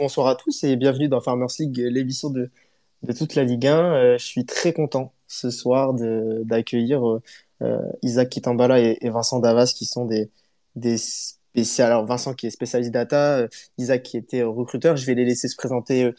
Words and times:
Bonsoir 0.00 0.28
à 0.28 0.34
tous 0.34 0.64
et 0.64 0.76
bienvenue 0.76 1.08
dans 1.08 1.20
Farmers 1.20 1.50
League, 1.58 1.76
l'émission 1.76 2.30
de, 2.30 2.48
de 3.02 3.12
toute 3.12 3.34
la 3.34 3.44
Ligue 3.44 3.66
1. 3.66 3.76
Euh, 3.76 4.16
je 4.16 4.24
suis 4.24 4.46
très 4.46 4.72
content 4.72 5.12
ce 5.26 5.50
soir 5.50 5.92
d'accueillir 5.92 7.06
euh, 7.06 7.22
euh, 7.60 7.82
Isaac 8.00 8.30
Kitambala 8.30 8.80
et, 8.80 8.96
et, 9.02 9.10
Vincent 9.10 9.40
Davas 9.40 9.74
qui 9.76 9.84
sont 9.84 10.06
des, 10.06 10.30
des 10.74 10.96
spécialistes. 10.96 11.80
Alors 11.80 12.06
Vincent 12.06 12.32
qui 12.32 12.46
est 12.46 12.50
spécialiste 12.50 12.92
data, 12.92 13.40
euh, 13.40 13.48
Isaac 13.76 14.02
qui 14.02 14.16
était 14.16 14.42
recruteur. 14.42 14.96
Je 14.96 15.04
vais 15.04 15.14
les 15.14 15.26
laisser 15.26 15.48
se 15.48 15.56
présenter 15.56 16.10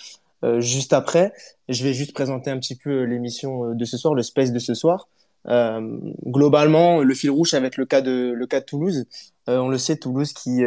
juste 0.60 0.94
après. 0.94 1.34
Je 1.68 1.84
vais 1.84 1.96
juste 1.96 2.14
présenter 2.14 2.52
un 2.52 2.60
petit 2.60 2.76
peu 2.76 3.02
l'émission 3.02 3.74
de 3.74 3.86
ce 3.86 3.98
soir, 3.98 4.14
le 4.14 4.22
space 4.22 4.52
de 4.52 4.60
ce 4.60 4.76
soir. 4.76 5.10
globalement, 5.48 7.02
le 7.02 7.14
fil 7.16 7.32
rouge 7.32 7.56
avec 7.56 7.78
le 7.78 7.88
cas 7.88 8.02
de, 8.02 8.32
le 8.32 8.46
cas 8.46 8.60
de 8.60 8.66
Toulouse. 8.66 9.08
on 9.48 9.70
le 9.70 9.80
sait, 9.80 9.96
Toulouse 9.96 10.34
qui 10.34 10.62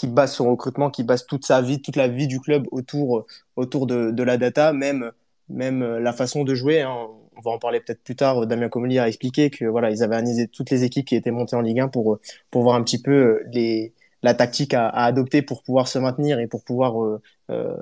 qui 0.00 0.06
base 0.06 0.32
son 0.32 0.50
recrutement, 0.50 0.88
qui 0.90 1.04
base 1.04 1.26
toute 1.26 1.44
sa 1.44 1.60
vie, 1.60 1.82
toute 1.82 1.96
la 1.96 2.08
vie 2.08 2.26
du 2.26 2.40
club 2.40 2.66
autour, 2.70 3.26
autour 3.56 3.86
de, 3.86 4.22
la 4.22 4.38
data, 4.38 4.72
même, 4.72 5.12
même 5.50 5.84
la 5.98 6.14
façon 6.14 6.42
de 6.42 6.54
jouer. 6.54 6.80
Hein. 6.80 6.96
On 7.36 7.40
va 7.42 7.50
en 7.50 7.58
parler 7.58 7.80
peut-être 7.80 8.02
plus 8.02 8.16
tard. 8.16 8.46
Damien 8.46 8.70
Comolli 8.70 8.98
a 8.98 9.08
expliqué 9.08 9.50
que 9.50 9.66
voilà, 9.66 9.90
ils 9.90 10.02
avaient 10.02 10.16
analysé 10.16 10.48
toutes 10.48 10.70
les 10.70 10.84
équipes 10.84 11.04
qui 11.04 11.16
étaient 11.16 11.30
montées 11.30 11.54
en 11.54 11.60
Ligue 11.60 11.80
1 11.80 11.88
pour, 11.88 12.18
pour 12.50 12.62
voir 12.62 12.76
un 12.76 12.82
petit 12.82 13.02
peu 13.02 13.42
les, 13.52 13.92
la 14.22 14.32
tactique 14.32 14.72
à, 14.72 14.88
adopter 14.88 15.42
pour 15.42 15.62
pouvoir 15.62 15.86
se 15.86 15.98
maintenir 15.98 16.40
et 16.40 16.46
pour 16.46 16.64
pouvoir, 16.64 17.04
euh, 17.04 17.20
euh 17.50 17.76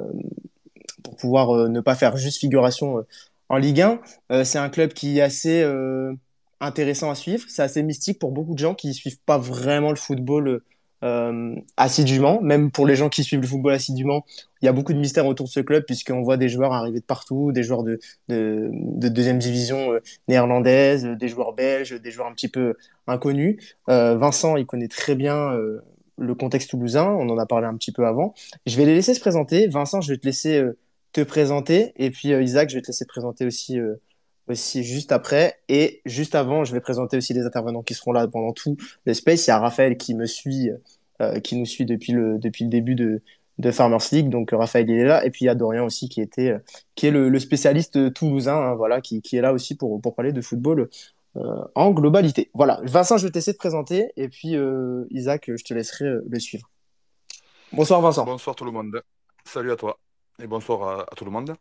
pour 1.05 1.15
pouvoir 1.15 1.51
euh, 1.51 1.69
ne 1.69 1.81
pas 1.81 1.95
faire 1.95 2.17
juste 2.17 2.39
figuration 2.41 2.99
euh, 2.99 3.03
en 3.49 3.59
Ligue 3.59 3.81
1. 3.81 4.45
c'est 4.45 4.59
un 4.59 4.69
club 4.69 4.93
qui 4.93 5.19
est 5.19 5.23
assez 5.23 5.65
intéressant 6.61 7.11
à 7.11 7.15
suivre. 7.15 7.45
C'est 7.49 7.63
assez 7.63 7.83
mystique 7.83 8.19
pour 8.19 8.33
beaucoup 8.33 8.55
de 8.55 8.59
gens 8.59 8.75
qui 8.75 8.93
suivent 8.93 9.21
pas 9.21 9.39
vraiment 9.39 9.91
le 9.91 9.97
football 9.97 10.61
euh, 11.05 11.55
assidûment, 11.77 12.41
même 12.41 12.71
pour 12.71 12.87
les 12.87 12.97
gens 12.97 13.09
qui 13.09 13.23
suivent 13.23 13.41
le 13.41 13.47
football 13.47 13.73
assidûment, 13.73 14.25
il 14.63 14.67
y 14.67 14.69
a 14.69 14.73
beaucoup 14.73 14.93
de 14.93 14.99
mystères 14.99 15.27
autour 15.27 15.47
de 15.47 15.51
ce 15.51 15.61
club 15.61 15.85
puisqu'on 15.85 16.23
voit 16.23 16.37
des 16.37 16.49
joueurs 16.49 16.73
arriver 16.73 17.01
de 17.01 17.05
partout, 17.05 17.53
des 17.53 17.63
joueurs 17.63 17.85
de, 17.85 18.01
de, 18.29 18.71
de 18.73 19.09
deuxième 19.09 19.39
division 19.39 19.93
euh, 19.93 20.01
néerlandaise, 20.27 21.05
des 21.05 21.29
joueurs 21.29 21.53
belges, 21.53 22.01
des 22.01 22.11
joueurs 22.11 22.27
un 22.27 22.33
petit 22.33 22.49
peu 22.49 22.75
inconnus. 23.07 23.77
Euh, 23.89 24.17
Vincent, 24.17 24.57
il 24.57 24.67
connaît 24.67 24.89
très 24.89 25.15
bien 25.15 25.53
euh, 25.53 25.81
le 26.19 26.35
contexte 26.35 26.71
toulousain, 26.71 27.07
on 27.07 27.29
en 27.29 27.39
a 27.39 27.47
parlé 27.47 27.67
un 27.67 27.77
petit 27.77 27.93
peu 27.93 28.07
avant. 28.07 28.35
Je 28.67 28.77
vais 28.77 28.85
les 28.85 28.95
laisser 28.95 29.15
se 29.15 29.21
présenter. 29.21 29.69
Vincent, 29.69 30.01
je 30.01 30.13
vais 30.13 30.19
te 30.19 30.27
laisser 30.27 30.59
euh, 30.59 30.77
te 31.13 31.21
présenter 31.21 31.93
et 31.97 32.11
puis 32.11 32.31
Isaac, 32.31 32.71
je 32.71 32.75
vais 32.75 32.83
te 32.83 32.89
laisser 32.89 33.05
te 33.05 33.11
présenter 33.11 33.47
aussi 33.47 33.79
aussi 34.49 34.85
juste 34.85 35.13
après. 35.13 35.61
Et 35.69 36.01
juste 36.05 36.35
avant, 36.35 36.65
je 36.65 36.73
vais 36.73 36.81
présenter 36.81 37.17
aussi 37.17 37.35
les 37.35 37.45
intervenants 37.45 37.83
qui 37.83 37.95
seront 37.95 38.13
là 38.13 38.27
pendant 38.29 38.53
tout 38.53 38.77
le 39.05 39.15
space. 39.15 39.47
Il 39.47 39.51
y 39.51 39.53
a 39.53 39.59
Raphaël 39.59 39.97
qui 39.97 40.15
me 40.15 40.27
suit, 40.27 40.71
euh, 41.21 41.41
qui 41.41 41.57
nous 41.57 41.67
suit 41.67 41.85
depuis 41.85 42.13
le, 42.13 42.39
depuis 42.39 42.65
le 42.65 42.71
début 42.71 42.95
de, 42.95 43.23
de 43.59 43.71
Farmers 43.71 44.01
League. 44.13 44.29
Donc 44.29 44.51
Raphaël, 44.53 44.89
il 44.89 44.99
est 44.99 45.05
là. 45.05 45.25
Et 45.25 45.31
puis 45.31 45.45
il 45.45 45.47
y 45.47 45.51
a 45.51 45.55
Dorian 45.55 45.85
aussi 45.85 46.09
qui, 46.09 46.21
était, 46.21 46.51
euh, 46.51 46.59
qui 46.95 47.07
est 47.07 47.11
le, 47.11 47.39
spécialiste 47.39 48.13
toulousain, 48.15 48.57
hein, 48.57 48.75
voilà, 48.75 49.01
qui, 49.01 49.23
qui, 49.23 49.37
est 49.37 49.43
là 49.43 49.53
aussi 49.53 49.75
pour, 49.75 50.01
pour 50.01 50.15
parler 50.15 50.33
de 50.33 50.41
football 50.41 50.89
euh, 51.39 51.65
en 51.75 51.91
globalité. 51.91 52.51
Voilà. 52.55 52.81
Vincent, 52.85 53.17
je 53.17 53.27
vais 53.27 53.31
t'essayer 53.31 53.53
de 53.53 53.59
présenter. 53.59 54.11
Et 54.17 54.29
puis 54.29 54.57
euh, 54.57 55.05
Isaac, 55.11 55.51
je 55.55 55.63
te 55.63 55.75
laisserai 55.75 56.07
euh, 56.07 56.25
le 56.29 56.41
suivre. 56.41 56.69
Bonsoir 57.73 58.01
Vincent. 58.01 58.25
Bonsoir 58.25 58.57
tout 58.57 58.65
le 58.65 58.73
monde. 58.73 59.03
Salut 59.45 59.71
à 59.71 59.77
toi. 59.77 59.99
Et 60.43 60.47
bonsoir 60.47 61.07
à 61.11 61.15
tout 61.17 61.25
le 61.25 61.31
monde. 61.31 61.55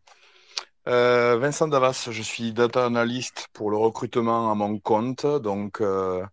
Euh, 0.87 1.37
Vincent 1.37 1.67
Davas, 1.67 2.07
je 2.11 2.21
suis 2.21 2.53
data 2.53 2.85
analyst 2.85 3.49
pour 3.51 3.71
le 3.71 3.77
recrutement 3.77 4.51
à 4.51 4.55
mon 4.55 4.79
compte. 4.79 5.25
Donc, 5.25 5.81
euh, 5.81 6.25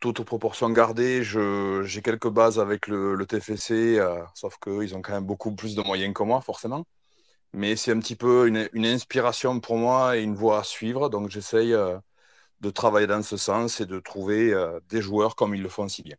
toute 0.00 0.22
proportion 0.24 0.70
gardée, 0.70 1.24
j'ai 1.24 2.02
quelques 2.02 2.28
bases 2.28 2.60
avec 2.60 2.88
le, 2.88 3.24
TFC, 3.26 3.98
euh, 3.98 4.22
sauf 4.34 4.58
qu'ils 4.60 4.94
ont 4.96 5.02
quand 5.02 5.14
même 5.14 5.26
beaucoup 5.26 5.54
plus 5.54 5.74
de 5.76 5.82
moyens 5.82 6.14
que 6.14 6.22
moi, 6.22 6.40
forcément. 6.40 6.86
Mais 7.54 7.76
c'est 7.76 7.92
un 7.92 8.00
petit 8.00 8.16
peu 8.16 8.48
une, 8.48 8.68
une, 8.74 8.86
inspiration 8.86 9.60
pour 9.60 9.78
moi 9.78 10.18
et 10.18 10.22
une 10.22 10.36
voie 10.36 10.60
à 10.60 10.64
suivre. 10.64 11.10
Donc, 11.10 11.30
j'essaye 11.30 11.74
euh, 11.74 11.98
de 12.60 12.70
travailler 12.70 13.08
dans 13.08 13.22
ce 13.22 13.36
sens 13.36 13.80
et 13.80 13.86
de 13.86 14.00
trouver 14.00 14.54
des 14.88 15.02
joueurs 15.02 15.36
comme 15.36 15.54
ils 15.54 15.62
le 15.62 15.68
font 15.68 15.88
si 15.88 16.02
bien. 16.02 16.16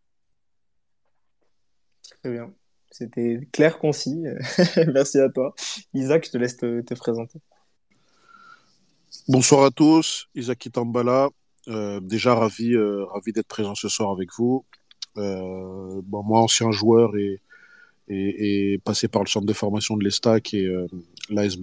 Très 2.22 2.32
bien. 2.32 2.54
C'était 2.98 3.46
clair, 3.52 3.78
concis. 3.78 4.24
Merci 4.94 5.20
à 5.20 5.28
toi. 5.28 5.54
Isaac, 5.94 6.28
je 6.28 6.32
te 6.32 6.38
laisse 6.38 6.56
te, 6.56 6.80
te 6.80 6.94
présenter. 6.94 7.40
Bonsoir 9.28 9.66
à 9.66 9.72
tous, 9.72 10.30
Isaac 10.34 10.66
Itambala. 10.66 11.28
Euh, 11.68 12.00
déjà 12.00 12.36
ravi, 12.36 12.74
euh, 12.74 13.04
ravi 13.08 13.34
d'être 13.34 13.48
présent 13.48 13.76
ce 13.76 13.90
soir 13.90 14.12
avec 14.12 14.30
vous. 14.38 14.64
Euh, 15.18 16.02
moi, 16.08 16.40
ancien 16.40 16.72
joueur 16.72 17.12
et, 17.18 18.80
passé 18.86 19.10
par 19.10 19.24
le 19.24 19.28
centre 19.28 19.46
de 19.46 19.52
formation 19.52 19.98
de 19.98 20.06
l'Estac 20.06 20.54
et 20.54 20.74
l'AS 21.30 21.58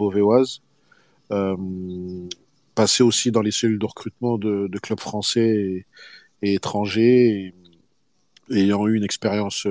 passé 2.75 3.03
aussi 3.03 3.31
dans 3.31 3.41
les 3.41 3.53
cellules 3.53 3.79
de 3.79 3.87
recrutement 3.87 4.37
de, 4.37 4.79
clubs 4.83 5.01
français 5.01 5.49
et, 5.49 5.87
et 6.43 6.55
étrangers, 6.55 7.55
ayant 8.51 8.87
eu 8.87 8.99
une 8.99 9.05
expérience 9.05 9.67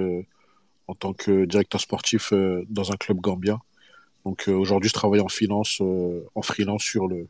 en 0.92 0.96
tant 0.96 1.14
que 1.14 1.46
directeur 1.46 1.80
sportif 1.80 2.34
euh, 2.34 2.66
dans 2.70 2.92
un 2.92 2.98
club 2.98 3.22
gambien. 3.22 3.60
Donc 4.26 4.50
euh, 4.50 4.52
aujourd'hui, 4.52 4.90
je 4.90 4.94
travaille 4.94 5.22
en 5.22 5.30
finance, 5.30 5.80
euh, 5.80 6.28
en 6.36 6.42
freelance 6.42 6.84
sur 6.84 7.08
le, 7.08 7.30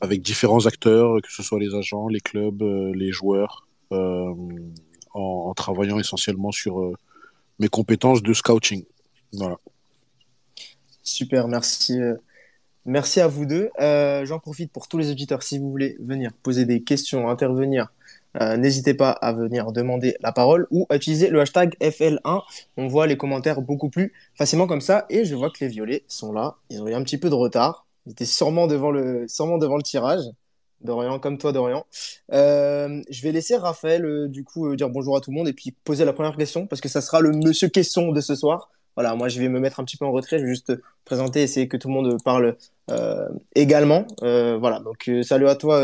avec 0.00 0.22
différents 0.22 0.64
acteurs, 0.66 1.20
que 1.20 1.32
ce 1.32 1.42
soit 1.42 1.58
les 1.58 1.74
agents, 1.74 2.06
les 2.06 2.20
clubs, 2.20 2.62
les 2.94 3.10
joueurs, 3.10 3.66
en, 3.90 5.52
travaillant 5.56 5.98
essentiellement 5.98 6.52
sur 6.52 6.92
mes 7.58 7.68
compétences 7.68 8.22
de 8.22 8.32
scouting. 8.32 8.84
Voilà. 9.32 9.56
Super, 11.02 11.48
merci. 11.48 11.98
Merci 12.84 13.20
à 13.20 13.26
vous 13.26 13.44
deux. 13.44 13.70
J'en 13.78 14.38
profite 14.38 14.70
pour 14.70 14.86
tous 14.86 14.98
les 14.98 15.10
auditeurs, 15.10 15.42
si 15.42 15.58
vous 15.58 15.68
voulez 15.68 15.96
venir 15.98 16.30
poser 16.44 16.64
des 16.64 16.84
questions, 16.84 17.28
intervenir, 17.28 17.88
euh, 18.40 18.56
n'hésitez 18.56 18.94
pas 18.94 19.10
à 19.10 19.32
venir 19.32 19.72
demander 19.72 20.16
la 20.20 20.32
parole 20.32 20.66
ou 20.70 20.86
à 20.90 20.96
utiliser 20.96 21.28
le 21.28 21.40
hashtag 21.40 21.74
FL1. 21.80 22.42
On 22.76 22.86
voit 22.86 23.06
les 23.06 23.16
commentaires 23.16 23.60
beaucoup 23.60 23.88
plus 23.88 24.12
facilement 24.34 24.66
comme 24.66 24.80
ça. 24.80 25.06
Et 25.10 25.24
je 25.24 25.34
vois 25.34 25.50
que 25.50 25.58
les 25.60 25.68
violets 25.68 26.04
sont 26.08 26.32
là. 26.32 26.56
Ils 26.70 26.82
ont 26.82 26.88
eu 26.88 26.94
un 26.94 27.02
petit 27.02 27.18
peu 27.18 27.30
de 27.30 27.34
retard. 27.34 27.86
Ils 28.06 28.12
étaient 28.12 28.24
sûrement 28.24 28.66
devant 28.66 28.90
le, 28.90 29.26
sûrement 29.28 29.58
devant 29.58 29.76
le 29.76 29.82
tirage. 29.82 30.22
Dorian, 30.80 31.18
comme 31.18 31.38
toi, 31.38 31.52
Dorian. 31.52 31.84
Euh, 32.32 33.02
je 33.10 33.22
vais 33.22 33.32
laisser 33.32 33.56
Raphaël, 33.56 34.04
euh, 34.04 34.28
du 34.28 34.44
coup, 34.44 34.74
dire 34.76 34.88
bonjour 34.90 35.16
à 35.16 35.20
tout 35.20 35.30
le 35.30 35.36
monde 35.36 35.48
et 35.48 35.52
puis 35.52 35.72
poser 35.84 36.04
la 36.04 36.12
première 36.12 36.36
question 36.36 36.66
parce 36.66 36.80
que 36.80 36.88
ça 36.88 37.00
sera 37.00 37.20
le 37.20 37.32
monsieur 37.32 37.68
question 37.68 38.12
de 38.12 38.20
ce 38.20 38.34
soir. 38.36 38.70
Voilà, 38.98 39.14
moi, 39.14 39.28
je 39.28 39.38
vais 39.38 39.48
me 39.48 39.60
mettre 39.60 39.78
un 39.78 39.84
petit 39.84 39.96
peu 39.96 40.04
en 40.04 40.10
retrait. 40.10 40.40
Je 40.40 40.42
vais 40.42 40.48
juste 40.48 40.72
présenter, 41.04 41.40
essayer 41.40 41.68
que 41.68 41.76
tout 41.76 41.86
le 41.86 41.94
monde 41.94 42.20
parle 42.24 42.56
euh, 42.90 43.28
également. 43.54 44.04
Euh, 44.24 44.58
voilà, 44.58 44.80
donc 44.80 45.08
euh, 45.08 45.22
salut 45.22 45.46
à 45.46 45.54
toi, 45.54 45.80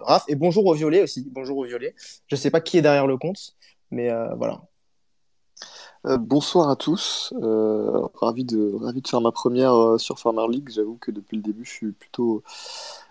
Raph, 0.00 0.24
et 0.26 0.34
bonjour 0.34 0.66
au 0.66 0.74
violet 0.74 1.04
aussi. 1.04 1.24
Bonjour 1.30 1.56
au 1.58 1.64
violet. 1.64 1.94
Je 2.26 2.34
sais 2.34 2.50
pas 2.50 2.60
qui 2.60 2.76
est 2.76 2.82
derrière 2.82 3.06
le 3.06 3.16
compte, 3.16 3.54
mais 3.92 4.10
voilà. 4.36 4.60
bonsoir 6.18 6.68
à 6.68 6.74
tous. 6.74 7.32
ravi, 8.14 8.44
de, 8.44 8.74
ravi 8.82 9.02
de 9.02 9.06
faire 9.08 9.20
ma 9.20 9.30
première 9.30 9.94
sur 9.98 10.18
Farmer 10.18 10.48
League. 10.50 10.68
J'avoue 10.68 10.96
que 10.96 11.12
depuis 11.12 11.36
le 11.36 11.44
début, 11.44 11.64
je 11.64 11.70
suis 11.70 11.92
plutôt 11.92 12.42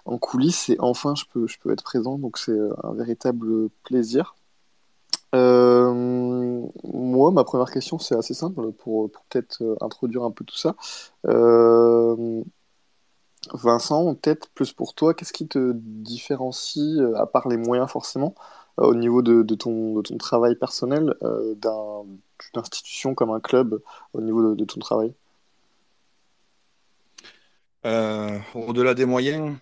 en 0.04 0.18
coulisses 0.18 0.68
et 0.68 0.76
enfin, 0.80 1.16
je 1.16 1.24
peux, 1.32 1.48
je 1.48 1.58
peux 1.58 1.72
être 1.72 1.84
présent. 1.84 2.18
Donc, 2.18 2.38
c'est 2.38 2.60
un 2.84 2.94
véritable 2.96 3.70
plaisir. 3.86 4.36
Euh, 5.38 6.68
moi, 6.84 7.32
ma 7.32 7.44
première 7.44 7.72
question, 7.72 8.00
c'est 8.00 8.16
assez 8.16 8.34
simple 8.34 8.72
pour, 8.72 9.12
peut-être 9.12 9.62
euh, 9.62 9.76
introduire 9.82 10.24
un 10.24 10.32
peu 10.32 10.44
tout 10.46 10.58
ça. 10.58 10.76
Euh, 11.28 12.44
Vincent, 13.54 14.16
peut-être 14.16 14.50
plus 14.50 14.74
pour 14.74 14.94
toi, 14.94 15.14
qu'est-ce 15.14 15.34
qui 15.34 15.48
te 15.48 15.74
différencie, 15.76 17.00
à 17.16 17.26
part 17.26 17.48
les 17.48 17.58
moyens 17.58 17.90
forcément, 17.90 18.36
au 18.78 18.94
niveau 18.94 19.22
de, 19.22 19.56
ton, 19.56 20.04
travail 20.20 20.56
personnel, 20.56 21.16
d'un, 21.22 22.04
d'une 22.04 22.62
institution 22.62 23.16
comme 23.16 23.32
un 23.32 23.40
club, 23.40 23.82
au 24.14 24.22
niveau 24.22 24.54
de 24.56 24.66
ton 24.66 24.80
travail? 24.80 25.14
Au-delà 27.86 28.94
des 28.94 29.06
moyens, 29.06 29.56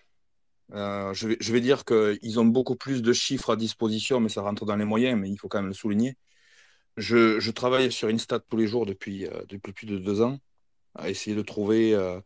euh, 0.73 1.13
je, 1.13 1.27
vais, 1.27 1.37
je, 1.39 1.51
vais, 1.53 1.61
dire 1.61 1.85
qu'ils 1.85 2.39
ont 2.39 2.45
beaucoup 2.45 2.75
plus 2.75 3.01
de 3.01 3.13
chiffres 3.13 3.51
à 3.51 3.55
disposition, 3.55 4.19
mais 4.19 4.29
ça 4.29 4.41
rentre 4.41 4.65
dans 4.65 4.75
les 4.75 4.85
moyens, 4.85 5.19
mais 5.19 5.29
il 5.29 5.37
faut 5.37 5.47
quand 5.47 5.59
même 5.59 5.67
le 5.67 5.73
souligner. 5.73 6.17
Je, 6.97 7.51
travaille 7.51 7.91
sur 7.91 8.09
Instat 8.09 8.39
tous 8.39 8.57
les 8.57 8.67
jours 8.67 8.85
depuis, 8.85 9.27
euh, 9.27 9.43
depuis 9.49 9.73
plus 9.73 9.87
de 9.87 9.97
deux 9.97 10.21
ans, 10.21 10.39
à 10.95 11.09
essayer 11.09 11.35
de 11.35 11.41
trouver 11.41 11.93
euh, 11.93 12.19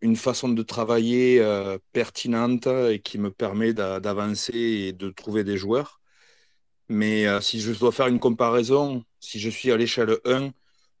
une 0.00 0.16
façon 0.16 0.48
de 0.48 0.62
travailler 0.62 1.42
pertinente 1.92 2.66
et 2.66 3.00
qui 3.00 3.18
me 3.18 3.30
permet 3.30 3.74
d'avancer 3.74 4.52
et 4.54 4.92
de 4.92 5.10
trouver 5.10 5.44
des 5.44 5.56
joueurs. 5.56 6.00
Mais 6.88 7.26
si 7.42 7.60
je 7.60 7.72
dois 7.72 7.92
faire 7.92 8.08
une 8.08 8.20
comparaison, 8.20 9.04
si 9.20 9.40
je 9.40 9.48
suis 9.50 9.72
à 9.72 9.76
l'échelle 9.76 10.18
1, 10.26 10.52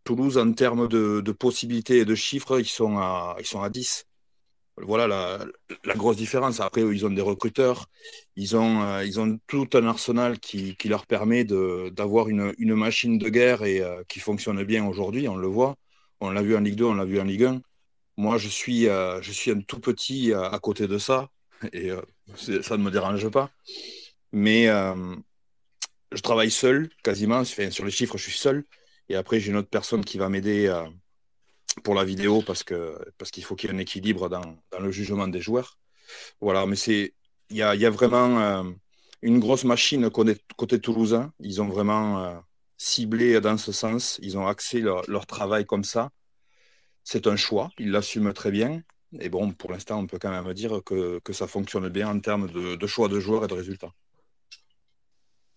Toulouse, 0.04 0.38
en 0.38 0.52
termes 0.52 0.88
de, 0.88 1.20
de, 1.22 1.32
possibilités 1.32 1.98
et 1.98 2.04
de 2.04 2.14
chiffres, 2.14 2.60
ils 2.60 2.66
sont 2.66 2.98
à, 2.98 3.36
ils 3.40 3.46
sont 3.46 3.62
à 3.62 3.70
10 3.70 4.06
voilà 4.78 5.06
la, 5.06 5.38
la, 5.84 5.94
grosse 5.94 6.16
différence. 6.16 6.60
Après, 6.60 6.82
ils 6.82 7.06
ont 7.06 7.10
des 7.10 7.22
recruteurs, 7.22 7.88
ils 8.36 8.56
ont, 8.56 8.82
euh, 8.82 9.04
ils 9.04 9.20
ont 9.20 9.38
tout 9.46 9.68
un 9.74 9.86
arsenal 9.86 10.38
qui, 10.40 10.76
qui 10.76 10.88
leur 10.88 11.06
permet 11.06 11.44
d'avoir 11.44 12.28
une, 12.28 12.52
une, 12.58 12.74
machine 12.74 13.18
de 13.18 13.28
guerre 13.28 13.64
et 13.64 13.80
euh, 13.80 14.02
qui 14.08 14.20
fonctionne 14.20 14.62
bien 14.64 14.84
aujourd'hui, 14.86 15.28
on 15.28 15.36
le 15.36 15.46
voit. 15.46 15.76
On 16.20 16.30
l'a 16.30 16.42
vu 16.42 16.56
en 16.56 16.60
Ligue 16.60 16.76
2, 16.76 16.84
on 16.84 16.94
l'a 16.94 17.04
vu 17.04 17.20
en 17.20 17.24
Ligue 17.24 17.44
1. 17.44 17.60
Moi, 18.16 18.38
je 18.38 18.48
suis, 18.48 18.84
je 18.84 19.30
suis 19.32 19.50
un 19.50 19.60
tout 19.60 19.80
petit 19.80 20.32
à, 20.32 20.56
côté 20.60 20.86
de 20.86 20.98
ça, 20.98 21.30
et 21.72 21.90
ça 22.36 22.76
ne 22.76 22.82
me 22.84 22.90
dérange 22.92 23.28
pas. 23.28 23.50
Mais 24.32 24.66
je 24.66 26.20
travaille 26.22 26.52
seul, 26.52 26.90
quasiment. 27.02 27.44
sur 27.44 27.84
les 27.84 27.90
chiffres, 27.90 28.16
je 28.16 28.22
suis 28.22 28.38
seul. 28.38 28.64
Et 29.08 29.16
après, 29.16 29.40
j'ai 29.40 29.50
une 29.50 29.56
autre 29.56 29.68
personne 29.68 30.04
qui 30.04 30.16
va 30.16 30.28
m'aider 30.28 30.72
pour 31.82 31.94
la 31.94 32.04
vidéo 32.04 32.42
parce 32.42 32.62
que 32.62 32.98
parce 33.18 33.30
qu'il 33.30 33.44
faut 33.44 33.56
qu'il 33.56 33.70
y 33.70 33.72
ait 33.72 33.76
un 33.76 33.78
équilibre 33.78 34.28
dans, 34.28 34.56
dans, 34.70 34.80
le 34.80 34.90
jugement 34.90 35.28
des 35.28 35.40
joueurs. 35.40 35.78
Voilà, 36.40 36.66
mais 36.66 36.76
c'est 36.76 37.14
il 37.50 37.56
y 37.56 37.62
a, 37.62 37.74
y 37.74 37.86
a, 37.86 37.90
vraiment 37.90 38.40
euh, 38.40 38.62
une 39.22 39.38
grosse 39.38 39.64
machine 39.64 40.08
côté, 40.10 40.36
côté 40.56 40.80
toulousain. 40.80 41.32
Ils 41.40 41.60
ont 41.62 41.68
vraiment 41.68 42.24
euh, 42.24 42.34
ciblé 42.78 43.40
dans 43.40 43.58
ce 43.58 43.72
sens. 43.72 44.18
Ils 44.22 44.38
ont 44.38 44.46
axé 44.46 44.80
leur, 44.80 45.02
leur 45.08 45.26
travail 45.26 45.66
comme 45.66 45.84
ça. 45.84 46.10
C'est 47.04 47.26
un 47.26 47.36
choix. 47.36 47.70
Ils 47.78 47.90
l'assument 47.90 48.32
très 48.32 48.50
bien. 48.50 48.82
Et 49.20 49.28
bon, 49.28 49.52
pour 49.52 49.70
l'instant, 49.70 50.00
on 50.00 50.06
peut 50.06 50.18
quand 50.18 50.30
même 50.30 50.52
dire 50.54 50.80
que, 50.84 51.20
que 51.20 51.32
ça 51.32 51.46
fonctionne 51.46 51.88
bien 51.88 52.08
en 52.08 52.18
termes 52.20 52.48
de, 52.50 52.86
choix 52.86 53.08
de 53.08 53.20
joueurs 53.20 53.44
et 53.44 53.46
de 53.46 53.54
résultats. 53.54 53.92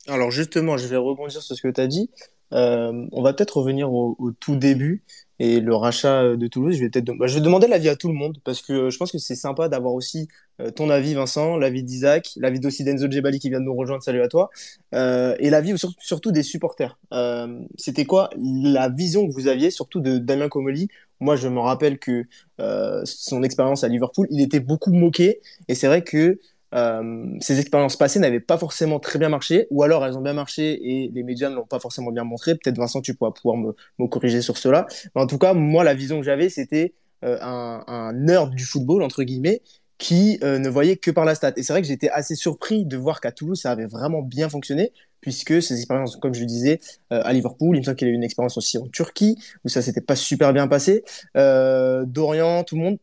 Alors 0.07 0.31
justement, 0.31 0.77
je 0.77 0.87
vais 0.87 0.97
rebondir 0.97 1.41
sur 1.41 1.55
ce 1.55 1.61
que 1.61 1.67
tu 1.69 1.81
as 1.81 1.87
dit. 1.87 2.09
Euh, 2.53 3.07
on 3.11 3.21
va 3.21 3.33
peut-être 3.33 3.57
revenir 3.57 3.91
au, 3.91 4.31
tout 4.39 4.55
début 4.55 5.03
et 5.39 5.59
le 5.59 5.75
rachat 5.75 6.35
de 6.35 6.47
Toulouse. 6.47 6.75
Je 6.75 6.83
vais 6.83 6.89
peut-être, 6.89 7.11
bah, 7.17 7.27
je 7.27 7.35
vais 7.35 7.41
demander 7.41 7.67
l'avis 7.67 7.89
à 7.89 7.95
tout 7.95 8.07
le 8.07 8.13
monde 8.13 8.37
parce 8.43 8.61
que 8.61 8.89
je 8.89 8.97
pense 8.97 9.11
que 9.11 9.17
c'est 9.17 9.35
sympa 9.35 9.69
d'avoir 9.69 9.93
aussi 9.93 10.27
euh, 10.61 10.71
ton 10.71 10.89
avis, 10.89 11.13
Vincent, 11.13 11.57
l'avis 11.57 11.83
d'Isaac, 11.83 12.31
l'avis 12.37 12.65
aussi 12.65 12.83
d'Enzo 12.83 13.09
Djebali 13.09 13.39
qui 13.39 13.49
vient 13.49 13.59
de 13.59 13.65
nous 13.65 13.75
rejoindre. 13.75 14.03
Salut 14.03 14.21
à 14.21 14.27
toi. 14.27 14.49
Euh, 14.95 15.35
et 15.39 15.49
l'avis 15.49 15.75
surtout 15.99 16.31
des 16.31 16.43
supporters. 16.43 16.97
Euh, 17.13 17.59
C'était 17.77 18.05
quoi 18.05 18.29
la 18.37 18.89
vision 18.89 19.27
que 19.27 19.33
vous 19.33 19.47
aviez, 19.47 19.69
surtout 19.71 19.99
de 19.99 20.17
Damien 20.17 20.49
Comoli? 20.49 20.87
Moi, 21.19 21.35
je 21.35 21.47
me 21.47 21.59
rappelle 21.59 21.97
que 21.99 22.25
euh, 22.59 23.01
son 23.05 23.43
expérience 23.43 23.83
à 23.83 23.87
Liverpool, 23.87 24.27
il 24.29 24.41
était 24.41 24.59
beaucoup 24.59 24.91
moqué 24.91 25.41
et 25.67 25.75
c'est 25.75 25.87
vrai 25.87 26.03
que 26.03 26.17
euh, 26.17 26.39
ces 26.71 27.59
expériences 27.59 27.95
passées 27.95 28.19
n'avaient 28.19 28.39
pas 28.39 28.57
forcément 28.57 28.99
très 28.99 29.19
bien 29.19 29.29
marché, 29.29 29.67
ou 29.71 29.83
alors 29.83 30.05
elles 30.05 30.17
ont 30.17 30.21
bien 30.21 30.33
marché 30.33 30.79
et 30.83 31.11
les 31.13 31.23
médias 31.23 31.49
ne 31.49 31.55
l'ont 31.55 31.65
pas 31.65 31.79
forcément 31.79 32.11
bien 32.11 32.23
montré. 32.23 32.55
Peut-être 32.55 32.77
Vincent, 32.77 33.01
tu 33.01 33.13
pourras 33.13 33.31
pouvoir 33.31 33.57
me, 33.57 34.07
corriger 34.07 34.41
sur 34.41 34.57
cela. 34.57 34.85
Mais 35.15 35.21
en 35.21 35.27
tout 35.27 35.37
cas, 35.37 35.53
moi, 35.53 35.83
la 35.83 35.93
vision 35.93 36.19
que 36.19 36.25
j'avais, 36.25 36.49
c'était 36.49 36.93
euh, 37.23 37.37
un, 37.41 37.83
un 37.87 38.13
nerd 38.13 38.53
du 38.53 38.65
football, 38.65 39.01
entre 39.03 39.23
guillemets, 39.23 39.61
qui 39.97 40.39
euh, 40.43 40.59
ne 40.59 40.69
voyait 40.69 40.97
que 40.97 41.11
par 41.11 41.25
la 41.25 41.35
stat. 41.35 41.53
Et 41.55 41.63
c'est 41.63 41.73
vrai 41.73 41.81
que 41.81 41.87
j'étais 41.87 42.09
assez 42.09 42.35
surpris 42.35 42.85
de 42.85 42.97
voir 42.97 43.19
qu'à 43.19 43.31
Toulouse, 43.31 43.59
ça 43.59 43.71
avait 43.71 43.85
vraiment 43.85 44.21
bien 44.21 44.49
fonctionné, 44.49 44.91
puisque 45.21 45.61
ces 45.61 45.75
expériences, 45.75 46.17
comme 46.17 46.33
je 46.33 46.41
le 46.41 46.45
disais, 46.45 46.79
euh, 47.11 47.21
à 47.23 47.33
Liverpool, 47.33 47.75
il 47.75 47.79
me 47.79 47.85
semble 47.85 47.97
qu'il 47.97 48.07
a 48.07 48.11
eu 48.11 48.13
une 48.13 48.23
expérience 48.23 48.57
aussi 48.57 48.77
en 48.77 48.87
Turquie, 48.87 49.37
où 49.65 49.69
ça 49.69 49.81
s'était 49.81 50.01
pas 50.01 50.15
super 50.15 50.53
bien 50.53 50.67
passé. 50.67 51.03
Euh, 51.35 52.05
Dorian, 52.05 52.63
tout 52.63 52.75
le 52.75 52.81
monde, 52.81 52.97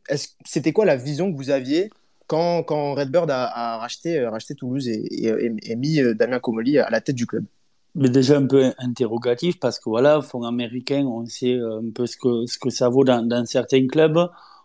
c'était 0.45 0.73
quoi 0.73 0.85
la 0.85 0.97
vision 0.97 1.33
que 1.33 1.37
vous 1.37 1.51
aviez 1.51 1.91
quand, 2.27 2.63
quand 2.63 2.95
Redbird 2.95 3.31
a, 3.31 3.77
euh, 3.77 4.31
racheté 4.31 4.55
Toulouse 4.55 4.89
et, 4.89 5.27
et, 5.27 5.77
mis 5.77 6.01
euh, 6.01 6.15
Damien 6.15 6.39
Comoli 6.39 6.79
à 6.79 6.91
la 6.91 7.01
tête 7.01 7.17
du 7.17 7.27
club 7.27 7.45
mais 7.95 8.09
déjà 8.09 8.39
un 8.39 8.47
peu 8.47 8.73
interrogatif 8.79 9.61
parce 9.61 9.79
que 9.79 9.89
voilà, 9.89 10.21
fonds 10.21 10.43
américain, 10.43 11.05
on 11.07 11.27
sait 11.27 11.55
euh, 11.55 11.79
un 11.81 11.91
peu 11.93 12.07
ce 12.07 12.17
que, 12.17 12.47
ce 12.47 12.59
que 12.59 12.71
ça 12.71 12.89
vaut 12.89 13.05
dans, 13.05 13.47
certains 13.47 13.87
clubs. 13.87 14.19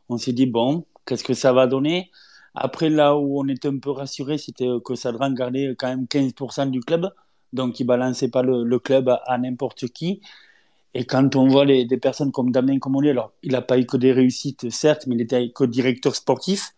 On 0.09 0.17
s'est 0.17 0.33
dit, 0.33 0.47
bon, 0.47 0.85
qu'est-ce 1.05 1.23
que 1.23 1.35
ça 1.35 1.53
va 1.53 1.67
donner? 1.67 2.09
Après, 2.55 2.89
là 2.89 3.15
où 3.15 3.39
on 3.39 3.47
était 3.47 3.67
un 3.67 3.77
peu 3.77 3.91
rassuré, 3.91 4.39
c'était 4.39 4.67
que 4.83 4.95
Sadran 4.95 5.31
gardait 5.33 5.75
quand 5.77 5.87
même 5.87 6.05
15% 6.05 6.71
du 6.71 6.79
club. 6.79 7.07
Donc, 7.53 7.79
il 7.79 7.83
balançait 7.83 8.29
pas 8.29 8.41
le, 8.41 8.79
club 8.79 9.09
à, 9.09 9.37
n'importe 9.37 9.87
qui. 9.89 10.21
Et 10.95 11.05
quand 11.05 11.35
on 11.35 11.47
voit 11.47 11.67
des 11.67 11.97
personnes 11.97 12.31
comme 12.31 12.51
Damien 12.51 12.79
Comoli, 12.79 13.11
alors 13.11 13.31
il 13.43 13.51
n'a 13.51 13.61
pas 13.61 13.77
eu 13.77 13.85
que 13.85 13.97
des 13.97 14.11
réussites, 14.11 14.71
certes, 14.71 15.05
mais 15.05 15.13
il 15.15 15.21
était 15.21 15.51
que 15.53 15.63
directeur 15.63 16.15
sportif. 16.15 16.73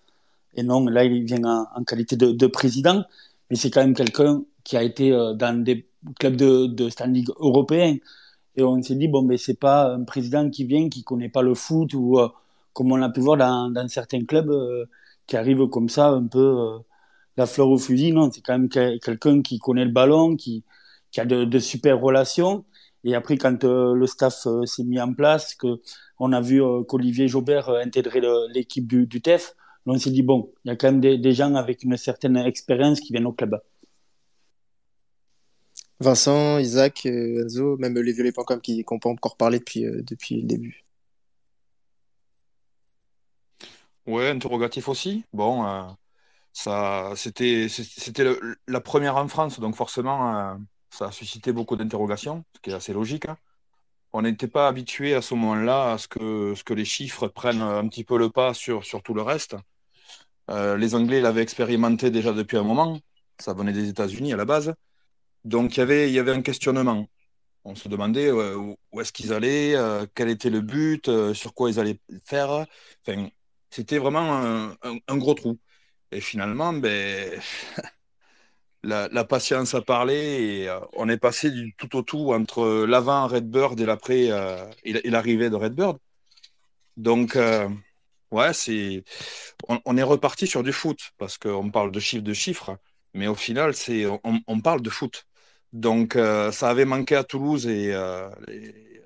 Et 0.55 0.63
non, 0.63 0.85
là, 0.87 1.03
il 1.05 1.23
vient 1.23 1.43
en, 1.43 1.83
qualité 1.83 2.15
de, 2.17 2.47
président, 2.47 3.03
mais 3.49 3.55
c'est 3.55 3.69
quand 3.71 3.81
même 3.81 3.93
quelqu'un 3.93 4.43
qui 4.63 4.77
a 4.77 4.83
été 4.83 5.11
euh, 5.11 5.33
dans 5.33 5.63
des 5.63 5.87
clubs 6.19 6.35
de, 6.35 6.67
de 6.67 6.89
standing 6.89 7.25
européen. 7.39 7.97
Et 8.55 8.63
on 8.63 8.81
s'est 8.81 8.95
dit, 8.95 9.07
bon, 9.07 9.23
mais 9.23 9.37
c'est 9.37 9.59
pas 9.59 9.93
un 9.93 10.03
président 10.03 10.49
qui 10.49 10.65
vient, 10.65 10.89
qui 10.89 11.03
connaît 11.03 11.29
pas 11.29 11.41
le 11.41 11.53
foot, 11.55 11.93
ou 11.93 12.19
euh, 12.19 12.29
comme 12.73 12.91
on 12.91 12.97
l'a 12.97 13.09
pu 13.09 13.21
voir 13.21 13.37
dans, 13.37 13.87
certains 13.87 14.25
clubs, 14.25 14.49
euh, 14.49 14.85
qui 15.27 15.37
arrive 15.37 15.67
comme 15.67 15.89
ça, 15.89 16.09
un 16.09 16.27
peu 16.27 16.79
la 17.37 17.45
fleur 17.45 17.69
au 17.69 17.77
fusil. 17.77 18.11
Non, 18.13 18.29
c'est 18.31 18.41
quand 18.41 18.57
même 18.57 18.69
quelqu'un 18.69 19.41
qui 19.41 19.59
connaît 19.59 19.85
le 19.85 19.91
ballon, 19.91 20.35
qui, 20.35 20.63
a 21.17 21.25
de, 21.25 21.45
de 21.45 21.59
super 21.59 21.99
relations. 22.01 22.65
Et 23.03 23.15
après, 23.15 23.37
quand 23.37 23.63
le 23.63 24.05
staff 24.07 24.47
s'est 24.65 24.83
mis 24.83 24.99
en 25.01 25.13
place, 25.13 25.55
que 25.55 25.81
on 26.19 26.33
a 26.33 26.41
vu 26.41 26.61
qu'Olivier 26.87 27.27
Jobert 27.27 27.69
intégrer 27.69 28.21
l'équipe 28.53 28.87
du, 28.87 29.07
du 29.07 29.21
TEF, 29.21 29.55
on 29.85 29.97
s'est 29.97 30.11
dit, 30.11 30.23
bon, 30.23 30.53
il 30.63 30.69
y 30.69 30.71
a 30.71 30.75
quand 30.75 30.91
même 30.91 31.01
des, 31.01 31.33
gens 31.33 31.55
avec 31.55 31.83
une 31.83 31.97
certaine 31.97 32.37
expérience 32.37 32.99
qui 32.99 33.11
viennent 33.13 33.25
au 33.25 33.33
club. 33.33 33.59
Vincent, 35.99 36.57
Isaac, 36.57 37.05
euh, 37.05 37.43
Enzo, 37.43 37.77
même 37.77 37.97
les 37.97 38.13
violets.com 38.13 38.59
qui 38.61 38.83
n'ont 38.89 38.99
pas 38.99 39.09
encore 39.09 39.37
parlé 39.37 39.59
depuis, 39.59 39.85
euh, 39.85 40.01
depuis 40.03 40.41
le 40.41 40.47
début. 40.47 40.83
Ouais, 44.07 44.29
interrogatif 44.29 44.87
aussi. 44.87 45.23
Bon, 45.31 45.65
euh, 45.65 45.83
ça, 46.53 47.13
c'était, 47.15 47.67
c'était 47.69 48.25
la 48.67 48.81
première 48.81 49.17
en 49.17 49.27
France, 49.27 49.59
donc 49.59 49.75
forcément, 49.75 50.57
ça 50.89 51.07
a 51.07 51.11
suscité 51.11 51.53
beaucoup 51.53 51.75
d'interrogations, 51.75 52.43
ce 52.55 52.61
qui 52.61 52.71
est 52.71 52.73
assez 52.73 52.93
logique. 52.93 53.27
Hein 53.27 53.37
on 54.13 54.21
n'était 54.23 54.47
pas 54.47 54.67
habitué 54.67 55.13
à 55.13 55.21
ce 55.21 55.33
moment-là 55.35 55.93
à 55.93 55.97
ce 55.97 56.07
que, 56.07 56.53
ce 56.55 56.63
que 56.63 56.73
les 56.73 56.85
chiffres 56.85 57.27
prennent 57.27 57.61
un 57.61 57.87
petit 57.87 58.03
peu 58.03 58.17
le 58.17 58.29
pas 58.29 58.53
sur, 58.53 58.83
sur 58.83 59.03
tout 59.03 59.13
le 59.13 59.21
reste. 59.21 59.55
Euh, 60.51 60.77
les 60.77 60.95
Anglais 60.95 61.21
l'avaient 61.21 61.41
expérimenté 61.41 62.11
déjà 62.11 62.33
depuis 62.33 62.57
un 62.57 62.63
moment. 62.63 62.99
Ça 63.39 63.53
venait 63.53 63.73
des 63.73 63.89
États-Unis 63.89 64.33
à 64.33 64.37
la 64.37 64.45
base. 64.45 64.73
Donc 65.45 65.77
il 65.77 65.79
y 66.11 66.19
avait, 66.19 66.31
un 66.31 66.41
questionnement. 66.41 67.07
On 67.63 67.75
se 67.75 67.87
demandait 67.89 68.27
euh, 68.29 68.75
où 68.91 69.01
est-ce 69.01 69.13
qu'ils 69.13 69.33
allaient, 69.33 69.75
euh, 69.75 70.05
quel 70.15 70.29
était 70.29 70.49
le 70.49 70.61
but, 70.61 71.09
sur 71.33 71.53
quoi 71.53 71.69
ils 71.69 71.79
allaient 71.79 71.99
faire. 72.25 72.65
C'était 73.69 73.97
vraiment 73.97 74.75
un, 74.83 75.17
gros 75.17 75.33
trou. 75.33 75.57
Et 76.11 76.21
finalement, 76.21 76.73
ben, 76.73 77.39
la, 78.83 79.23
patience 79.25 79.73
a 79.75 79.81
parlé 79.81 80.15
et 80.15 80.77
on 80.93 81.07
est 81.09 81.17
passé 81.17 81.51
du 81.51 81.73
tout 81.77 81.95
au 81.97 82.01
tout 82.03 82.33
entre 82.33 82.85
l'avant 82.85 83.27
Redbird 83.27 83.79
et 83.79 83.85
l'après 83.85 84.29
et 84.83 85.09
l'arrivée 85.09 85.49
de 85.49 85.55
Redbird. 85.55 85.97
Donc, 86.97 87.37
ouais, 88.31 88.53
c'est 88.53 89.03
on, 89.85 89.97
est 89.97 90.03
reparti 90.03 90.47
sur 90.47 90.63
du 90.63 90.73
foot 90.73 90.99
parce 91.17 91.37
qu'on 91.37 91.71
parle 91.71 91.91
de 91.91 91.99
chiffres 91.99 92.23
de 92.23 92.33
chiffres, 92.33 92.77
mais 93.13 93.27
au 93.27 93.35
final, 93.35 93.73
c'est 93.75 94.05
on, 94.23 94.61
parle 94.61 94.81
de 94.81 94.89
foot. 94.89 95.25
Donc, 95.73 96.13
ça 96.15 96.69
avait 96.69 96.85
manqué 96.85 97.15
à 97.15 97.23
Toulouse 97.23 97.67
et, 97.67 97.93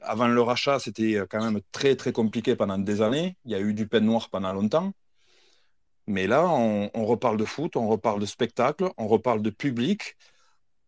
avant 0.01 0.27
le 0.27 0.41
rachat, 0.41 0.79
c'était 0.79 1.20
quand 1.29 1.44
même 1.44 1.62
très 1.72 1.96
très 1.96 2.12
compliqué 2.13 2.55
pendant 2.55 2.77
des 2.77 3.01
années. 3.01 3.38
Il 3.46 3.51
y 3.51 3.55
a 3.55 3.60
eu 3.60 3.74
du 3.74 3.88
peine 3.88 4.05
noir 4.05 4.29
pendant 4.29 4.53
longtemps. 4.53 4.94
Mais 6.08 6.27
là, 6.27 6.48
on, 6.48 7.05
reparle 7.05 7.38
de 7.38 7.46
foot, 7.46 7.75
on 7.75 7.88
reparle 7.88 8.20
de 8.22 8.25
spectacle, 8.25 8.89
on 8.98 9.08
reparle 9.08 9.41
de 9.41 9.50
public. 9.50 10.15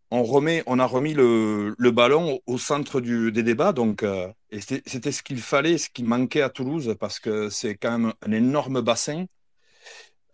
On, 0.10 0.24
remet, 0.24 0.64
on 0.68 0.80
a 0.80 0.86
remis 0.86 1.14
le, 1.14 1.76
ballon 1.92 2.40
au, 2.46 2.58
centre 2.58 3.02
des 3.02 3.44
débats. 3.44 3.74
Donc, 3.74 4.04
euh, 4.04 4.28
c'était 4.52 5.12
ce 5.12 5.22
qu'il 5.24 5.40
fallait, 5.40 5.78
ce 5.78 5.90
qui 5.90 6.04
manquait 6.04 6.42
à 6.42 6.50
Toulouse, 6.50 6.96
parce 7.00 7.20
que 7.20 7.50
c'est 7.50 7.76
quand 7.76 7.98
même 7.98 8.14
un 8.26 8.32
énorme 8.32 8.82
bassin. 8.82 9.26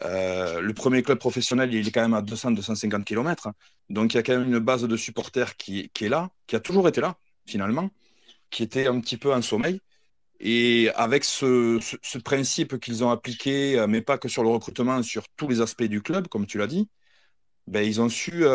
Euh, 0.03 0.61
le 0.61 0.73
premier 0.73 1.01
club 1.01 1.17
professionnel, 1.17 1.73
il 1.73 1.87
est 1.87 1.91
quand 1.91 2.01
même 2.01 2.13
à 2.13 2.21
200-250 2.21 3.03
km. 3.03 3.49
Donc, 3.89 4.13
il 4.13 4.17
y 4.17 4.19
a 4.19 4.23
quand 4.23 4.37
même 4.37 4.47
une 4.47 4.59
base 4.59 4.83
de 4.83 4.97
supporters 4.97 5.55
qui, 5.57 5.89
est 6.01 6.09
là, 6.09 6.29
qui 6.47 6.55
a 6.55 6.59
toujours 6.59 6.87
été 6.87 7.01
là, 7.01 7.15
finalement, 7.45 7.89
qui 8.49 8.63
était 8.63 8.87
un 8.87 8.99
petit 8.99 9.17
peu 9.17 9.33
en 9.33 9.41
sommeil. 9.41 9.79
Et 10.39 10.89
avec 10.95 11.23
ce, 11.23 12.17
principe 12.19 12.79
qu'ils 12.79 13.03
ont 13.03 13.09
appliqué, 13.11 13.79
euh, 13.79 13.87
mais 13.87 14.01
pas 14.01 14.17
que 14.17 14.27
sur 14.27 14.43
le 14.43 14.49
recrutement, 14.49 15.01
sur 15.03 15.27
tous 15.37 15.47
les 15.47 15.61
aspects 15.61 15.83
du 15.83 16.01
club, 16.01 16.27
comme 16.27 16.45
tu 16.45 16.57
l'as 16.57 16.67
dit, 16.67 16.89
ben, 17.67 17.81
ils 17.85 18.01
ont 18.01 18.09
su 18.09 18.45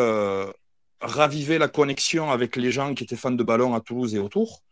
raviver 1.01 1.57
la 1.57 1.67
connexion 1.67 2.31
avec 2.31 2.55
les 2.55 2.71
gens 2.71 2.93
qui 2.93 3.03
étaient 3.03 3.15
fans 3.15 3.31
de 3.31 3.43
ballon 3.43 3.73
à 3.73 3.81
Toulouse 3.81 4.15
et 4.15 4.19
autour. 4.19 4.63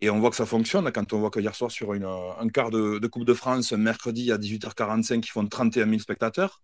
Et 0.00 0.10
on 0.10 0.18
voit 0.18 0.30
que 0.30 0.36
ça 0.36 0.46
fonctionne 0.46 0.90
quand 0.92 1.12
on 1.12 1.20
voit 1.20 1.30
que 1.30 1.40
hier 1.40 1.54
soir, 1.54 1.70
sur 1.70 1.92
un 1.92 2.48
quart 2.48 2.70
de, 2.70 3.06
Coupe 3.06 3.24
de 3.24 3.34
France, 3.34 3.72
mercredi 3.72 4.32
à 4.32 4.36
18h45, 4.36 5.24
ils 5.24 5.30
font 5.30 5.46
31 5.46 5.88
000 5.88 5.98
spectateurs. 5.98 6.62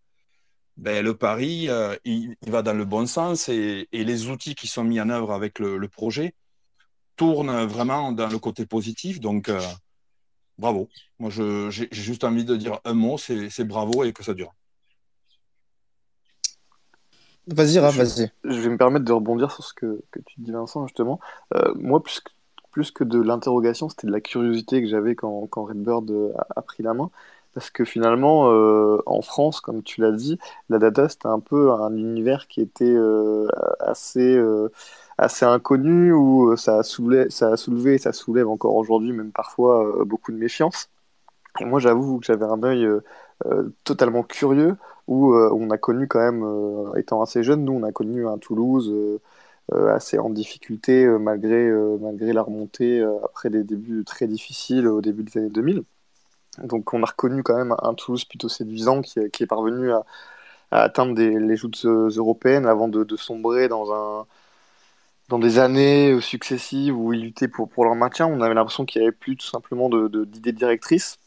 Ben, 0.76 1.04
le 1.04 1.14
pari, 1.16 1.68
euh, 1.68 1.96
il, 2.04 2.36
va 2.46 2.62
dans 2.62 2.72
le 2.72 2.84
bon 2.84 3.06
sens 3.06 3.48
et, 3.48 3.88
les 3.92 4.28
outils 4.28 4.54
qui 4.54 4.66
sont 4.66 4.84
mis 4.84 5.00
en 5.00 5.10
œuvre 5.10 5.32
avec 5.32 5.58
le, 5.58 5.88
projet, 5.88 6.34
tourne 7.16 7.64
vraiment 7.64 8.12
dans 8.12 8.28
le 8.28 8.38
côté 8.38 8.66
positif. 8.66 9.20
Donc, 9.20 9.48
euh, 9.48 9.60
bravo. 10.58 10.88
Moi, 11.18 11.30
j'ai 11.30 11.88
juste 11.92 12.24
envie 12.24 12.44
de 12.44 12.56
dire 12.56 12.80
un 12.84 12.94
mot, 12.94 13.16
c'est 13.18 13.64
bravo 13.64 14.04
et 14.04 14.12
que 14.12 14.22
ça 14.22 14.34
dure. 14.34 14.54
Vas-y, 17.46 17.78
vas-y. 17.78 18.30
Je 18.44 18.60
vais 18.60 18.68
me 18.68 18.76
permettre 18.76 19.04
de 19.04 19.12
rebondir 19.12 19.50
sur 19.50 19.64
ce 19.64 19.74
que, 19.74 20.00
que, 20.10 20.20
tu 20.20 20.40
dis, 20.40 20.52
Vincent, 20.52 20.86
justement. 20.86 21.20
Euh, 21.54 21.72
moi, 21.74 22.02
plus, 22.02 22.22
plus 22.70 22.90
que 22.90 23.04
de 23.04 23.20
l'interrogation, 23.20 23.88
c'était 23.88 24.06
de 24.06 24.12
la 24.12 24.20
curiosité 24.20 24.82
que 24.82 24.88
j'avais 24.88 25.14
quand, 25.14 25.46
quand 25.48 25.64
Redbird 25.64 26.32
a, 26.54 26.62
pris 26.62 26.82
la 26.82 26.94
main. 26.94 27.10
Parce 27.52 27.70
que 27.70 27.84
finalement, 27.84 28.44
en 29.06 29.22
France, 29.22 29.60
comme 29.60 29.82
tu 29.82 30.00
l'as 30.00 30.12
dit, 30.12 30.38
la 30.68 30.78
data, 30.78 31.08
c'était 31.08 31.26
un 31.26 31.40
peu 31.40 31.72
un 31.72 31.96
univers 31.96 32.46
qui 32.46 32.60
était 32.60 32.96
assez, 33.80 34.40
assez 35.18 35.44
inconnu, 35.44 36.12
où 36.12 36.56
ça 36.56 36.78
a, 36.78 36.82
soulevé, 36.84 37.28
ça 37.28 37.48
a 37.48 37.56
soulevé, 37.56 37.98
ça 37.98 38.12
soulève 38.12 38.48
encore 38.48 38.76
aujourd'hui, 38.76 39.10
même 39.12 39.32
parfois, 39.32 40.04
beaucoup 40.04 40.30
de 40.30 40.36
méfiance. 40.36 40.88
Et 41.58 41.64
moi, 41.64 41.80
j'avoue 41.80 42.18
que 42.20 42.26
j'avais 42.26 42.44
un 42.44 42.62
œil 42.62 42.86
totalement 43.84 44.22
curieux 44.22 44.76
où 45.10 45.34
euh, 45.34 45.50
on 45.52 45.70
a 45.70 45.78
connu 45.78 46.08
quand 46.08 46.20
même, 46.20 46.42
euh, 46.44 46.94
étant 46.94 47.20
assez 47.20 47.42
jeune, 47.42 47.64
nous 47.64 47.72
on 47.72 47.82
a 47.82 47.92
connu 47.92 48.26
un 48.28 48.38
Toulouse 48.38 48.90
euh, 49.72 49.94
assez 49.94 50.18
en 50.18 50.30
difficulté 50.30 51.06
malgré, 51.06 51.70
malgré 52.00 52.32
la 52.32 52.42
remontée 52.42 53.02
après 53.24 53.50
des 53.50 53.64
débuts 53.64 54.04
très 54.04 54.26
difficiles 54.26 54.88
au 54.88 55.00
début 55.00 55.22
des 55.24 55.38
années 55.38 55.50
2000. 55.50 55.84
Donc 56.64 56.92
on 56.94 57.02
a 57.02 57.06
reconnu 57.06 57.42
quand 57.42 57.56
même 57.56 57.74
un 57.82 57.94
Toulouse 57.94 58.24
plutôt 58.24 58.48
séduisant 58.48 59.00
qui, 59.02 59.20
est 59.20 59.46
parvenu 59.46 59.92
à, 59.92 60.04
atteindre 60.72 61.20
les 61.20 61.56
joutes 61.56 61.84
européennes 61.84 62.66
avant 62.66 62.88
de, 62.88 63.16
sombrer 63.16 63.68
dans 63.68 63.92
un 63.92 64.26
dans 65.28 65.38
des 65.38 65.58
années 65.60 66.20
successives 66.20 66.96
où 66.98 67.12
ils 67.12 67.22
luttaient 67.22 67.48
pour, 67.48 67.68
pour 67.68 67.84
leur 67.84 67.94
maintien. 67.94 68.26
On 68.26 68.40
avait 68.40 68.54
l'impression 68.54 68.84
qu'il 68.84 69.00
n'y 69.00 69.08
avait 69.08 69.16
plus 69.16 69.36
tout 69.36 69.46
simplement 69.46 69.88
d'idées 69.88 70.52
de, 70.52 70.58
directrices. 70.58 71.18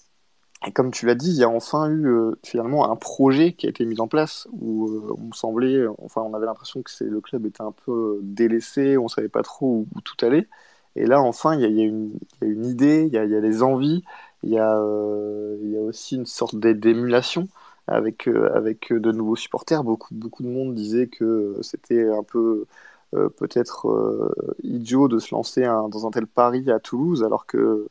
Et 0.66 0.72
comme 0.72 0.92
tu 0.92 1.06
l'as 1.06 1.16
dit, 1.16 1.30
il 1.30 1.38
y 1.38 1.44
a 1.44 1.50
enfin 1.50 1.90
eu 1.90 2.08
euh, 2.08 2.32
finalement 2.44 2.90
un 2.90 2.96
projet 2.96 3.52
qui 3.54 3.66
a 3.66 3.70
été 3.70 3.86
mis 3.86 4.00
en 4.00 4.08
place 4.08 4.48
où 4.54 4.88
euh, 4.88 5.14
on 5.18 5.34
semblait, 5.34 5.86
enfin, 6.02 6.22
on 6.22 6.34
avait 6.34 6.46
l'impression 6.46 6.82
que 6.82 7.04
le 7.04 7.20
club 7.22 7.46
était 7.46 7.62
un 7.62 7.74
peu 7.86 8.20
délaissé, 8.24 8.98
on 8.98 9.10
savait 9.10 9.28
pas 9.30 9.44
trop 9.44 9.86
où, 9.94 10.02
tout 10.02 10.26
allait. 10.26 10.48
Et 10.96 11.06
là, 11.06 11.22
enfin, 11.22 11.56
il 11.56 11.62
y 11.62 11.66
a, 11.66 11.86
une, 11.86 12.66
idée, 12.66 13.06
il 13.08 13.14
y 13.14 13.18
a, 13.18 13.26
y 13.26 13.42
des 13.42 13.64
envies, 13.64 14.04
il 14.44 14.52
y 14.52 14.60
a, 14.60 14.78
euh, 14.78 15.58
il 15.64 15.72
y 15.72 15.78
a 15.78 15.82
aussi 15.82 16.16
une 16.16 16.26
sorte 16.26 16.56
d'émulation 16.56 17.50
avec, 17.88 18.30
de 18.30 19.12
nouveaux 19.12 19.36
supporters. 19.36 19.84
Beaucoup 19.84 20.44
de 20.44 20.48
monde 20.48 20.76
disait 20.76 21.08
que 21.08 21.58
c'était 21.62 22.10
un 22.10 22.24
peu 22.24 22.66
peut-être 23.12 24.34
idiot 24.64 25.08
de 25.08 25.20
se 25.20 25.36
lancer 25.36 25.64
dans 25.64 26.08
un 26.08 26.12
tel 26.12 26.28
pari 26.28 26.72
à 26.72 26.80
Toulouse, 26.80 27.24
alors 27.24 27.46
que 27.46 27.88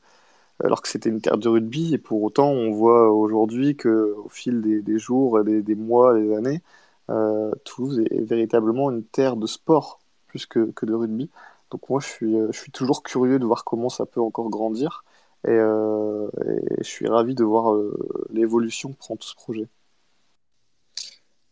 alors 0.63 0.83
que 0.83 0.89
c'était 0.89 1.09
une 1.11 1.21
terre 1.21 1.39
de 1.39 1.49
rugby. 1.49 1.95
Et 1.95 1.99
pour 1.99 2.23
autant, 2.23 2.51
on 2.51 2.71
voit 2.73 3.11
aujourd'hui 3.13 3.77
qu'au 3.77 4.29
fil 4.31 4.61
des, 4.63 4.99
jours, 4.99 5.43
des, 5.45 5.75
mois, 5.75 6.19
des 6.19 6.35
années, 6.35 6.63
euh, 7.11 7.53
Toulouse 7.65 8.01
est, 8.11 8.23
véritablement 8.23 8.91
une 8.91 9.05
terre 9.05 9.37
de 9.37 9.47
sport 9.47 10.01
plus 10.29 10.47
que, 10.47 10.71
que, 10.73 10.87
de 10.87 10.95
rugby. 10.95 11.31
Donc 11.71 11.89
moi, 11.91 12.01
je 12.01 12.09
suis, 12.09 12.37
suis 12.53 12.73
toujours 12.73 13.03
curieux 13.03 13.39
de 13.39 13.45
voir 13.47 13.65
comment 13.65 13.89
ça 13.89 14.07
peut 14.07 14.21
encore 14.21 14.51
grandir. 14.51 15.05
Et, 15.47 15.51
euh, 15.51 16.29
je 16.79 16.85
suis 16.85 17.09
ravi 17.09 17.35
de 17.35 17.45
voir 17.45 17.75
euh, 17.75 18.29
l'évolution 18.31 18.93
que 18.93 18.99
prend 18.99 19.17
tout 19.17 19.27
ce 19.27 19.35
projet. 19.35 19.69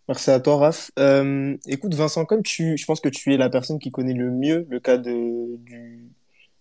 Merci 0.09 0.31
à 0.31 0.41
toi, 0.41 0.57
Raph. 0.57 0.91
Euh, 0.99 1.57
écoute, 1.67 1.95
Vincent, 1.95 2.25
comme 2.25 2.43
tu, 2.43 2.77
je 2.77 2.85
pense 2.85 3.01
que 3.01 3.09
tu 3.09 3.33
es 3.33 3.37
la 3.37 3.49
personne 3.49 3.79
qui 3.79 3.91
connaît 3.91 4.15
le 4.15 4.31
mieux 4.31 4.67
le 4.69 4.81
cas 4.81 4.97
de, 4.97 5.57
du, 5.59 6.11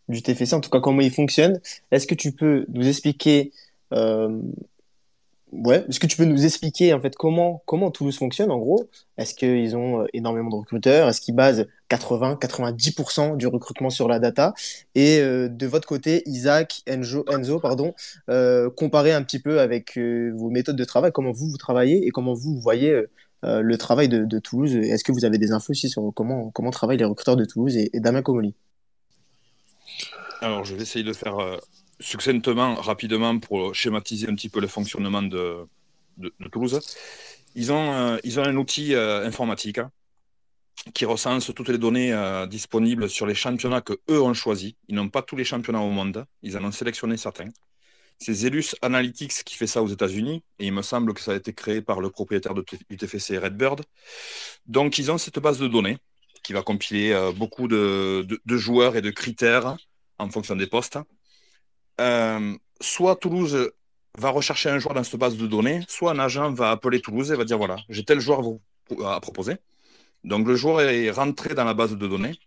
du 0.10 0.22
TFC, 0.22 0.54
en 0.54 0.62
tout 0.62 0.70
cas 0.70 0.80
comment 0.80 1.02
il 1.02 1.12
fonctionne. 1.12 1.60
Est-ce 1.92 2.08
que 2.08 2.16
tu 2.16 2.32
peux 2.32 2.66
nous 2.70 2.88
expliquer, 2.88 3.52
euh, 3.94 4.42
ouais, 5.52 5.86
est-ce 5.88 6.00
que 6.00 6.08
tu 6.08 6.18
peux 6.18 6.26
nous 6.26 6.46
expliquer 6.46 6.94
en 6.94 7.00
fait 7.00 7.16
comment 7.16 7.62
comment 7.66 7.92
Toulouse 7.92 8.18
fonctionne 8.18 8.52
en 8.52 8.58
gros? 8.58 8.90
Est-ce 9.18 9.36
qu'ils 9.36 9.76
ont 9.78 10.02
euh, 10.02 10.06
énormément 10.14 10.50
de 10.50 10.56
recruteurs? 10.56 11.08
Est-ce 11.10 11.22
qu'ils 11.22 11.36
basent 11.36 11.68
80-90% 11.90 13.38
du 13.38 13.48
recrutement 13.48 13.90
sur 13.90 14.08
la 14.08 14.20
data? 14.20 14.54
Et 14.96 15.20
euh, 15.20 15.48
de 15.48 15.68
votre 15.68 15.88
côté, 15.88 16.24
Isaac, 16.26 16.82
Enzo, 16.88 17.24
pardon, 17.60 17.94
comparez 18.76 19.14
un 19.14 19.24
petit 19.24 19.40
peu 19.40 19.60
avec 19.60 19.98
vos 19.98 20.50
méthodes 20.50 20.76
de 20.76 20.86
travail, 20.86 21.12
comment 21.14 21.32
vous 21.32 21.50
vous 21.50 21.58
travaillez 21.58 22.06
et 22.08 22.10
comment 22.12 22.34
vous, 22.34 22.60
voyez 22.60 23.04
le 23.44 23.78
travail 23.78 24.10
de, 24.10 24.26
de 24.26 24.40
Toulouse? 24.40 24.76
Est-ce 24.76 25.04
que 25.04 25.12
vous 25.12 25.26
avez 25.26 25.38
des 25.38 25.52
infos 25.52 25.72
aussi 25.72 25.90
sur 25.90 26.12
comment 26.16 26.52
comment 26.52 26.72
travaillent 26.72 26.98
les 26.98 27.06
recruteurs 27.06 27.38
de 27.38 27.46
Toulouse 27.46 27.78
et, 27.78 27.90
et 27.94 28.00
Damien 28.00 28.22
Comoli? 28.22 28.56
Alors, 30.42 30.64
je 30.64 30.74
vais 30.76 30.82
essayer 30.82 31.04
de 31.04 31.14
faire 31.14 31.40
euh, 31.40 31.58
succinctement, 32.00 32.76
rapidement, 32.76 33.38
pour 33.40 33.76
schématiser 33.76 34.28
un 34.30 34.36
petit 34.36 34.50
peu 34.50 34.62
le 34.62 34.68
fonctionnement 34.68 35.22
de, 35.22 35.68
Toulouse. 36.52 36.80
Ils 37.56 37.72
ont, 37.72 37.94
euh, 37.94 38.18
ils 38.24 38.40
ont 38.40 38.44
un 38.44 38.56
outil 38.56 38.94
euh, 38.94 39.26
informatique 39.26 39.80
hein, 39.80 39.92
qui 40.94 41.06
recense 41.06 41.54
toutes 41.54 41.70
les 41.70 41.78
données 41.78 42.14
disponibles 42.50 43.10
sur 43.10 43.26
les 43.26 43.36
championnats 43.36 43.82
que 43.82 43.94
eux 44.10 44.22
ont 44.22 44.34
choisis. 44.34 44.74
Ils 44.88 44.96
n'ont 44.96 45.10
pas 45.10 45.22
tous 45.22 45.36
les 45.36 45.44
championnats 45.44 45.82
au 45.82 45.90
monde, 45.90 46.26
ils 46.42 46.58
en 46.58 46.64
ont 46.64 46.72
sélectionné 46.72 47.18
certains. 47.18 47.50
C'est 48.18 48.34
Zelus 48.34 48.76
Analytics 48.82 49.44
qui 49.46 49.56
fait 49.56 49.68
ça 49.68 49.82
aux 49.82 49.88
États-Unis, 49.88 50.44
et 50.60 50.68
il 50.68 50.74
me 50.74 50.82
semble 50.82 51.14
que 51.14 51.22
ça 51.22 51.32
a 51.32 51.36
été 51.36 51.54
créé 51.54 51.82
par 51.82 52.00
le 52.00 52.10
propriétaire 52.10 52.54
du 52.54 52.98
TFC 52.98 53.38
Redbird. 53.38 53.82
Donc, 54.68 54.98
ils 54.98 55.12
ont 55.12 55.18
cette 55.18 55.40
base 55.40 55.60
de 55.60 55.68
données 55.68 55.98
qui 56.44 56.54
va 56.54 56.62
compiler 56.62 57.32
beaucoup 57.36 57.68
de, 57.68 58.26
joueurs 58.48 58.96
et 58.96 59.02
de 59.02 59.10
critères 59.10 59.78
en 60.20 60.30
fonction 60.30 60.56
des 60.56 60.68
postes. 60.68 61.00
Euh, 62.00 62.56
soit 62.82 63.16
Toulouse 63.16 63.72
va 64.18 64.30
rechercher 64.30 64.70
un 64.70 64.80
joueur 64.80 64.96
dans 64.96 65.04
cette 65.04 65.20
base 65.20 65.38
de 65.38 65.48
données, 65.48 65.84
soit 65.88 66.12
un 66.12 66.20
agent 66.20 66.52
va 66.52 66.72
appeler 66.72 67.02
Toulouse 67.02 67.32
et 67.32 67.36
va 67.36 67.46
dire 67.46 67.58
voilà, 67.58 67.78
j'ai 67.90 68.04
tel 68.04 68.20
joueur 68.20 68.42
à 69.06 69.20
proposer. 69.20 69.58
Donc 70.24 70.48
le 70.48 70.56
joueur 70.56 70.82
est 70.82 71.12
rentré 71.12 71.56
dans 71.56 71.66
la 71.66 71.74
base 71.74 71.96
de 71.96 72.08
données. 72.08 72.38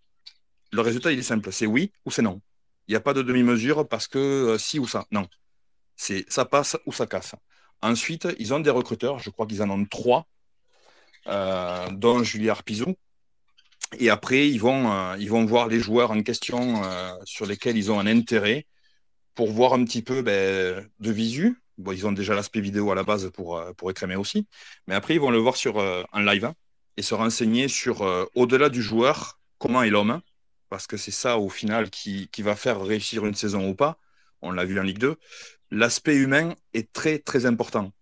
Le 0.72 0.80
résultat, 0.80 1.12
il 1.12 1.18
est 1.18 1.22
simple, 1.22 1.52
c'est 1.52 1.66
oui 1.66 1.92
ou 2.04 2.10
c'est 2.10 2.22
non. 2.22 2.40
Il 2.88 2.92
n'y 2.92 2.96
a 2.96 3.00
pas 3.00 3.14
de 3.14 3.22
demi-mesure 3.22 3.88
parce 3.88 4.08
que 4.08 4.18
euh, 4.18 4.58
si 4.58 4.78
ou 4.78 4.86
ça. 4.86 5.06
Non. 5.10 5.28
C'est 5.96 6.24
ça 6.30 6.44
passe 6.44 6.76
ou 6.86 6.92
ça 6.92 7.06
casse. 7.06 7.34
Ensuite, 7.82 8.28
ils 8.38 8.54
ont 8.54 8.60
des 8.60 8.70
recruteurs, 8.70 9.18
je 9.18 9.30
crois 9.30 9.46
qu'ils 9.46 9.62
en 9.62 9.70
ont 9.70 9.84
trois, 9.84 10.26
euh, 11.26 11.90
dont 11.90 12.22
Julie 12.22 12.50
Arpizou, 12.50 12.96
et 13.99 14.11
après, 14.11 14.49
ils 14.49 14.58
vont, 14.58 14.90
euh, 14.92 15.16
ils 15.18 15.30
vont 15.30 15.44
voir 15.44 15.68
les 15.68 15.80
joueurs 15.80 16.11
en 16.11 16.22
question 16.22 16.82
euh, 16.84 17.12
sur 17.25 17.46
lesquels 17.46 17.76
ils 17.76 17.90
ont 17.90 17.99
un 17.99 18.06
intérêt 18.06 18.66
pour 19.34 19.50
voir 19.50 19.75
un 19.75 19.84
petit 19.84 20.02
peu 20.02 20.22
ben, 20.22 20.88
de 21.00 21.11
visu. 21.11 21.58
Ils 21.78 22.06
ont 22.06 22.12
déjà 22.12 22.34
l'aspect 22.34 22.61
vidéo 22.61 22.90
à 22.92 22.94
la 22.94 23.02
base 23.02 23.30
pour, 23.30 23.58
euh, 23.58 23.72
pour 23.75 23.90
écrémer 23.90 24.16
aussi. 24.16 24.46
Mais 24.87 24.94
après, 24.94 25.14
ils 25.14 25.20
vont 25.20 25.30
le 25.30 25.38
voir 25.38 25.56
sur, 25.56 25.76
en 25.76 26.20
live 26.20 26.44
hein, 26.44 26.54
et 26.96 27.02
se 27.02 27.14
renseigner 27.14 27.68
sur, 27.68 28.02
au-delà 28.34 28.68
du 28.68 28.82
joueur, 28.82 29.40
comment 29.58 29.82
est 29.82 29.90
l'homme. 29.90 30.20
Parce 30.68 30.87
que 30.87 30.96
c'est 30.96 31.11
ça, 31.11 31.38
au 31.38 31.49
final, 31.49 31.90
qui, 31.90 32.28
qui 32.28 32.42
va 32.42 32.56
faire 32.56 32.82
réussir 32.82 33.26
une 33.26 33.34
saison 33.34 33.68
ou 33.68 33.75
pas. 33.75 33.99
On 34.42 34.52
l'a 34.52 34.64
vu 34.64 34.78
en 34.80 34.82
Ligue 34.82 34.99
2. 34.99 35.16
L'aspect 35.70 36.16
humain 36.16 36.54
est 36.75 36.92
très, 36.92 37.18
très 37.18 37.46
important. 37.46 37.92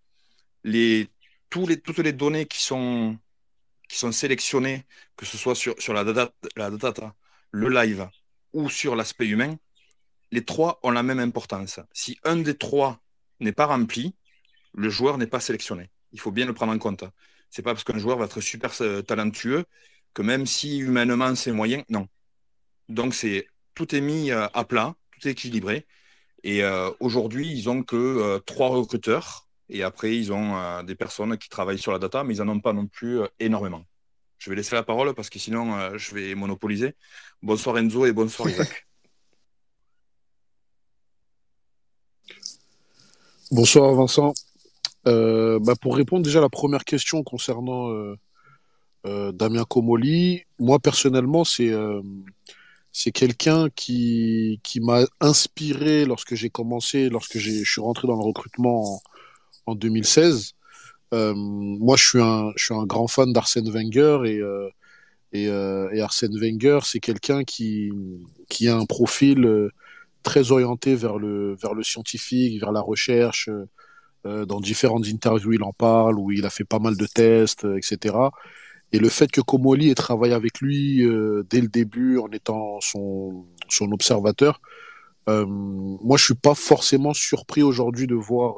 Les, 0.63 1.07
les, 1.67 1.81
toutes 1.81 1.99
les 1.99 2.13
données 2.13 2.45
qui 2.45 2.61
sont 2.61 3.17
qui 3.91 3.97
sont 3.97 4.13
sélectionnés, 4.13 4.85
que 5.17 5.25
ce 5.25 5.37
soit 5.37 5.53
sur, 5.53 5.93
la, 5.93 6.05
data, 6.05 6.31
data, 6.55 7.13
le 7.51 7.67
live 7.67 8.07
ou 8.53 8.69
sur 8.69 8.95
l'aspect 8.95 9.27
humain, 9.27 9.57
les 10.31 10.45
trois 10.45 10.79
ont 10.83 10.91
la 10.91 11.03
même 11.03 11.19
importance. 11.19 11.81
Si 11.91 12.17
un 12.23 12.37
des 12.37 12.55
trois 12.55 13.01
n'est 13.41 13.51
pas 13.51 13.65
rempli, 13.65 14.15
le 14.73 14.89
joueur 14.89 15.17
n'est 15.17 15.27
pas 15.27 15.41
sélectionné. 15.41 15.89
Il 16.13 16.21
faut 16.21 16.31
bien 16.31 16.45
le 16.45 16.53
prendre 16.53 16.71
en 16.71 16.77
compte. 16.77 17.03
C'est 17.49 17.63
pas 17.63 17.73
parce 17.73 17.83
qu'un 17.83 17.97
joueur 17.97 18.17
va 18.17 18.25
être 18.25 18.39
super 18.39 18.71
euh, 18.79 19.01
talentueux 19.01 19.65
que 20.13 20.21
même 20.21 20.45
si 20.45 20.77
humainement 20.79 21.35
c'est 21.35 21.51
moyen, 21.51 21.83
non. 21.89 22.07
Donc 22.87 23.13
c'est 23.13 23.45
tout 23.75 23.93
est 23.93 23.99
mis 23.99 24.31
euh, 24.31 24.47
à 24.53 24.63
plat, 24.63 24.95
tout 25.11 25.27
est 25.27 25.31
équilibré. 25.31 25.85
Et 26.43 26.63
euh, 26.63 26.89
aujourd'hui, 27.01 27.51
ils 27.51 27.69
ont 27.69 27.83
que 27.83 28.39
trois 28.45 28.69
recruteurs 28.69 29.47
et 29.71 29.83
après, 29.83 30.15
ils 30.15 30.33
ont 30.33 30.57
euh, 30.57 30.83
des 30.83 30.95
personnes 30.95 31.37
qui 31.37 31.47
travaillent 31.47 31.79
sur 31.79 31.93
la 31.93 31.99
data, 31.99 32.25
mais 32.25 32.35
ils 32.35 32.43
n'en 32.43 32.53
ont 32.53 32.59
pas 32.59 32.73
non 32.73 32.87
plus 32.87 33.21
euh, 33.21 33.27
énormément. 33.39 33.85
Je 34.37 34.49
vais 34.49 34.55
laisser 34.57 34.75
la 34.75 34.83
parole 34.83 35.13
parce 35.13 35.29
que 35.29 35.39
sinon, 35.39 35.73
euh, 35.77 35.97
je 35.97 36.13
vais 36.13 36.35
monopoliser. 36.35 36.95
Bonsoir 37.41 37.77
Enzo 37.77 38.05
et 38.05 38.11
bonsoir 38.11 38.49
Isaac. 38.49 38.85
bonsoir 43.49 43.93
Vincent. 43.93 44.33
Bah, 45.05 45.73
pour 45.81 45.95
répondre 45.95 46.23
déjà 46.23 46.39
à 46.39 46.41
la 46.41 46.49
première 46.49 46.83
question 46.83 47.23
concernant 47.23 47.89
Damien 49.03 49.63
Comoli, 49.65 50.43
moi 50.59 50.79
personnellement, 50.79 51.43
c'est 51.43 51.73
c'est 52.93 53.11
quelqu'un 53.11 53.69
qui, 53.69 54.59
qui 54.63 54.79
m'a 54.79 55.05
inspiré 55.19 56.05
lorsque 56.05 56.35
j'ai 56.35 56.49
commencé, 56.49 57.09
lorsque 57.09 57.37
je 57.37 57.63
suis 57.63 57.81
rentré 57.81 58.07
dans 58.07 58.15
le 58.15 58.23
recrutement 58.23 59.01
en 59.65 59.75
2016. 59.75 60.53
Euh, 61.13 61.33
moi, 61.35 61.97
je 61.97 62.53
suis 62.57 62.73
un, 62.73 62.85
grand 62.85 63.07
fan 63.07 63.33
d'Arsène 63.33 63.69
Wenger 63.69 64.19
et, 64.25 64.39
euh, 64.39 64.69
euh, 65.35 66.01
Arsène 66.01 66.37
Wenger, 66.37 66.79
c'est 66.83 66.99
quelqu'un 66.99 67.43
qui, 67.43 67.91
a 68.67 68.75
un 68.75 68.85
profil 68.85 69.69
très 70.23 70.51
orienté 70.51 70.95
vers 70.95 71.17
le, 71.17 71.57
scientifique, 71.83 72.59
vers 72.59 72.71
la 72.71 72.81
recherche. 72.81 73.49
dans 74.23 74.59
différentes 74.59 75.07
interviews, 75.07 75.53
il 75.53 75.63
en 75.63 75.73
parle, 75.73 76.17
où 76.19 76.31
il 76.31 76.45
a 76.45 76.49
fait 76.49 76.63
pas 76.63 76.79
mal 76.79 76.95
de 76.95 77.05
tests, 77.05 77.65
etc. 77.75 78.15
Et 78.93 78.99
le 78.99 79.09
fait 79.09 79.31
que 79.31 79.41
Komoli 79.41 79.89
ait 79.89 79.95
travaillé 79.95 80.33
avec 80.33 80.59
lui 80.59 80.97
dès 81.49 81.61
le 81.61 81.67
début 81.67 82.17
en 82.19 82.29
étant 82.31 82.79
son, 82.81 83.45
observateur. 83.81 84.61
Euh, 85.29 85.45
moi, 85.47 86.17
je 86.17 86.25
suis 86.25 86.35
pas 86.35 86.55
forcément 86.55 87.13
surpris 87.13 87.63
aujourd'hui 87.63 88.07
de 88.07 88.15
voir 88.15 88.55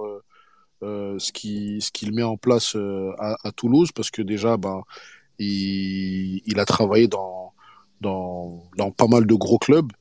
ce 0.84 1.32
qu'il 1.32 1.82
ce 1.82 1.92
qu'il 1.92 2.14
met 2.14 2.24
en 2.24 2.38
place 2.38 2.76
à, 3.20 3.38
à, 3.44 3.52
Toulouse, 3.52 3.92
parce 3.92 4.12
que 4.12 4.22
déjà, 4.22 4.58
ben, 4.58 4.84
il, 5.40 6.60
a 6.60 6.66
travaillé 6.66 7.08
dans, 7.08 7.54
dans, 8.02 8.92
pas 8.98 9.08
mal 9.08 9.26
de 9.26 9.34
gros 9.34 9.58
clubs. 9.58 9.92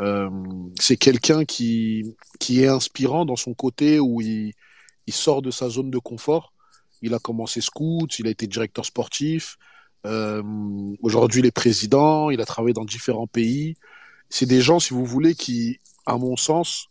Euh, 0.00 0.30
c'est 0.78 0.96
quelqu'un 0.96 1.44
qui, 1.44 2.14
qui 2.38 2.62
est 2.62 2.68
inspirant 2.68 3.24
dans 3.24 3.36
son 3.36 3.54
côté 3.54 3.98
où 3.98 4.20
il, 4.20 4.52
il 5.06 5.12
sort 5.12 5.42
de 5.42 5.50
sa 5.50 5.68
zone 5.68 5.90
de 5.90 5.98
confort. 5.98 6.52
Il 7.02 7.14
a 7.14 7.18
commencé 7.18 7.60
scout, 7.60 8.18
il 8.18 8.26
a 8.26 8.30
été 8.30 8.46
directeur 8.46 8.84
sportif. 8.84 9.56
Euh, 10.06 10.42
Aujourd'hui, 11.02 11.40
il 11.40 11.46
est 11.46 11.50
président. 11.50 12.30
Il 12.30 12.40
a 12.40 12.46
travaillé 12.46 12.74
dans 12.74 12.84
différents 12.84 13.26
pays. 13.26 13.76
C'est 14.30 14.46
des 14.46 14.60
gens, 14.60 14.78
si 14.78 14.94
vous 14.94 15.04
voulez, 15.04 15.34
qui, 15.34 15.80
à 16.06 16.16
mon 16.16 16.36
sens, 16.36 16.88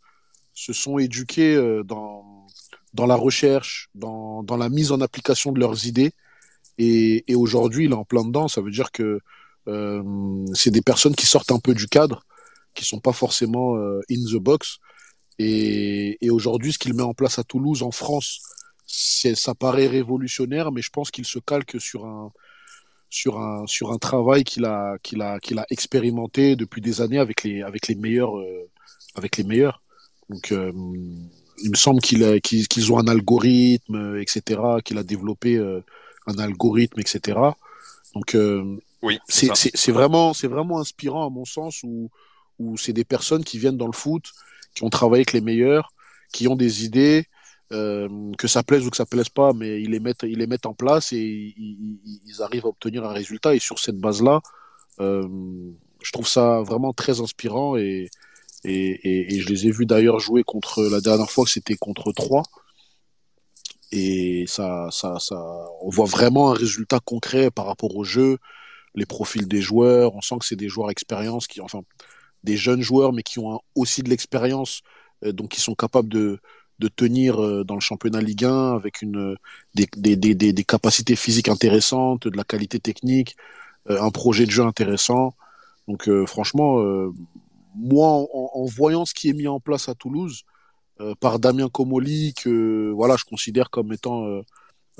se 0.53 0.73
sont 0.73 0.97
éduqués 0.97 1.55
euh, 1.55 1.83
dans, 1.83 2.36
dans 2.93 3.05
la 3.05 3.15
recherche, 3.15 3.89
dans, 3.95 4.43
dans 4.43 4.57
la 4.57 4.69
mise 4.69 4.91
en 4.91 5.01
application 5.01 5.51
de 5.51 5.59
leurs 5.59 5.85
idées. 5.85 6.11
Et, 6.77 7.23
et 7.31 7.35
aujourd'hui, 7.35 7.85
il 7.85 7.91
est 7.91 7.95
en 7.95 8.05
plein 8.05 8.23
dedans. 8.23 8.47
Ça 8.47 8.61
veut 8.61 8.71
dire 8.71 8.91
que 8.91 9.19
euh, 9.67 10.45
c'est 10.53 10.71
des 10.71 10.81
personnes 10.81 11.15
qui 11.15 11.25
sortent 11.25 11.51
un 11.51 11.59
peu 11.59 11.73
du 11.73 11.87
cadre, 11.87 12.25
qui 12.73 12.85
sont 12.85 12.99
pas 12.99 13.13
forcément 13.13 13.75
euh, 13.75 14.01
in 14.09 14.23
the 14.31 14.37
box. 14.37 14.77
Et, 15.39 16.17
et 16.25 16.29
aujourd'hui, 16.29 16.73
ce 16.73 16.77
qu'il 16.77 16.93
met 16.93 17.03
en 17.03 17.13
place 17.13 17.37
à 17.39 17.43
Toulouse, 17.43 17.83
en 17.83 17.91
France, 17.91 18.41
ça 18.85 19.53
paraît 19.53 19.87
révolutionnaire, 19.87 20.71
mais 20.71 20.81
je 20.81 20.89
pense 20.89 21.11
qu'il 21.11 21.25
se 21.25 21.39
calque 21.39 21.79
sur 21.79 22.05
un, 22.05 22.31
sur 23.09 23.39
un, 23.39 23.67
sur 23.67 23.91
un 23.91 23.97
travail 23.97 24.43
qu'il 24.43 24.65
a, 24.65 24.97
qu'il 25.03 25.21
a, 25.21 25.39
qu'il 25.39 25.59
a 25.59 25.65
expérimenté 25.69 26.55
depuis 26.55 26.81
des 26.81 27.01
années 27.01 27.19
avec 27.19 27.43
les, 27.43 27.61
avec 27.61 27.87
les 27.87 27.95
meilleurs, 27.95 28.37
euh, 28.37 28.69
avec 29.15 29.37
les 29.37 29.43
meilleurs. 29.43 29.81
Donc, 30.29 30.51
il 31.63 31.71
me 31.71 31.75
semble 31.75 32.01
qu'il 32.01 32.41
qu'ils 32.41 32.91
ont 32.91 32.99
un 32.99 33.07
algorithme, 33.07 34.17
etc., 34.19 34.61
qu'il 34.83 34.97
a 34.97 35.03
développé 35.03 35.55
euh, 35.55 35.81
un 36.27 36.37
algorithme, 36.39 36.99
etc. 36.99 37.39
Donc, 38.13 38.35
oui, 39.01 39.19
c'est 39.27 39.91
vraiment, 39.91 40.33
c'est 40.33 40.47
vraiment 40.47 40.79
inspirant 40.79 41.25
à 41.25 41.29
mon 41.29 41.45
sens 41.45 41.83
où, 41.83 42.09
où 42.59 42.77
c'est 42.77 42.93
des 42.93 43.03
personnes 43.03 43.43
qui 43.43 43.59
viennent 43.59 43.77
dans 43.77 43.87
le 43.87 43.93
foot, 43.93 44.31
qui 44.75 44.83
ont 44.83 44.89
travaillé 44.89 45.21
avec 45.21 45.33
les 45.33 45.41
meilleurs, 45.41 45.93
qui 46.31 46.47
ont 46.47 46.55
des 46.55 46.85
idées, 46.85 47.25
euh, 47.73 48.07
que 48.37 48.47
ça 48.47 48.63
plaise 48.63 48.85
ou 48.85 48.89
que 48.89 48.97
ça 48.97 49.05
plaise 49.05 49.29
pas, 49.29 49.53
mais 49.53 49.81
ils 49.81 49.91
les 49.91 49.99
mettent, 49.99 50.23
ils 50.23 50.37
les 50.37 50.47
mettent 50.47 50.65
en 50.65 50.73
place 50.73 51.11
et 51.13 51.17
ils, 51.17 51.99
ils 52.25 52.41
arrivent 52.41 52.65
à 52.65 52.69
obtenir 52.69 53.03
un 53.05 53.11
résultat. 53.11 53.55
Et 53.55 53.59
sur 53.59 53.79
cette 53.79 53.99
base-là, 53.99 54.41
euh, 54.99 55.27
je 56.01 56.11
trouve 56.11 56.27
ça 56.27 56.61
vraiment 56.61 56.93
très 56.93 57.19
inspirant 57.21 57.75
et, 57.75 58.09
et, 58.67 59.39
je 59.39 59.47
les 59.49 59.67
ai 59.67 59.71
vus 59.71 59.85
d'ailleurs 59.85 60.19
jouer 60.19 60.43
contre 60.43 60.83
la 60.83 61.01
dernière 61.01 61.31
fois, 61.31 61.45
c'était 61.47 61.75
contre 61.75 62.11
3 62.11 62.43
et 63.91 64.45
ça, 64.47 64.89
ça, 64.91 65.17
ça, 65.19 65.37
on 65.81 65.89
voit 65.89 66.05
vraiment 66.05 66.51
un 66.51 66.53
résultat 66.53 66.99
concret 66.99 67.51
par 67.51 67.65
rapport 67.65 67.95
au 67.95 68.03
jeu, 68.03 68.37
les 68.95 69.05
profils 69.05 69.47
des 69.47 69.61
joueurs. 69.61 70.15
On 70.15 70.21
sent 70.21 70.35
que 70.39 70.45
c'est 70.45 70.55
des 70.55 70.69
joueurs 70.69 70.91
expérience 70.91 71.47
qui, 71.47 71.61
enfin, 71.61 71.81
des 72.43 72.57
jeunes 72.57 72.81
joueurs, 72.81 73.13
mais 73.13 73.23
qui 73.23 73.39
ont 73.39 73.61
aussi 73.75 74.03
de 74.03 74.09
l'expérience, 74.09 74.81
euh, 75.23 75.31
donc 75.31 75.49
qui 75.51 75.61
sont 75.61 75.75
capables 75.75 76.09
de, 76.09 76.39
de 76.79 76.87
tenir 76.89 77.41
euh, 77.41 77.63
dans 77.63 77.75
le 77.75 77.81
championnat 77.81 78.21
Ligue 78.21 78.45
1 78.45 78.75
avec 78.75 79.01
une, 79.01 79.37
des, 79.73 79.87
des, 79.95 80.15
des, 80.17 80.53
des 80.53 80.63
capacités 80.63 81.15
physiques 81.15 81.49
intéressantes, 81.49 82.27
de 82.27 82.37
la 82.37 82.43
qualité 82.43 82.79
technique, 82.79 83.37
euh, 83.89 84.01
un 84.01 84.11
projet 84.11 84.45
de 84.45 84.51
jeu 84.51 84.63
intéressant. 84.63 85.35
Donc 85.87 86.09
franchement, 86.25 86.83
moi, 87.77 88.27
en, 88.33 88.65
voyant 88.65 89.05
ce 89.05 89.13
qui 89.13 89.29
est 89.29 89.33
mis 89.33 89.47
en 89.47 89.59
place 89.59 89.89
à 89.89 89.95
Toulouse 89.95 90.43
par 91.19 91.39
Damien 91.39 91.69
Comoli, 91.69 92.33
que 92.33 92.91
voilà, 92.95 93.15
je 93.17 93.25
considère 93.25 93.69
comme 93.69 93.93
étant 93.93 94.25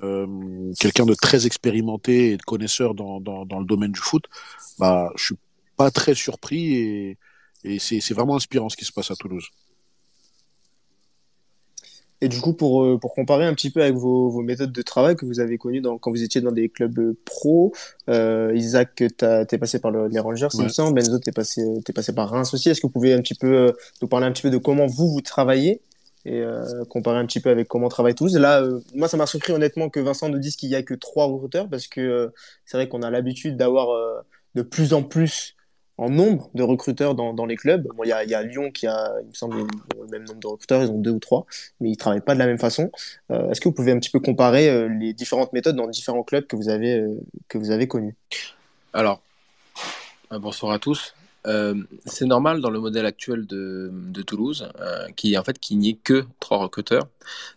euh, 0.04 0.74
quelqu'un 0.80 1.06
de 1.06 1.16
très 1.16 1.48
expérimenté 1.48 2.32
et 2.32 2.38
de 2.38 2.44
connaisseur 2.44 2.94
dans, 2.94 3.20
le 3.20 3.66
domaine 3.66 3.92
du 3.92 4.00
foot, 4.00 4.26
bah, 4.78 5.12
je 5.16 5.26
suis 5.26 5.36
pas 5.76 5.90
très 5.90 6.14
surpris 6.14 7.18
et 7.64 7.80
c'est 7.80 8.14
vraiment 8.14 8.36
inspirant 8.36 8.70
ce 8.70 8.78
qui 8.78 8.86
se 8.86 8.92
passe 8.92 9.10
à 9.12 9.16
Toulouse. 9.16 9.50
Et 12.22 12.30
du 12.30 12.42
coup, 12.42 12.54
pour, 12.54 12.84
euh, 12.84 12.98
pour 12.98 13.14
comparer 13.14 13.46
un 13.46 13.54
petit 13.54 13.70
peu 13.70 13.82
avec 13.82 13.96
vos, 13.96 14.30
vos 14.30 14.42
méthodes 14.42 14.72
de 14.72 14.82
travail 14.82 15.16
que 15.16 15.26
vous 15.26 15.40
avez 15.40 15.58
connues 15.58 15.82
dans, 15.82 15.98
quand 15.98 16.10
vous 16.10 16.24
étiez 16.24 16.42
dans 16.42 16.52
des 16.52 16.70
clubs 16.70 17.14
pro, 17.26 17.74
euh, 18.10 18.52
Isaac, 18.56 18.96
tu 18.96 19.06
es 19.06 19.58
passé 19.58 19.80
par 19.80 19.92
le, 19.92 20.08
les 20.08 20.20
Rangers, 20.20 20.46
ouais. 20.46 20.60
il 20.60 20.64
me 20.64 20.70
semble, 20.70 20.96
Benzo, 20.96 21.20
tu 21.20 21.30
es 21.30 21.32
passé, 21.32 21.62
es 21.88 21.94
passé 21.94 22.14
par 22.14 22.30
Reims 22.30 22.54
aussi. 22.54 22.70
Est-ce 22.70 22.82
que 22.82 22.88
vous 22.88 22.94
pouvez 22.94 23.14
un 23.14 23.22
petit 23.22 23.36
peu 23.36 23.54
euh, 23.54 23.72
nous 24.02 24.08
parler 24.08 24.26
un 24.26 24.32
petit 24.32 24.42
peu 24.42 24.50
de 24.50 24.58
comment 24.58 24.88
vous, 24.88 25.10
vous 25.10 25.22
travaillez 25.22 25.82
et 26.26 26.42
euh, 26.42 26.84
comparer 26.90 27.20
un 27.20 27.26
petit 27.26 27.40
peu 27.40 27.50
avec 27.50 27.68
comment 27.68 27.88
travaille 27.88 28.16
tous? 28.16 28.36
Là, 28.36 28.62
euh, 28.62 28.80
moi, 28.96 29.08
ça 29.08 29.18
m'a 29.18 29.28
surpris 29.28 29.54
honnêtement 29.54 29.90
que 29.90 30.00
Vincent 30.00 30.30
nous 30.30 30.40
dise 30.40 30.56
qu'il 30.56 30.70
n'y 30.70 30.76
a 30.76 30.84
que 30.84 30.96
trois 30.96 31.26
recruteurs 31.28 31.70
parce 31.70 31.88
que 31.88 32.02
euh, 32.02 32.28
c'est 32.66 32.78
vrai 32.78 32.90
qu'on 32.90 33.04
a 33.04 33.12
l'habitude 33.12 33.58
d'avoir 33.58 33.92
euh, 33.92 34.22
de 34.56 34.64
plus 34.64 34.94
en 34.94 35.04
plus 35.04 35.57
en 35.98 36.10
nombre 36.10 36.50
de 36.54 36.64
recruteurs 36.64 37.16
dans, 37.16 37.46
les 37.46 37.56
clubs. 37.56 37.88
Il 38.04 38.08
y, 38.08 38.12
a, 38.12 38.44
Lyon 38.44 38.72
qui 38.72 38.86
a, 38.86 39.14
il 39.22 39.30
me 39.30 39.34
semble, 39.34 39.58
le 39.58 40.08
même 40.12 40.26
nombre 40.26 40.40
de 40.40 40.48
recruteurs, 40.48 40.84
ils 40.84 40.92
ont 40.92 41.00
deux 41.00 41.12
ou 41.12 41.20
trois, 41.20 41.46
mais 41.80 41.90
ils 41.90 41.98
travaillent 41.98 42.22
pas 42.22 42.36
de 42.36 42.40
la 42.40 42.46
même 42.46 42.60
façon. 42.60 42.92
Est-ce 43.30 43.60
que 43.60 43.68
vous 43.68 43.74
pouvez 43.74 43.92
un 43.92 44.00
petit 44.00 44.12
peu 44.12 44.20
comparer 44.20 44.88
les 44.90 45.14
différentes 45.14 45.54
méthodes 45.54 45.76
dans 45.76 45.88
différents 45.88 46.24
clubs 46.24 46.46
que 46.46 46.56
vous 46.56 46.70
avez, 46.70 47.04
que 47.48 47.58
vous 47.58 47.72
avez 47.72 47.88
connus? 47.88 48.16
Alors, 48.94 49.22
bonsoir 50.30 50.72
à 50.72 50.80
tous. 50.80 51.16
Euh, 51.48 51.76
c'est 52.06 52.26
normal 52.26 52.62
dans 52.62 52.70
le 52.70 52.80
modèle 52.80 53.06
actuel 53.06 53.46
de, 53.48 54.22
Toulouse, 54.26 54.70
euh, 54.82 55.08
qui 55.16 55.38
en 55.38 55.44
fait 55.44 55.58
qu'il 55.60 55.80
n'y 55.80 55.90
ait 55.90 56.00
que 56.04 56.26
trois 56.40 56.58
recruteurs, 56.58 57.08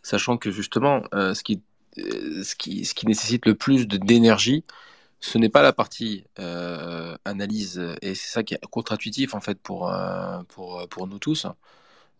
sachant 0.02 0.36
que 0.36 0.50
justement 0.50 1.02
euh, 1.14 1.34
ce, 1.34 1.42
qui, 1.42 1.60
euh, 1.98 2.42
ce, 2.44 2.54
qui, 2.54 2.84
ce 2.84 2.94
qui 2.94 3.06
nécessite 3.06 3.46
le 3.46 3.54
plus 3.54 3.88
d'énergie, 3.88 4.64
ce 5.20 5.38
n'est 5.38 5.48
pas 5.48 5.62
la 5.62 5.72
partie 5.72 6.24
euh, 6.38 7.16
analyse, 7.24 7.80
et 8.02 8.14
c'est 8.14 8.28
ça 8.28 8.42
qui 8.42 8.54
est 8.54 8.60
contre-intuitif 8.70 9.34
en 9.34 9.40
fait 9.40 9.60
pour, 9.60 9.92
pour, 10.48 10.88
pour 10.88 11.06
nous 11.06 11.18
tous. 11.18 11.46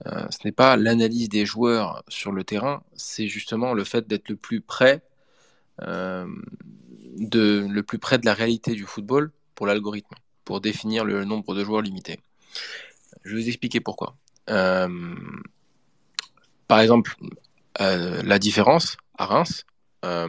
ce 0.04 0.38
n'est 0.44 0.52
pas 0.52 0.76
l'analyse 0.76 1.28
des 1.28 1.46
joueurs 1.46 2.02
sur 2.08 2.32
le 2.32 2.44
terrain, 2.44 2.82
c'est 2.94 3.28
justement 3.28 3.74
le 3.74 3.84
fait 3.84 4.06
d'être 4.06 4.28
le 4.28 4.36
plus 4.36 4.60
près 4.60 5.02
de 5.78 7.66
le 7.68 7.82
plus 7.82 7.98
près 7.98 8.18
de 8.18 8.26
la 8.26 8.34
réalité 8.34 8.72
du 8.74 8.84
football 8.84 9.32
pour 9.54 9.66
l'algorithme 9.66 10.14
pour 10.44 10.60
définir 10.60 11.04
le 11.04 11.24
nombre 11.24 11.54
de 11.54 11.62
joueurs 11.64 11.82
limité. 11.82 12.18
Je 13.24 13.34
vais 13.34 13.42
vous 13.42 13.48
expliquer 13.48 13.80
pourquoi. 13.80 14.16
Euh, 14.48 15.14
par 16.66 16.80
exemple, 16.80 17.14
euh, 17.80 18.20
la 18.24 18.38
différence 18.38 18.96
à 19.16 19.26
Reims, 19.26 19.64
euh, 20.04 20.28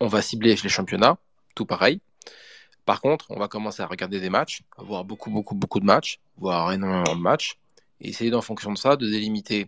on 0.00 0.06
va 0.06 0.22
cibler 0.22 0.56
les 0.62 0.68
championnats, 0.68 1.18
tout 1.54 1.66
pareil. 1.66 2.00
Par 2.84 3.00
contre, 3.00 3.26
on 3.30 3.38
va 3.38 3.48
commencer 3.48 3.82
à 3.82 3.86
regarder 3.86 4.20
des 4.20 4.30
matchs, 4.30 4.62
voir 4.78 5.04
beaucoup, 5.04 5.30
beaucoup, 5.30 5.54
beaucoup 5.54 5.80
de 5.80 5.84
matchs, 5.84 6.18
voir 6.38 6.72
énormément 6.72 7.14
de 7.14 7.20
matchs, 7.20 7.58
et 8.00 8.08
essayer 8.08 8.34
en 8.34 8.42
fonction 8.42 8.72
de 8.72 8.78
ça 8.78 8.96
de 8.96 9.08
délimiter 9.08 9.66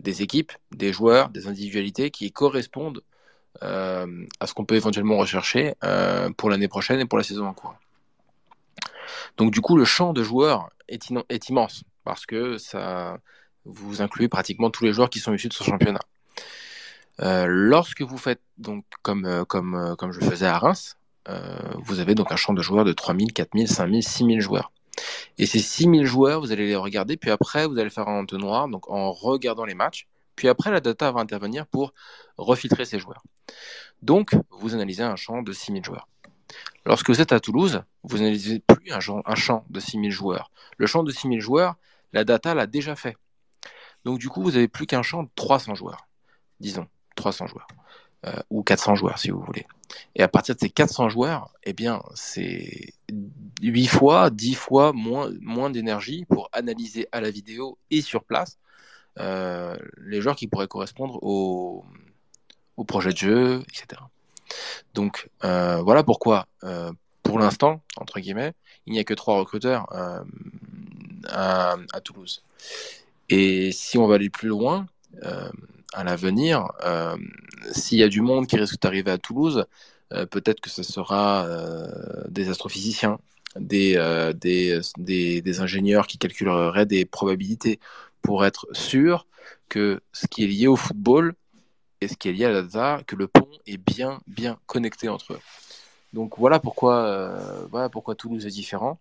des 0.00 0.22
équipes, 0.22 0.52
des 0.72 0.92
joueurs, 0.92 1.28
des 1.30 1.46
individualités 1.46 2.10
qui 2.10 2.30
correspondent 2.32 3.02
euh, 3.62 4.26
à 4.40 4.46
ce 4.46 4.54
qu'on 4.54 4.64
peut 4.64 4.74
éventuellement 4.74 5.16
rechercher 5.16 5.74
euh, 5.84 6.30
pour 6.36 6.50
l'année 6.50 6.68
prochaine 6.68 7.00
et 7.00 7.06
pour 7.06 7.18
la 7.18 7.24
saison 7.24 7.46
en 7.46 7.54
cours. 7.54 7.74
Donc 9.36 9.52
du 9.52 9.60
coup, 9.60 9.76
le 9.76 9.84
champ 9.84 10.12
de 10.12 10.22
joueurs 10.22 10.70
est, 10.88 11.08
immense 11.48 11.84
parce 12.04 12.26
que 12.26 12.58
ça 12.58 13.18
vous 13.64 14.02
incluez 14.02 14.28
pratiquement 14.28 14.70
tous 14.70 14.84
les 14.84 14.92
joueurs 14.92 15.10
qui 15.10 15.18
sont 15.18 15.32
issus 15.32 15.48
de 15.48 15.54
ce 15.54 15.64
championnat. 15.64 16.02
Euh, 17.20 17.46
lorsque 17.48 18.02
vous 18.02 18.18
faites 18.18 18.42
donc 18.58 18.84
comme 19.02 19.24
je 19.24 20.20
faisais 20.20 20.46
à 20.46 20.58
Reims, 20.58 20.96
vous 21.78 22.00
avez 22.00 22.14
donc 22.14 22.32
un 22.32 22.36
champ 22.36 22.52
de 22.52 22.62
joueurs 22.62 22.84
de 22.84 22.92
3000, 22.92 23.32
4000, 23.32 23.68
5000, 23.68 24.02
6000 24.02 24.40
joueurs. 24.40 24.72
Et 25.38 25.46
ces 25.46 25.58
6000 25.58 26.04
joueurs, 26.04 26.40
vous 26.40 26.52
allez 26.52 26.66
les 26.66 26.76
regarder, 26.76 27.16
puis 27.16 27.30
après 27.30 27.66
vous 27.66 27.78
allez 27.78 27.90
faire 27.90 28.08
un 28.08 28.20
entonnoir, 28.20 28.68
donc 28.68 28.88
en 28.90 29.12
regardant 29.12 29.64
les 29.64 29.74
matchs, 29.74 30.06
puis 30.34 30.48
après 30.48 30.70
la 30.70 30.80
data 30.80 31.10
va 31.12 31.20
intervenir 31.20 31.66
pour 31.66 31.92
refiltrer 32.36 32.84
ces 32.84 32.98
joueurs. 32.98 33.22
Donc 34.02 34.36
vous 34.50 34.74
analysez 34.74 35.02
un 35.02 35.16
champ 35.16 35.42
de 35.42 35.52
6000 35.52 35.84
joueurs. 35.84 36.08
Lorsque 36.84 37.08
vous 37.08 37.20
êtes 37.20 37.32
à 37.32 37.40
Toulouse, 37.40 37.82
vous 38.04 38.18
n'analysez 38.18 38.60
plus 38.60 38.92
un, 38.92 39.00
un, 39.24 39.34
champ 39.34 39.64
de 39.70 39.80
6000 39.80 40.12
joueurs. 40.12 40.50
Le 40.76 40.86
champ 40.86 41.02
de 41.02 41.10
6000 41.10 41.40
joueurs, 41.40 41.74
la 42.12 42.24
data 42.24 42.54
l'a 42.54 42.66
déjà 42.66 42.94
fait. 42.94 43.16
Donc 44.04 44.18
du 44.18 44.28
coup, 44.28 44.42
vous 44.42 44.52
n'avez 44.52 44.68
plus 44.68 44.86
qu'un 44.86 45.02
champ 45.02 45.24
de 45.24 45.28
300 45.34 45.74
joueurs, 45.74 46.06
disons, 46.60 46.86
300 47.16 47.48
joueurs, 47.48 47.66
euh, 48.26 48.32
ou 48.50 48.62
400 48.62 48.94
joueurs 48.94 49.18
si 49.18 49.30
vous 49.30 49.40
voulez. 49.40 49.66
Et 50.14 50.22
à 50.22 50.28
partir 50.28 50.54
de 50.54 50.60
ces 50.60 50.70
400 50.70 51.08
joueurs, 51.08 51.52
eh 51.64 51.72
bien, 51.72 52.02
c'est 52.14 52.94
8 53.62 53.86
fois, 53.86 54.30
10 54.30 54.54
fois 54.54 54.92
moins, 54.92 55.30
moins 55.40 55.70
d'énergie 55.70 56.24
pour 56.28 56.48
analyser 56.52 57.08
à 57.12 57.20
la 57.20 57.30
vidéo 57.30 57.78
et 57.90 58.00
sur 58.00 58.24
place 58.24 58.58
euh, 59.18 59.76
les 59.98 60.20
joueurs 60.20 60.36
qui 60.36 60.46
pourraient 60.46 60.68
correspondre 60.68 61.18
au, 61.22 61.84
au 62.76 62.84
projet 62.84 63.12
de 63.12 63.16
jeu, 63.16 63.62
etc. 63.68 64.02
Donc 64.94 65.30
euh, 65.44 65.80
voilà 65.82 66.02
pourquoi, 66.02 66.46
euh, 66.64 66.92
pour 67.22 67.38
l'instant, 67.38 67.80
entre 67.96 68.20
guillemets, 68.20 68.52
il 68.86 68.92
n'y 68.92 68.98
a 68.98 69.04
que 69.04 69.14
trois 69.14 69.38
recruteurs 69.38 69.86
à, 71.28 71.76
Toulouse. 72.04 72.42
Et 73.28 73.72
si 73.72 73.98
on 73.98 74.06
va 74.06 74.14
aller 74.16 74.30
plus 74.30 74.48
loin, 74.48 74.86
à 75.92 76.04
l'avenir, 76.04 76.68
euh, 76.84 77.16
s'il 77.72 77.98
y 77.98 78.02
a 78.02 78.08
du 78.08 78.20
monde 78.20 78.46
qui 78.46 78.56
risque 78.56 78.80
d'arriver 78.80 79.10
à 79.10 79.18
Toulouse, 79.18 79.66
euh, 80.12 80.26
peut-être 80.26 80.60
que 80.60 80.70
ce 80.70 80.82
sera 80.82 81.48
des 82.28 82.48
astrophysiciens, 82.48 83.18
des, 83.58 83.94
des, 84.34 84.80
des, 84.98 85.60
ingénieurs 85.60 86.06
qui 86.06 86.18
calculeraient 86.18 86.86
des 86.86 87.04
probabilités 87.04 87.80
pour 88.22 88.44
être 88.44 88.66
sûr 88.72 89.26
que 89.68 90.00
ce 90.12 90.26
qui 90.26 90.44
est 90.44 90.48
lié 90.48 90.66
au 90.66 90.76
football 90.76 91.34
et 92.00 92.08
ce 92.08 92.16
qui 92.16 92.28
est 92.28 92.32
lié 92.32 92.44
à 92.44 92.50
la 92.50 92.62
data, 92.62 93.02
que 93.06 93.16
le 93.16 93.26
pont 93.26 93.48
est 93.66 93.78
bien, 93.78 94.20
bien 94.26 94.58
connecté 94.66 95.08
entre 95.08 95.34
eux. 95.34 95.40
Donc 96.12 96.38
voilà 96.38 96.60
pourquoi, 96.60 97.38
voilà 97.70 97.88
pourquoi 97.88 98.14
Toulouse 98.14 98.46
est 98.46 98.50
différent. 98.50 99.00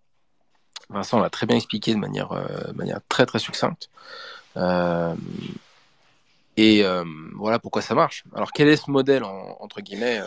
Vincent 0.90 1.20
l'a 1.20 1.30
très 1.30 1.46
bien 1.46 1.58
expliqué 1.58 1.94
de 1.94 2.00
manière, 2.00 2.32
euh, 2.32 2.72
manière 2.74 3.00
très 3.10 3.26
très 3.26 3.40
succincte. 3.40 3.90
Euh, 4.58 5.14
et 6.58 6.84
euh, 6.84 7.04
voilà 7.36 7.60
pourquoi 7.60 7.82
ça 7.82 7.96
marche. 7.96 8.24
Alors 8.34 8.52
quel 8.52 8.68
est 8.70 8.78
ce 8.78 8.90
modèle, 8.90 9.24
entre 9.24 9.82
guillemets, 9.82 10.22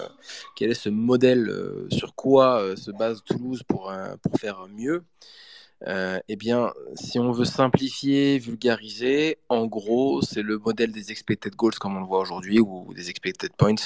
quel 0.57 0.71
est 0.71 0.75
ce 0.75 0.88
modèle, 0.88 1.51
sur 1.91 2.14
quoi 2.14 2.77
se 2.77 2.91
base 2.91 3.23
Toulouse 3.25 3.62
pour, 3.67 3.93
pour 4.23 4.38
faire 4.38 4.67
mieux? 4.69 5.05
Eh 5.87 6.37
bien, 6.37 6.73
si 6.95 7.19
on 7.19 7.33
veut 7.33 7.45
simplifier, 7.45 8.38
vulgariser, 8.38 9.38
en 9.49 9.67
gros, 9.67 10.23
c'est 10.23 10.43
le 10.43 10.59
modèle 10.59 10.93
des 10.93 11.11
expected 11.12 11.55
goals 11.55 11.75
comme 11.75 11.97
on 11.97 12.01
le 12.01 12.07
voit 12.07 12.21
aujourd'hui, 12.21 12.61
ou 12.61 12.93
des 12.95 13.11
expected 13.11 13.53
points. 13.57 13.77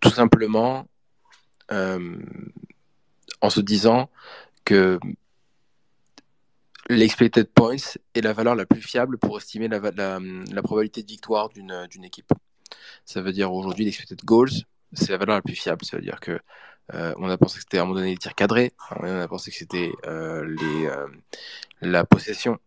tout 0.00 0.10
simplement, 0.10 0.86
en 1.70 3.50
se 3.50 3.60
disant 3.60 4.10
que 4.64 4.98
l'expected 6.94 7.48
points 7.48 7.76
est 8.14 8.20
la 8.20 8.32
valeur 8.32 8.54
la 8.54 8.66
plus 8.66 8.82
fiable 8.82 9.18
pour 9.18 9.38
estimer 9.38 9.68
la, 9.68 9.80
probabilité 10.62 11.02
de 11.02 11.08
victoire 11.08 11.48
d'une 11.48 12.04
équipe. 12.04 12.32
Ça 13.04 13.20
veut 13.20 13.32
dire 13.32 13.52
aujourd'hui 13.52 13.84
l'expected 13.84 14.24
goals, 14.24 14.50
c'est 14.92 15.10
la 15.10 15.18
valeur 15.18 15.36
la 15.36 15.42
plus 15.42 15.54
fiable. 15.54 15.84
Ça 15.84 15.96
veut 15.96 16.02
dire 16.02 16.20
que 16.20 16.38
euh, 16.94 17.14
on 17.18 17.28
a 17.28 17.38
pensé 17.38 17.56
que 17.56 17.62
c'était 17.62 17.78
à 17.78 17.82
un 17.82 17.84
moment 17.84 17.98
donné 18.00 18.10
les 18.10 18.16
tirs 18.16 18.34
cadrés, 18.34 18.72
on 18.96 19.04
a 19.04 19.28
pensé 19.28 19.50
que 19.50 19.56
c'était 19.56 19.92
euh, 20.06 20.56
euh, 20.62 21.06
la 21.80 22.04
possession, 22.04 22.58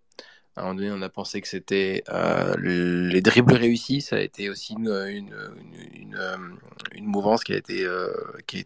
à 0.55 0.62
un 0.62 0.63
moment 0.63 0.75
donné 0.75 0.91
on 0.91 1.01
a 1.01 1.09
pensé 1.09 1.41
que 1.41 1.47
c'était 1.47 2.03
les 2.57 3.21
dribbles 3.21 3.55
réussis, 3.55 4.01
ça 4.01 4.15
a 4.17 4.19
été 4.19 4.49
aussi 4.49 4.75
une, 4.75 5.36
mouvance 7.01 7.43
qui 7.43 7.53
a 7.53 7.57
été, 7.57 7.86
qui 8.47 8.63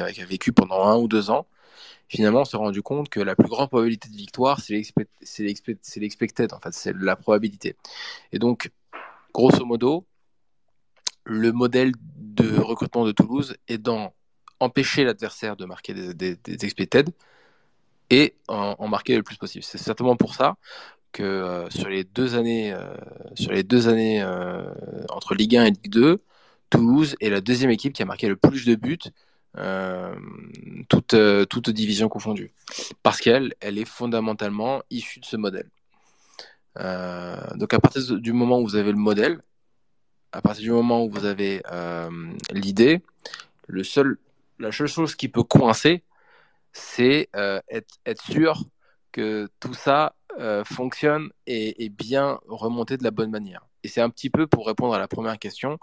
a 0.00 0.26
vécu 0.26 0.52
pendant 0.52 0.84
un 0.84 0.96
ou 0.98 1.08
deux 1.08 1.30
ans 1.30 1.46
finalement, 2.10 2.40
on 2.40 2.44
s'est 2.44 2.56
rendu 2.56 2.82
compte 2.82 3.08
que 3.08 3.20
la 3.20 3.36
plus 3.36 3.48
grande 3.48 3.68
probabilité 3.68 4.08
de 4.08 4.16
victoire, 4.16 4.60
c'est 4.60 4.82
l'expected, 5.96 6.52
en 6.52 6.58
fait, 6.58 6.74
c'est 6.74 6.94
la 6.96 7.14
probabilité. 7.14 7.76
Et 8.32 8.40
donc, 8.40 8.70
grosso 9.32 9.64
modo, 9.64 10.04
le 11.24 11.52
modèle 11.52 11.92
de 12.16 12.58
recrutement 12.58 13.04
de 13.06 13.12
Toulouse 13.12 13.56
est 13.68 13.78
dans 13.78 14.12
empêcher 14.58 15.04
l'adversaire 15.04 15.56
de 15.56 15.64
marquer 15.64 15.94
des, 15.94 16.36
expected 16.64 17.10
et 18.10 18.34
en, 18.48 18.88
marquer 18.88 19.16
le 19.16 19.22
plus 19.22 19.36
possible. 19.36 19.62
C'est 19.62 19.78
certainement 19.78 20.16
pour 20.16 20.34
ça 20.34 20.56
que 21.12 21.22
euh, 21.22 21.70
sur 21.70 21.88
les 21.88 22.02
deux 22.02 22.34
années, 22.34 22.72
euh, 22.72 22.92
sur 23.34 23.52
les 23.52 23.62
deux 23.62 23.88
années 23.88 24.20
euh, 24.20 24.64
entre 25.10 25.34
Ligue 25.36 25.56
1 25.56 25.64
et 25.64 25.70
Ligue 25.70 25.90
2, 25.90 26.18
Toulouse 26.70 27.14
est 27.20 27.30
la 27.30 27.40
deuxième 27.40 27.70
équipe 27.70 27.92
qui 27.92 28.02
a 28.02 28.04
marqué 28.04 28.26
le 28.28 28.36
plus 28.36 28.66
de 28.66 28.74
buts 28.74 28.98
euh, 29.56 30.14
toute, 30.88 31.14
euh, 31.14 31.44
toute 31.44 31.70
division 31.70 32.08
confondue. 32.08 32.52
Parce 33.02 33.20
qu'elle 33.20 33.54
elle 33.60 33.78
est 33.78 33.84
fondamentalement 33.84 34.82
issue 34.90 35.18
de 35.20 35.24
ce 35.24 35.36
modèle. 35.36 35.68
Euh, 36.78 37.36
donc 37.56 37.74
à 37.74 37.80
partir 37.80 38.16
du 38.20 38.32
moment 38.32 38.60
où 38.60 38.64
vous 38.64 38.76
avez 38.76 38.92
le 38.92 38.98
modèle, 38.98 39.42
à 40.30 40.40
partir 40.40 40.62
du 40.62 40.70
moment 40.70 41.04
où 41.04 41.10
vous 41.10 41.24
avez 41.24 41.62
l'idée, 42.52 43.02
la 43.68 43.82
seule 43.82 44.18
chose 44.86 45.16
qui 45.16 45.28
peut 45.28 45.42
coincer, 45.42 46.04
c'est 46.72 47.28
être, 47.68 48.22
sûr 48.22 48.62
que 49.10 49.48
tout 49.58 49.74
ça 49.74 50.14
fonctionne 50.64 51.30
et 51.48 51.84
est 51.84 51.88
bien 51.88 52.38
remonté 52.46 52.96
de 52.96 53.02
la 53.02 53.10
bonne 53.10 53.32
manière. 53.32 53.66
Et 53.82 53.88
c'est 53.88 54.00
un 54.00 54.10
petit 54.10 54.30
peu 54.30 54.46
pour 54.46 54.68
répondre 54.68 54.94
à 54.94 55.00
la 55.00 55.08
première 55.08 55.40
question, 55.40 55.80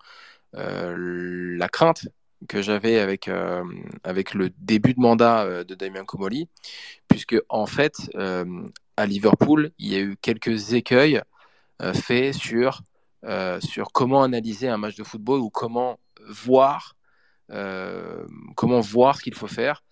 la 0.53 1.67
crainte 1.67 2.07
que 2.47 2.61
j'avais 2.61 2.99
avec, 2.99 3.27
euh, 3.27 3.63
avec 4.03 4.33
le 4.33 4.49
début 4.59 4.93
de 4.93 4.99
mandat 4.99 5.43
euh, 5.43 5.63
de 5.63 5.75
Damien 5.75 6.05
Comoli, 6.05 6.47
puisque 7.07 7.35
en 7.49 7.65
fait, 7.65 7.95
euh, 8.15 8.67
à 8.95 9.05
Liverpool, 9.05 9.71
il 9.79 9.91
y 9.91 9.95
a 9.95 9.99
eu 9.99 10.17
quelques 10.17 10.73
écueils 10.73 11.21
faits 11.93 12.33
sur, 12.33 12.81
sur 13.59 13.91
comment 13.91 14.23
analyser 14.23 14.67
un 14.67 14.77
match 14.77 14.95
de 14.95 15.03
football 15.03 15.41
ou 15.41 15.51
comment 15.51 15.99
voir 16.27 16.95
comment 18.55 18.79
voir 18.79 19.15
ce 19.15 19.21
qu'il 19.21 19.35
faut 19.35 19.45
faire 19.45 19.83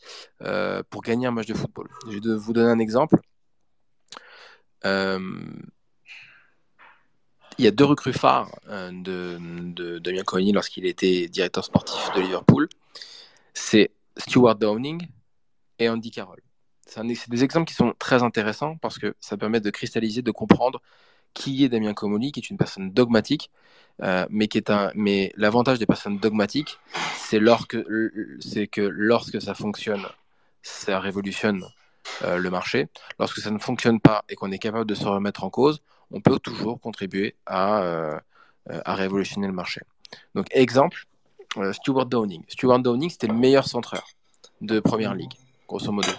pour 0.90 1.04
gagner 1.04 1.28
un 1.28 1.32
match 1.32 1.46
de 1.46 1.54
football. 1.54 1.88
Je 2.10 2.18
vais 2.18 2.36
vous 2.36 2.54
donner 2.54 2.72
un 2.72 2.80
exemple 2.80 3.20
il 7.58 7.66
y 7.66 7.68
a 7.68 7.72
deux 7.72 7.86
recrues 7.86 8.14
phares 8.14 8.50
euh, 8.70 8.92
de, 8.92 10.00
Damien 10.00 10.24
Coigny 10.24 10.52
lorsqu'il 10.52 10.86
était 10.86 11.28
directeur 11.28 11.64
sportif 11.64 12.14
de 12.16 12.22
Liverpool. 12.22 12.68
C'est 13.54 13.92
Stuart 14.18 14.56
Downing 14.56 15.08
et 15.80 15.90
Andy 15.90 16.12
Carroll. 16.12 16.42
C'est 16.88 17.30
des 17.30 17.44
exemples 17.44 17.68
qui 17.68 17.74
sont 17.74 17.94
très 17.98 18.24
intéressants 18.24 18.78
parce 18.78 19.00
que 19.00 19.16
ça 19.20 19.38
permet 19.38 19.60
de 19.60 19.70
cristalliser, 19.70 20.22
de 20.22 20.32
comprendre 20.32 20.82
qui 21.34 21.64
est 21.64 21.70
Damien 21.70 21.94
Comoli, 21.94 22.32
qui 22.32 22.40
est 22.40 22.50
une 22.50 22.58
personne 22.58 22.92
dogmatique, 22.92 23.52
euh, 24.02 24.26
mais 24.30 24.48
qui 24.48 24.58
est 24.58 24.70
un. 24.70 24.92
Mais 24.96 25.34
l'avantage 25.36 25.80
des 25.80 25.86
personnes 25.86 26.20
dogmatiques, 26.20 26.78
c'est 27.18 27.42
c'est 28.40 28.68
que 28.68 28.82
lorsque 28.82 29.42
ça 29.42 29.54
fonctionne, 29.54 30.06
ça 30.62 31.00
révolutionne 31.00 31.66
euh, 32.24 32.38
le 32.38 32.50
marché. 32.50 32.88
Lorsque 33.20 33.40
ça 33.40 33.52
ne 33.52 33.60
fonctionne 33.60 34.00
pas 34.00 34.24
et 34.30 34.36
qu'on 34.36 34.52
est 34.52 34.60
capable 34.60 34.86
de 34.86 34.96
se 34.96 35.06
remettre 35.06 35.44
en 35.44 35.50
cause, 35.50 35.82
on 36.12 36.22
peut 36.22 36.40
toujours 36.40 36.80
contribuer 36.80 37.36
à, 37.46 37.82
euh, 37.84 38.20
à 38.68 38.96
révolutionner 38.96 39.48
le 39.48 39.54
marché. 39.54 39.82
Donc, 40.34 40.48
exemple, 40.52 41.06
euh, 41.58 41.74
Stuart 41.74 42.06
Downing. 42.06 42.44
Stuart 42.48 42.80
Downing, 42.80 43.10
c'était 43.10 43.28
le 43.28 43.34
meilleur 43.34 43.68
centreur 43.68 44.06
de 44.62 44.80
Première 44.80 45.14
Ligue, 45.14 45.34
grosso 45.68 45.92
modo. 45.92 46.12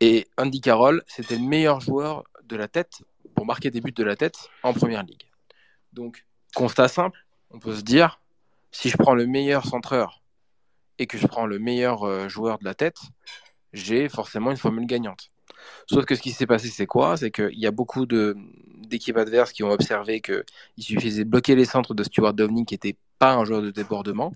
Et 0.00 0.26
Andy 0.36 0.60
Carroll, 0.60 1.02
c'était 1.06 1.36
le 1.36 1.46
meilleur 1.46 1.80
joueur 1.80 2.24
de 2.44 2.56
la 2.56 2.68
tête 2.68 3.02
pour 3.34 3.46
marquer 3.46 3.70
des 3.70 3.80
buts 3.80 3.92
de 3.92 4.04
la 4.04 4.16
tête 4.16 4.50
en 4.62 4.72
Première 4.72 5.02
Ligue. 5.02 5.22
Donc, 5.92 6.26
constat 6.54 6.88
simple, 6.88 7.26
on 7.50 7.58
peut 7.58 7.74
se 7.74 7.82
dire, 7.82 8.20
si 8.70 8.88
je 8.88 8.96
prends 8.96 9.14
le 9.14 9.26
meilleur 9.26 9.64
centreur 9.64 10.22
et 10.98 11.06
que 11.06 11.18
je 11.18 11.26
prends 11.26 11.46
le 11.46 11.58
meilleur 11.58 12.04
euh, 12.04 12.28
joueur 12.28 12.58
de 12.58 12.64
la 12.64 12.74
tête, 12.74 12.98
j'ai 13.72 14.08
forcément 14.08 14.50
une 14.50 14.56
formule 14.56 14.86
gagnante. 14.86 15.30
Sauf 15.88 16.04
que 16.04 16.14
ce 16.14 16.22
qui 16.22 16.32
s'est 16.32 16.46
passé, 16.46 16.68
c'est 16.68 16.86
quoi? 16.86 17.16
C'est 17.16 17.30
qu'il 17.30 17.58
y 17.58 17.66
a 17.66 17.70
beaucoup 17.70 18.06
d'équipes 18.06 19.16
adverses 19.16 19.52
qui 19.52 19.62
ont 19.62 19.70
observé 19.70 20.20
qu'il 20.20 20.44
suffisait 20.78 21.24
de 21.24 21.30
bloquer 21.30 21.54
les 21.54 21.64
centres 21.64 21.94
de 21.94 22.02
Stuart 22.02 22.34
Downing, 22.34 22.64
qui 22.64 22.74
n'était 22.74 22.96
pas 23.18 23.34
un 23.34 23.44
joueur 23.44 23.62
de 23.62 23.70
débordement, 23.70 24.34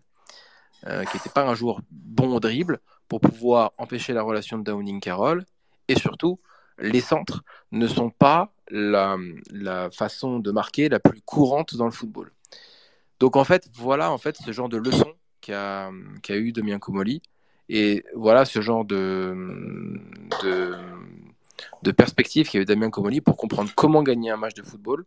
euh, 0.86 1.04
qui 1.04 1.16
n'était 1.16 1.30
pas 1.30 1.46
un 1.46 1.54
joueur 1.54 1.80
bon 1.90 2.34
au 2.34 2.40
dribble, 2.40 2.80
pour 3.08 3.20
pouvoir 3.20 3.72
empêcher 3.78 4.12
la 4.12 4.22
relation 4.22 4.58
de 4.58 4.64
Downing-Carroll. 4.64 5.44
Et 5.88 5.98
surtout, 5.98 6.38
les 6.78 7.00
centres 7.00 7.42
ne 7.72 7.86
sont 7.86 8.10
pas 8.10 8.52
la, 8.70 9.18
façon 9.92 10.38
de 10.38 10.50
marquer 10.50 10.88
la 10.88 11.00
plus 11.00 11.20
courante 11.22 11.74
dans 11.76 11.84
le 11.84 11.90
football. 11.90 12.32
Donc 13.18 13.36
en 13.36 13.44
fait, 13.44 13.68
voilà 13.74 14.10
en 14.12 14.18
fait 14.18 14.36
ce 14.36 14.52
genre 14.52 14.68
de 14.68 14.76
leçon 14.76 15.12
qu'a 15.40 15.90
qu 16.22 16.32
eu 16.32 16.52
Damien 16.52 16.78
Comoli. 16.78 17.22
Et 17.72 18.04
voilà 18.16 18.44
ce 18.44 18.60
genre 18.60 18.84
de, 18.84 19.32
de, 20.42 20.74
de 21.84 21.90
perspective 21.92 22.50
qu'a 22.50 22.58
eu 22.58 22.64
Damien 22.64 22.90
Comoli 22.90 23.20
pour 23.20 23.36
comprendre 23.36 23.70
comment 23.76 24.02
gagner 24.02 24.30
un 24.30 24.36
match 24.36 24.54
de 24.54 24.62
football. 24.64 25.06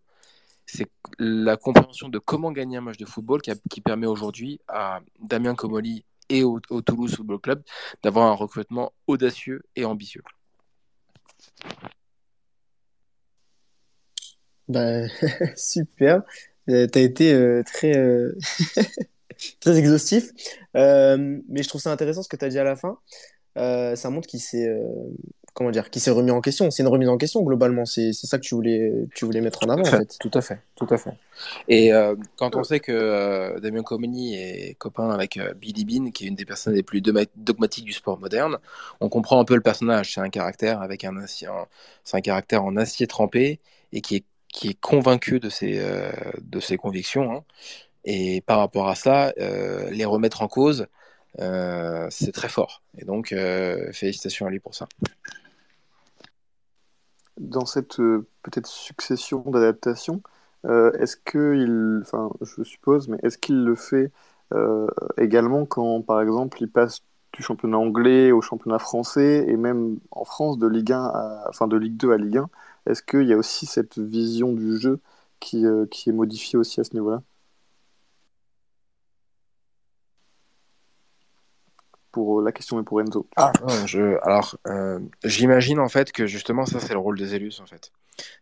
C'est 0.65 0.89
la 1.19 1.57
compréhension 1.57 2.07
de 2.07 2.19
comment 2.19 2.53
gagner 2.53 2.77
un 2.77 2.81
match 2.81 2.95
de 2.97 3.05
football 3.05 3.41
qui, 3.41 3.51
qui 3.69 3.81
permet 3.81 4.07
aujourd'hui 4.07 4.61
à 4.69 5.01
Damien 5.19 5.55
Comoli 5.55 6.05
et 6.29 6.43
au, 6.43 6.59
Toulouse 6.59 7.15
Football 7.15 7.39
Club 7.39 7.63
d'avoir 8.01 8.31
un 8.31 8.33
recrutement 8.33 8.93
audacieux 9.07 9.63
et 9.75 9.83
ambitieux. 9.83 10.23
Bah, 14.69 15.05
super. 15.57 16.23
Euh, 16.69 16.87
tu 16.87 16.97
as 16.97 17.01
été 17.01 17.33
euh, 17.33 17.61
très, 17.65 17.97
euh, 17.97 18.37
très 19.59 19.77
exhaustif. 19.77 20.31
Euh, 20.75 21.39
mais 21.49 21.63
je 21.63 21.69
trouve 21.69 21.81
ça 21.81 21.91
intéressant 21.91 22.23
ce 22.23 22.29
que 22.29 22.37
tu 22.37 22.45
as 22.45 22.49
dit 22.49 22.59
à 22.59 22.63
la 22.63 22.75
fin. 22.75 22.97
Euh, 23.57 23.95
ça 23.95 24.09
montre 24.09 24.27
qu'il 24.27 24.39
s'est, 24.39 24.67
euh, 24.67 24.81
comment 25.53 25.69
dire, 25.69 25.89
qui 25.89 25.99
s'est 25.99 26.11
remis 26.11 26.31
en 26.31 26.41
question. 26.41 26.71
C'est 26.71 26.81
une 26.81 26.89
remise 26.89 27.09
en 27.09 27.17
question 27.17 27.41
globalement. 27.43 27.85
C'est 27.85 28.13
ça 28.13 28.37
que 28.37 28.43
tu 28.43 28.55
voulais, 28.55 28.91
tu 29.15 29.25
voulais 29.25 29.41
mettre 29.41 29.59
en 29.65 29.69
avant 29.69 29.81
en 29.81 29.85
fait. 29.85 30.17
Tout 30.19 30.31
à 30.33 30.41
fait, 30.41 30.59
tout 30.75 30.87
à 30.89 30.97
fait. 30.97 31.11
Et 31.67 31.93
euh, 31.93 32.15
quand 32.37 32.55
on 32.55 32.63
sait 32.63 32.79
que 32.79 33.59
Damien 33.59 33.83
Comini 33.83 34.35
est 34.35 34.75
copain 34.75 35.09
avec 35.11 35.39
Billy 35.57 35.85
Bean, 35.85 36.11
qui 36.11 36.25
est 36.25 36.27
une 36.27 36.35
des 36.35 36.45
personnes 36.45 36.73
les 36.73 36.83
plus 36.83 37.01
dogmatiques 37.01 37.85
du 37.85 37.93
sport 37.93 38.19
moderne, 38.19 38.57
on 38.99 39.09
comprend 39.09 39.39
un 39.39 39.45
peu 39.45 39.55
le 39.55 39.61
personnage. 39.61 40.13
C'est 40.13 40.21
un 40.21 40.29
caractère 40.29 40.81
avec 40.81 41.03
un 41.03 41.13
c'est 41.27 41.47
un 42.17 42.21
caractère 42.21 42.63
en 42.63 42.75
acier 42.75 43.07
trempé 43.07 43.59
et 43.91 44.01
qui 44.01 44.17
est 44.17 44.25
qui 44.51 44.69
est 44.69 44.79
convaincu 44.79 45.39
de 45.39 45.49
ses 45.49 45.81
de 46.41 46.59
ses 46.59 46.77
convictions. 46.77 47.31
Hein. 47.31 47.43
Et 48.05 48.41
par 48.41 48.59
rapport 48.59 48.89
à 48.89 48.95
ça, 48.95 49.33
les 49.37 50.05
remettre 50.05 50.41
en 50.41 50.47
cause, 50.47 50.87
c'est 51.37 52.31
très 52.33 52.49
fort. 52.49 52.83
Et 52.97 53.05
donc, 53.05 53.35
félicitations 53.93 54.45
à 54.45 54.49
lui 54.49 54.59
pour 54.59 54.75
ça. 54.75 54.87
Dans 57.37 57.65
cette 57.65 57.99
euh, 57.99 58.27
peut-être 58.43 58.67
succession 58.67 59.39
d'adaptations, 59.47 60.21
euh, 60.65 60.91
est-ce 60.93 61.17
qu'il, 61.17 61.99
enfin, 62.03 62.29
je 62.41 62.63
suppose, 62.63 63.07
mais 63.07 63.17
est-ce 63.23 63.37
qu'il 63.37 63.63
le 63.63 63.75
fait 63.75 64.11
euh, 64.53 64.87
également 65.17 65.65
quand, 65.65 66.01
par 66.03 66.21
exemple, 66.21 66.61
il 66.61 66.69
passe 66.69 67.01
du 67.33 67.41
championnat 67.41 67.77
anglais 67.79 68.31
au 68.31 68.41
championnat 68.41 68.77
français 68.79 69.45
et 69.47 69.57
même 69.57 69.99
en 70.11 70.25
France 70.25 70.59
de 70.59 70.67
Ligue 70.67 70.91
1 70.91 71.03
à, 71.05 71.45
enfin 71.49 71.67
de 71.67 71.77
Ligue 71.77 71.97
2 71.97 72.11
à 72.13 72.17
Ligue 72.17 72.37
1 72.37 72.49
Est-ce 72.85 73.01
qu'il 73.01 73.23
y 73.27 73.33
a 73.33 73.37
aussi 73.37 73.65
cette 73.65 73.97
vision 73.97 74.53
du 74.53 74.77
jeu 74.77 74.99
qui, 75.39 75.65
qui 75.89 76.09
est 76.09 76.13
modifiée 76.13 76.59
aussi 76.59 76.79
à 76.81 76.83
ce 76.83 76.93
niveau-là? 76.93 77.23
Pour 82.13 82.39
euh, 82.39 82.43
la 82.45 82.53
question, 82.53 82.77
mais 82.77 82.83
pour 82.83 83.01
Enzo. 83.01 83.27
Ah, 83.35 83.51
je, 83.85 84.17
alors, 84.23 84.55
euh, 84.67 84.99
j'imagine 85.25 85.79
en 85.79 85.89
fait 85.89 86.13
que 86.13 86.25
justement, 86.27 86.65
ça, 86.65 86.79
c'est 86.79 86.93
le 86.93 86.99
rôle 86.99 87.17
des 87.17 87.35
élus, 87.35 87.59
en 87.61 87.65
fait. 87.65 87.91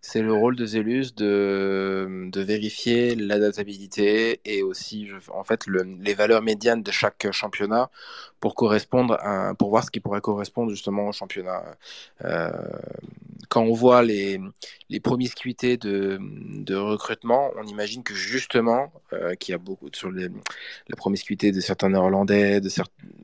C'est 0.01 0.21
le 0.21 0.33
rôle 0.33 0.57
de 0.57 0.65
Zélus 0.65 1.15
de, 1.15 2.27
de 2.29 2.41
vérifier 2.41 3.15
l'adaptabilité 3.15 4.41
et 4.43 4.63
aussi 4.63 5.07
en 5.33 5.45
fait 5.45 5.65
les 5.65 6.13
valeurs 6.13 6.41
médianes 6.41 6.83
de 6.83 6.91
chaque 6.91 7.31
championnat 7.31 7.89
pour 8.41 8.53
correspondre 8.55 9.17
pour 9.57 9.69
voir 9.69 9.85
ce 9.85 9.89
qui 9.89 10.01
pourrait 10.01 10.19
correspondre 10.19 10.71
justement 10.71 11.07
au 11.07 11.13
championnat. 11.13 11.63
Euh, 12.25 12.51
quand 13.47 13.61
on 13.61 13.71
voit 13.73 14.03
les, 14.03 14.41
les 14.89 14.99
promiscuités 14.99 15.77
de, 15.77 16.19
de 16.19 16.75
recrutement, 16.75 17.51
on 17.55 17.65
imagine 17.65 18.03
que 18.03 18.13
justement 18.13 18.91
qu'il 19.39 19.53
y 19.53 19.55
a 19.55 19.57
beaucoup 19.57 19.87
sur 19.93 20.11
la 20.11 20.95
promiscuité 20.97 21.53
de 21.53 21.61
certains 21.61 21.89
Néerlandais, 21.89 22.59
de 22.59 22.69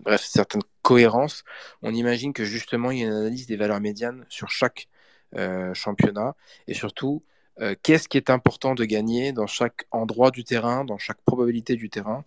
bref 0.02 0.22
certaines 0.38 0.64
cohérences, 0.82 1.44
on 1.82 1.94
imagine 1.94 2.34
que 2.34 2.46
justement 2.46 2.92
il 2.92 3.00
y 3.00 3.04
a 3.04 3.08
une 3.08 3.14
analyse 3.14 3.48
des 3.48 3.58
valeurs 3.58 3.82
médianes 3.82 4.26
sur 4.30 4.50
chaque 4.50 4.88
euh, 5.36 5.74
championnat 5.74 6.36
et 6.68 6.74
surtout 6.74 7.24
euh, 7.60 7.76
qu'est-ce 7.84 8.08
qui 8.08 8.18
est 8.18 8.30
important 8.30 8.76
de 8.76 8.86
gagner 8.86 9.34
dans 9.34 9.48
chaque 9.48 9.86
endroit 9.92 10.32
du 10.32 10.44
terrain, 10.44 10.86
dans 10.86 10.98
chaque 10.98 11.22
probabilité 11.26 11.76
du 11.76 11.90
terrain 11.90 12.24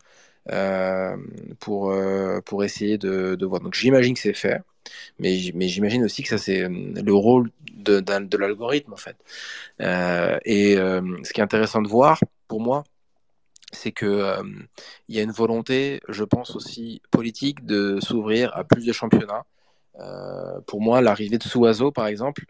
euh, 0.51 1.16
pour, 1.61 1.94
pour 2.44 2.64
essayer 2.64 2.99
de, 2.99 3.37
de 3.37 3.46
voir. 3.46 3.61
Donc 3.61 3.75
j'imagine 3.75 4.14
que 4.14 4.20
c'est 4.20 4.35
fait, 4.35 4.61
mais, 5.18 5.38
mais 5.55 5.68
j'imagine 5.68 6.05
aussi 6.05 6.23
que 6.23 6.29
ça 6.29 6.38
c'est 6.38 6.68
le 6.68 7.14
rôle 7.14 7.51
de, 7.73 8.01
de, 8.01 8.37
l'algorithme 8.37 8.92
en 8.92 8.96
fait. 8.96 9.16
et 10.44 10.75
ce 10.77 11.33
qui 11.33 11.40
est 11.40 11.44
intéressant 11.44 11.83
de 11.83 11.88
voir 11.88 12.20
pour 12.49 12.61
moi, 12.61 12.85
c'est 13.72 13.92
que 13.92 14.37
il 15.09 15.16
y 15.16 15.20
a 15.20 15.22
une 15.22 15.33
volonté, 15.33 16.00
je 16.09 16.24
pense 16.24 16.56
aussi 16.56 17.02
politique, 17.11 17.64
de 17.66 17.98
s'ouvrir 18.00 18.56
à 18.56 18.64
plus 18.64 18.87
de 18.87 18.92
championnats. 18.92 19.44
pour 20.66 20.80
moi, 20.80 21.00
l'arrivée 21.02 21.38
de 21.38 21.44
Souazo, 21.44 21.90
par 21.92 22.06
exemple, 22.06 22.44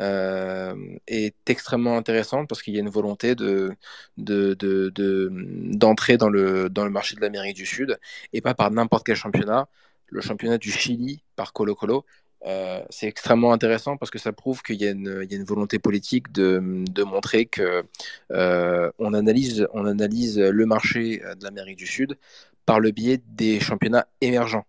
euh, 0.00 0.74
est 1.06 1.36
extrêmement 1.48 1.96
intéressante 1.96 2.48
parce 2.48 2.62
qu'il 2.62 2.74
y 2.74 2.78
a 2.78 2.80
une 2.80 2.88
volonté 2.88 3.36
de, 3.36 3.70
d'entrer 4.16 6.16
dans, 6.16 6.28
le, 6.28 6.68
dans 6.68 6.84
le 6.84 6.90
marché 6.90 7.14
de 7.14 7.20
l'Amérique 7.20 7.56
du 7.56 7.66
Sud 7.66 7.98
et 8.32 8.40
pas 8.40 8.54
par 8.54 8.70
n'importe 8.70 9.06
quel 9.06 9.16
championnat. 9.16 9.68
Le 10.08 10.20
championnat 10.20 10.58
du 10.58 10.70
Chili 10.70 11.22
par 11.36 11.52
Colo 11.52 11.74
Colo, 11.74 12.04
euh, 12.46 12.82
c'est 12.90 13.06
extrêmement 13.06 13.52
intéressant 13.52 13.96
parce 13.96 14.10
que 14.10 14.18
ça 14.18 14.32
prouve 14.32 14.62
qu'il 14.62 14.76
y, 14.76 14.86
a 14.86 14.90
une, 14.90 15.44
volonté 15.44 15.78
politique 15.78 16.32
de, 16.32 16.58
montrer 17.04 17.46
que 17.46 17.84
euh, 18.32 18.90
on 18.98 19.14
analyse 19.14 19.66
le 19.70 20.66
marché 20.66 21.22
de 21.38 21.44
l'Amérique 21.44 21.78
du 21.78 21.86
Sud 21.86 22.18
par 22.66 22.80
le 22.80 22.90
biais 22.90 23.20
des 23.26 23.60
championnats 23.60 24.06
émergents. 24.20 24.66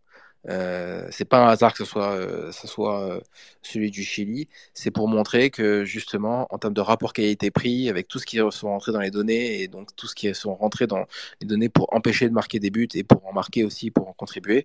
Euh, 0.49 1.07
c'est 1.11 1.25
pas 1.25 1.45
un 1.45 1.47
hasard 1.47 1.73
que 1.73 1.79
ce 1.79 1.85
soit, 1.85 2.11
euh, 2.11 2.51
ce 2.51 2.67
soit 2.67 3.09
euh, 3.09 3.19
celui 3.61 3.91
du 3.91 4.03
Chili. 4.03 4.47
C'est 4.73 4.91
pour 4.91 5.07
montrer 5.07 5.49
que 5.49 5.85
justement, 5.85 6.47
en 6.51 6.57
termes 6.57 6.73
de 6.73 6.81
rapport 6.81 7.13
qualité-prix, 7.13 7.89
avec 7.89 8.07
tout 8.07 8.19
ce 8.19 8.25
qui 8.25 8.37
sont 8.51 8.69
rentrés 8.69 8.91
dans 8.91 8.99
les 8.99 9.11
données 9.11 9.61
et 9.61 9.67
donc 9.67 9.95
tout 9.95 10.07
ce 10.07 10.15
qui 10.15 10.33
sont 10.35 10.55
rentrés 10.55 10.87
dans 10.87 11.05
les 11.41 11.47
données 11.47 11.69
pour 11.69 11.93
empêcher 11.93 12.27
de 12.29 12.33
marquer 12.33 12.59
des 12.59 12.69
buts 12.69 12.87
et 12.93 13.03
pour 13.03 13.25
en 13.27 13.33
marquer 13.33 13.63
aussi 13.63 13.91
pour 13.91 14.07
en 14.07 14.13
contribuer, 14.13 14.63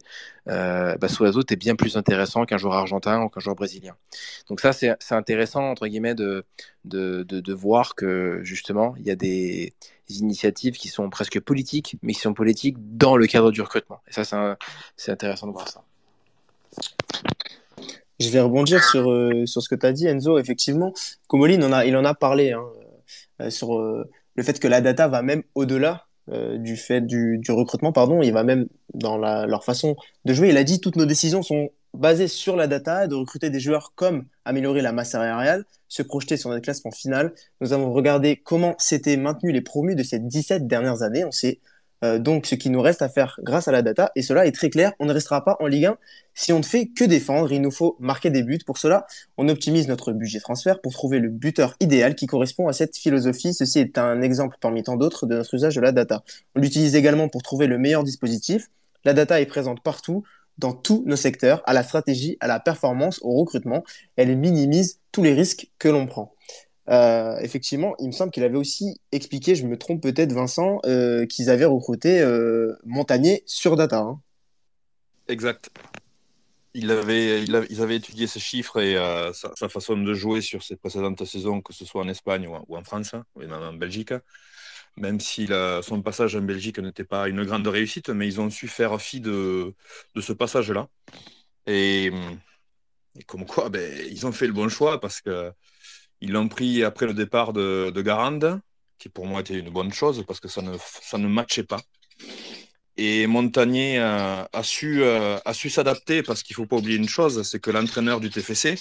euh, 0.49 0.97
bah, 0.97 1.09
Suazo 1.09 1.43
est 1.49 1.57
bien 1.57 1.77
plus 1.77 1.97
intéressant 1.97 2.45
qu'un 2.45 2.59
joueur 2.59 2.75
argentin 2.75 3.23
ou 3.23 3.29
qu'un 3.29 3.41
joueur 3.41 3.57
brésilien. 3.57 3.97
Donc 4.49 4.61
ça, 4.61 4.73
c'est 4.73 4.97
intéressant 5.11 5.71
entre 5.71 5.87
guillemets 5.87 6.15
de, 6.15 6.45
de, 6.85 7.23
de 7.23 7.53
voir 7.55 7.95
que 7.95 8.41
justement, 8.43 8.95
il 8.99 9.07
y 9.07 9.11
a 9.11 9.17
des 9.17 9.75
initiatives 10.19 10.77
qui 10.77 10.89
sont 10.89 11.09
presque 11.11 11.41
politiques, 11.41 11.97
mais 12.03 12.13
qui 12.13 12.21
sont 12.21 12.35
politiques 12.35 12.77
dans 12.79 13.17
le 13.17 13.27
cadre 13.27 13.51
du 13.51 13.63
recrutement. 13.63 14.01
Et 14.09 14.13
ça, 14.13 14.57
c'est 14.97 15.13
intéressant 15.13 15.47
de 15.47 15.53
voir 15.53 15.69
ça. 15.69 15.83
Je 18.21 18.29
vais 18.29 18.41
rebondir 18.41 18.85
sur, 18.85 19.11
euh, 19.11 19.47
sur 19.47 19.63
ce 19.63 19.69
que 19.69 19.75
tu 19.75 19.87
as 19.87 19.93
dit, 19.93 20.07
Enzo. 20.07 20.39
Effectivement, 20.39 20.93
Comoli, 21.27 21.55
il 21.55 21.65
en 21.65 21.73
a, 21.73 21.87
il 21.87 21.97
en 21.97 22.05
a 22.05 22.13
parlé 22.15 22.53
hein, 22.53 22.63
euh, 23.41 23.49
sur 23.49 23.79
euh, 23.79 24.11
le 24.37 24.43
fait 24.43 24.61
que 24.61 24.69
la 24.69 24.83
data 24.83 25.09
va 25.09 25.23
même 25.23 25.43
au-delà 25.55 26.07
du 26.59 26.77
fait 26.77 27.01
du, 27.01 27.41
recrutement, 27.49 27.91
pardon. 27.91 28.23
Il 28.23 28.33
va 28.33 28.45
même 28.45 28.69
dans 28.95 29.19
leur 29.19 29.65
façon 29.65 29.97
de 30.27 30.33
jouer. 30.33 30.51
Il 30.51 30.57
a 30.59 30.63
dit 30.63 30.81
toutes 30.81 30.95
nos 30.95 31.07
décisions 31.07 31.43
sont 31.43 31.71
basées 31.95 32.29
sur 32.29 32.57
la 32.57 32.67
data, 32.67 33.07
de 33.07 33.15
recruter 33.15 33.51
des 33.51 33.61
joueurs 33.61 33.93
comme 33.95 34.27
améliorer 34.45 34.83
la 34.83 34.93
masse 34.93 35.11
salariale, 35.11 35.65
se 35.89 36.03
projeter 36.03 36.37
sur 36.37 36.51
notre 36.51 36.63
classement 36.63 36.91
final. 36.91 37.33
Nous 37.61 37.73
avons 37.73 37.93
regardé 37.93 38.37
comment 38.37 38.75
s'étaient 38.79 39.17
maintenus 39.17 39.53
les 39.53 39.61
promus 39.61 39.95
de 39.95 40.03
ces 40.03 40.19
17 40.19 40.67
dernières 40.67 41.03
années. 41.03 41.25
On 41.25 41.33
sait 41.33 41.61
euh, 42.03 42.19
donc 42.19 42.47
ce 42.47 42.55
qui 42.55 42.71
nous 42.71 42.81
reste 42.81 43.03
à 43.03 43.09
faire 43.09 43.39
grâce 43.43 43.69
à 43.69 43.73
la 43.73 43.83
data. 43.83 44.11
Et 44.17 44.23
cela 44.23 44.47
est 44.47 44.53
très 44.53 44.71
clair. 44.71 44.93
On 45.01 45.07
ne 45.07 45.13
restera 45.13 45.45
pas 45.45 45.57
en 45.61 45.67
Ligue 45.67 45.87
1 45.87 45.97
si 46.35 46.53
on 46.53 46.59
ne 46.59 46.65
fait 46.65 46.87
que 46.87 47.05
défendre. 47.05 47.53
Il 47.53 47.61
nous 47.61 47.71
faut 47.71 47.97
marquer 48.01 48.31
des 48.31 48.43
buts. 48.43 48.59
Pour 48.65 48.79
cela, 48.79 49.07
on 49.37 49.49
optimise 49.49 49.89
notre 49.89 50.13
budget 50.13 50.41
transfert 50.41 50.81
pour 50.81 50.93
trouver 50.93 51.19
le 51.19 51.29
buteur 51.29 51.75
idéal 51.81 52.15
qui 52.15 52.27
correspond 52.27 52.69
à 52.69 52.73
cette 52.73 52.97
philosophie. 52.97 53.53
Ceci 53.53 53.81
est 53.81 53.99
un 53.99 54.23
exemple 54.23 54.57
parmi 54.61 54.83
tant 54.83 54.97
d'autres 54.97 55.27
de 55.27 55.37
notre 55.37 55.55
usage 55.55 55.75
de 55.75 55.81
la 55.81 55.93
data. 55.93 56.23
On 56.55 56.61
l'utilise 56.61 56.95
également 56.95 57.29
pour 57.29 57.43
trouver 57.43 57.67
le 57.67 57.79
meilleur 57.79 58.05
dispositif. 58.05 58.71
La 59.05 59.13
data 59.13 59.41
est 59.41 59.47
présente 59.47 59.83
partout 59.83 60.25
dans 60.59 60.73
tous 60.73 61.03
nos 61.07 61.17
secteurs, 61.17 61.63
à 61.67 61.73
la 61.73 61.83
stratégie, 61.83 62.37
à 62.41 62.47
la 62.47 62.61
performance, 62.61 63.19
au 63.23 63.35
recrutement. 63.35 63.85
Elle 64.17 64.37
minimise 64.37 65.01
tous 65.13 65.23
les 65.23 65.33
risques 65.33 65.71
que 65.79 65.89
l'on 65.89 66.07
prend. 66.07 66.35
Euh, 66.89 67.39
effectivement, 67.41 67.95
il 68.01 68.09
me 68.09 68.13
semble 68.13 68.33
qu'il 68.33 68.43
avait 68.43 68.57
aussi 68.57 69.01
expliqué, 69.13 69.55
je 69.55 69.65
me 69.67 69.79
trompe 69.79 70.03
peut-être 70.03 70.33
Vincent, 70.33 70.81
euh, 70.87 71.25
qu'ils 71.27 71.49
avaient 71.49 71.65
recruté 71.65 72.21
euh, 72.21 72.77
Montagnier 72.85 73.45
sur 73.47 73.77
data. 73.77 73.99
Hein. 73.99 74.21
Exact. 75.29 75.71
Il 76.75 76.91
avait, 76.91 77.43
il 77.43 77.67
ils 77.71 77.83
avaient 77.83 77.97
étudié 77.97 78.27
ces 78.27 78.41
chiffres 78.41 78.81
et 78.81 78.97
sa, 79.33 79.69
façon 79.69 79.97
de 79.97 80.15
jouer 80.15 80.41
sur 80.41 80.63
ses 80.63 80.77
précédentes 80.77 81.25
saisons, 81.25 81.61
que 81.61 81.73
ce 81.73 81.85
soit 81.85 82.03
en 82.03 82.09
Espagne 82.09 82.47
ou 82.47 82.77
en, 82.77 82.85
France, 82.85 83.15
hein, 83.15 83.25
ou 83.35 83.41
même 83.41 83.53
en 83.53 83.73
Belgique 83.73 84.13
même 84.97 85.21
si 85.21 85.49
son 85.83 86.03
passage 86.03 86.37
en 86.37 86.43
Belgique 86.43 86.79
n'était 86.79 87.05
pas 87.05 87.29
une 87.29 87.45
grande 87.45 87.67
réussite, 87.67 88.11
mais 88.11 88.27
ils 88.27 88.41
ont 88.41 88.51
su 88.51 88.69
faire 88.69 89.01
fi 89.01 89.21
de, 89.21 89.75
ce 90.19 90.33
passage-là. 90.33 90.89
Et, 91.67 92.13
comme 93.27 93.47
quoi, 93.47 93.69
ben, 93.71 94.07
ils 94.11 94.27
ont 94.27 94.33
fait 94.33 94.47
le 94.47 94.53
bon 94.53 94.69
choix 94.69 95.01
parce 95.01 95.21
qu'ils 95.21 96.33
l'ont 96.33 96.49
pris 96.49 96.85
après 96.85 97.07
le 97.07 97.15
départ 97.15 97.53
de, 97.53 97.91
de, 97.95 98.03
Garande, 98.03 98.61
qui 98.99 99.09
pour 99.09 99.27
moi 99.27 99.41
était 99.41 99.59
une 99.59 99.71
bonne 99.71 99.93
chose 99.93 100.25
parce 100.27 100.41
que 100.41 100.49
ça 100.49 100.63
ne, 100.63 100.77
ça 100.79 101.19
ne 101.19 101.29
matchait 101.29 101.65
pas. 101.65 101.81
Et 102.97 103.27
Montagnier 103.27 103.99
a, 103.99 104.49
su, 104.63 105.03
a 105.05 105.55
su 105.55 105.71
s'adapter 105.71 106.23
parce 106.23 106.43
qu'il 106.43 106.55
ne 106.55 106.57
faut 106.57 106.67
pas 106.67 106.77
oublier 106.77 106.99
une 106.99 107.09
chose, 107.09 107.43
c'est 107.49 107.61
que 107.61 107.71
l'entraîneur 107.71 108.21
du 108.21 108.29
TFC 108.29 108.77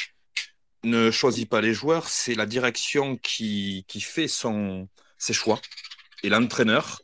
ne 0.84 1.12
choisit 1.12 1.50
pas 1.50 1.62
les 1.62 1.74
joueurs, 1.74 2.08
c'est 2.10 2.36
la 2.36 2.46
direction 2.46 3.18
qui, 3.18 3.86
qui 3.88 4.02
fait 4.02 4.28
son, 4.28 4.88
ses 5.18 5.34
choix 5.34 5.62
et 6.24 6.30
l'entraîneur 6.30 7.02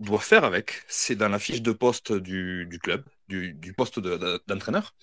doit 0.00 0.20
faire 0.20 0.44
avec. 0.44 0.82
C'est 0.88 1.16
dans 1.16 1.28
la 1.28 1.38
fiche 1.38 1.62
de 1.62 1.72
poste 1.72 2.12
du, 2.12 2.78
club, 2.82 3.04
du, 3.28 3.74
poste 3.76 4.00
d'entraîneur. 4.00 4.94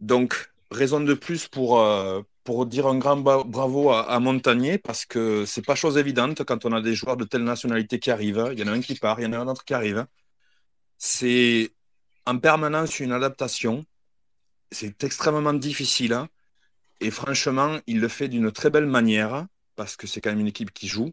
Donc, 0.00 0.50
raison 0.70 1.00
de 1.00 1.14
plus 1.14 1.48
pour, 1.48 1.80
euh, 1.80 2.22
pour 2.44 2.66
dire 2.66 2.86
un 2.86 2.98
grand 2.98 3.16
bravo 3.16 3.90
à, 3.90 4.18
Montagnier 4.20 4.78
parce 4.78 5.06
que 5.06 5.44
c'est 5.46 5.64
pas 5.64 5.74
chose 5.74 5.96
évidente 5.98 6.44
quand 6.44 6.64
on 6.64 6.72
a 6.72 6.80
des 6.80 6.94
joueurs 6.94 7.16
de 7.16 7.24
telle 7.24 7.44
nationalité 7.44 7.98
qui 7.98 8.10
arrivent. 8.10 8.50
Il 8.52 8.58
y 8.58 8.62
en 8.62 8.68
a 8.68 8.72
un 8.72 8.80
qui 8.80 8.94
part, 8.96 9.20
il 9.20 9.24
y 9.24 9.26
en 9.26 9.32
a 9.32 9.38
un 9.38 9.48
autre 9.48 9.64
qui 9.64 9.74
arrive. 9.74 10.06
C'est 10.98 11.72
en 12.26 12.38
permanence 12.38 13.00
une 13.00 13.12
adaptation. 13.12 13.84
C'est 14.70 15.04
extrêmement 15.04 15.52
difficile. 15.54 16.12
Hein. 16.12 16.28
Et 17.00 17.10
franchement, 17.10 17.78
il 17.86 18.00
le 18.00 18.08
fait 18.08 18.28
d'une 18.28 18.50
très 18.52 18.70
belle 18.70 18.86
manière 18.86 19.46
parce 19.76 19.96
que 19.96 20.06
c'est 20.06 20.20
quand 20.20 20.30
même 20.30 20.40
une 20.40 20.46
équipe 20.48 20.72
qui 20.72 20.88
joue, 20.88 21.12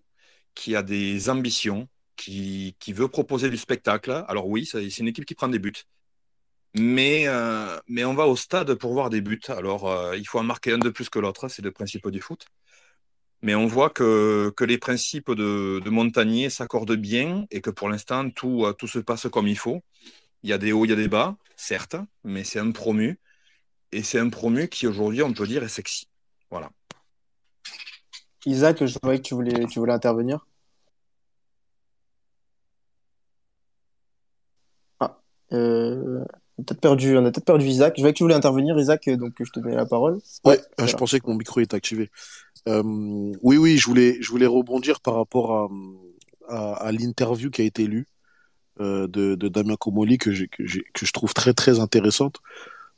qui 0.56 0.76
a 0.76 0.84
des 0.84 1.30
ambitions, 1.30 1.88
qui, 2.16 2.76
qui 2.80 2.94
veut 2.94 3.08
proposer 3.08 3.50
du 3.50 3.58
spectacle. 3.58 4.24
Alors 4.28 4.48
oui, 4.48 4.66
c'est 4.66 4.86
une 5.00 5.08
équipe 5.08 5.26
qui 5.26 5.36
prend 5.36 5.48
des 5.48 5.60
buts. 5.60 5.74
Mais, 6.76 7.28
euh, 7.28 7.80
mais 7.88 8.04
on 8.04 8.16
va 8.16 8.26
au 8.28 8.36
stade 8.36 8.74
pour 8.76 8.94
voir 8.94 9.10
des 9.10 9.22
buts. 9.22 9.40
Alors, 9.48 9.90
euh, 9.90 10.18
il 10.18 10.28
faut 10.28 10.40
en 10.40 10.44
marquer 10.44 10.74
un 10.74 10.80
de 10.80 10.90
plus 10.90 11.10
que 11.10 11.20
l'autre, 11.20 11.48
c'est 11.48 11.62
le 11.62 11.72
principe 11.72 12.08
du 12.10 12.20
foot. 12.20 12.46
Mais 13.44 13.56
on 13.56 13.68
voit 13.68 13.90
que, 13.90 14.52
que 14.56 14.64
les 14.64 14.78
principes 14.78 15.32
de, 15.32 15.82
de 15.84 15.90
Montagnier 15.90 16.50
s'accordent 16.50 16.96
bien 16.96 17.46
et 17.52 17.62
que 17.62 17.70
pour 17.70 17.90
l'instant, 17.90 18.30
tout, 18.30 18.66
euh, 18.66 18.74
tout 18.74 18.88
se 18.88 19.00
passe 19.00 19.28
comme 19.30 19.48
il 19.48 19.58
faut. 19.58 19.84
Il 20.44 20.50
y 20.50 20.54
a 20.54 20.58
des 20.58 20.72
hauts, 20.72 20.86
il 20.86 20.90
y 20.90 20.94
a 20.94 20.98
des 20.98 21.08
bas, 21.08 21.38
certes, 21.56 21.96
mais 22.24 22.44
c'est 22.44 22.60
un 22.60 22.72
promu. 22.72 23.20
Et 23.92 24.02
c'est 24.02 24.20
un 24.20 24.30
promu 24.30 24.68
qui, 24.70 24.88
aujourd'hui, 24.88 25.22
on 25.22 25.34
peut 25.34 25.46
dire, 25.46 25.64
est 25.64 25.70
sexy. 25.70 26.08
Voilà. 26.50 26.72
Isaac, 28.46 28.86
je 28.86 28.98
voyais 29.02 29.20
que 29.20 29.24
tu 29.24 29.34
voulais, 29.34 29.66
tu 29.68 29.80
voulais 29.80 29.94
intervenir. 29.94 30.46
Ah, 35.00 35.20
euh, 35.54 36.24
on 36.58 36.62
a 36.62 36.66
peut-être 36.66 36.82
perdu, 36.82 37.18
on 37.18 37.26
a 37.26 37.32
peut-être 37.32 37.46
perdu 37.46 37.66
Isaac. 37.66 37.94
Je 37.96 38.02
voyais 38.02 38.14
que 38.14 38.18
tu 38.18 38.24
voulais 38.24 38.36
intervenir, 38.36 38.78
Isaac, 38.78 39.10
donc 39.10 39.34
je 39.40 39.50
te 39.52 39.60
donnais 39.60 39.76
la 39.76 39.86
parole. 39.86 40.20
Ouais, 40.46 40.60
voilà. 40.78 40.92
je 40.92 40.96
pensais 40.96 41.20
que 41.20 41.28
mon 41.28 41.36
micro 41.36 41.60
était 41.62 41.76
activé. 41.76 42.10
Euh, 42.68 42.84
oui, 43.42 43.58
oui, 43.58 43.78
je 43.78 43.86
voulais, 43.88 44.18
je 44.22 44.30
voulais 44.30 44.46
rebondir 44.46 45.02
par 45.02 45.16
rapport 45.16 45.54
à, 45.54 45.70
à, 46.50 46.74
à 46.88 46.92
l'interview 46.92 47.50
qui 47.50 47.62
a 47.62 47.66
été 47.66 47.88
lue 47.88 48.08
euh, 48.80 49.08
de, 49.08 49.36
de 49.36 49.48
Damien 49.50 49.76
Comoli 49.76 50.18
que, 50.18 50.30
que, 50.30 50.64
que 50.94 51.06
je 51.06 51.12
trouve 51.12 51.34
très 51.34 51.54
très 51.54 51.80
intéressante 51.80 52.38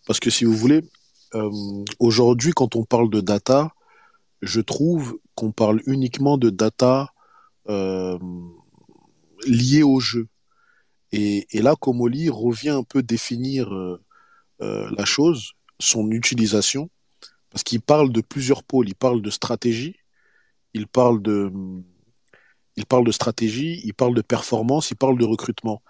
parce 0.05 0.19
que 0.19 0.29
si 0.29 0.45
vous 0.45 0.53
voulez, 0.53 0.83
euh, 1.33 1.49
aujourd'hui 1.99 2.51
quand 2.53 2.75
on 2.75 2.83
parle 2.83 3.09
de 3.09 3.21
data, 3.21 3.73
je 4.45 4.61
trouve 4.61 5.19
qu'on 5.33 5.51
parle 5.51 5.81
uniquement 5.87 6.37
de 6.37 6.49
data 6.49 7.11
euh, 7.67 8.17
liée 9.47 9.83
au 9.83 9.99
jeu. 9.99 10.27
Et, 11.11 11.47
là, 11.53 11.75
Comoli 11.75 12.29
revient 12.29 12.69
un 12.69 12.83
peu 12.83 13.01
définir 13.01 13.73
euh, 13.73 14.01
euh, 14.61 14.89
la 14.97 15.05
chose, 15.05 15.53
son 15.79 16.11
utilisation, 16.11 16.89
parce 17.49 17.63
qu'il 17.63 17.81
parle 17.81 18.11
de 18.11 18.21
plusieurs 18.21 18.63
pôles. 18.63 18.89
Il 18.89 18.95
parle 18.95 19.21
de 19.21 19.29
stratégie, 19.29 19.95
il 20.73 20.87
parle 20.87 21.21
de, 21.21 21.51
stratégie, 23.11 23.81
il 23.85 23.93
parle 23.93 24.13
de 24.13 24.21
performance, 24.21 24.91
il 24.91 24.97
parle 24.97 25.17
de 25.17 25.25
recrutement. 25.25 25.81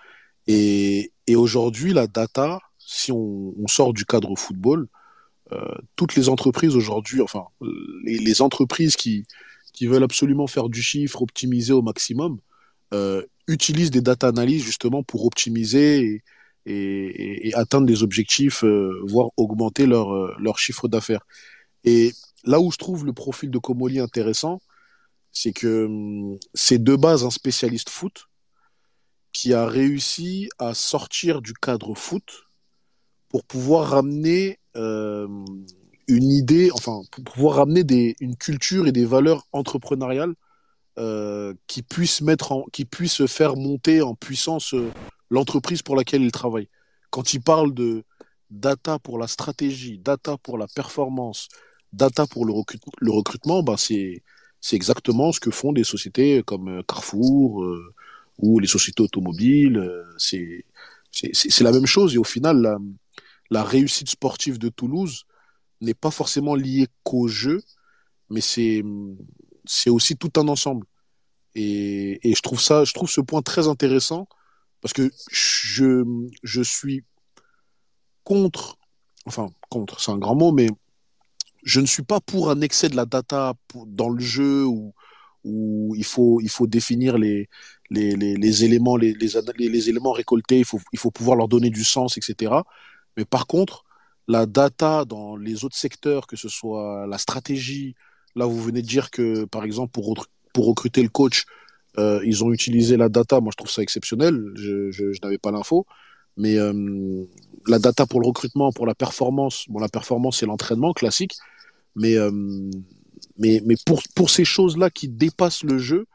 Et, 0.47 1.11
aujourd'hui, 1.35 1.91
la 1.91 2.05
data, 2.05 2.59
si 2.77 3.11
on, 3.11 3.53
sort 3.67 3.93
du 3.93 4.05
cadre 4.05 4.35
football, 4.37 4.87
toutes 5.95 6.15
les 6.15 6.29
entreprises 6.29 6.75
aujourd'hui, 6.75 7.21
enfin, 7.21 7.45
les, 8.03 8.17
les 8.17 8.41
entreprises 8.41 8.95
qui, 8.95 9.25
qui 9.75 9.87
veulent 9.87 10.03
absolument 10.03 10.47
faire 10.47 10.69
du 10.69 10.81
chiffre, 10.81 11.21
optimiser 11.21 11.73
au 11.73 11.81
maximum, 11.81 12.39
euh, 12.93 13.21
utilisent 13.47 13.91
des 13.91 14.01
data 14.01 14.27
analyses 14.27 14.63
justement 14.63 15.03
pour 15.03 15.25
optimiser 15.25 15.99
et, 15.99 16.23
et, 16.65 17.49
et 17.49 17.53
atteindre 17.55 17.85
des 17.85 18.01
objectifs, 18.01 18.63
euh, 18.63 19.01
voire 19.05 19.29
augmenter 19.37 19.85
leur, 19.85 20.13
euh, 20.13 20.33
leur 20.39 20.57
chiffre 20.57 20.87
d'affaires. 20.87 21.25
Et 21.83 22.13
là 22.45 22.59
où 22.59 22.71
je 22.71 22.77
trouve 22.77 23.05
le 23.05 23.13
profil 23.13 23.51
de 23.51 23.57
Comoli 23.59 23.99
intéressant, 23.99 24.61
c'est 25.31 25.53
que 25.53 25.85
hum, 25.85 26.37
c'est 26.53 26.81
de 26.81 26.95
base 26.95 27.23
un 27.23 27.29
spécialiste 27.29 27.89
foot 27.89 28.27
qui 29.33 29.53
a 29.53 29.67
réussi 29.67 30.49
à 30.57 30.73
sortir 30.73 31.41
du 31.41 31.53
cadre 31.53 31.93
foot 31.93 32.44
pour 33.35 33.43
pouvoir 33.43 33.89
ramener 33.89 34.59
euh, 34.77 35.27
une 36.07 36.31
idée, 36.31 36.69
enfin, 36.71 37.01
pour 37.11 37.21
pouvoir 37.25 37.57
ramener 37.57 38.15
une 38.21 38.37
culture 38.37 38.87
et 38.87 38.93
des 38.93 39.03
valeurs 39.03 39.45
entrepreneuriales 39.51 40.35
euh, 40.99 41.53
qui 41.67 41.81
puissent 41.81 42.21
mettre 42.21 42.63
qui 42.71 42.85
puissent 42.85 43.25
faire 43.25 43.57
monter 43.57 44.01
en 44.01 44.15
puissance 44.15 44.73
euh, 44.73 44.89
l'entreprise 45.29 45.81
pour 45.81 45.97
laquelle 45.97 46.21
il 46.21 46.31
travaille. 46.31 46.69
Quand 47.09 47.33
il 47.33 47.41
parle 47.41 47.73
de 47.73 48.05
data 48.51 48.99
pour 48.99 49.19
la 49.19 49.27
stratégie, 49.27 49.97
data 49.99 50.37
pour 50.37 50.57
la 50.57 50.67
performance, 50.73 51.49
data 51.91 52.25
pour 52.27 52.45
le, 52.45 52.53
recrute- 52.53 52.87
le 53.01 53.11
recrutement, 53.11 53.63
ben 53.63 53.75
c'est 53.75 54.23
exactement 54.71 55.33
ce 55.33 55.41
que 55.41 55.51
font 55.51 55.73
des 55.73 55.83
sociétés 55.83 56.41
comme 56.45 56.81
Carrefour 56.87 57.65
ou 58.37 58.59
les 58.59 58.67
sociétés 58.67 59.03
automobiles. 59.03 59.83
c'est 60.17 60.63
la 61.59 61.73
même 61.73 61.85
chose 61.85 62.15
et 62.15 62.17
au 62.17 62.23
final 62.23 62.61
la, 62.61 62.77
la 63.49 63.63
réussite 63.63 64.09
sportive 64.09 64.57
de 64.57 64.69
Toulouse 64.69 65.25
n'est 65.81 65.93
pas 65.93 66.11
forcément 66.11 66.55
liée 66.55 66.87
qu'au 67.03 67.27
jeu, 67.27 67.61
mais 68.29 68.41
c'est 68.41 68.83
aussi 69.87 70.15
tout 70.15 70.31
un 70.37 70.47
ensemble. 70.47 70.85
Et, 71.55 72.19
je 72.23 72.41
trouve 72.41 72.61
ça, 72.61 72.83
je 72.83 72.93
trouve 72.93 73.09
ce 73.09 73.21
point 73.21 73.41
très 73.41 73.67
intéressant 73.67 74.27
parce 74.81 74.93
que 74.93 75.09
je, 75.31 76.61
suis 76.63 77.03
contre, 78.23 78.77
enfin 79.25 79.49
contre, 79.69 79.99
c'est 80.01 80.11
un 80.11 80.17
grand 80.17 80.35
mot, 80.35 80.51
mais 80.51 80.67
je 81.63 81.79
ne 81.79 81.85
suis 81.85 82.03
pas 82.03 82.19
pour 82.19 82.51
un 82.51 82.61
excès 82.61 82.89
de 82.89 82.95
la 82.95 83.05
data 83.05 83.53
dans 83.87 84.09
le 84.09 84.21
jeu 84.21 84.65
où, 84.65 84.93
où 85.43 85.95
il 85.95 86.03
faut, 86.03 86.41
définir 86.67 87.17
les, 87.17 87.47
éléments, 87.91 88.97
les, 88.97 89.89
éléments 89.89 90.11
récoltés, 90.11 90.59
il 90.91 90.99
faut 90.99 91.11
pouvoir 91.11 91.37
leur 91.37 91.47
donner 91.47 91.69
du 91.69 91.83
sens, 91.83 92.17
etc. 92.17 92.51
Mais 93.17 93.25
par 93.25 93.47
contre, 93.47 93.85
la 94.27 94.45
data 94.45 95.05
dans 95.05 95.35
les 95.35 95.65
autres 95.65 95.75
secteurs, 95.75 96.27
que 96.27 96.35
ce 96.35 96.49
soit 96.49 97.05
la 97.07 97.17
stratégie, 97.17 97.95
là 98.35 98.45
vous 98.45 98.61
venez 98.61 98.81
de 98.81 98.87
dire 98.87 99.11
que 99.11 99.45
par 99.45 99.63
exemple 99.63 99.91
pour, 99.91 100.27
pour 100.53 100.65
recruter 100.65 101.03
le 101.03 101.09
coach, 101.09 101.45
euh, 101.97 102.19
ils 102.25 102.43
ont 102.43 102.51
utilisé 102.51 102.97
la 102.97 103.09
data, 103.09 103.39
moi 103.39 103.51
je 103.51 103.57
trouve 103.57 103.71
ça 103.71 103.81
exceptionnel, 103.81 104.51
je, 104.55 105.23
n'avais 105.23 105.37
pas 105.37 105.51
l'info, 105.51 105.85
mais 106.37 106.57
euh, 106.57 107.25
la 107.67 107.79
data 107.79 108.05
pour 108.05 108.19
le 108.19 108.27
recrutement, 108.27 108.71
pour 108.71 108.85
la 108.85 108.95
performance, 108.95 109.65
bon 109.69 109.79
la 109.79 109.89
performance 109.89 110.39
c'est 110.39 110.45
l'entraînement 110.45 110.93
classique, 110.93 111.35
mais, 111.95 112.17
euh, 112.17 112.31
mais, 113.37 113.61
mais 113.65 113.75
pour, 113.85 114.01
pour 114.15 114.29
ces 114.29 114.43
choses-là 114.43 114.89
qui 114.89 115.07
dépassent 115.07 115.63
le 115.63 115.77
jeu, 115.77 116.07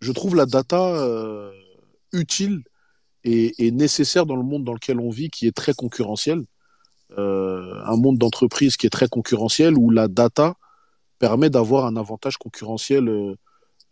je 0.00 0.12
trouve 0.12 0.36
la 0.36 0.46
data 0.46 1.50
utile 2.12 2.62
et 3.26 3.70
nécessaire 3.72 4.24
dans 4.24 4.36
le 4.36 4.44
monde 4.44 4.64
dans 4.64 4.72
lequel 4.72 5.00
on 5.00 5.10
vit, 5.10 5.30
qui 5.30 5.46
est 5.46 5.56
très 5.56 5.74
concurrentiel. 5.74 6.44
Euh, 7.18 7.80
un 7.84 7.96
monde 7.96 8.18
d'entreprise 8.18 8.76
qui 8.76 8.86
est 8.86 8.90
très 8.90 9.08
concurrentiel, 9.08 9.76
où 9.76 9.90
la 9.90 10.08
data 10.08 10.56
permet 11.18 11.50
d'avoir 11.50 11.86
un 11.86 11.96
avantage 11.96 12.36
concurrentiel 12.36 13.08
euh, 13.08 13.34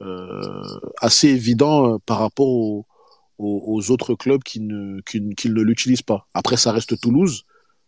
euh, 0.02 0.62
assez 1.00 1.28
évident 1.28 1.98
par 2.00 2.18
rapport 2.18 2.48
aux, 2.48 3.90
autres 3.90 4.14
clubs 4.14 4.42
qui 4.42 4.60
ne, 4.60 5.00
qui, 5.02 5.20
qui 5.34 5.48
ne 5.48 5.62
l'utilisent 5.62 6.02
pas. 6.02 6.26
Après, 6.34 6.56
ça 6.56 6.72
reste 6.72 7.00
Toulouse, 7.00 7.44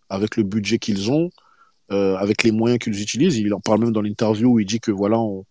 avec 0.09 0.37
le 0.37 0.43
budget 0.43 0.79
qu'ils 0.79 1.11
ont, 1.11 1.31
avec 1.89 2.43
les 2.43 2.53
moyens 2.53 2.79
qu'ils 2.79 3.01
utilisent. 3.01 3.37
Il 3.37 3.55
en 3.55 3.61
parle 3.61 3.81
même 3.81 3.93
dans 3.93 4.03
l'interview 4.03 4.55
où 4.55 4.61
il 4.61 4.67
dit 4.67 4.81
que 4.81 4.91
voilà, 4.91 5.19
on 5.19 5.45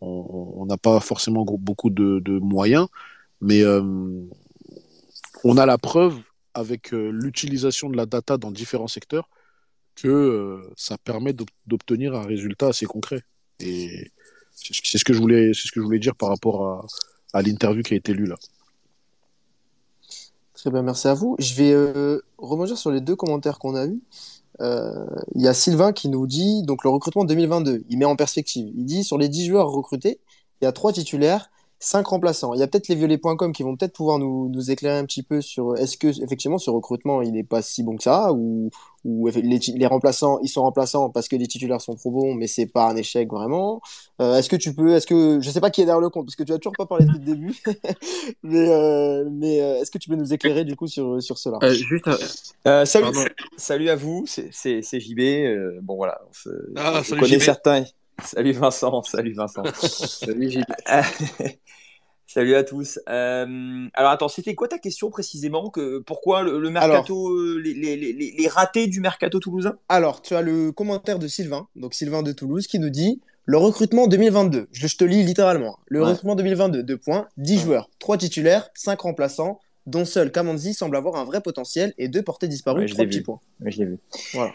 on 0.00 0.54
on 0.56 0.66
n'a 0.66 0.78
pas 0.78 1.00
forcément 1.00 1.44
beaucoup 1.44 1.90
de, 1.90 2.38
moyens, 2.38 2.86
mais 3.40 3.62
on 5.44 5.56
a 5.56 5.66
la 5.66 5.78
preuve 5.78 6.18
avec 6.54 6.92
euh, 6.92 7.10
l'utilisation 7.10 7.88
de 7.88 7.96
la 7.96 8.06
data 8.06 8.36
dans 8.36 8.50
différents 8.50 8.88
secteurs 8.88 9.28
que 9.94 10.08
euh, 10.08 10.72
ça 10.76 10.98
permet 10.98 11.32
d'ob- 11.32 11.48
d'obtenir 11.66 12.14
un 12.14 12.24
résultat 12.24 12.68
assez 12.68 12.86
concret. 12.86 13.22
Et 13.60 14.10
c'est 14.54 14.98
ce 14.98 15.04
que 15.04 15.12
je 15.12 15.20
voulais, 15.20 15.52
c'est 15.54 15.68
ce 15.68 15.72
que 15.72 15.80
je 15.80 15.84
voulais 15.84 15.98
dire 15.98 16.14
par 16.14 16.28
rapport 16.28 16.86
à, 17.32 17.42
l'interview 17.42 17.82
qui 17.82 17.94
a 17.94 17.96
été 17.96 18.12
lue 18.12 18.26
là. 18.26 18.36
Très 20.54 20.70
bien, 20.70 20.82
merci 20.82 21.08
à 21.08 21.14
vous. 21.14 21.36
Je 21.38 21.54
vais 21.54 21.72
euh, 21.72 22.20
rebondir 22.38 22.76
sur 22.76 22.90
les 22.90 23.00
deux 23.00 23.16
commentaires 23.16 23.58
qu'on 23.58 23.74
a 23.74 23.86
eus. 23.86 24.00
Euh, 24.60 25.06
Il 25.34 25.42
y 25.42 25.48
a 25.48 25.54
Sylvain 25.54 25.92
qui 25.92 26.08
nous 26.08 26.26
dit, 26.26 26.62
donc 26.64 26.84
le 26.84 26.90
recrutement 26.90 27.24
2022, 27.24 27.84
il 27.88 27.98
met 27.98 28.04
en 28.04 28.16
perspective. 28.16 28.70
Il 28.76 28.84
dit, 28.84 29.04
sur 29.04 29.16
les 29.16 29.28
10 29.28 29.46
joueurs 29.46 29.70
recrutés, 29.70 30.20
il 30.60 30.64
y 30.64 30.68
a 30.68 30.72
3 30.72 30.92
titulaires, 30.92 31.49
5 31.82 32.06
remplaçants. 32.08 32.52
Il 32.52 32.60
y 32.60 32.62
a 32.62 32.66
peut-être 32.66 32.88
les 32.88 32.94
violets.com 32.94 33.52
qui 33.52 33.62
vont 33.62 33.74
peut-être 33.74 33.94
pouvoir 33.94 34.18
nous, 34.18 34.50
nous 34.50 34.70
éclairer 34.70 34.98
un 34.98 35.04
petit 35.06 35.22
peu 35.22 35.40
sur 35.40 35.76
est-ce 35.76 35.96
que 35.96 36.08
effectivement 36.22 36.58
ce 36.58 36.68
recrutement 36.70 37.22
il 37.22 37.32
n'est 37.32 37.42
pas 37.42 37.62
si 37.62 37.82
bon 37.82 37.96
que 37.96 38.02
ça 38.02 38.32
ou, 38.34 38.68
ou 39.06 39.28
les, 39.28 39.86
remplaçants 39.86 40.38
ils 40.42 40.48
sont 40.48 40.60
remplaçants 40.62 41.08
parce 41.08 41.26
que 41.26 41.36
les 41.36 41.46
titulaires 41.46 41.80
sont 41.80 41.94
trop 41.94 42.10
bons 42.10 42.34
mais 42.34 42.46
c'est 42.48 42.66
pas 42.66 42.90
un 42.90 42.96
échec 42.96 43.30
vraiment. 43.30 43.80
Euh, 44.20 44.36
est-ce 44.36 44.50
que 44.50 44.56
tu 44.56 44.74
peux, 44.74 44.94
est-ce 44.94 45.06
que 45.06 45.40
je 45.40 45.50
sais 45.50 45.60
pas 45.62 45.70
qui 45.70 45.80
est 45.80 45.86
derrière 45.86 46.02
le 46.02 46.10
compte 46.10 46.26
parce 46.26 46.36
que 46.36 46.42
tu 46.42 46.52
as 46.52 46.58
toujours 46.58 46.76
pas 46.76 46.84
parlé 46.84 47.06
depuis 47.06 47.18
le 47.18 47.24
début, 47.24 47.56
mais 48.42 48.68
euh, 48.68 49.24
mais 49.30 49.62
euh, 49.62 49.80
est-ce 49.80 49.90
que 49.90 49.96
tu 49.98 50.10
peux 50.10 50.16
nous 50.16 50.34
éclairer 50.34 50.64
du 50.64 50.76
coup 50.76 50.86
sur 50.86 51.22
sur 51.22 51.38
cela? 51.38 51.58
Euh, 51.62 51.72
juste, 51.72 52.04
Euh, 52.66 52.84
salut, 52.84 53.04
Pardon. 53.04 53.24
salut 53.56 53.88
à 53.88 53.96
vous, 53.96 54.24
c'est 54.26 54.50
c'est- 54.52 54.82
c'est 54.82 55.00
JB. 55.00 55.20
euh, 55.46 55.78
bon 55.82 55.96
voilà, 55.96 56.20
on 56.28 56.32
se, 56.34 56.50
Ah, 56.76 57.00
JB. 57.02 57.40
certains. 57.40 57.84
Salut 58.24 58.52
Vincent, 58.52 59.02
salut 59.02 59.32
Vincent. 59.34 59.62
salut, 59.74 60.50
Gilles. 60.50 60.64
Salut 62.26 62.54
à 62.54 62.62
tous. 62.62 63.00
Euh, 63.08 63.88
alors 63.94 64.12
attends, 64.12 64.28
c'était 64.28 64.54
quoi 64.54 64.68
ta 64.68 64.78
question 64.78 65.10
précisément 65.10 65.68
que, 65.68 65.98
Pourquoi 65.98 66.44
le, 66.44 66.60
le 66.60 66.70
mercato, 66.70 67.28
euh, 67.30 67.60
les, 67.60 67.74
les, 67.74 67.96
les, 67.96 68.12
les 68.12 68.48
ratés 68.48 68.86
du 68.86 69.00
mercato 69.00 69.40
toulousain? 69.40 69.78
Alors, 69.88 70.22
tu 70.22 70.34
as 70.36 70.40
le 70.42 70.70
commentaire 70.70 71.18
de 71.18 71.26
Sylvain, 71.26 71.66
donc 71.74 71.92
Sylvain 71.92 72.22
de 72.22 72.30
Toulouse, 72.30 72.68
qui 72.68 72.78
nous 72.78 72.88
dit 72.90 73.20
le 73.46 73.56
recrutement 73.58 74.06
2022. 74.06 74.68
Je, 74.70 74.86
je 74.86 74.96
te 74.96 75.02
lis 75.02 75.24
littéralement. 75.24 75.80
Le 75.88 76.02
Ouais. 76.02 76.10
recrutement 76.10 76.36
2022, 76.36 76.84
deux 76.84 76.96
points, 76.98 77.26
10 77.36 77.56
Ouais. 77.56 77.64
joueurs, 77.64 77.90
3 77.98 78.16
titulaires, 78.16 78.70
5 78.74 79.00
remplaçants, 79.00 79.58
dont 79.86 80.04
seul 80.04 80.30
Kamanzi 80.30 80.72
semble 80.72 80.94
avoir 80.94 81.16
un 81.16 81.24
vrai 81.24 81.40
potentiel 81.40 81.94
et 81.98 82.06
deux 82.06 82.22
portées 82.22 82.46
disparues, 82.46 82.82
Ouais, 82.82 82.86
je 82.86 82.92
3 82.94 83.02
l'ai 83.06 83.08
petits 83.08 83.18
vu. 83.18 83.24
points. 83.24 83.40
Je 83.66 83.76
l'ai 83.78 83.86
vu. 83.86 83.98
Voilà. 84.34 84.52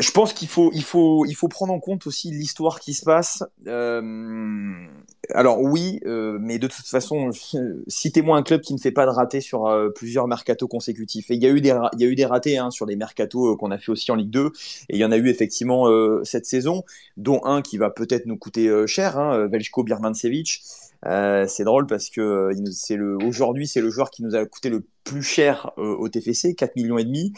Je 0.00 0.10
pense 0.12 0.32
qu'il 0.32 0.48
faut, 0.48 0.70
il 0.72 0.82
faut, 0.82 1.26
il 1.26 1.34
faut 1.34 1.48
prendre 1.48 1.72
en 1.74 1.78
compte 1.78 2.06
aussi 2.06 2.30
l'histoire 2.30 2.80
qui 2.80 2.94
se 2.94 3.04
passe. 3.04 3.44
Euh, 3.66 4.86
alors 5.34 5.60
oui, 5.60 6.00
euh, 6.06 6.38
mais 6.40 6.58
de 6.58 6.66
toute 6.66 6.86
façon, 6.86 7.30
citez-moi 7.86 8.38
un 8.38 8.42
club 8.42 8.62
qui 8.62 8.72
ne 8.72 8.78
fait 8.78 8.92
pas 8.92 9.04
de 9.04 9.10
ratés 9.10 9.42
sur 9.42 9.66
euh, 9.66 9.90
plusieurs 9.90 10.26
mercatos 10.26 10.68
consécutifs. 10.68 11.26
Il 11.28 11.42
y 11.42 11.46
a 11.46 11.50
eu 11.50 11.60
des, 11.60 11.76
il 11.92 12.00
y 12.00 12.04
a 12.04 12.08
eu 12.08 12.14
des 12.14 12.24
ratés 12.24 12.56
hein, 12.56 12.70
sur 12.70 12.86
les 12.86 12.96
mercatos 12.96 13.56
qu'on 13.58 13.70
a 13.70 13.78
fait 13.78 13.92
aussi 13.92 14.10
en 14.10 14.14
Ligue 14.14 14.30
2. 14.30 14.46
Et 14.88 14.96
il 14.96 14.98
y 14.98 15.04
en 15.04 15.12
a 15.12 15.18
eu 15.18 15.28
effectivement 15.28 15.86
cette 16.24 16.46
saison, 16.46 16.84
dont 17.16 17.40
un 17.44 17.60
qui 17.60 17.76
va 17.76 17.90
peut-être 17.90 18.24
nous 18.26 18.38
coûter 18.38 18.70
cher, 18.86 19.18
hein, 19.18 19.46
Veljko 19.48 19.84
Birmancevic. 19.84 20.62
Euh, 21.06 21.46
c'est 21.46 21.64
drôle 21.64 21.86
parce 21.86 22.10
que 22.10 22.20
euh, 22.20 22.70
c'est 22.72 22.96
le 22.96 23.16
aujourd'hui 23.24 23.66
c'est 23.66 23.80
le 23.80 23.88
joueur 23.88 24.10
qui 24.10 24.22
nous 24.22 24.34
a 24.34 24.44
coûté 24.44 24.68
le 24.68 24.84
plus 25.04 25.22
cher 25.22 25.72
euh, 25.78 25.96
au 25.96 26.08
TFC, 26.08 26.54
4 26.54 26.76
millions 26.76 26.98
et 26.98 27.04
demi. 27.04 27.32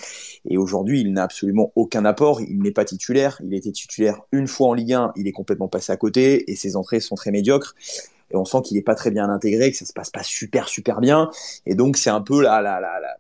Et 0.48 0.58
aujourd'hui, 0.58 1.00
il 1.00 1.12
n'a 1.12 1.22
absolument 1.22 1.72
aucun 1.76 2.04
apport. 2.04 2.40
Il 2.40 2.60
n'est 2.60 2.72
pas 2.72 2.84
titulaire. 2.84 3.40
Il 3.44 3.54
était 3.54 3.70
titulaire 3.70 4.20
une 4.32 4.48
fois 4.48 4.68
en 4.68 4.74
Ligue 4.74 4.92
1. 4.92 5.12
Il 5.16 5.28
est 5.28 5.32
complètement 5.32 5.68
passé 5.68 5.92
à 5.92 5.96
côté 5.96 6.50
et 6.50 6.56
ses 6.56 6.76
entrées 6.76 7.00
sont 7.00 7.14
très 7.14 7.30
médiocres. 7.30 7.74
Et 8.30 8.36
on 8.36 8.44
sent 8.44 8.58
qu'il 8.64 8.76
n'est 8.76 8.82
pas 8.82 8.94
très 8.94 9.10
bien 9.10 9.28
intégré, 9.28 9.70
que 9.70 9.76
ça 9.76 9.84
se 9.84 9.92
passe 9.92 10.10
pas 10.10 10.22
super 10.22 10.68
super 10.68 11.00
bien. 11.00 11.30
Et 11.66 11.74
donc 11.74 11.96
c'est 11.96 12.10
un 12.10 12.20
peu 12.20 12.42
la 12.42 12.60
la 12.62 12.80
la, 12.80 13.00
la... 13.00 13.16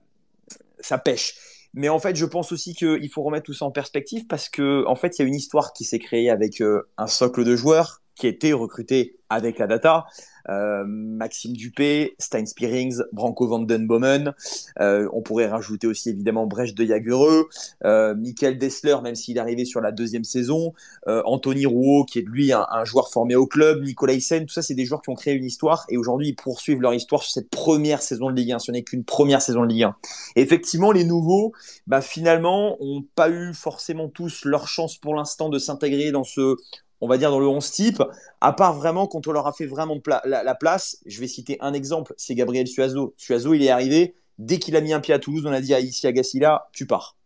ça 0.80 0.98
pêche. 0.98 1.36
Mais 1.74 1.88
en 1.88 1.98
fait, 1.98 2.16
je 2.16 2.26
pense 2.26 2.52
aussi 2.52 2.74
qu'il 2.74 3.08
faut 3.10 3.22
remettre 3.22 3.44
tout 3.44 3.54
ça 3.54 3.64
en 3.64 3.70
perspective 3.70 4.26
parce 4.26 4.48
que 4.48 4.84
en 4.86 4.96
fait, 4.96 5.18
il 5.18 5.22
y 5.22 5.24
a 5.24 5.28
une 5.28 5.34
histoire 5.34 5.72
qui 5.72 5.84
s'est 5.84 5.98
créée 5.98 6.28
avec 6.28 6.62
un 6.98 7.06
socle 7.06 7.44
de 7.44 7.56
joueurs 7.56 8.02
qui 8.14 8.26
a 8.26 8.28
été 8.28 8.52
recruté 8.52 9.16
avec 9.32 9.58
la 9.58 9.66
data. 9.66 10.06
Euh, 10.48 10.84
Maxime 10.86 11.52
Dupé, 11.52 12.14
Stein 12.18 12.46
Spearings, 12.46 13.00
Branko 13.12 13.46
van 13.46 13.60
den 13.60 13.86
Bomen. 13.86 14.34
Euh, 14.80 15.08
on 15.12 15.22
pourrait 15.22 15.46
rajouter 15.46 15.86
aussi 15.86 16.10
évidemment 16.10 16.46
Brecht 16.46 16.76
de 16.76 16.84
Jagereux, 16.84 17.48
euh, 17.84 18.14
Michael 18.14 18.58
Dessler, 18.58 18.96
même 19.02 19.14
s'il 19.14 19.36
est 19.36 19.40
arrivé 19.40 19.64
sur 19.64 19.80
la 19.80 19.92
deuxième 19.92 20.24
saison, 20.24 20.72
Anthony 21.06 21.66
Rouault, 21.66 22.04
qui 22.04 22.20
est 22.20 22.22
lui 22.22 22.52
un, 22.52 22.84
joueur 22.84 23.10
formé 23.10 23.34
au 23.34 23.46
club, 23.46 23.82
Nicolas 23.82 24.14
Hyssen, 24.14 24.46
tout 24.46 24.52
ça, 24.52 24.62
c'est 24.62 24.74
des 24.74 24.84
joueurs 24.84 25.02
qui 25.02 25.10
ont 25.10 25.14
créé 25.14 25.34
une 25.34 25.44
histoire 25.44 25.84
et 25.88 25.96
aujourd'hui 25.96 26.28
ils 26.28 26.36
poursuivent 26.36 26.80
leur 26.80 26.94
histoire 26.94 27.22
sur 27.22 27.32
cette 27.32 27.50
première 27.50 28.02
saison 28.02 28.30
de 28.30 28.34
Ligue 28.34 28.52
1. 28.52 28.58
Ce 28.58 28.72
n'est 28.72 28.82
qu'une 28.82 29.04
première 29.04 29.42
saison 29.42 29.62
de 29.62 29.68
Ligue 29.68 29.84
1. 29.84 29.96
Et 30.36 30.42
effectivement, 30.42 30.92
les 30.92 31.04
nouveaux, 31.04 31.52
bah, 31.86 32.00
finalement, 32.00 32.76
ont 32.80 33.04
pas 33.14 33.30
eu 33.30 33.54
forcément 33.54 34.08
tous 34.08 34.44
leur 34.44 34.68
chance 34.68 34.96
pour 34.96 35.14
l'instant 35.14 35.48
de 35.48 35.58
s'intégrer 35.58 36.10
dans 36.10 36.24
ce, 36.24 36.56
on 37.02 37.08
va 37.08 37.18
dire, 37.18 37.32
dans 37.32 37.40
le 37.40 37.48
11 37.48 37.68
type, 37.68 38.02
à 38.40 38.52
part 38.52 38.74
vraiment 38.74 39.08
quand 39.08 39.26
on 39.26 39.32
leur 39.32 39.48
a 39.48 39.52
fait 39.52 39.66
vraiment 39.66 39.98
la, 40.24 40.44
la 40.44 40.54
place. 40.54 40.98
Je 41.04 41.18
vais 41.20 41.26
citer 41.26 41.58
un 41.60 41.72
exemple, 41.72 42.14
c'est 42.16 42.36
Gabriel 42.36 42.68
Suazo. 42.68 43.12
Suazo, 43.16 43.54
il 43.54 43.64
est 43.64 43.70
arrivé, 43.70 44.14
dès 44.38 44.60
qu'il 44.60 44.76
a 44.76 44.80
mis 44.80 44.92
un 44.92 45.00
pied 45.00 45.12
à 45.12 45.18
Toulouse, 45.18 45.44
on 45.44 45.52
a 45.52 45.60
dit 45.60 45.74
à 45.74 45.80
Issi 45.80 46.06
Agassila, 46.06 46.68
tu 46.72 46.86
pars. 46.86 47.16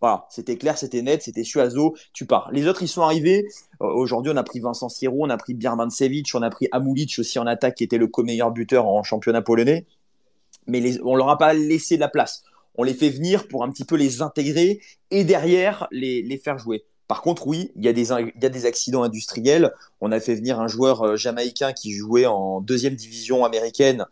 Voilà, 0.00 0.26
c'était 0.30 0.56
clair, 0.56 0.78
c'était 0.78 1.02
net, 1.02 1.22
c'était 1.22 1.44
Suazo, 1.44 1.94
tu 2.14 2.24
pars. 2.24 2.48
Les 2.52 2.66
autres, 2.66 2.82
ils 2.82 2.88
sont 2.88 3.02
arrivés. 3.02 3.44
Euh, 3.82 3.86
Aujourd'hui, 3.86 4.32
on 4.34 4.36
a 4.38 4.42
pris 4.44 4.60
Vincent 4.60 4.88
Siro, 4.88 5.18
on 5.20 5.28
a 5.28 5.36
pris 5.36 5.52
Birmancevic, 5.52 6.30
on 6.34 6.40
a 6.40 6.48
pris 6.48 6.68
Amulic 6.72 7.18
aussi 7.18 7.38
en 7.38 7.46
attaque, 7.46 7.74
qui 7.74 7.84
était 7.84 7.98
le 7.98 8.06
co-meilleur 8.06 8.50
buteur 8.50 8.86
en 8.86 9.02
championnat 9.02 9.42
polonais. 9.42 9.84
Mais 10.66 10.80
les, 10.80 11.02
on 11.02 11.16
leur 11.16 11.28
a 11.28 11.36
pas 11.36 11.52
laissé 11.52 11.96
de 11.96 12.00
la 12.00 12.08
place. 12.08 12.44
On 12.76 12.82
les 12.82 12.94
fait 12.94 13.10
venir 13.10 13.46
pour 13.46 13.62
un 13.62 13.70
petit 13.70 13.84
peu 13.84 13.96
les 13.96 14.22
intégrer 14.22 14.80
et 15.10 15.24
derrière 15.24 15.86
les 15.90 16.40
faire 16.42 16.56
jouer. 16.56 16.86
Par 17.08 17.22
contre, 17.22 17.46
oui, 17.46 17.72
il 17.74 17.84
y, 17.84 17.88
a 17.88 17.92
des, 17.92 18.66
accidents 18.66 19.02
industriels. 19.02 19.72
On 20.00 20.12
a 20.12 20.20
fait 20.20 20.34
venir 20.34 20.60
un 20.60 20.68
joueur 20.68 21.02
euh, 21.02 21.16
jamaïcain 21.16 21.72
qui 21.72 21.92
jouait 21.92 22.26
en 22.26 22.60
deuxième 22.60 22.94
division 22.94 23.44
américaine. 23.44 24.04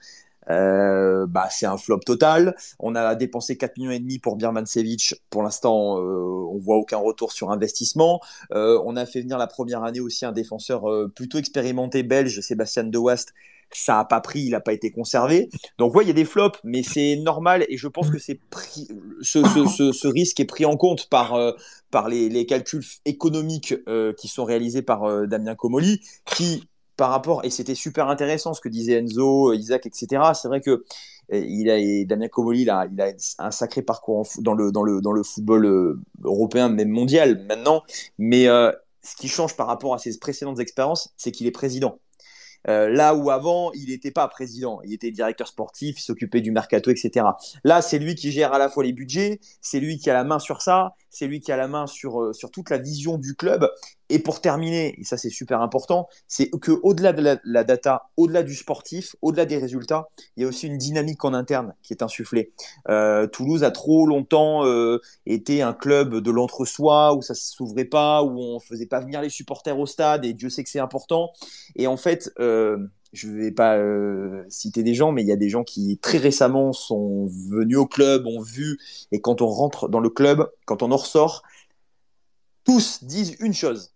Euh, 0.50 1.26
bah, 1.26 1.48
c'est 1.50 1.66
un 1.66 1.76
flop 1.76 2.00
total. 2.00 2.56
On 2.78 2.94
a 2.94 3.14
dépensé 3.14 3.56
4 3.56 3.76
millions 3.78 3.90
et 3.90 3.98
demi 3.98 4.18
pour 4.18 4.36
Birmancevic. 4.36 5.14
Pour 5.30 5.42
l'instant, 5.42 5.98
euh, 5.98 6.02
on 6.50 6.58
voit 6.58 6.76
aucun 6.76 6.98
retour 6.98 7.32
sur 7.32 7.50
investissement. 7.50 8.20
Euh, 8.52 8.80
on 8.84 8.96
a 8.96 9.06
fait 9.06 9.20
venir 9.20 9.38
la 9.38 9.46
première 9.46 9.82
année 9.82 10.00
aussi 10.00 10.24
un 10.24 10.32
défenseur 10.32 10.84
plutôt 11.14 11.38
expérimenté 11.38 12.02
belge, 12.02 12.40
Sébastien 12.40 12.84
De 12.84 12.98
Wast. 12.98 13.34
Ça 13.72 13.98
a 13.98 14.04
pas 14.04 14.20
pris, 14.20 14.40
il 14.40 14.50
n'a 14.50 14.60
pas 14.60 14.72
été 14.72 14.90
conservé. 14.90 15.48
Donc 15.78 15.94
ouais, 15.94 16.04
il 16.04 16.06
y 16.08 16.10
a 16.10 16.14
des 16.14 16.24
flops, 16.24 16.58
mais 16.64 16.82
c'est 16.82 17.16
normal 17.16 17.66
et 17.68 17.76
je 17.76 17.88
pense 17.88 18.10
que 18.10 18.18
c'est 18.18 18.40
pris, 18.50 18.88
ce, 19.22 19.42
ce, 19.44 19.66
ce, 19.66 19.92
ce 19.92 20.08
risque 20.08 20.40
est 20.40 20.44
pris 20.44 20.64
en 20.64 20.76
compte 20.76 21.08
par 21.08 21.34
euh, 21.34 21.52
par 21.90 22.08
les, 22.08 22.28
les 22.28 22.46
calculs 22.46 22.84
économiques 23.04 23.74
euh, 23.88 24.12
qui 24.12 24.28
sont 24.28 24.44
réalisés 24.44 24.82
par 24.82 25.04
euh, 25.04 25.26
Damien 25.26 25.54
Comoli, 25.54 26.00
qui 26.24 26.64
par 26.96 27.10
rapport 27.10 27.44
et 27.44 27.50
c'était 27.50 27.74
super 27.74 28.08
intéressant 28.08 28.54
ce 28.54 28.60
que 28.60 28.68
disait 28.68 28.94
Enzo, 28.94 29.52
Isaac, 29.52 29.84
etc. 29.86 30.22
C'est 30.34 30.48
vrai 30.48 30.60
que 30.60 30.84
il 31.30 31.68
a 31.68 31.76
et 31.76 32.04
Damien 32.04 32.28
Comoli 32.28 32.62
il 32.62 32.70
a, 32.70 32.86
il 32.90 33.00
a 33.00 33.12
un 33.38 33.50
sacré 33.50 33.82
parcours 33.82 34.20
en 34.20 34.22
dans 34.40 34.54
le 34.54 34.72
dans 34.72 34.82
le 34.84 35.00
dans 35.00 35.12
le 35.12 35.22
football 35.22 35.98
européen 36.22 36.68
même 36.68 36.88
mondial 36.88 37.44
maintenant, 37.48 37.82
mais 38.16 38.46
ce 39.06 39.16
qui 39.16 39.28
change 39.28 39.56
par 39.56 39.66
rapport 39.66 39.94
à 39.94 39.98
ses 39.98 40.18
précédentes 40.18 40.58
expériences, 40.58 41.12
c'est 41.16 41.32
qu'il 41.32 41.46
est 41.46 41.52
président. 41.52 41.98
Euh, 42.68 42.88
là 42.88 43.14
où 43.14 43.30
avant, 43.30 43.72
il 43.72 43.88
n'était 43.88 44.10
pas 44.10 44.26
président, 44.28 44.80
il 44.84 44.92
était 44.92 45.10
directeur 45.10 45.48
sportif, 45.48 45.98
il 45.98 46.02
s'occupait 46.02 46.40
du 46.40 46.50
mercato, 46.50 46.90
etc. 46.90 47.26
Là, 47.64 47.82
c'est 47.82 47.98
lui 47.98 48.14
qui 48.14 48.32
gère 48.32 48.52
à 48.52 48.58
la 48.58 48.68
fois 48.68 48.84
les 48.84 48.92
budgets, 48.92 49.40
c'est 49.60 49.80
lui 49.80 49.98
qui 49.98 50.10
a 50.10 50.14
la 50.14 50.24
main 50.24 50.38
sur 50.38 50.62
ça, 50.62 50.94
c'est 51.10 51.26
lui 51.26 51.40
qui 51.40 51.52
a 51.52 51.56
la 51.56 51.68
main 51.68 51.86
sur, 51.86 52.20
euh, 52.20 52.32
sur 52.32 52.50
toute 52.50 52.70
la 52.70 52.78
vision 52.78 53.18
du 53.18 53.34
club. 53.34 53.68
Et 54.08 54.20
pour 54.20 54.40
terminer, 54.40 54.98
et 55.00 55.04
ça 55.04 55.16
c'est 55.16 55.30
super 55.30 55.60
important, 55.60 56.08
c'est 56.28 56.48
que 56.50 56.72
au-delà 56.82 57.12
de 57.12 57.38
la, 57.44 57.64
data, 57.64 58.10
au-delà 58.16 58.42
du 58.42 58.54
sportif, 58.54 59.16
au-delà 59.20 59.46
des 59.46 59.58
résultats, 59.58 60.08
il 60.36 60.42
y 60.42 60.46
a 60.46 60.48
aussi 60.48 60.66
une 60.68 60.78
dynamique 60.78 61.24
en 61.24 61.34
interne 61.34 61.74
qui 61.82 61.92
est 61.92 62.02
insufflée. 62.02 62.52
Euh, 62.88 63.26
Toulouse 63.26 63.64
a 63.64 63.70
trop 63.70 64.06
longtemps 64.06 64.64
euh, 64.64 65.00
été 65.26 65.62
un 65.62 65.72
club 65.72 66.16
de 66.16 66.30
l'entre-soi 66.30 67.14
où 67.14 67.22
ça 67.22 67.34
s'ouvrait 67.34 67.84
pas, 67.84 68.22
où 68.22 68.38
on 68.38 68.60
faisait 68.60 68.86
pas 68.86 69.00
venir 69.00 69.20
les 69.20 69.30
supporters 69.30 69.78
au 69.78 69.86
stade, 69.86 70.24
et 70.24 70.34
Dieu 70.34 70.50
sait 70.50 70.62
que 70.62 70.70
c'est 70.70 70.78
important. 70.78 71.32
Et 71.74 71.88
en 71.88 71.96
fait, 71.96 72.30
euh, 72.38 72.78
je 73.12 73.28
vais 73.28 73.50
pas 73.50 73.76
citer 74.48 74.84
des 74.84 74.94
gens, 74.94 75.10
mais 75.10 75.22
il 75.22 75.28
y 75.28 75.32
a 75.32 75.36
des 75.36 75.48
gens 75.48 75.64
qui 75.64 75.98
très 75.98 76.18
récemment 76.18 76.72
sont 76.72 77.26
venus 77.26 77.78
au 77.78 77.86
club, 77.86 78.26
ont 78.26 78.40
vu, 78.40 78.78
et 79.10 79.20
quand 79.20 79.42
on 79.42 79.48
rentre 79.48 79.88
dans 79.88 80.00
le 80.00 80.10
club, 80.10 80.48
quand 80.64 80.82
on 80.82 80.92
en 80.92 80.96
ressort, 80.96 81.42
tous 82.66 83.04
disent 83.04 83.36
une 83.40 83.54
chose. 83.54 83.95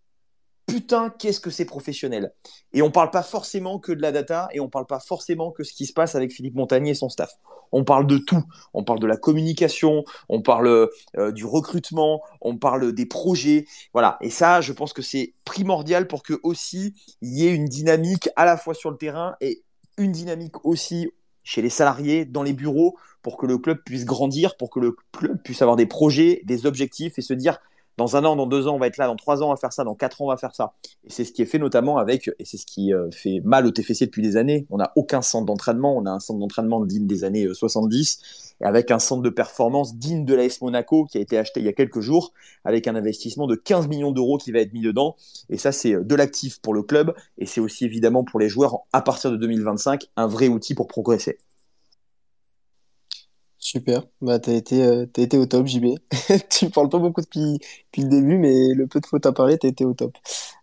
Putain, 0.66 1.10
qu'est-ce 1.10 1.40
que 1.40 1.50
c'est 1.50 1.64
professionnel. 1.64 2.32
Et 2.72 2.82
on 2.82 2.90
parle 2.90 3.10
pas 3.10 3.22
forcément 3.22 3.78
que 3.78 3.92
de 3.92 4.00
la 4.00 4.12
data, 4.12 4.48
et 4.52 4.60
on 4.60 4.68
parle 4.68 4.86
pas 4.86 5.00
forcément 5.00 5.50
que 5.50 5.64
ce 5.64 5.72
qui 5.72 5.86
se 5.86 5.92
passe 5.92 6.14
avec 6.14 6.30
Philippe 6.32 6.54
Montagnier 6.54 6.92
et 6.92 6.94
son 6.94 7.08
staff. 7.08 7.32
On 7.72 7.84
parle 7.84 8.06
de 8.06 8.18
tout. 8.18 8.42
On 8.74 8.84
parle 8.84 9.00
de 9.00 9.06
la 9.06 9.16
communication, 9.16 10.04
on 10.28 10.42
parle 10.42 10.88
euh, 11.16 11.32
du 11.32 11.44
recrutement, 11.44 12.22
on 12.40 12.56
parle 12.56 12.92
des 12.92 13.06
projets. 13.06 13.66
Voilà. 13.92 14.16
Et 14.20 14.30
ça, 14.30 14.60
je 14.60 14.72
pense 14.72 14.92
que 14.92 15.02
c'est 15.02 15.34
primordial 15.44 16.06
pour 16.06 16.22
que 16.22 16.38
aussi 16.42 16.94
y 17.22 17.46
ait 17.46 17.54
une 17.54 17.66
dynamique 17.66 18.28
à 18.36 18.44
la 18.44 18.56
fois 18.56 18.74
sur 18.74 18.90
le 18.90 18.96
terrain 18.96 19.34
et 19.40 19.62
une 19.98 20.12
dynamique 20.12 20.64
aussi 20.64 21.10
chez 21.42 21.62
les 21.62 21.70
salariés, 21.70 22.24
dans 22.24 22.42
les 22.42 22.52
bureaux, 22.52 22.96
pour 23.22 23.36
que 23.36 23.46
le 23.46 23.58
club 23.58 23.82
puisse 23.84 24.04
grandir, 24.04 24.56
pour 24.56 24.70
que 24.70 24.80
le 24.80 24.94
club 25.12 25.42
puisse 25.42 25.62
avoir 25.62 25.76
des 25.76 25.86
projets, 25.86 26.42
des 26.44 26.66
objectifs 26.66 27.18
et 27.18 27.22
se 27.22 27.34
dire 27.34 27.58
dans 27.96 28.16
un 28.16 28.24
an, 28.24 28.36
dans 28.36 28.46
deux 28.46 28.66
ans, 28.66 28.76
on 28.76 28.78
va 28.78 28.86
être 28.86 28.96
là, 28.96 29.06
dans 29.06 29.16
trois 29.16 29.42
ans, 29.42 29.48
on 29.48 29.50
va 29.50 29.56
faire 29.56 29.72
ça, 29.72 29.84
dans 29.84 29.94
quatre 29.94 30.22
ans, 30.22 30.26
on 30.26 30.28
va 30.28 30.36
faire 30.36 30.54
ça. 30.54 30.72
Et 31.04 31.10
c'est 31.10 31.24
ce 31.24 31.32
qui 31.32 31.42
est 31.42 31.46
fait 31.46 31.58
notamment 31.58 31.98
avec, 31.98 32.30
et 32.38 32.44
c'est 32.44 32.56
ce 32.56 32.66
qui 32.66 32.94
euh, 32.94 33.10
fait 33.10 33.40
mal 33.44 33.66
au 33.66 33.70
TFC 33.70 34.06
depuis 34.06 34.22
des 34.22 34.36
années, 34.36 34.66
on 34.70 34.78
n'a 34.78 34.92
aucun 34.96 35.22
centre 35.22 35.46
d'entraînement, 35.46 35.96
on 35.96 36.06
a 36.06 36.10
un 36.10 36.20
centre 36.20 36.40
d'entraînement 36.40 36.84
digne 36.84 37.06
des 37.06 37.24
années 37.24 37.44
euh, 37.46 37.54
70, 37.54 38.54
et 38.60 38.64
avec 38.64 38.90
un 38.90 38.98
centre 38.98 39.22
de 39.22 39.30
performance 39.30 39.96
digne 39.96 40.24
de 40.24 40.34
l'AS 40.34 40.60
Monaco 40.60 41.06
qui 41.06 41.18
a 41.18 41.20
été 41.20 41.38
acheté 41.38 41.60
il 41.60 41.66
y 41.66 41.68
a 41.68 41.72
quelques 41.72 42.00
jours, 42.00 42.32
avec 42.64 42.88
un 42.88 42.94
investissement 42.94 43.46
de 43.46 43.54
15 43.54 43.88
millions 43.88 44.12
d'euros 44.12 44.38
qui 44.38 44.52
va 44.52 44.60
être 44.60 44.72
mis 44.72 44.82
dedans. 44.82 45.16
Et 45.48 45.58
ça, 45.58 45.72
c'est 45.72 45.94
euh, 45.94 46.02
de 46.02 46.14
l'actif 46.14 46.60
pour 46.60 46.74
le 46.74 46.82
club, 46.82 47.14
et 47.38 47.46
c'est 47.46 47.60
aussi 47.60 47.84
évidemment 47.84 48.24
pour 48.24 48.40
les 48.40 48.48
joueurs, 48.48 48.78
à 48.92 49.02
partir 49.02 49.30
de 49.30 49.36
2025, 49.36 50.06
un 50.16 50.26
vrai 50.26 50.48
outil 50.48 50.74
pour 50.74 50.86
progresser. 50.86 51.38
Super, 53.62 54.04
bah 54.22 54.38
t'as 54.38 54.52
été, 54.54 54.82
euh, 54.82 55.04
t'as 55.12 55.20
été 55.20 55.36
au 55.36 55.44
top, 55.44 55.66
JB. 55.66 55.98
Tu 56.50 56.70
parles 56.70 56.88
pas 56.88 56.98
beaucoup 56.98 57.20
depuis, 57.20 57.58
depuis 57.58 58.02
le 58.02 58.08
début, 58.08 58.38
mais 58.38 58.72
le 58.74 58.86
peu 58.86 59.00
de 59.00 59.06
fois 59.06 59.20
t'as 59.20 59.32
parlé, 59.32 59.58
t'as 59.58 59.68
été 59.68 59.84
au 59.84 59.92
top. 59.92 60.16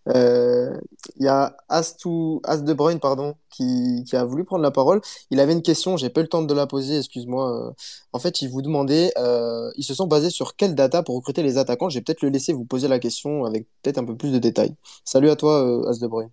Euh, 0.08 0.76
Il 1.16 1.24
y 1.24 1.28
a 1.28 1.56
As, 1.68 1.96
to- 1.96 2.40
As 2.44 2.58
De 2.64 2.72
Bruyne, 2.74 2.98
pardon, 2.98 3.36
qui, 3.50 4.02
qui 4.04 4.16
a 4.16 4.24
voulu 4.24 4.44
prendre 4.44 4.62
la 4.64 4.72
parole. 4.72 5.00
Il 5.30 5.38
avait 5.38 5.52
une 5.52 5.62
question, 5.62 5.96
j'ai 5.96 6.10
pas 6.10 6.20
eu 6.20 6.24
le 6.24 6.28
temps 6.28 6.42
de 6.42 6.52
la 6.54 6.66
poser, 6.66 6.98
excuse-moi. 6.98 7.68
Euh, 7.70 7.72
En 8.12 8.18
fait, 8.18 8.42
il 8.42 8.48
vous 8.50 8.62
demandait, 8.62 9.12
euh, 9.16 9.70
ils 9.76 9.84
se 9.84 9.94
sont 9.94 10.08
basés 10.08 10.30
sur 10.30 10.56
quelle 10.56 10.74
data 10.74 11.04
pour 11.04 11.14
recruter 11.16 11.42
les 11.44 11.56
attaquants? 11.56 11.88
Je 11.90 11.98
vais 11.98 12.02
peut-être 12.02 12.22
le 12.22 12.30
laisser 12.30 12.52
vous 12.52 12.64
poser 12.64 12.88
la 12.88 12.98
question 12.98 13.44
avec 13.44 13.68
peut-être 13.82 13.98
un 13.98 14.04
peu 14.04 14.16
plus 14.16 14.32
de 14.32 14.38
détails. 14.40 14.74
Salut 15.04 15.30
à 15.30 15.36
toi, 15.36 15.62
euh, 15.64 15.88
As 15.88 16.00
De 16.00 16.08
Bruyne. 16.08 16.30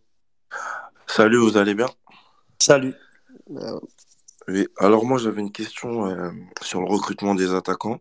Salut, 1.07 1.37
vous 1.37 1.57
allez 1.57 1.73
bien? 1.73 1.87
Salut. 2.59 2.95
Euh, 3.51 3.79
Alors 4.77 5.05
moi 5.05 5.17
j'avais 5.17 5.41
une 5.41 5.51
question 5.51 6.07
euh, 6.07 6.29
sur 6.61 6.81
le 6.81 6.87
recrutement 6.87 7.35
des 7.35 7.53
attaquants. 7.53 7.99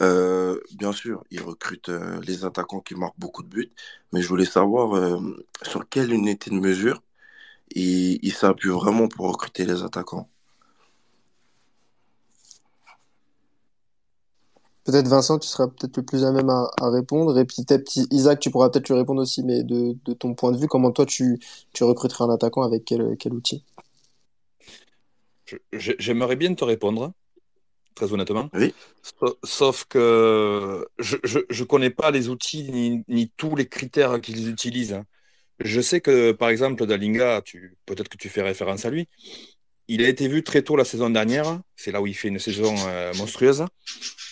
Euh, 0.00 0.60
bien 0.76 0.92
sûr, 0.92 1.24
ils 1.30 1.42
recrutent 1.42 1.88
euh, 1.90 2.20
les 2.22 2.44
attaquants 2.44 2.80
qui 2.80 2.94
marquent 2.94 3.18
beaucoup 3.18 3.42
de 3.42 3.48
buts, 3.48 3.72
mais 4.12 4.22
je 4.22 4.28
voulais 4.28 4.44
savoir 4.46 5.20
sur 5.62 5.88
quelle 5.88 6.12
unité 6.12 6.50
de 6.50 6.56
mesure 6.56 7.02
ils 7.74 8.32
s'appuient 8.32 8.70
vraiment 8.70 9.08
pour 9.08 9.28
recruter 9.28 9.66
les 9.66 9.82
attaquants? 9.82 10.28
Peut-être 14.84 15.08
Vincent, 15.08 15.38
tu 15.38 15.48
seras 15.48 15.66
peut-être 15.68 15.98
le 15.98 16.02
plus 16.02 16.24
à 16.24 16.32
même 16.32 16.48
à, 16.48 16.70
répondre. 16.80 17.38
Et 17.38 17.44
puis 17.44 17.62
peut-être 17.64 17.94
Isaac, 18.10 18.40
tu 18.40 18.50
pourras 18.50 18.70
peut-être 18.70 18.88
lui 18.88 18.96
répondre 18.96 19.20
aussi, 19.20 19.42
mais 19.42 19.62
de, 19.62 19.94
ton 20.14 20.34
point 20.34 20.50
de 20.50 20.56
vue, 20.56 20.66
comment 20.66 20.92
toi 20.92 21.04
tu, 21.04 21.38
tu 21.74 21.84
recruterais 21.84 22.24
un 22.24 22.30
attaquant 22.30 22.62
avec 22.62 22.86
quel 22.86 23.34
outil? 23.34 23.62
J'aimerais 25.72 26.36
bien 26.36 26.54
te 26.54 26.64
répondre, 26.64 27.12
très 27.94 28.12
honnêtement. 28.12 28.50
Oui, 28.54 28.74
Sa- 29.02 29.34
Sauf 29.44 29.84
que 29.86 30.86
je 30.98 31.16
je 31.48 31.64
connais 31.64 31.90
pas 31.90 32.10
les 32.10 32.28
outils 32.28 32.70
ni, 32.70 33.02
ni 33.08 33.30
tous 33.36 33.56
les 33.56 33.68
critères 33.68 34.20
qu'ils 34.20 34.48
utilisent. 34.48 34.94
hein. 34.94 35.04
Je 35.60 35.80
sais 35.80 36.00
que, 36.00 36.32
par 36.32 36.50
exemple, 36.50 36.86
Dalinga, 36.86 37.42
peut-être 37.86 38.08
que 38.08 38.16
tu 38.16 38.28
fais 38.28 38.42
référence 38.42 38.84
à 38.84 38.90
lui, 38.90 39.08
il 39.88 40.04
a 40.04 40.08
été 40.08 40.28
vu 40.28 40.42
très 40.44 40.62
tôt 40.62 40.76
la 40.76 40.84
saison 40.84 41.10
dernière. 41.10 41.60
C'est 41.76 41.92
là 41.92 42.00
où 42.00 42.06
il 42.06 42.14
fait 42.14 42.28
une 42.28 42.38
saison 42.38 42.74
euh, 42.88 43.12
monstrueuse. 43.14 43.64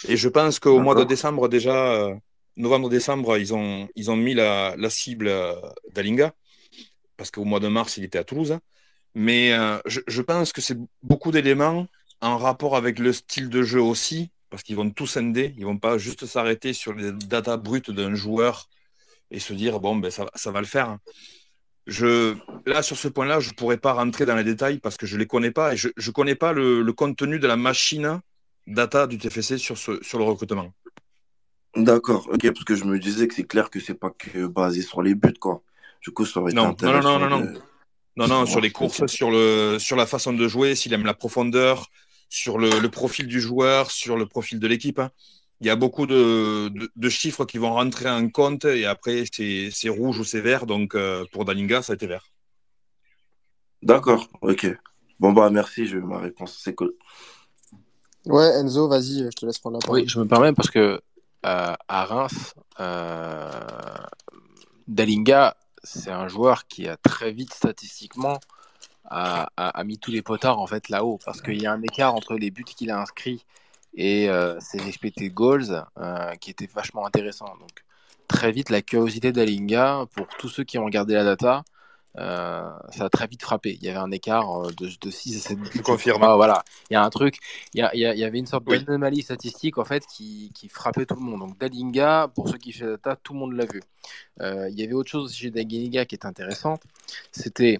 Et 0.09 0.17
je 0.17 0.29
pense 0.29 0.59
qu'au 0.61 0.81
mois 0.81 0.95
de 0.95 1.05
décembre, 1.05 1.49
déjà, 1.49 1.93
euh, 1.95 2.15
novembre-décembre, 2.57 3.39
ils 3.39 3.55
ont, 3.55 3.89
ils 3.97 4.11
ont 4.11 4.17
mis 4.17 4.35
la, 4.35 4.75
la 4.79 4.91
cible 4.91 5.29
euh, 5.29 5.55
d'Alinga, 5.95 6.35
parce 7.17 7.31
qu'au 7.31 7.45
mois 7.45 7.61
de 7.61 7.69
mars, 7.69 7.97
il 7.97 8.05
était 8.05 8.19
à 8.19 8.25
Toulouse. 8.25 8.59
Mais 9.19 9.55
euh, 9.55 9.79
je, 9.87 10.01
je 10.07 10.21
pense 10.21 10.53
que 10.53 10.61
c'est 10.61 10.77
beaucoup 11.03 11.31
d'éléments 11.31 11.87
en 12.21 12.37
rapport 12.37 12.77
avec 12.77 12.99
le 12.99 13.15
style 13.15 13.49
de 13.49 13.63
jeu 13.63 13.81
aussi, 13.81 14.31
parce 14.51 14.63
qu'ils 14.63 14.77
vont 14.77 14.91
tout 14.91 15.07
scinder, 15.07 15.55
ils 15.57 15.65
vont 15.65 15.79
pas 15.79 15.97
juste 15.97 16.27
s'arrêter 16.27 16.75
sur 16.75 16.93
les 16.93 17.13
datas 17.13 17.57
brutes 17.57 17.91
d'un 17.91 18.15
joueur 18.15 18.69
et 19.31 19.41
se 19.41 19.55
dire, 19.55 19.81
bon, 19.81 19.97
ben, 19.97 20.11
ça, 20.11 20.27
ça 20.35 20.51
va 20.51 20.61
le 20.61 20.67
faire. 20.67 20.99
Je, 21.87 22.37
là, 22.67 22.83
sur 22.83 22.99
ce 22.99 23.09
point-là, 23.09 23.41
je 23.41 23.53
pourrais 23.53 23.79
pas 23.79 23.95
rentrer 23.95 24.27
dans 24.27 24.37
les 24.37 24.45
détails 24.45 24.81
parce 24.81 24.99
que 24.99 25.07
je 25.07 25.17
les 25.17 25.27
connais 25.27 25.51
pas 25.51 25.73
et 25.73 25.79
je, 25.79 25.89
je 25.97 26.11
connais 26.11 26.35
pas 26.35 26.53
le, 26.53 26.83
le 26.83 26.93
contenu 26.93 27.39
de 27.39 27.47
la 27.47 27.57
machine 27.57 28.21
data 28.67 29.07
du 29.07 29.17
TFC 29.17 29.57
sur, 29.57 29.79
ce, 29.79 29.99
sur 30.03 30.19
le 30.19 30.25
recrutement. 30.25 30.75
D'accord, 31.75 32.29
ok, 32.31 32.53
parce 32.53 32.65
que 32.65 32.75
je 32.75 32.85
me 32.85 32.99
disais 32.99 33.29
que 33.29 33.35
c'est 33.35 33.45
clair 33.45 33.71
que 33.71 33.81
c'est 33.81 33.95
pas 33.95 34.11
que 34.11 34.47
basé 34.47 34.83
sur 34.83 35.01
les 35.01 35.15
buts, 35.15 35.33
quoi. 35.41 35.63
Du 36.03 36.11
coup, 36.11 36.27
ça 36.27 36.41
aurait 36.41 36.53
été 36.53 36.61
Non, 36.61 36.77
non, 36.83 36.93
non, 36.93 37.01
non, 37.01 37.19
non, 37.19 37.31
non. 37.31 37.41
de 37.41 37.61
Non, 38.17 38.29
non, 38.29 38.47
sur 38.47 38.61
les 38.61 38.71
courses, 38.71 39.07
sur 39.07 39.31
le, 39.31 39.79
sur 39.79 39.97
la 39.97 40.07
façon 40.07 40.33
de 40.33 40.49
jouer, 40.49 40.75
s'il 40.75 40.93
aime 40.95 41.05
la 41.05 41.15
profondeur, 41.15 41.89
sur 42.31 42.59
le, 42.59 42.81
le 42.81 42.91
profil 42.91 43.27
du 43.27 43.41
joueur, 43.41 43.91
sur 43.91 44.17
le 44.17 44.27
profil 44.27 44.59
de 44.59 44.67
l'équipe. 44.67 44.99
hein. 44.99 45.11
Il 45.61 45.67
y 45.67 45.71
a 45.71 45.77
beaucoup 45.77 46.07
de, 46.07 46.69
de, 46.69 46.91
de 46.95 47.09
chiffres 47.09 47.45
qui 47.47 47.59
vont 47.59 47.73
rentrer 47.73 48.09
en 48.11 48.29
compte 48.29 48.65
et 48.67 48.85
après, 48.87 49.25
c'est 49.33 49.71
c'est 49.73 49.89
rouge 49.89 50.19
ou 50.19 50.25
c'est 50.25 50.41
vert. 50.41 50.67
Donc, 50.67 50.95
euh, 50.95 51.25
pour 51.33 51.45
Dalinga, 51.45 51.83
ça 51.83 51.93
a 51.93 51.97
été 51.97 52.07
vert. 52.07 52.27
d'accord, 53.83 54.29
ok. 54.43 54.67
Bon, 55.19 55.33
bah, 55.33 55.49
merci, 55.51 55.87
j'ai 55.87 55.97
eu 55.97 56.03
ma 56.03 56.19
réponse, 56.19 56.61
c'est 56.63 56.75
cool. 56.75 56.95
Ouais, 58.27 58.59
Enzo, 58.61 58.89
vas-y, 58.89 59.25
je 59.25 59.29
te 59.31 59.47
laisse 59.47 59.59
prendre 59.59 59.79
la 59.79 59.83
Oui, 59.89 60.05
parole. 60.05 60.09
je 60.09 60.19
me 60.19 60.27
permets 60.27 60.53
parce 60.53 60.71
que 60.71 61.01
euh, 61.47 61.75
à 61.89 62.05
Reims, 62.05 62.55
euh, 62.81 63.51
Dalinga, 64.89 65.57
c'est 65.87 66.11
un 66.11 66.29
joueur 66.29 66.67
qui 66.67 66.89
a 66.89 66.97
très 66.97 67.33
vite 67.33 67.55
statistiquement 67.55 68.41
a, 69.09 69.85
mis 69.85 69.99
tous 69.99 70.11
les 70.11 70.23
potards 70.23 70.59
en 70.59 70.67
fait 70.67 70.89
là-haut 70.89 71.19
parce 71.25 71.41
qu'il 71.41 71.61
y 71.63 71.67
a 71.67 71.73
un 71.73 71.83
écart 71.83 72.15
entre 72.15 72.35
les 72.35 72.51
buts 72.51 72.65
qu'il 72.65 72.91
a 72.91 73.01
inscrits 73.01 73.45
et 73.95 74.29
euh, 74.29 74.59
ses 74.61 74.87
expected 74.89 75.33
goals 75.33 75.85
euh, 75.99 76.35
qui 76.35 76.51
était 76.51 76.67
vachement 76.67 77.07
intéressant. 77.07 77.47
Donc 77.61 77.85
très 78.29 78.51
vite 78.51 78.71
la 78.71 78.83
curiosité 78.83 79.33
d'Alinga 79.33 80.07
pour 80.13 80.27
tous 80.39 80.49
ceux 80.49 80.65
qui 80.65 80.79
ont 80.79 80.85
regardé 80.85 81.15
la 81.15 81.25
data, 81.25 81.65
euh, 82.19 82.71
ça 82.91 83.05
a 83.05 83.09
très 83.11 83.27
vite 83.27 83.43
frappé. 83.43 83.75
Il 83.81 83.85
y 83.85 83.89
avait 83.89 83.99
un 83.99 84.11
écart 84.11 84.67
euh, 84.67 84.71
de, 84.73 84.89
de 85.01 85.11
6 85.11 85.37
à 85.37 85.49
7 85.49 85.59
buts. 85.59 85.71
Je 85.75 85.83
confirme. 85.83 86.23
Ah, 86.23 86.37
voilà, 86.37 86.65
il 86.91 86.95
y 86.95 86.97
a 86.97 87.03
un 87.03 87.11
truc, 87.11 87.39
il 87.75 87.81
y, 87.81 87.83
a- 87.83 87.95
il 87.95 88.25
avait 88.25 88.39
une 88.39 88.47
sorte 88.47 88.65
Oui. 88.67 88.83
d'anomalie 88.83 89.23
statistique 89.23 89.79
en 89.79 89.85
fait 89.85 90.05
qui, 90.07 90.51
qui 90.55 90.69
frappait 90.69 91.05
tout 91.07 91.15
le 91.17 91.21
monde. 91.21 91.41
Donc 91.41 91.59
Dalinga, 91.59 92.29
pour 92.35 92.49
ceux 92.49 92.59
qui 92.59 92.73
font 92.73 92.85
la 92.87 92.91
data, 92.93 93.17
tout 93.23 93.35
le 93.35 93.41
monde 93.41 93.53
l'a 93.53 93.67
vu. 93.67 93.83
Euh, 94.41 94.69
il 94.71 94.79
y 94.79 94.83
avait 94.85 94.95
autre 94.95 95.11
chose 95.11 95.35
chez 95.35 95.51
Dalinga 95.51 96.05
qui 96.07 96.15
est 96.15 96.25
intéressante, 96.25 96.83
c'était 97.33 97.79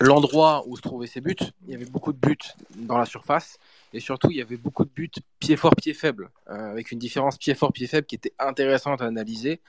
l'endroit 0.00 0.62
où 0.66 0.76
se 0.76 0.82
trouvaient 0.82 1.06
ses 1.06 1.20
buts. 1.20 1.36
Il 1.66 1.72
y 1.72 1.74
avait 1.74 1.84
beaucoup 1.84 2.12
de 2.12 2.18
buts 2.18 2.36
dans 2.76 2.96
la 2.98 3.04
surface 3.04 3.58
et 3.92 4.00
surtout 4.00 4.30
il 4.30 4.36
y 4.38 4.42
avait 4.42 4.56
beaucoup 4.56 4.84
de 4.84 4.90
buts 4.90 5.10
pied 5.38 5.56
fort, 5.56 5.74
pied 5.76 5.94
faible, 5.94 6.30
euh, 6.48 6.70
avec 6.70 6.90
une 6.90 6.98
différence 6.98 7.36
pied 7.38 7.54
fort, 7.54 7.72
pied 7.72 7.86
faible 7.86 8.06
qui 8.06 8.14
était 8.14 8.32
intéressante 8.38 9.02
à 9.02 9.06
analyser, 9.06 9.60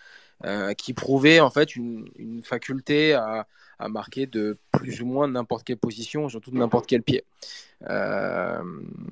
euh, 0.45 0.73
qui 0.73 0.93
prouvait 0.93 1.39
en 1.39 1.49
fait 1.49 1.75
une, 1.75 2.09
une 2.17 2.43
faculté 2.43 3.13
à, 3.13 3.47
à 3.81 3.87
marquer 3.89 4.27
de 4.27 4.57
plus 4.71 5.01
ou 5.01 5.05
moins 5.05 5.27
n'importe 5.27 5.63
quelle 5.63 5.77
position, 5.77 6.29
surtout 6.29 6.51
de 6.51 6.57
n'importe 6.57 6.85
quel 6.87 7.01
pied. 7.01 7.23
Euh, 7.89 8.61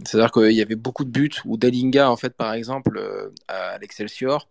C'est-à-dire 0.06 0.32
qu'il 0.32 0.52
y 0.52 0.62
avait 0.62 0.76
beaucoup 0.76 1.04
de 1.04 1.10
buts 1.10 1.32
où 1.46 1.58
Dalinga, 1.58 2.10
en 2.10 2.16
fait, 2.16 2.36
par 2.36 2.54
exemple, 2.54 2.98
euh, 2.98 3.30
à 3.48 3.78
l'Excelsior, 3.80 4.48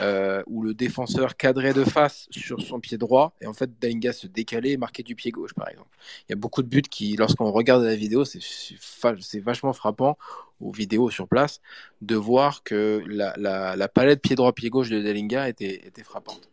euh, 0.00 0.42
où 0.46 0.62
le 0.62 0.74
défenseur 0.74 1.36
cadrait 1.36 1.74
de 1.74 1.84
face 1.84 2.26
sur 2.30 2.60
son 2.60 2.80
pied 2.80 2.98
droit, 2.98 3.34
et 3.40 3.46
en 3.46 3.52
fait, 3.52 3.70
Dalinga 3.80 4.12
se 4.12 4.26
décalait 4.26 4.72
et 4.72 4.76
marquait 4.76 5.04
du 5.04 5.14
pied 5.14 5.30
gauche, 5.30 5.54
par 5.54 5.68
exemple. 5.68 5.90
Il 6.28 6.32
y 6.32 6.34
a 6.34 6.36
beaucoup 6.36 6.62
de 6.62 6.68
buts 6.68 6.82
qui, 6.82 7.16
lorsqu'on 7.16 7.50
regarde 7.52 7.84
la 7.84 7.94
vidéo, 7.94 8.24
c'est 8.24 9.40
vachement 9.40 9.72
frappant, 9.72 10.18
aux 10.60 10.72
vidéos 10.72 11.10
sur 11.10 11.28
place, 11.28 11.60
de 12.00 12.16
voir 12.16 12.62
que 12.62 13.02
la, 13.06 13.88
palette 13.88 14.22
pied 14.22 14.34
droit, 14.34 14.52
pied 14.52 14.70
gauche 14.70 14.90
de 14.90 15.00
Dalinga 15.00 15.48
était, 15.48 15.86
était 15.86 16.04
frappante. 16.04 16.48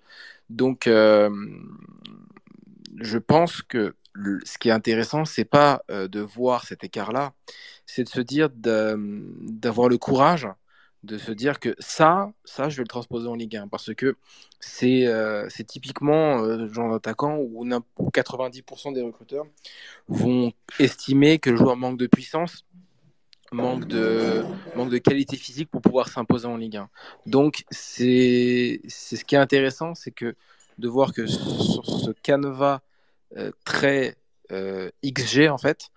Donc, 0.49 0.87
euh, 0.87 1.29
je 2.97 3.17
pense 3.17 3.61
que 3.61 3.95
ce 4.43 4.57
qui 4.57 4.69
est 4.69 4.73
intéressant, 4.73 5.25
c'est 5.25 5.45
pas 5.45 5.83
euh, 5.91 6.07
de 6.07 6.19
voir 6.19 6.65
cet 6.65 6.83
écart-là, 6.83 7.33
c'est 7.85 8.03
de 8.03 8.09
se 8.09 8.21
dire 8.21 8.49
d'avoir 8.49 9.89
le 9.89 9.97
courage 9.97 10.47
de 11.03 11.17
se 11.17 11.31
dire 11.31 11.59
que 11.59 11.75
ça, 11.79 12.31
ça, 12.43 12.69
je 12.69 12.77
vais 12.77 12.83
le 12.83 12.87
transposer 12.87 13.27
en 13.27 13.35
Ligue 13.35 13.55
1 13.55 13.67
parce 13.67 13.93
que 13.93 14.17
c'est 14.59 15.07
euh, 15.07 15.47
typiquement 15.67 16.43
euh, 16.43 16.57
le 16.57 16.73
genre 16.73 16.91
d'attaquant 16.91 17.37
où 17.37 17.65
n'im- 17.65 17.83
où 17.97 18.09
90% 18.09 18.91
des 18.93 19.01
recruteurs 19.01 19.45
vont 20.07 20.51
estimer 20.77 21.39
que 21.39 21.49
le 21.49 21.55
joueur 21.55 21.77
manque 21.77 21.97
de 21.97 22.07
puissance, 22.07 22.65
manque 23.51 23.87
de, 23.87 24.43
manque 24.75 24.89
de 24.89 24.97
qualité 24.97 25.37
physique 25.37 25.69
pour 25.71 25.81
pouvoir 25.81 26.09
s'imposer 26.09 26.47
en 26.47 26.57
Ligue 26.57 26.77
1. 26.77 26.89
Donc, 27.25 27.63
c'est 27.71 28.81
ce 28.89 29.23
qui 29.23 29.35
est 29.35 29.39
intéressant, 29.39 29.95
c'est 29.95 30.11
que 30.11 30.35
de 30.79 30.87
voir 30.87 31.13
que 31.13 31.27
sur 31.27 31.85
ce 31.85 32.11
canevas 32.23 32.79
euh, 33.37 33.51
très 33.63 34.15
euh, 34.51 34.89
XG, 35.05 35.49
en 35.49 35.57
fait, 35.57 35.89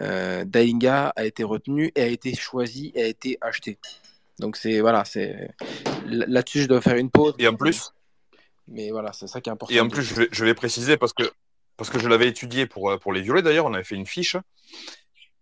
euh, 0.00 0.44
Dalinga 0.44 1.12
a 1.14 1.24
été 1.24 1.44
retenu 1.44 1.92
et 1.94 2.02
a 2.02 2.06
été 2.06 2.34
choisi 2.34 2.92
et 2.94 3.02
a 3.02 3.06
été 3.06 3.38
acheté. 3.40 3.78
Donc, 4.38 4.56
c'est 4.56 4.80
voilà, 4.80 5.04
c'est 5.04 5.50
là-dessus, 6.06 6.62
je 6.62 6.68
dois 6.68 6.80
faire 6.80 6.96
une 6.96 7.10
pause. 7.10 7.34
Et 7.38 7.46
en 7.46 7.54
plus, 7.54 7.92
Mais 8.68 8.90
voilà, 8.90 9.12
c'est 9.12 9.26
ça 9.26 9.40
qui 9.40 9.50
est 9.50 9.52
important. 9.52 9.74
et 9.74 9.80
en 9.80 9.88
plus 9.88 10.02
je, 10.02 10.14
vais, 10.14 10.28
je 10.32 10.44
vais 10.44 10.54
préciser 10.54 10.96
parce 10.96 11.12
que, 11.12 11.30
parce 11.76 11.90
que 11.90 11.98
je 11.98 12.08
l'avais 12.08 12.28
étudié 12.28 12.66
pour, 12.66 12.90
euh, 12.90 12.98
pour 12.98 13.12
les 13.12 13.20
violets 13.20 13.42
d'ailleurs, 13.42 13.66
on 13.66 13.74
avait 13.74 13.84
fait 13.84 13.96
une 13.96 14.06
fiche. 14.06 14.36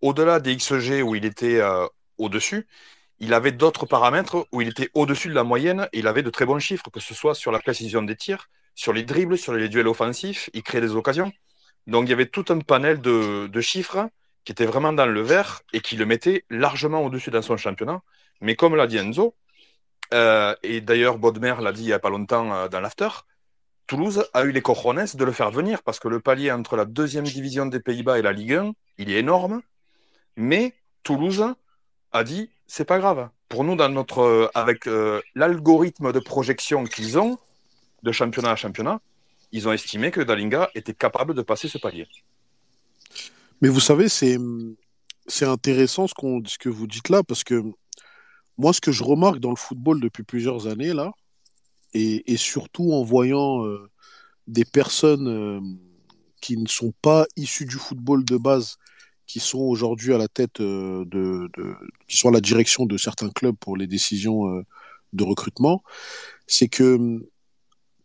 Au-delà 0.01 0.41
des 0.41 0.57
XG 0.57 1.03
où 1.03 1.15
il 1.15 1.25
était 1.25 1.61
euh, 1.61 1.87
au-dessus, 2.19 2.67
il 3.19 3.35
avait 3.35 3.53
d'autres 3.53 3.87
paramètres 3.87 4.47
où 4.51 4.63
il 4.63 4.69
était 4.69 4.91
au-dessus 4.95 5.29
de 5.29 5.35
la 5.35 5.45
moyenne 5.45 5.89
et 5.93 5.99
il 5.99 6.07
avait 6.07 6.23
de 6.23 6.31
très 6.31 6.47
bons 6.47 6.59
chiffres, 6.59 6.91
que 6.91 7.01
ce 7.01 7.15
soit 7.15 7.35
sur 7.35 7.53
la 7.53 7.59
précision 7.59 8.03
des 8.03 8.17
tirs, 8.17 8.49
sur 8.75 8.93
les 8.93 9.03
dribbles, 9.03 9.39
sur 9.39 9.53
les 9.53 9.69
duels 9.69 9.89
offensifs, 9.89 10.51
il 10.55 10.63
créait 10.63 10.81
des 10.81 10.95
occasions. 10.95 11.33
Donc 11.87 12.07
il 12.07 12.11
y 12.11 12.13
avait 12.13 12.27
tout 12.27 12.45
un 12.49 12.59
panel 12.61 13.01
de, 13.01 13.61
chiffres 13.61 14.09
qui 14.45 14.53
était 14.53 14.67
vraiment 14.67 14.93
dans 14.93 15.07
le 15.07 15.21
vert 15.23 15.63
et 15.73 15.81
qui 15.81 15.97
le 15.97 16.07
mettait 16.07 16.45
largement 16.51 17.01
au-dessus 17.05 17.31
dans 17.31 17.43
son 17.43 17.57
championnat. 17.57 18.01
Mais 18.41 18.57
comme 18.57 18.77
l'a 18.77 18.87
dit 18.87 18.97
Enzo, 18.97 19.35
euh, 20.15 20.55
et 20.63 20.81
d'ailleurs 20.81 21.19
Bodmer 21.19 21.57
l'a 21.61 21.73
dit 21.73 21.83
il 21.83 21.87
n'y 21.87 21.93
a 21.93 21.99
pas 21.99 22.11
longtemps 22.11 22.53
euh, 22.53 22.69
dans 22.69 22.81
l'after, 22.81 23.09
Toulouse 23.87 24.25
a 24.35 24.45
eu 24.45 24.53
les 24.53 24.63
cojones 24.63 25.05
de 25.15 25.25
le 25.25 25.33
faire 25.33 25.51
venir 25.51 25.83
parce 25.83 25.99
que 25.99 26.09
le 26.09 26.21
palier 26.21 26.53
entre 26.53 26.77
la 26.77 26.85
deuxième 26.85 27.25
division 27.25 27.67
des 27.67 27.81
Pays-Bas 27.81 28.19
et 28.19 28.23
la 28.23 28.33
Ligue 28.33 28.55
1, 28.55 28.73
il 28.99 29.11
est 29.11 29.19
énorme. 29.19 29.63
Mais 30.37 30.75
Toulouse 31.03 31.45
a 32.13 32.25
dit 32.25 32.51
c'est 32.67 32.85
pas 32.85 32.99
grave. 32.99 33.29
Pour 33.49 33.65
nous, 33.65 33.75
dans 33.75 33.89
notre, 33.89 34.21
euh, 34.21 34.49
avec 34.55 34.89
l'algorithme 35.35 36.13
de 36.13 36.21
projection 36.21 36.85
qu'ils 36.85 37.19
ont, 37.19 37.37
de 38.03 38.13
championnat 38.13 38.53
à 38.53 38.57
championnat, 38.57 39.01
ils 39.53 39.69
ont 39.69 39.73
estimé 39.73 40.11
que 40.11 40.21
Dalinga 40.21 40.71
était 40.75 40.95
capable 40.95 41.35
de 41.35 41.43
passer 41.43 41.69
ce 41.69 41.79
palier. 41.79 42.07
Mais 43.61 43.69
vous 43.69 43.81
savez, 43.81 44.09
c'est 44.09 44.39
intéressant 45.43 46.07
ce, 46.07 46.15
ce 46.47 46.59
que 46.59 46.69
vous 46.69 46.87
dites 46.87 47.09
là, 47.09 47.23
parce 47.23 47.45
que 47.45 47.63
moi, 48.59 48.73
ce 48.73 48.81
que 48.81 48.93
je 48.93 49.05
remarque 49.05 49.39
dans 49.39 49.51
le 49.51 49.57
football 49.57 50.01
depuis 50.01 50.23
plusieurs 50.23 50.67
années, 50.67 50.93
là, 50.93 51.13
et, 51.93 52.37
surtout 52.37 52.93
en 52.93 53.03
voyant 53.03 53.67
euh, 53.67 53.91
des 54.47 54.65
personnes 54.65 55.29
euh, 55.29 55.61
qui 56.41 56.57
ne 56.57 56.69
sont 56.69 56.93
pas 57.03 57.27
issues 57.37 57.67
du 57.67 57.77
football 57.77 58.25
de 58.25 58.37
base, 58.37 58.77
qui 59.27 59.41
sont 59.41 59.61
aujourd'hui 59.61 60.15
à 60.15 60.19
la 60.19 60.29
tête 60.29 60.61
de, 60.61 61.05
de, 61.05 61.49
qui 62.09 62.17
sont 62.17 62.29
à 62.29 62.33
la 62.33 62.41
direction 62.41 62.87
de 62.87 62.97
certains 62.97 63.31
clubs 63.31 63.57
pour 63.57 63.77
les 63.77 63.87
décisions 63.87 64.65
de 65.13 65.25
recrutement, 65.25 65.85
c'est 66.49 66.69
que 66.69 67.21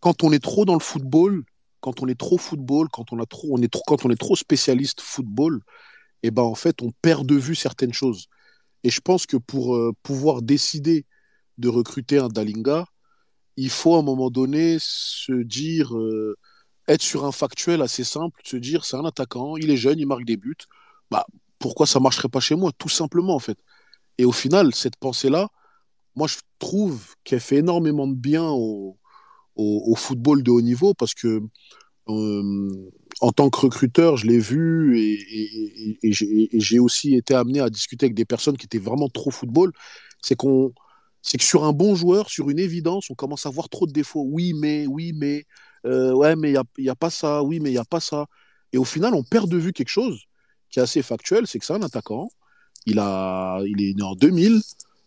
quand 0.06 0.22
on 0.22 0.32
est 0.32 0.44
trop 0.44 0.66
dans 0.66 0.76
le 0.76 0.80
football, 0.82 1.44
quand 1.82 2.04
on 2.04 2.08
est 2.08 2.20
trop 2.20 2.38
football, 2.38 2.90
quand 2.90 3.12
on 3.12 3.18
a 3.20 3.26
trop, 3.26 3.48
on 3.50 3.60
est 3.64 3.74
trop, 3.74 3.82
quand 3.88 4.06
on 4.06 4.12
est 4.12 4.20
trop 4.20 4.36
spécialiste 4.36 5.02
football, 5.02 5.62
eh 6.22 6.30
ben 6.30 6.44
en 6.44 6.54
fait 6.54 6.84
on 6.84 6.92
perd 7.02 7.26
de 7.26 7.34
vue 7.34 7.56
certaines 7.56 7.92
choses. 7.92 8.28
Et 8.84 8.92
je 8.92 9.02
pense 9.02 9.26
que 9.26 9.36
pour 9.36 9.76
euh, 9.76 9.94
pouvoir 10.04 10.44
décider 10.44 11.08
de 11.58 11.70
recruter 11.70 12.20
un 12.20 12.28
Dalinga, 12.28 12.86
il 13.58 13.72
faut 13.72 13.96
à 13.96 14.00
un 14.00 14.04
moment 14.04 14.30
donné 14.30 14.78
se 14.80 15.32
dire, 15.42 15.98
euh, 15.98 16.38
être 16.88 17.02
sur 17.02 17.26
un 17.26 17.32
factuel 17.32 17.82
assez 17.82 18.04
simple, 18.04 18.40
se 18.46 18.58
dire 18.58 18.86
c'est 18.86 18.98
un 18.98 19.06
attaquant, 19.06 19.58
il 19.58 19.72
est 19.72 19.78
jeune, 19.78 19.98
il 19.98 20.06
marque 20.06 20.26
des 20.26 20.38
buts. 20.38 20.68
Bah, 21.10 21.26
pourquoi 21.58 21.88
ça 21.88 22.00
marcherait 22.00 22.30
pas 22.30 22.40
chez 22.42 22.56
moi 22.56 22.72
Tout 22.78 22.90
simplement 22.90 23.34
en 23.34 23.40
fait. 23.40 23.58
Et 24.20 24.26
au 24.26 24.32
final, 24.32 24.76
cette 24.76 24.98
pensée-là, 24.98 25.50
moi 26.16 26.28
je 26.28 26.38
trouve 26.60 27.16
qu'elle 27.24 27.40
fait 27.40 27.58
énormément 27.58 28.08
de 28.08 28.14
bien 28.14 28.44
au, 28.52 29.00
au, 29.56 29.96
football 29.96 30.44
de 30.44 30.52
haut 30.52 30.62
niveau 30.62 30.94
parce 30.94 31.14
que 31.14 31.42
euh, 32.10 32.90
en 33.22 33.32
tant 33.32 33.50
que 33.50 33.60
recruteur, 33.60 34.18
je 34.18 34.28
l'ai 34.28 34.40
vu 34.40 35.00
et, 35.00 36.12
j'ai 36.54 36.80
aussi 36.80 37.16
été 37.16 37.34
amené 37.34 37.60
à 37.62 37.70
discuter 37.70 38.06
avec 38.06 38.16
des 38.16 38.26
personnes 38.26 38.58
qui 38.58 38.66
étaient 38.66 38.78
vraiment 38.78 39.10
trop 39.10 39.32
football. 39.32 39.72
C'est 40.22 40.36
qu'on, 40.36 40.74
c'est 41.22 41.38
que 41.38 41.44
sur 41.44 41.64
un 41.64 41.74
bon 41.74 41.96
joueur, 41.96 42.30
sur 42.30 42.50
une 42.50 42.60
évidence, 42.60 43.10
on 43.10 43.16
commence 43.16 43.46
à 43.46 43.50
voir 43.50 43.70
trop 43.70 43.88
de 43.88 43.92
défauts. 43.92 44.26
Oui, 44.28 44.54
mais, 44.54 44.86
oui, 44.88 45.14
mais, 45.14 45.46
euh, 45.86 46.14
ouais, 46.14 46.36
mais 46.36 46.50
il 46.50 46.84
n'y 46.84 46.90
a, 46.90 46.92
a, 46.92 46.96
pas 46.96 47.10
ça, 47.10 47.42
oui, 47.44 47.60
mais 47.60 47.70
il 47.70 47.74
n'y 47.74 47.80
a 47.80 47.86
pas 47.86 48.00
ça. 48.00 48.28
Et 48.74 48.78
au 48.78 48.84
final, 48.84 49.14
on 49.14 49.24
perd 49.24 49.50
de 49.50 49.58
vue 49.58 49.74
quelque 49.74 49.90
chose 49.90 50.26
qui 50.70 50.80
est 50.80 50.84
assez 50.84 51.02
factuel, 51.02 51.48
c'est 51.48 51.60
que 51.60 51.66
c'est 51.66 51.74
un 51.74 51.82
attaquant. 51.82 52.30
Il, 52.86 53.00
a, 53.00 53.60
il 53.66 53.82
est 53.82 53.94
né 53.96 54.04
en 54.04 54.16
2000. 54.16 54.62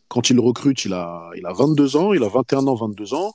Quand 0.08 0.30
il 0.30 0.40
recrute, 0.40 0.84
il 0.86 0.94
a, 0.94 1.30
il 1.36 1.44
a 1.46 1.52
22 1.52 1.96
ans, 1.96 2.12
il 2.14 2.22
a 2.24 2.28
21 2.28 2.66
ans, 2.66 2.74
22 2.74 3.14
ans. 3.14 3.34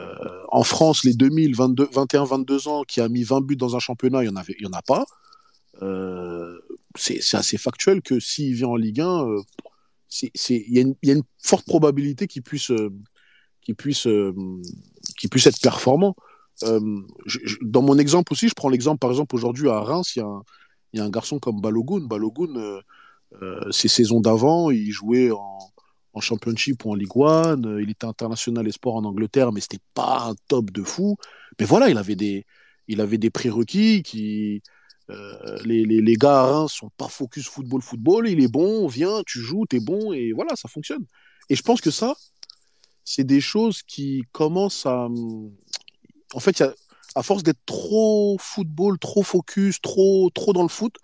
Euh, 0.00 0.42
en 0.48 0.62
France, 0.62 1.04
les 1.04 1.14
2000, 1.14 1.54
21, 1.54 2.24
22 2.24 2.68
ans 2.68 2.82
qui 2.82 3.00
a 3.00 3.08
mis 3.08 3.24
20 3.24 3.42
buts 3.42 3.56
dans 3.56 3.76
un 3.76 3.78
championnat, 3.78 4.24
il 4.24 4.30
n'y 4.30 4.36
en, 4.36 4.70
en 4.70 4.72
a 4.72 4.82
pas. 4.82 5.04
Euh, 5.82 6.58
c'est 6.96 7.18
assez 7.34 7.58
factuel 7.58 8.02
que 8.02 8.20
s'il 8.20 8.54
vient 8.54 8.68
en 8.68 8.76
Ligue 8.76 9.00
1, 9.00 9.26
euh, 9.26 9.42
il 10.22 10.68
y, 11.02 11.10
a 11.10 11.12
une 11.12 11.22
forte 11.42 11.66
probabilité 11.66 12.26
qu'il 12.26 12.42
puisse, 12.42 12.70
qu'il 13.62 13.74
puisse, 13.74 14.06
qu'il 15.16 15.30
puisse 15.30 15.46
être 15.46 15.60
performant. 15.60 16.14
dans 16.60 17.82
mon 17.82 17.96
exemple 17.98 18.34
aussi, 18.34 18.48
je 18.48 18.54
prends 18.54 18.68
l'exemple, 18.68 18.98
par 18.98 19.10
exemple, 19.10 19.34
aujourd'hui 19.34 19.70
à 19.70 19.80
Reims, 19.80 20.14
il 20.16 20.22
y, 20.92 21.00
a 21.00 21.04
un, 21.04 21.10
garçon 21.10 21.38
comme 21.38 21.62
Balogun. 21.62 22.06
Balogun, 22.06 22.82
ces 23.70 23.88
saisons 23.88 24.20
d'avant, 24.20 24.70
il 24.70 24.90
jouait 24.90 25.30
en, 25.30 25.71
en 26.12 26.20
Championship 26.20 26.84
ou 26.84 26.92
en 26.92 26.94
Ligue 26.94 27.16
1. 27.16 27.64
Euh, 27.64 27.82
il 27.82 27.90
était 27.90 28.06
international 28.06 28.66
et 28.68 28.72
sport 28.72 28.96
en 28.96 29.04
Angleterre, 29.04 29.52
mais 29.52 29.60
c'était 29.60 29.82
pas 29.94 30.28
un 30.30 30.34
top 30.48 30.70
de 30.70 30.82
fou. 30.82 31.16
Mais 31.58 31.66
voilà, 31.66 31.88
il 31.88 31.98
avait 31.98 32.16
des, 32.16 32.46
il 32.88 33.00
avait 33.00 33.18
des 33.18 33.30
prérequis 33.30 34.02
qui. 34.02 34.62
Euh, 35.10 35.58
les, 35.64 35.84
les, 35.84 36.00
les, 36.00 36.14
gars 36.14 36.40
à 36.40 36.46
Reims 36.46 36.72
sont 36.72 36.90
pas 36.96 37.08
focus 37.08 37.48
football, 37.48 37.82
football. 37.82 38.28
Il 38.28 38.42
est 38.42 38.48
bon, 38.48 38.86
viens, 38.86 39.22
tu 39.26 39.40
joues, 39.40 39.66
tu 39.68 39.76
es 39.76 39.80
bon, 39.80 40.12
et 40.12 40.32
voilà, 40.32 40.54
ça 40.56 40.68
fonctionne. 40.68 41.04
Et 41.50 41.56
je 41.56 41.62
pense 41.62 41.80
que 41.80 41.90
ça, 41.90 42.14
c'est 43.04 43.24
des 43.24 43.40
choses 43.40 43.82
qui 43.82 44.22
commencent 44.32 44.86
à. 44.86 45.08
En 46.34 46.40
fait, 46.40 46.62
à 47.14 47.22
force 47.22 47.42
d'être 47.42 47.60
trop 47.66 48.36
football, 48.40 48.98
trop 48.98 49.22
focus, 49.22 49.80
trop, 49.80 50.30
trop 50.30 50.52
dans 50.52 50.62
le 50.62 50.68
foot, 50.68 50.96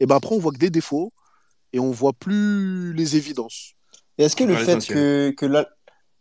et 0.00 0.06
ben 0.06 0.16
après, 0.16 0.34
on 0.34 0.38
voit 0.38 0.52
que 0.52 0.58
des 0.58 0.70
défauts 0.70 1.12
et 1.72 1.80
on 1.80 1.90
voit 1.90 2.12
plus 2.12 2.92
les 2.94 3.16
évidences 3.16 3.75
est-ce 4.18 4.36
que, 4.36 4.44
le 4.44 4.56
fait 4.56 4.86
que, 4.86 5.30
que 5.30 5.46
la... 5.46 5.68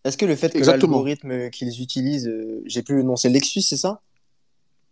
est-ce 0.03 0.17
que 0.17 0.25
le 0.25 0.35
fait 0.35 0.51
que 0.51 0.63
l'algorithme 0.63 1.49
qu'ils 1.49 1.81
utilisent, 1.81 2.27
euh, 2.27 2.61
j'ai 2.65 2.81
plus 2.81 2.95
le 2.95 3.03
nom, 3.03 3.15
c'est 3.15 3.29
Lexus, 3.29 3.61
c'est 3.61 3.77
ça? 3.77 4.01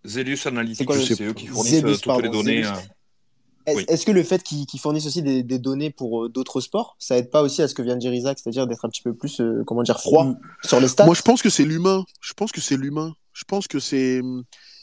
Zelus 0.05 0.39
Analytics, 0.45 0.89
c'est 0.93 1.21
eux 1.21 1.33
qui 1.33 1.47
fournissent 1.47 1.83
euh, 1.83 1.95
toutes 1.95 2.23
les 2.23 2.29
données. 2.29 2.65
Euh, 2.65 3.81
est-ce 3.87 4.05
que 4.05 4.11
le 4.11 4.23
fait 4.23 4.43
qu'ils 4.43 4.79
fournissent 4.79 5.05
aussi 5.05 5.21
des, 5.21 5.41
des 5.43 5.59
données 5.59 5.89
pour 5.89 6.29
d'autres 6.29 6.59
sports, 6.59 6.97
ça 6.99 7.17
aide 7.17 7.29
pas 7.29 7.41
aussi 7.41 7.61
à 7.61 7.67
ce 7.67 7.73
que 7.73 7.81
vient 7.81 7.95
de 7.95 8.01
dire 8.01 8.13
Isaac, 8.13 8.37
c'est-à-dire 8.37 8.67
d'être 8.67 8.83
un 8.83 8.89
petit 8.89 9.01
peu 9.01 9.13
plus, 9.13 9.41
comment 9.65 9.83
dire, 9.83 9.99
froid 9.99 10.25
mm. 10.25 10.39
sur 10.65 10.79
les 10.81 10.89
stats? 10.89 11.05
Moi, 11.05 11.15
je 11.15 11.21
pense 11.21 11.41
que 11.41 11.49
c'est 11.49 11.63
l'humain. 11.63 12.03
Je 12.19 12.33
pense 12.33 12.51
que 12.51 12.59
c'est 12.59 12.75
l'humain. 12.75 13.13
Je 13.31 13.45
pense 13.45 13.67
que 13.67 13.79
c'est, 13.79 14.21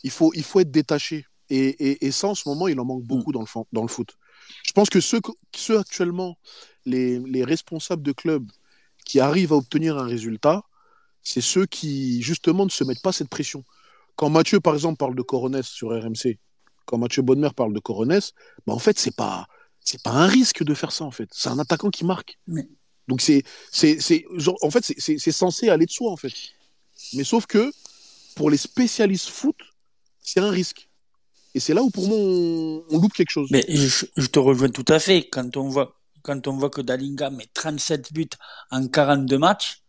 il 0.03 0.11
faut, 0.11 0.33
il 0.35 0.43
faut 0.43 0.61
être 0.61 0.71
détaché. 0.71 1.27
Et, 1.51 1.69
et, 1.69 2.07
et, 2.07 2.11
ça, 2.11 2.29
en 2.29 2.35
ce 2.35 2.49
moment, 2.49 2.69
il 2.69 2.79
en 2.81 2.85
manque 2.85 3.03
beaucoup 3.03 3.31
mm. 3.31 3.35
dans, 3.35 3.41
le, 3.41 3.47
dans 3.73 3.83
le 3.83 3.89
foot. 3.89 4.17
Je 4.65 4.73
pense 4.73 4.91
que 4.91 5.01
ceux, 5.01 5.21
ceux 5.55 5.79
actuellement 5.79 6.39
les, 6.87 7.45
responsables 7.45 8.03
de 8.03 8.13
clubs 8.13 8.51
qui 9.05 9.21
arrivent 9.21 9.53
à 9.53 9.57
obtenir 9.57 9.99
un 9.99 10.05
résultat, 10.05 10.63
c'est 11.23 11.41
ceux 11.41 11.67
qui, 11.67 12.23
justement, 12.23 12.65
ne 12.65 12.71
se 12.71 12.85
mettent 12.85 13.03
pas 13.03 13.13
cette 13.13 13.29
pression. 13.29 13.65
Quand 14.17 14.31
Mathieu, 14.31 14.61
par 14.61 14.75
exemple, 14.75 14.97
parle 14.97 15.15
de 15.15 15.23
Coronès 15.23 15.67
sur 15.67 15.89
RMC, 15.91 16.39
quand 16.87 16.99
Mathieu 16.99 17.23
Bonnemer 17.23 17.51
parle 17.55 17.73
de 17.73 17.79
Coronès, 17.79 18.33
bah, 18.67 18.73
en 18.73 18.79
fait, 18.79 18.99
c'est 18.99 19.15
pas, 19.15 19.47
c'est 19.81 20.03
pas 20.03 20.11
un 20.11 20.27
risque 20.27 20.63
de 20.63 20.75
faire 20.75 20.93
ça, 20.93 21.05
en 21.05 21.11
fait. 21.11 21.29
C'est 21.33 21.49
un 21.49 21.59
attaquant 21.59 21.91
qui 21.91 22.05
marque. 22.05 22.39
Donc, 23.09 23.21
c'est, 23.21 23.43
c'est, 23.73 24.25
en 24.63 24.71
fait, 24.71 24.85
c'est 24.99 25.33
censé 25.33 25.69
aller 25.69 25.87
de 25.87 25.91
soi, 25.91 26.11
en 26.11 26.17
fait. 26.17 26.33
Mais 27.15 27.25
sauf 27.25 27.47
que, 27.47 27.73
pour 28.37 28.51
les 28.51 28.57
spécialistes 28.57 29.29
foot, 29.29 29.57
c'est 30.21 30.41
un 30.41 30.51
risque. 30.51 30.90
Et 31.55 31.61
c'est 31.61 31.75
là 31.75 31.83
où, 31.83 31.91
pour 31.91 32.07
moi, 32.07 32.17
on, 32.17 33.01
loupe 33.01 33.13
quelque 33.13 33.31
chose. 33.31 33.49
Mais 33.51 33.65
je, 33.69 34.07
je, 34.17 34.27
te 34.27 34.39
rejoins 34.39 34.69
tout 34.69 34.85
à 34.89 34.99
fait. 34.99 35.29
Quand 35.29 35.57
on 35.57 35.69
voit, 35.69 35.97
quand 36.23 36.47
on 36.47 36.57
voit 36.57 36.71
que 36.71 36.81
Dalinga 36.81 37.31
met 37.31 37.49
37 37.53 38.13
buts 38.13 38.29
en 38.71 38.87
42 38.87 39.39
matchs, 39.39 39.83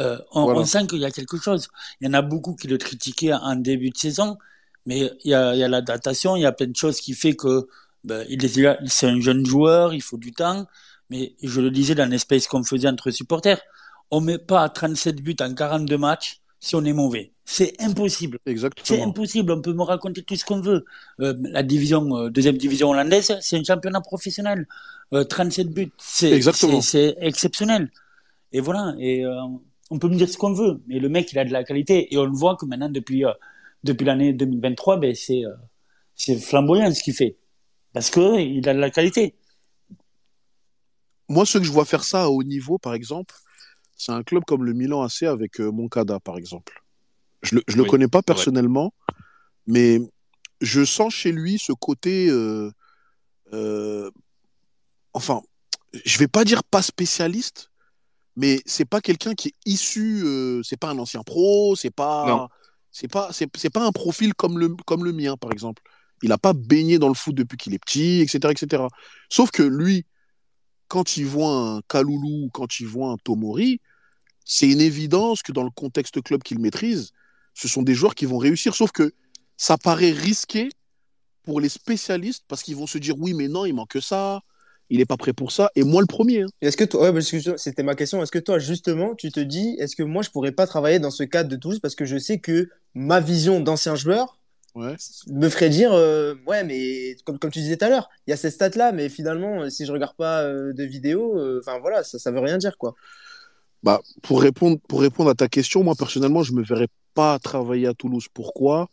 euh, 0.00 0.18
on, 0.32 0.64
sent 0.64 0.86
qu'il 0.86 1.00
y 1.00 1.04
a 1.04 1.10
quelque 1.10 1.36
chose. 1.36 1.68
Il 2.00 2.06
y 2.06 2.10
en 2.10 2.14
a 2.14 2.22
beaucoup 2.22 2.54
qui 2.54 2.66
le 2.66 2.78
critiquaient 2.78 3.34
en 3.34 3.56
début 3.56 3.90
de 3.90 3.96
saison, 3.96 4.38
mais 4.86 5.10
il 5.24 5.30
y 5.30 5.34
a, 5.34 5.54
il 5.54 5.58
y 5.58 5.64
a 5.64 5.68
la 5.68 5.82
datation, 5.82 6.36
il 6.36 6.42
y 6.42 6.46
a 6.46 6.52
plein 6.52 6.66
de 6.66 6.76
choses 6.76 7.00
qui 7.00 7.14
fait 7.14 7.34
que 7.36 7.68
ben, 8.04 8.24
il 8.28 8.44
est, 8.44 8.78
c'est 8.86 9.06
un 9.06 9.20
jeune 9.20 9.44
joueur, 9.44 9.94
il 9.94 10.02
faut 10.02 10.16
du 10.16 10.32
temps. 10.32 10.66
Mais 11.10 11.34
je 11.42 11.60
le 11.60 11.70
disais 11.70 11.94
dans 11.94 12.08
l'espace 12.08 12.46
qu'on 12.46 12.64
faisait 12.64 12.88
entre 12.88 13.10
supporters, 13.10 13.60
on 14.10 14.20
met 14.20 14.38
pas 14.38 14.68
37 14.68 15.16
buts 15.22 15.36
en 15.40 15.54
42 15.54 15.98
matchs 15.98 16.41
si 16.62 16.76
on 16.76 16.84
est 16.84 16.92
mauvais. 16.92 17.32
C'est 17.44 17.74
impossible. 17.82 18.38
Exactement. 18.46 18.86
C'est 18.86 19.02
impossible. 19.02 19.50
On 19.50 19.60
peut 19.60 19.72
me 19.72 19.82
raconter 19.82 20.22
tout 20.22 20.36
ce 20.36 20.44
qu'on 20.44 20.60
veut. 20.60 20.84
Euh, 21.20 21.34
la 21.40 21.64
division, 21.64 22.16
euh, 22.16 22.30
deuxième 22.30 22.56
division 22.56 22.90
hollandaise, 22.90 23.36
c'est 23.40 23.58
un 23.58 23.64
championnat 23.64 24.00
professionnel. 24.00 24.68
37 25.10 25.66
euh, 25.66 25.70
buts, 25.70 25.92
c'est 25.98 26.40
c'est 26.80 27.16
exceptionnel. 27.20 27.90
Et 28.52 28.60
voilà. 28.60 28.94
Et 29.00 29.24
on 29.90 29.98
peut 29.98 30.08
me 30.08 30.14
dire 30.14 30.28
ce 30.28 30.38
qu'on 30.38 30.54
veut, 30.54 30.80
mais 30.86 31.00
le 31.00 31.08
mec, 31.08 31.32
il 31.32 31.38
a 31.40 31.44
de 31.44 31.52
la 31.52 31.64
qualité. 31.64 32.14
Et 32.14 32.16
on 32.16 32.24
le 32.24 32.32
voit 32.32 32.56
que 32.56 32.64
maintenant, 32.64 32.88
depuis 32.88 33.24
depuis 33.82 34.04
l'année 34.04 34.32
2023, 34.32 34.98
ben 34.98 35.14
c'est 35.14 35.42
c'est 36.14 36.38
flamboyant 36.38 36.94
ce 36.94 37.02
qu'il 37.02 37.14
fait, 37.14 37.36
parce 37.92 38.08
que 38.08 38.40
il 38.40 38.66
a 38.68 38.72
de 38.72 38.78
la 38.78 38.90
qualité. 38.90 39.34
Moi, 41.28 41.44
ceux 41.44 41.58
que 41.58 41.66
je 41.66 41.72
vois 41.72 41.84
faire 41.84 42.04
ça 42.04 42.22
à 42.22 42.28
haut 42.28 42.44
niveau, 42.44 42.78
par 42.78 42.94
exemple, 42.94 43.34
c'est 44.02 44.10
un 44.10 44.24
club 44.24 44.42
comme 44.44 44.64
le 44.64 44.72
Milan 44.72 45.02
AC 45.02 45.22
avec 45.22 45.60
Moncada, 45.60 46.18
par 46.18 46.36
exemple. 46.36 46.82
Je 47.42 47.54
ne 47.54 47.60
le, 47.76 47.84
connais 47.84 48.08
pas 48.08 48.20
personnellement, 48.20 48.92
mais 49.68 50.00
je 50.60 50.84
sens 50.84 51.14
chez 51.14 51.30
lui 51.30 51.58
ce 51.58 51.72
côté. 51.72 52.28
Euh, 52.28 52.72
euh, 53.52 54.10
enfin, 55.12 55.42
je 56.04 56.18
vais 56.18 56.26
pas 56.26 56.44
dire 56.44 56.64
pas 56.64 56.82
spécialiste, 56.82 57.70
mais 58.34 58.60
c'est 58.66 58.84
pas 58.84 59.00
quelqu'un 59.00 59.34
qui 59.34 59.48
est 59.48 59.54
issu. 59.66 60.22
Euh, 60.24 60.62
c'est 60.64 60.76
pas 60.76 60.90
un 60.90 60.98
ancien 60.98 61.22
pro, 61.22 61.76
c'est 61.76 61.90
pas. 61.90 62.48
C'est 62.94 63.08
pas, 63.08 63.30
c'est, 63.32 63.70
pas 63.70 63.86
un 63.86 63.92
profil 63.92 64.34
comme 64.34 64.58
le, 64.58 64.68
comme 64.84 65.02
le 65.02 65.14
mien, 65.14 65.38
par 65.38 65.50
exemple. 65.50 65.82
Il 66.22 66.28
n'a 66.28 66.36
pas 66.36 66.52
baigné 66.52 66.98
dans 66.98 67.08
le 67.08 67.14
foot 67.14 67.34
depuis 67.34 67.56
qu'il 67.56 67.72
est 67.72 67.78
petit, 67.78 68.20
etc., 68.20 68.52
etc. 68.52 68.82
Sauf 69.30 69.50
que 69.50 69.62
lui, 69.62 70.04
quand 70.88 71.16
il 71.16 71.24
voit 71.24 71.54
un 71.54 71.80
Kaloulou, 71.88 72.50
quand 72.52 72.80
il 72.80 72.86
voit 72.86 73.08
un 73.08 73.16
Tomori, 73.16 73.80
c'est 74.44 74.68
une 74.68 74.80
évidence 74.80 75.42
que 75.42 75.52
dans 75.52 75.62
le 75.62 75.70
contexte 75.70 76.22
club 76.22 76.42
qu'il 76.42 76.58
maîtrise, 76.58 77.12
ce 77.54 77.68
sont 77.68 77.82
des 77.82 77.94
joueurs 77.94 78.14
qui 78.14 78.26
vont 78.26 78.38
réussir. 78.38 78.74
Sauf 78.74 78.92
que 78.92 79.12
ça 79.56 79.76
paraît 79.78 80.10
risqué 80.10 80.70
pour 81.42 81.60
les 81.60 81.68
spécialistes 81.68 82.44
parce 82.48 82.62
qu'ils 82.62 82.76
vont 82.76 82.86
se 82.86 82.98
dire 82.98 83.14
oui, 83.18 83.34
mais 83.34 83.48
non, 83.48 83.64
il 83.64 83.74
manque 83.74 83.98
ça. 84.00 84.42
Il 84.90 84.98
n'est 84.98 85.06
pas 85.06 85.16
prêt 85.16 85.32
pour 85.32 85.52
ça. 85.52 85.70
Et 85.74 85.84
moi, 85.84 86.02
le 86.02 86.06
premier. 86.06 86.42
Hein. 86.42 86.48
Est-ce 86.60 86.76
que 86.76 86.84
toi, 86.84 87.10
c'était 87.56 87.82
ma 87.82 87.94
question. 87.94 88.22
Est-ce 88.22 88.30
que 88.30 88.38
toi, 88.38 88.58
justement, 88.58 89.14
tu 89.14 89.32
te 89.32 89.40
dis, 89.40 89.74
est-ce 89.78 89.96
que 89.96 90.02
moi, 90.02 90.22
je 90.22 90.28
pourrais 90.28 90.52
pas 90.52 90.66
travailler 90.66 90.98
dans 90.98 91.10
ce 91.10 91.22
cadre 91.22 91.48
de 91.48 91.56
Toulouse 91.56 91.80
parce 91.80 91.94
que 91.94 92.04
je 92.04 92.18
sais 92.18 92.40
que 92.40 92.68
ma 92.92 93.18
vision 93.18 93.60
d'ancien 93.60 93.94
joueur 93.94 94.38
me 94.74 95.48
ferait 95.48 95.70
dire, 95.70 95.92
euh, 95.92 96.34
ouais, 96.46 96.64
mais 96.64 97.16
comme, 97.24 97.38
comme 97.38 97.50
tu 97.50 97.60
disais 97.60 97.76
tout 97.76 97.84
à 97.84 97.88
l'heure, 97.88 98.10
il 98.26 98.30
y 98.30 98.32
a 98.34 98.36
cette 98.36 98.54
stat-là, 98.54 98.92
mais 98.92 99.08
finalement, 99.08 99.68
si 99.70 99.86
je 99.86 99.92
regarde 99.92 100.16
pas 100.16 100.42
euh, 100.42 100.72
de 100.72 100.84
vidéo, 100.84 101.38
euh, 101.38 101.60
enfin 101.62 101.78
voilà, 101.78 102.02
ça, 102.04 102.18
ça 102.18 102.30
veut 102.30 102.40
rien 102.40 102.58
dire, 102.58 102.78
quoi. 102.78 102.94
Bah, 103.82 104.00
pour, 104.22 104.40
répondre, 104.40 104.78
pour 104.88 105.00
répondre 105.00 105.30
à 105.30 105.34
ta 105.34 105.48
question, 105.48 105.82
moi 105.82 105.94
personnellement, 105.98 106.42
je 106.42 106.52
ne 106.52 106.58
me 106.58 106.62
verrais 106.64 106.88
pas 107.14 107.38
travailler 107.38 107.86
à 107.86 107.94
Toulouse. 107.94 108.26
Pourquoi? 108.32 108.88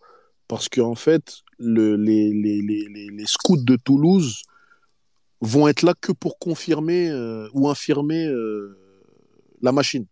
Parce 0.48 0.68
qu'en 0.68 0.96
fait, 0.96 1.38
le, 1.60 1.96
les, 1.96 2.34
les, 2.34 2.62
les, 2.62 2.88
les, 2.90 3.26
scouts 3.28 3.64
de 3.64 3.76
Toulouse 3.76 4.42
vont 5.42 5.68
être 5.68 5.84
là 5.84 5.94
que 6.00 6.12
pour 6.12 6.40
confirmer 6.40 7.10
euh, 7.10 7.48
ou 7.54 7.70
infirmer 7.70 8.26
euh, 8.26 8.78
la 9.62 9.72
machine. 9.72 10.08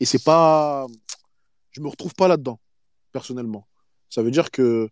Et 0.00 0.04
c'est 0.04 0.22
pas, 0.22 0.86
je 1.70 1.80
me 1.80 1.88
retrouve 1.88 2.14
pas 2.14 2.28
là-dedans 2.28 2.60
personnellement. 3.12 3.68
Ça 4.10 4.22
veut 4.22 4.30
dire 4.30 4.50
que 4.50 4.88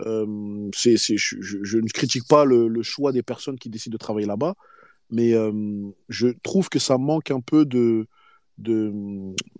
euh, 0.00 0.70
c'est, 0.74 0.96
je, 0.96 1.78
ne 1.78 1.88
critique 1.88 2.28
pas 2.28 2.44
le, 2.44 2.68
le, 2.68 2.82
choix 2.82 3.10
des 3.10 3.22
personnes 3.22 3.58
qui 3.58 3.68
décident 3.68 3.94
de 3.94 3.98
travailler 3.98 4.26
là-bas, 4.26 4.54
mais 5.10 5.34
euh, 5.34 5.90
je 6.08 6.28
trouve 6.42 6.68
que 6.68 6.78
ça 6.78 6.98
manque 6.98 7.30
un 7.30 7.40
peu 7.40 7.64
de, 7.64 8.06
de, 8.58 8.92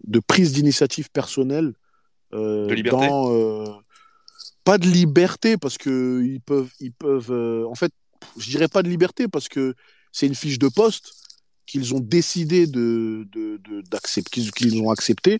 de 0.04 0.20
prise 0.20 0.52
d'initiative 0.52 1.10
personnelle. 1.10 1.72
Euh, 2.34 2.66
de 2.66 2.74
liberté 2.74 3.06
dans, 3.06 3.32
euh, 3.32 3.64
Pas 4.64 4.76
de 4.78 4.86
liberté, 4.86 5.56
parce 5.56 5.78
que 5.78 6.22
ils 6.22 6.40
peuvent. 6.40 6.70
Ils 6.80 6.92
peuvent 6.92 7.32
euh, 7.32 7.66
en 7.66 7.74
fait, 7.74 7.92
je 8.36 8.50
dirais 8.50 8.68
pas 8.68 8.82
de 8.82 8.88
liberté, 8.88 9.28
parce 9.28 9.48
que 9.48 9.74
c'est 10.12 10.26
une 10.26 10.34
fiche 10.34 10.58
de 10.58 10.68
poste 10.68 11.12
qu'ils 11.66 11.94
ont 11.94 12.00
décidé 12.00 12.66
de, 12.66 13.26
de, 13.32 13.58
de 13.58 13.82
d'accepter, 13.82 14.42
qu'ils 14.50 14.82
ont 14.82 14.90
accepté. 14.90 15.38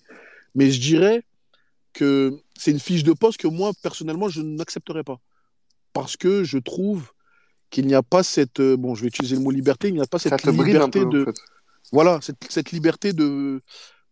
Mais 0.55 0.71
je 0.71 0.81
dirais 0.81 1.23
que 1.93 2.39
c'est 2.57 2.71
une 2.71 2.81
fiche 2.81 3.03
de 3.03 3.13
poste 3.13 3.41
que 3.41 3.49
moi, 3.49 3.73
personnellement, 3.83 4.29
je 4.29 4.41
n'accepterais 4.41 5.05
pas. 5.05 5.21
Parce 5.93 6.17
que 6.17 6.45
je 6.45 6.59
trouve 6.59 7.11
qu'il 7.71 7.87
n'y 7.87 7.95
a 7.95 8.03
pas 8.03 8.23
cette. 8.23 8.61
Bon, 8.61 8.95
je 8.95 9.03
vais 9.03 9.09
utiliser 9.09 9.37
le 9.37 9.43
mot 9.43 9.51
liberté, 9.51 9.89
il 9.89 9.95
n'y 9.95 10.01
a 10.01 10.07
pas 10.07 10.19
cette 10.19 10.43
liberté 10.45 11.01
peu, 11.01 11.07
en 11.07 11.09
de. 11.09 11.25
fait. 11.25 11.37
Voilà, 11.93 12.21
cette, 12.23 12.37
cette 12.51 12.73
liberté 12.73 13.13
de. 13.13 13.61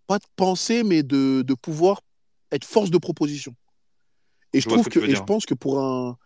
Pas 0.06 0.18
de 0.18 0.24
penser, 0.36 0.84
mais 0.84 1.02
de, 1.02 1.42
de 1.42 1.54
pouvoir 1.54 2.00
être 2.52 2.64
force 2.64 2.90
de 2.90 2.98
proposition. 2.98 3.54
Et 4.52 4.60
je 4.60 4.68
trouve 4.68 4.88
que 4.88 5.00
et 5.00 5.16
je 5.16 5.22
pense 5.22 5.46
que 5.46 5.54
pour 5.54 5.80
un, 5.80 6.16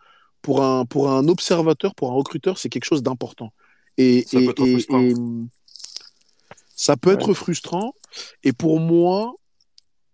pour 0.41 0.63
un, 0.63 0.85
pour 0.85 1.09
un 1.09 1.27
observateur, 1.27 1.95
pour 1.95 2.11
un 2.11 2.13
recruteur, 2.13 2.57
c'est 2.59 2.69
quelque 2.69 2.85
chose 2.85 3.01
d'important. 3.01 3.51
Et, 3.97 4.23
Ça 4.27 4.39
et, 4.39 4.45
peut 4.45 4.51
être 4.51 4.71
frustrant. 4.71 5.01
et, 5.01 5.13
ça 6.75 6.97
peut 6.97 7.11
être 7.11 7.33
frustrant. 7.33 7.93
Et 8.43 8.53
pour 8.53 8.79
moi, 8.79 9.33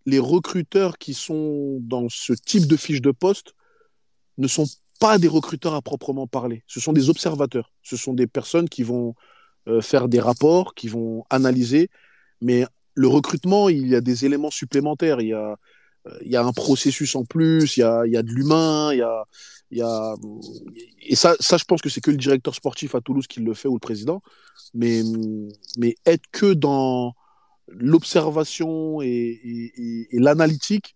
les 0.06 0.20
recruteurs 0.20 0.98
qui 0.98 1.14
sont 1.14 1.78
dans 1.82 2.08
ce 2.10 2.34
type 2.34 2.68
de 2.68 2.78
fiche 2.78 3.02
de 3.02 3.12
poste 3.12 3.54
ne 4.38 4.48
sont 4.48 4.66
pas 5.00 5.18
des 5.18 5.28
recruteurs 5.28 5.76
à 5.76 5.82
proprement 5.82 6.28
parler. 6.28 6.64
Ce 6.68 6.80
sont 6.80 6.94
des 6.94 7.10
observateurs. 7.10 7.72
Ce 7.84 7.98
sont 7.98 8.14
des 8.14 8.28
personnes 8.28 8.70
qui 8.70 8.84
vont 8.84 9.16
euh, 9.68 9.82
faire 9.82 10.08
des 10.08 10.20
rapports, 10.20 10.74
qui 10.76 10.88
vont 10.88 11.26
analyser. 11.30 11.90
Mais 12.42 12.66
le 12.94 13.08
recrutement, 13.08 13.70
il 13.70 13.88
y 13.88 13.96
a 13.96 14.02
des 14.02 14.26
éléments 14.26 14.52
supplémentaires. 14.52 15.22
Il 15.22 15.30
y 15.30 15.34
a, 15.34 15.58
euh, 16.08 16.18
il 16.22 16.32
y 16.32 16.36
a 16.36 16.44
un 16.44 16.54
processus 16.54 17.16
en 17.16 17.26
plus, 17.26 17.78
il 17.78 17.82
y 17.82 17.84
a, 17.84 18.06
il 18.06 18.14
y 18.14 18.18
a 18.18 18.24
de 18.24 18.32
l'humain, 18.32 18.94
il 18.94 19.06
il 19.70 19.80
y 19.80 19.82
a... 19.82 20.16
Et 21.02 21.16
ça, 21.16 21.36
ça, 21.42 21.58
je 21.58 21.66
pense 21.66 21.82
que 21.82 21.90
c'est 21.90 22.00
que 22.00 22.12
le 22.12 22.18
directeur 22.18 22.56
sportif 22.56 22.96
à 22.96 23.02
Toulouse 23.02 23.28
qui 23.28 23.42
le 23.42 23.54
fait 23.54 23.68
ou 23.68 23.74
le 23.74 23.80
président. 23.80 24.22
Mais, 24.74 25.02
mais 25.78 25.96
être 26.06 26.24
que 26.32 26.54
dans 26.54 27.14
l'observation 27.68 29.02
et, 29.02 30.08
l'analytique, 30.14 30.96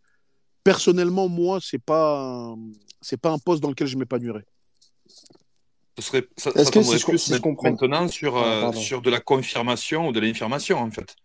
personnellement, 0.63 1.27
moi, 1.27 1.59
c'est 1.61 1.83
pas, 1.83 2.21
un- 2.21 3.17
pas 3.21 3.31
un 3.31 3.39
poste 3.39 3.61
dans 3.61 3.69
lequel 3.69 3.87
je 3.87 3.97
m'épanouirais. 3.97 4.45
Ce 5.97 6.03
serait, 6.05 6.27
ça, 6.37 6.51
Est-ce 6.51 6.65
ça 6.65 6.71
que 6.71 6.81
si 6.83 6.97
je- 6.99 7.05
plus 7.05 7.17
si 7.17 7.29
je 7.31 7.35
ma- 7.35 7.39
comprends- 7.41 7.71
maintenant 7.71 8.07
sur, 8.07 8.37
Ah, 8.37 8.45
euh, 8.45 8.61
pardon. 8.61 8.79
sur 8.79 9.01
de 9.01 9.09
la 9.09 9.19
confirmation 9.19 10.07
ou 10.07 10.11
de 10.11 10.19
l'information, 10.19 10.77
en 10.79 10.89
fait. 10.91 11.15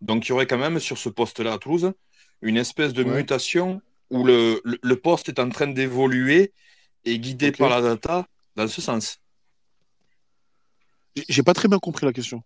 Donc, 0.00 0.26
il 0.26 0.30
y 0.30 0.32
aurait 0.32 0.46
quand 0.46 0.58
même 0.58 0.78
sur 0.80 0.98
ce 0.98 1.08
poste-là 1.08 1.52
à 1.54 1.58
Toulouse 1.58 1.92
une 2.42 2.56
espèce 2.56 2.92
de 2.92 3.02
Ouais. 3.04 3.16
mutation 3.16 3.80
où 4.10 4.24
le, 4.24 4.60
le, 4.64 4.78
le 4.82 4.96
poste 4.96 5.28
est 5.28 5.38
en 5.38 5.48
train 5.48 5.68
d'évoluer 5.68 6.52
et 7.04 7.18
guidé 7.18 7.50
par 7.52 7.70
la 7.70 7.80
data 7.80 8.26
dans 8.56 8.68
ce 8.68 8.80
sens. 8.82 9.18
J'ai- 11.28 11.42
pas 11.42 11.54
très 11.54 11.68
bien 11.68 11.78
compris 11.78 12.04
la 12.04 12.12
question. 12.12 12.42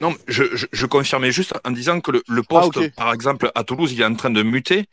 Non, 0.00 0.14
je, 0.28 0.44
je, 0.54 0.66
je 0.70 0.86
confirmais 0.86 1.30
juste 1.32 1.54
en 1.64 1.70
disant 1.70 2.00
que 2.00 2.10
le, 2.10 2.22
le 2.28 2.42
Ah, 2.42 2.48
poste, 2.48 2.94
par 2.94 3.12
exemple, 3.12 3.50
à 3.54 3.64
Toulouse, 3.64 3.92
il 3.92 4.00
est 4.00 4.04
en 4.04 4.14
train 4.14 4.30
de 4.30 4.42
muter 4.42 4.86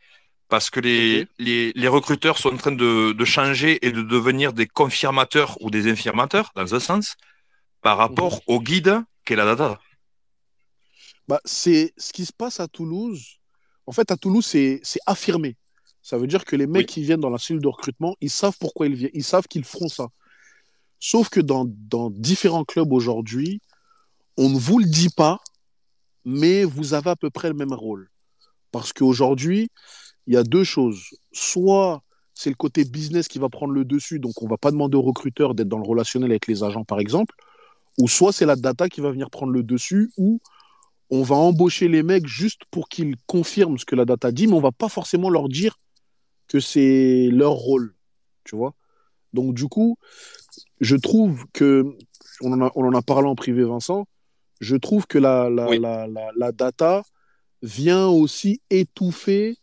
parce 0.50 0.70
que 0.70 0.80
les, 0.80 1.28
les, 1.40 1.72
les 1.76 1.88
recruteurs 1.88 2.38
sont 2.38 2.54
en 2.54 2.58
train 2.58 2.72
de, 2.72 3.14
de 3.14 3.26
changer 3.26 3.86
et 3.86 3.92
de 3.92 4.02
devenir 4.02 4.54
des 4.54 4.68
confirmateurs 4.68 5.58
ou 5.62 5.70
des 5.70 5.90
infirmateurs, 5.92 6.52
dans 6.56 6.76
un 6.76 6.80
sens, 6.80 7.16
par 7.82 7.98
rapport 7.98 8.36
Mhm. 8.36 8.42
au 8.48 8.62
guide 8.62 9.04
qu'est 9.26 9.36
la 9.38 9.46
data. 9.46 9.80
Bah, 11.28 11.40
c'est 11.46 11.94
ce 11.98 12.12
qui 12.14 12.26
se 12.26 12.34
passe 12.34 12.60
à 12.60 12.68
Toulouse. 12.68 13.38
En 13.86 13.92
fait, 13.92 14.12
à 14.12 14.18
Toulouse, 14.18 14.46
c'est 14.46 14.80
c'est 14.84 15.00
affirmé. 15.06 15.58
Ça 16.02 16.18
veut 16.18 16.28
dire 16.28 16.46
que 16.46 16.56
les 16.56 16.68
mecs 16.68 16.88
Oui. 16.88 16.94
qui 16.94 17.02
viennent 17.04 17.20
dans 17.20 17.30
la 17.30 17.38
cellule 17.38 17.62
de 17.62 17.68
recrutement, 17.68 18.16
ils 18.22 18.30
savent 18.32 18.58
pourquoi 18.60 18.88
ils 18.88 18.96
viennent. 18.96 19.12
Ils 19.14 19.24
savent 19.24 19.48
qu'ils 19.48 19.64
feront 19.66 19.90
ça. 19.90 20.08
Sauf 21.00 21.30
que 21.30 21.40
dans, 21.40 21.66
dans 21.68 22.10
différents 22.10 22.66
clubs 22.66 22.92
aujourd'hui, 22.92 23.62
on 24.38 24.50
ne 24.50 24.58
vous 24.58 24.80
le 24.80 24.86
dit 24.86 25.10
pas, 25.10 25.40
mais 26.26 26.64
vous 26.64 26.94
avez 26.94 27.12
à 27.12 27.16
peu 27.16 27.30
près 27.30 27.50
le 27.50 27.56
même 27.56 27.74
rôle. 27.74 28.10
Parce 28.72 28.94
qu'aujourd'hui, 28.94 29.70
il 30.30 30.36
y 30.36 30.38
a 30.38 30.44
deux 30.44 30.64
choses. 30.64 31.02
Soit 31.34 32.04
c'est 32.36 32.52
le 32.52 32.56
côté 32.56 32.86
business 32.86 33.28
qui 33.28 33.40
va 33.40 33.50
prendre 33.50 33.74
le 33.74 33.84
dessus, 33.84 34.20
donc 34.20 34.42
on 34.44 34.48
va 34.48 34.58
pas 34.58 34.72
demander 34.72 34.96
aux 34.96 35.02
recruteurs 35.02 35.56
d'être 35.56 35.68
dans 35.68 35.80
le 35.80 35.88
relationnel 35.88 36.30
avec 36.32 36.48
les 36.48 36.64
agents, 36.64 36.86
par 36.86 37.00
exemple, 37.02 37.34
ou 37.98 38.08
soit 38.08 38.32
c'est 38.32 38.46
la 38.46 38.56
data 38.56 38.88
qui 38.88 39.02
va 39.02 39.12
venir 39.12 39.30
prendre 39.32 39.52
le 39.52 39.64
dessus, 39.64 40.12
ou 40.18 40.40
on 41.10 41.24
va 41.24 41.36
embaucher 41.36 41.88
les 41.88 42.04
mecs 42.04 42.28
juste 42.28 42.62
pour 42.70 42.88
qu'ils 42.88 43.16
confirment 43.26 43.80
ce 43.80 43.86
que 43.86 43.96
la 43.96 44.06
data 44.06 44.32
dit, 44.32 44.46
mais 44.46 44.54
on 44.54 44.62
va 44.62 44.72
pas 44.72 44.88
forcément 44.88 45.32
leur 45.32 45.50
dire 45.50 45.78
que 46.48 46.60
c'est 46.60 47.30
leur 47.32 47.54
rôle, 47.54 47.96
tu 48.44 48.56
vois. 48.56 48.76
Donc 49.34 49.56
du 49.56 49.68
coup, 49.68 49.98
je 50.80 50.96
trouve 50.96 51.44
que, 51.54 51.84
on 52.42 52.54
en 52.54 52.62
a, 52.68 52.72
on 52.76 52.86
en 52.86 52.94
a 52.94 53.02
parlé 53.02 53.28
en 53.28 53.36
privé, 53.36 53.64
Vincent, 53.64 54.06
je 54.62 54.76
trouve 54.76 55.08
que 55.08 55.18
la, 55.18 55.50
la, 55.50 55.68
Oui. 55.68 55.80
la, 55.80 56.08
la, 56.08 56.30
la 56.38 56.52
data 56.52 57.04
vient 57.64 58.08
aussi 58.08 58.62
étouffer 58.70 59.58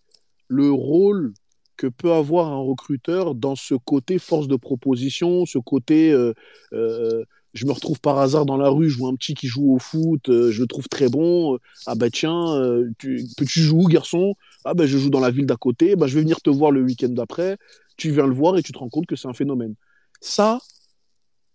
le 0.48 0.70
rôle 0.70 1.32
que 1.76 1.86
peut 1.86 2.12
avoir 2.12 2.52
un 2.52 2.60
recruteur 2.60 3.34
dans 3.34 3.54
ce 3.54 3.74
côté 3.74 4.18
force 4.18 4.48
de 4.48 4.56
proposition, 4.56 5.46
ce 5.46 5.58
côté 5.58 6.10
euh, 6.10 6.32
euh, 6.72 7.24
je 7.54 7.66
me 7.66 7.72
retrouve 7.72 8.00
par 8.00 8.18
hasard 8.18 8.44
dans 8.44 8.56
la 8.56 8.68
rue, 8.68 8.90
je 8.90 8.98
vois 8.98 9.08
un 9.08 9.14
petit 9.14 9.34
qui 9.34 9.46
joue 9.46 9.74
au 9.74 9.78
foot, 9.78 10.28
euh, 10.28 10.50
je 10.50 10.60
le 10.60 10.66
trouve 10.66 10.88
très 10.88 11.08
bon, 11.08 11.58
ah 11.86 11.94
bah 11.94 12.10
tiens, 12.10 12.60
tu, 12.98 13.24
tu 13.36 13.60
joues 13.60 13.84
où 13.84 13.88
garçon? 13.88 14.34
Ah 14.64 14.74
bah 14.74 14.86
je 14.86 14.98
joue 14.98 15.10
dans 15.10 15.20
la 15.20 15.30
ville 15.30 15.46
d'à 15.46 15.56
côté, 15.56 15.96
bah 15.96 16.06
je 16.06 16.14
vais 16.14 16.22
venir 16.22 16.40
te 16.40 16.50
voir 16.50 16.70
le 16.70 16.82
week-end 16.82 17.08
d'après, 17.08 17.56
tu 17.96 18.10
viens 18.10 18.26
le 18.26 18.34
voir 18.34 18.58
et 18.58 18.62
tu 18.62 18.72
te 18.72 18.78
rends 18.78 18.90
compte 18.90 19.06
que 19.06 19.16
c'est 19.16 19.28
un 19.28 19.34
phénomène. 19.34 19.74
Ça, 20.20 20.58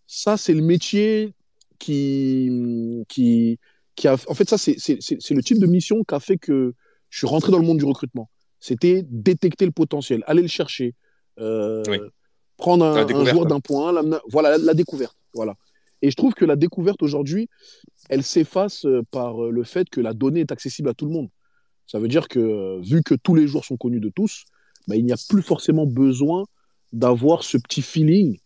ça 0.07 0.37
c'est 0.37 0.53
le 0.53 0.63
métier 0.63 1.33
qui, 1.77 3.03
qui, 3.07 3.59
qui 3.95 4.07
a, 4.07 4.15
en 4.27 4.33
fait 4.33 4.49
ça 4.49 4.57
c'est 4.57 4.75
le 4.77 5.43
type 5.43 5.59
de 5.59 5.67
mission 5.67 6.03
qui 6.03 6.15
a 6.15 6.19
fait 6.19 6.37
que 6.37 6.73
je 7.09 7.17
suis 7.17 7.27
rentré 7.27 7.51
dans 7.51 7.59
le 7.59 7.65
monde 7.65 7.77
du 7.77 7.85
recrutement. 7.85 8.29
C'était 8.61 9.03
détecter 9.09 9.65
le 9.65 9.71
potentiel, 9.71 10.23
aller 10.27 10.43
le 10.43 10.47
chercher, 10.47 10.95
euh, 11.39 11.83
Oui. 11.89 11.97
prendre 12.57 12.85
un, 12.85 13.05
un 13.05 13.25
joueur 13.25 13.45
d'un 13.47 13.59
point, 13.59 13.91
voilà 14.29 14.51
la, 14.51 14.57
la 14.59 14.73
découverte, 14.73 15.17
voilà. 15.33 15.55
Et 16.03 16.09
je 16.09 16.15
trouve 16.15 16.33
que 16.33 16.45
la 16.45 16.55
découverte 16.55 17.03
aujourd'hui, 17.03 17.49
elle 18.09 18.23
s'efface 18.23 18.85
euh, 18.85 19.01
par 19.11 19.43
euh, 19.43 19.51
le 19.51 19.63
fait 19.63 19.89
que 19.89 19.99
la 19.99 20.13
donnée 20.13 20.39
est 20.41 20.51
accessible 20.51 20.87
à 20.89 20.93
tout 20.93 21.05
le 21.05 21.11
monde. 21.11 21.29
Ça 21.87 21.99
veut 21.99 22.07
dire 22.07 22.27
que 22.27 22.79
vu 22.81 23.03
que 23.03 23.15
tous 23.15 23.35
les 23.35 23.47
joueurs 23.47 23.65
sont 23.65 23.77
connus 23.77 23.99
de 23.99 24.09
tous, 24.09 24.45
bah, 24.87 24.95
il 24.95 25.05
n'y 25.05 25.11
a 25.11 25.17
plus 25.29 25.41
forcément 25.41 25.85
besoin 25.85 26.45
d'avoir 26.93 27.43
ce 27.43 27.57
petit 27.57 27.81
feeling 27.81 28.39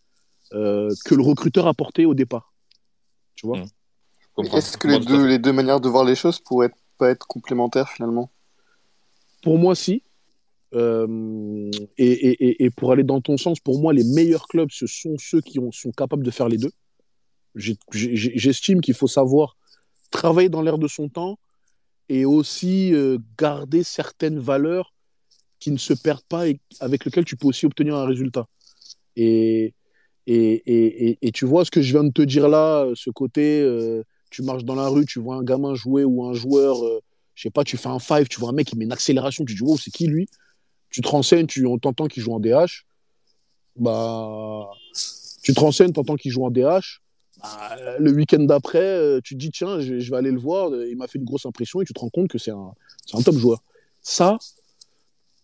euh, 0.52 0.90
que 1.04 1.14
le 1.14 1.22
recruteur 1.22 1.66
apportait 1.66 2.04
au 2.06 2.14
départ. 2.14 2.52
Tu 3.34 3.46
vois? 3.46 3.58
Mm. 3.60 3.66
Comprends. 4.34 4.58
Est-ce 4.58 4.76
que 4.78 4.88
les 4.88 4.98
deux, 4.98 5.22
fait. 5.22 5.28
les 5.28 5.38
deux 5.38 5.52
manières 5.52 5.80
de 5.80 5.88
voir 5.88 6.04
les 6.04 6.14
choses 6.14 6.40
pourraient 6.40 6.66
être- 6.66 6.76
pas 6.98 7.10
être 7.10 7.26
complémentaires 7.26 7.88
finalement? 7.88 8.30
Pour 9.42 9.58
moi, 9.58 9.74
si. 9.74 10.02
Euh, 10.74 11.70
et, 11.96 12.06
et- 12.06 12.64
et- 12.64 12.70
pour 12.70 12.92
aller 12.92 13.04
dans 13.04 13.20
ton 13.20 13.36
sens, 13.36 13.60
pour 13.60 13.80
moi, 13.80 13.92
les 13.92 14.04
meilleurs 14.04 14.46
clubs, 14.48 14.68
ce 14.72 14.86
sont 14.86 15.16
ceux 15.18 15.40
qui 15.40 15.58
ont- 15.58 15.72
sont 15.72 15.92
capables 15.92 16.24
de 16.24 16.30
faire 16.30 16.48
les 16.48 16.58
deux. 16.58 16.72
J'estime 17.54 18.80
qu'il 18.80 18.94
faut 18.94 19.06
savoir 19.06 19.56
travailler 20.10 20.48
dans 20.48 20.62
l'air 20.62 20.78
de 20.78 20.88
son 20.88 21.08
temps 21.08 21.38
et 22.08 22.24
aussi 22.24 22.92
euh, 22.94 23.18
garder 23.38 23.82
certaines 23.82 24.38
valeurs 24.38 24.92
qui 25.58 25.70
ne 25.70 25.78
se 25.78 25.94
perdent 25.94 26.26
pas 26.28 26.48
et 26.48 26.60
avec 26.80 27.04
lesquelles 27.04 27.24
tu 27.24 27.36
peux 27.36 27.48
aussi 27.48 27.64
obtenir 27.64 27.96
un 27.96 28.04
résultat. 28.04 28.46
Et, 29.16 29.72
et, 30.26 31.18
et, 31.26 31.32
tu 31.32 31.46
vois 31.46 31.64
ce 31.64 31.70
que 31.70 31.80
je 31.80 31.92
viens 31.92 32.04
de 32.04 32.12
te 32.12 32.22
dire 32.22 32.48
là, 32.48 32.86
ce 32.94 33.10
côté, 33.10 33.60
euh, 33.62 34.02
tu 34.30 34.42
marches 34.42 34.64
dans 34.64 34.74
la 34.74 34.88
rue, 34.88 35.06
tu 35.06 35.20
vois 35.20 35.36
un 35.36 35.42
gamin 35.42 35.74
jouer 35.74 36.04
ou 36.04 36.24
un 36.26 36.34
joueur, 36.34 36.76
je 37.36 37.42
sais 37.42 37.50
pas, 37.50 37.62
tu 37.62 37.76
fais 37.76 37.88
un 37.88 37.98
five, 37.98 38.26
tu 38.28 38.40
vois 38.40 38.48
un 38.48 38.52
mec 38.52 38.66
qui 38.66 38.76
met 38.76 38.84
une 38.84 38.92
accélération, 38.92 39.44
tu 39.44 39.54
dis, 39.54 39.62
wow, 39.62 39.76
c'est 39.76 39.90
qui 39.90 40.06
lui? 40.06 40.26
Tu 40.90 41.02
te 41.02 41.08
renseignes, 41.08 41.46
tu, 41.46 41.66
on 41.66 41.78
t'entend 41.78 42.06
qu'il 42.06 42.22
joue 42.22 42.32
en 42.32 42.40
DH. 42.40 42.86
Bah, 43.76 44.70
tu 45.42 45.52
te 45.52 45.60
renseignes, 45.60 45.92
t'entends 45.92 46.16
qu'il 46.16 46.32
joue 46.32 46.44
en 46.44 46.50
DH. 46.50 47.02
Bah, 47.42 47.76
le 47.98 48.10
week-end 48.10 48.42
d'après, 48.42 48.78
euh, 48.78 49.20
tu 49.22 49.34
te 49.34 49.38
dis, 49.38 49.50
tiens, 49.50 49.80
je, 49.80 49.94
vais 49.94 50.16
aller 50.16 50.30
le 50.30 50.38
voir, 50.38 50.70
euh, 50.70 50.88
il 50.88 50.96
m'a 50.96 51.06
fait 51.06 51.18
une 51.18 51.26
grosse 51.26 51.44
impression 51.44 51.82
et 51.82 51.84
tu 51.84 51.92
te 51.92 52.00
rends 52.00 52.08
compte 52.08 52.28
que 52.28 52.38
c'est 52.38 52.52
un, 52.52 52.72
un 53.12 53.22
top 53.22 53.36
joueur. 53.36 53.62
Ça, 54.00 54.38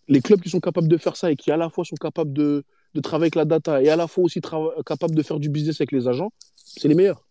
les 0.07 0.21
clubs 0.21 0.41
qui 0.41 0.49
sont 0.49 0.59
capables 0.59 0.87
de 0.87 0.97
faire 0.97 1.15
ça 1.15 1.31
et 1.31 1.35
qui 1.35 1.51
à 1.51 1.57
la 1.57 1.69
fois 1.69 1.85
sont 1.85 1.95
capables 1.95 2.33
de, 2.33 2.63
de 2.95 3.01
travailler 3.01 3.25
avec 3.25 3.35
la 3.35 3.45
data 3.45 3.83
et 3.83 3.89
à 3.89 3.95
la 3.95 4.07
fois 4.07 4.23
aussi 4.23 4.41
capable 4.85 5.13
de 5.13 5.21
faire 5.21 5.39
du 5.39 5.49
business 5.49 5.79
avec 5.79 5.91
les 5.91 6.07
agents, 6.07 6.31
c'est 6.55 6.87
les 6.87 6.95
meilleurs. 6.95 7.23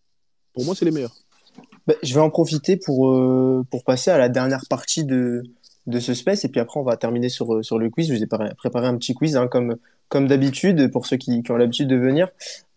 Pour 0.53 0.63
moi, 0.63 0.73
c'est 0.73 0.85
les 0.85 0.91
meilleurs. 0.91 1.15
Bah, 1.87 1.95
je 2.01 2.13
vais 2.13 2.21
en 2.21 2.29
profiter 2.29 2.77
pour, 2.77 3.09
euh, 3.09 3.65
pour 3.69 3.83
passer 3.83 4.11
à 4.11 4.17
la 4.17 4.29
dernière 4.29 4.63
partie 4.69 5.03
de, 5.03 5.43
de 5.87 5.99
ce 5.99 6.13
space 6.13 6.45
et 6.45 6.49
puis 6.49 6.61
après 6.61 6.79
on 6.79 6.83
va 6.83 6.95
terminer 6.97 7.29
sur, 7.29 7.63
sur 7.63 7.77
le 7.77 7.89
quiz. 7.89 8.07
Je 8.07 8.13
vous 8.13 8.23
ai 8.23 8.27
préparé 8.27 8.87
un 8.87 8.95
petit 8.97 9.13
quiz 9.13 9.35
hein, 9.35 9.47
comme, 9.47 9.75
comme 10.07 10.27
d'habitude 10.27 10.91
pour 10.91 11.05
ceux 11.05 11.17
qui, 11.17 11.43
ont 11.49 11.57
l'habitude 11.57 11.87
de 11.87 11.97
venir. 11.97 12.29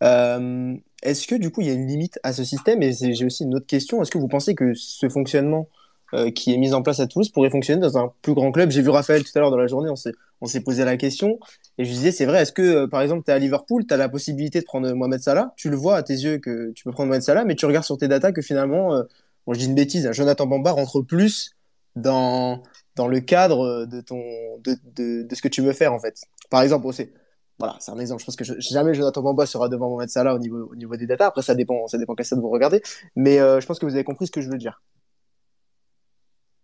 Euh, 0.03 0.75
est-ce 1.03 1.27
que 1.27 1.35
du 1.37 1.51
coup 1.51 1.61
il 1.61 1.69
y 1.69 1.71
a 1.71 1.75
une 1.75 1.87
limite 1.87 2.19
à 2.23 2.33
ce 2.33 2.45
système? 2.45 2.83
Et 2.83 2.93
j'ai 2.93 3.25
aussi 3.25 3.45
une 3.45 3.55
autre 3.55 3.67
question. 3.67 4.03
Est-ce 4.03 4.11
que 4.11 4.19
vous 4.19 4.29
pensez 4.29 4.55
que 4.55 4.75
ce 4.75 5.09
fonctionnement 5.09 5.69
euh, 6.15 6.31
qui 6.31 6.53
est 6.53 6.57
mis 6.57 6.73
en 6.75 6.83
place 6.83 7.01
à 7.01 7.07
Toulouse 7.07 7.29
pourrait 7.29 7.51
fonctionner 7.51 7.81
dans 7.81 7.99
un 7.99 8.13
plus 8.23 8.35
grand 8.35 8.51
club? 8.51 8.71
J'ai 8.71 8.83
vu 8.83 8.89
Raphaël 8.89 9.23
tout 9.23 9.31
à 9.37 9.41
l'heure 9.41 9.51
dans 9.51 9.57
la 9.57 9.69
journée, 9.69 9.91
on 9.91 9.97
s'est, 9.97 10.15
on 10.41 10.47
s'est 10.47 10.61
posé 10.61 10.85
la 10.85 10.97
question 10.97 11.39
et 11.79 11.85
je 11.85 11.91
disais 11.91 12.13
c'est 12.13 12.27
vrai, 12.27 12.43
est-ce 12.43 12.53
que 12.53 12.63
euh, 12.63 12.87
par 12.87 13.03
exemple 13.03 13.23
tu 13.25 13.31
es 13.31 13.35
à 13.35 13.39
Liverpool, 13.39 13.87
tu 13.87 13.95
as 13.95 13.97
la 13.97 14.09
possibilité 14.09 14.61
de 14.61 14.65
prendre 14.65 14.93
Mohamed 14.93 15.21
Salah? 15.21 15.53
Tu 15.57 15.71
le 15.71 15.77
vois 15.77 15.97
à 15.97 16.03
tes 16.03 16.15
yeux 16.15 16.39
que 16.39 16.73
tu 16.73 16.85
peux 16.85 16.93
prendre 16.93 17.09
Mohamed 17.09 17.23
Salah, 17.23 17.45
mais 17.45 17.55
tu 17.55 17.67
regardes 17.67 17.85
sur 17.85 17.99
tes 17.99 18.09
datas 18.09 18.33
que 18.33 18.43
finalement, 18.43 18.95
euh, 18.95 19.03
bon, 19.47 19.55
je 19.55 19.59
dis 19.59 19.67
une 19.67 19.75
bêtise, 19.75 20.07
hein, 20.07 20.13
Jonathan 20.13 20.47
Bamba 20.47 20.73
rentre 20.73 21.01
plus 21.03 21.53
dans, 21.95 22.63
dans 22.95 23.09
le 23.09 23.21
cadre 23.21 23.87
de, 23.87 24.01
ton, 24.01 24.23
de, 24.65 24.77
de, 24.95 25.23
de 25.23 25.35
ce 25.35 25.43
que 25.43 25.49
tu 25.49 25.63
veux 25.63 25.73
faire 25.73 25.93
en 25.93 25.99
fait. 25.99 26.21
Par 26.51 26.63
exemple, 26.63 26.87
c'est 26.93 27.13
voilà, 27.59 27.77
c'est 27.81 27.91
un 27.91 27.99
exemple. 27.99 28.21
Je 28.21 28.27
pense 28.27 28.37
que 28.37 28.45
jamais 28.61 28.93
Jonathan 28.93 29.23
Bamba 29.23 29.47
sera 29.47 29.69
devant 29.69 29.89
Mohamed 29.89 30.11
Salah 30.11 30.35
au 30.35 30.39
niveau, 30.39 30.69
au 30.71 30.77
niveau 30.77 30.97
des 30.97 31.07
datas. 31.07 31.29
Après, 31.29 31.43
ça 31.43 31.55
dépend, 31.55 31.87
ça 31.87 31.97
dépend 31.97 32.15
quel 32.15 32.27
stade 32.27 32.41
vous 32.41 32.51
regardez. 32.51 32.83
Mais 33.15 33.39
euh, 33.39 33.61
je 33.61 33.67
pense 33.67 33.79
que 33.79 33.87
vous 33.87 33.95
avez 33.95 34.05
compris 34.05 34.27
ce 34.27 34.33
que 34.33 34.43
je 34.43 34.51
veux 34.51 34.59
dire. 34.59 34.83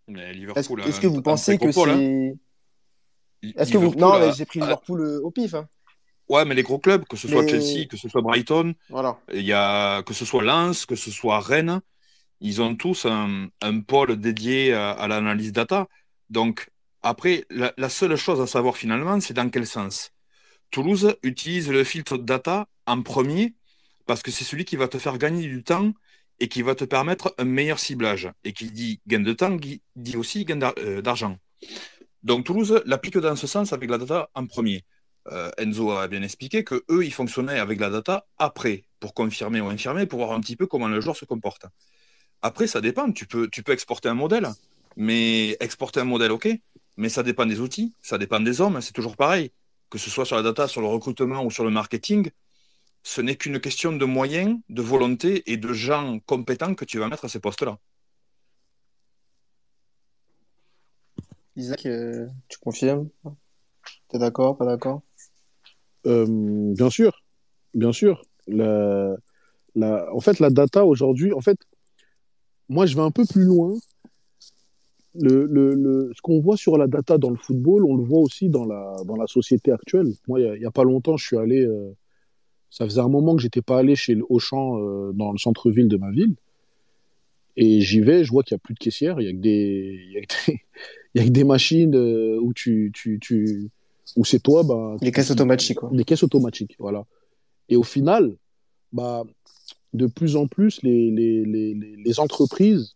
Est-ce 0.07 0.71
est 0.71 1.01
que 1.01 1.07
vous 1.07 1.21
pensez 1.21 1.57
que 1.57 1.71
c'est. 1.71 2.35
Est-ce 3.55 3.71
que 3.71 3.77
vous. 3.77 3.93
Non, 3.95 4.31
j'ai 4.33 4.45
pris 4.45 4.59
Liverpool 4.59 5.01
euh, 5.01 5.21
au 5.21 5.31
pif. 5.31 5.53
Hein. 5.53 5.67
Ouais, 6.29 6.45
mais 6.45 6.55
les 6.55 6.63
gros 6.63 6.79
clubs, 6.79 7.03
que 7.05 7.17
ce 7.17 7.27
soit 7.27 7.45
Chelsea, 7.47 7.85
que 7.87 7.97
ce 7.97 8.07
soit 8.07 8.21
Brighton, 8.21 8.73
voilà. 8.89 9.17
y 9.33 9.51
a, 9.51 10.01
que 10.03 10.13
ce 10.13 10.25
soit 10.25 10.41
Lens, 10.43 10.85
que 10.85 10.95
ce 10.95 11.11
soit 11.11 11.39
Rennes, 11.39 11.81
ils 12.39 12.61
ont 12.61 12.75
tous 12.75 13.05
un, 13.05 13.49
un 13.61 13.79
pôle 13.81 14.15
dédié 14.17 14.73
à, 14.73 14.91
à 14.91 15.07
l'analyse 15.07 15.51
data. 15.51 15.87
Donc, 16.29 16.69
après, 17.01 17.45
la, 17.49 17.73
la, 17.77 17.89
seule 17.89 18.15
chose 18.15 18.39
à 18.39 18.47
savoir 18.47 18.77
finalement, 18.77 19.19
c'est 19.19 19.33
dans 19.33 19.49
quel 19.49 19.67
sens. 19.67 20.11
Toulouse 20.71 21.15
utilise 21.23 21.69
le 21.69 21.83
filtre 21.83 22.17
data 22.17 22.67
en 22.87 23.01
premier 23.01 23.53
parce 24.05 24.23
que 24.23 24.31
c'est 24.31 24.45
celui 24.45 24.65
qui 24.65 24.75
va 24.75 24.87
te 24.87 24.97
faire 24.97 25.17
gagner 25.17 25.45
du 25.45 25.63
temps 25.63 25.91
et 26.39 26.47
qui 26.47 26.61
va 26.61 26.75
te 26.75 26.85
permettre 26.85 27.35
un 27.37 27.45
meilleur 27.45 27.79
ciblage. 27.79 28.31
Et 28.43 28.53
qui 28.53 28.71
dit 28.71 29.01
gain 29.07 29.19
de 29.19 29.33
temps, 29.33 29.57
dit 29.95 30.17
aussi 30.17 30.45
gain 30.45 30.59
euh, 30.79 31.01
d'argent. 31.01 31.37
Donc 32.23 32.45
Toulouse 32.45 32.81
l'applique 32.85 33.17
dans 33.17 33.35
ce 33.35 33.47
sens 33.47 33.73
avec 33.73 33.89
la 33.89 33.97
data 33.97 34.29
en 34.33 34.45
premier. 34.45 34.83
Euh, 35.31 35.51
Enzo 35.57 35.91
a 35.91 36.07
bien 36.07 36.21
expliqué 36.21 36.63
que 36.63 36.83
eux, 36.89 37.05
ils 37.05 37.13
fonctionnaient 37.13 37.59
avec 37.59 37.79
la 37.79 37.89
data 37.89 38.25
après, 38.37 38.85
pour 38.99 39.13
confirmer 39.13 39.61
ou 39.61 39.67
infirmer, 39.67 40.05
pour 40.05 40.19
voir 40.19 40.31
un 40.31 40.41
petit 40.41 40.55
peu 40.55 40.67
comment 40.67 40.87
le 40.87 40.99
joueur 41.01 41.15
se 41.15 41.25
comporte. 41.25 41.65
Après, 42.41 42.67
ça 42.67 42.81
dépend. 42.81 43.11
Tu 43.11 43.25
peux, 43.25 43.47
tu 43.49 43.63
peux 43.63 43.71
exporter 43.71 44.09
un 44.09 44.15
modèle, 44.15 44.47
mais 44.97 45.57
exporter 45.59 46.01
un 46.01 46.05
modèle, 46.05 46.31
ok, 46.31 46.49
mais 46.97 47.09
ça 47.09 47.23
dépend 47.23 47.45
des 47.45 47.59
outils, 47.59 47.93
ça 48.01 48.17
dépend 48.17 48.39
des 48.39 48.59
hommes, 48.61 48.81
c'est 48.81 48.93
toujours 48.93 49.15
pareil 49.15 49.51
que 49.93 49.99
ce 49.99 50.09
soit 50.09 50.25
sur 50.25 50.35
la 50.35 50.41
data, 50.41 50.67
sur 50.67 50.81
le 50.81 50.87
recrutement 50.87 51.45
ou 51.45 51.51
sur 51.51 51.63
le 51.63 51.69
marketing, 51.69 52.31
ce 53.03 53.21
n'est 53.21 53.35
qu'une 53.35 53.59
question 53.59 53.91
de 53.91 54.05
moyens, 54.05 54.57
de 54.67 54.81
volonté 54.81 55.51
et 55.51 55.55
de 55.55 55.71
gens 55.71 56.17
compétents 56.25 56.73
que 56.73 56.83
tu 56.83 56.97
vas 56.97 57.07
mettre 57.07 57.25
à 57.25 57.29
ces 57.29 57.39
postes-là. 57.39 57.77
Isaac, 61.55 61.85
euh, 61.85 62.27
tu 62.47 62.57
confirmes? 62.59 63.09
Tu 64.09 64.15
es 64.15 64.19
d'accord, 64.19 64.57
pas 64.57 64.65
d'accord? 64.65 65.01
Euh, 66.05 66.25
Bien 66.73 66.89
sûr, 66.89 67.23
bien 67.73 67.91
sûr. 67.91 68.23
La, 68.47 69.15
la, 69.75 70.13
en 70.13 70.19
fait, 70.19 70.39
la 70.39 70.49
data 70.49 70.85
aujourd'hui, 70.85 71.31
en 71.33 71.41
fait, 71.41 71.57
moi 72.69 72.85
je 72.85 72.95
vais 72.95 73.01
un 73.01 73.11
peu 73.11 73.23
plus 73.25 73.43
loin 73.43 73.73
le, 75.15 75.45
le, 75.45 76.11
ce 76.15 76.21
qu'on 76.21 76.39
voit 76.39 76.57
sur 76.57 76.77
la 76.77 76.87
data 76.87 77.17
dans 77.19 77.29
le 77.29 77.37
football, 77.37 77.85
on 77.85 77.95
le 77.95 78.03
voit 78.03 78.19
aussi 78.19 78.49
dans 78.49 78.65
la, 78.65 78.95
dans 79.05 79.15
la 79.15 79.27
société 79.27 79.71
actuelle. 79.71 80.07
Moi, 80.27 80.41
il 80.41 80.59
n'y 80.59 80.65
a, 80.65 80.71
pas 80.71 80.83
longtemps, 80.83 81.17
je 81.17 81.25
suis 81.25 81.37
allé. 81.37 81.61
Euh, 81.61 81.95
ça 82.71 82.85
faisait 82.85 82.99
un 82.99 83.09
moment 83.09 83.35
que 83.35 83.41
j'étais 83.43 83.61
pas 83.61 83.77
allé 83.77 83.95
chez 83.95 84.15
le 84.15 84.25
Auchan 84.27 84.79
dans 85.13 85.31
le 85.31 85.37
centre-ville 85.37 85.87
de 85.87 85.97
ma 85.97 86.09
ville. 86.09 86.33
Et 87.55 87.81
j'y 87.81 88.01
vais, 88.01 88.23
je 88.23 88.31
vois 88.31 88.41
qu'il 88.41 88.55
n'y 88.55 88.59
a 88.61 88.63
plus 88.63 88.73
de 88.73 88.79
caissière, 88.79 89.21
il 89.21 89.25
y 89.27 89.29
a 89.29 89.31
que 89.31 89.37
des, 89.37 89.99
il 90.07 90.11
y 90.13 90.17
a 90.17 90.21
que 90.21 90.51
des, 90.51 90.63
il 91.13 91.21
y 91.21 91.23
a 91.23 91.27
que 91.27 91.31
des 91.31 91.43
machines 91.43 91.95
euh, 91.95 92.39
où 92.41 92.53
tu, 92.53 92.91
tu, 92.93 93.19
tu, 93.19 93.69
où 94.15 94.25
c'est 94.25 94.39
toi, 94.39 94.63
bah, 94.63 94.97
les 95.01 95.11
caisses 95.11 95.31
automatiques, 95.31 95.77
quoi. 95.77 95.89
Les 95.93 96.03
caisses 96.03 96.23
automatiques, 96.23 96.75
voilà. 96.79 97.05
Et 97.69 97.75
au 97.75 97.83
final, 97.83 98.35
bah, 98.91 99.23
de 99.93 100.07
plus 100.07 100.35
en 100.35 100.47
plus, 100.47 100.81
les, 100.81 101.11
les, 101.11 101.45
les, 101.45 101.73
les 101.73 102.19
entreprises 102.19 102.95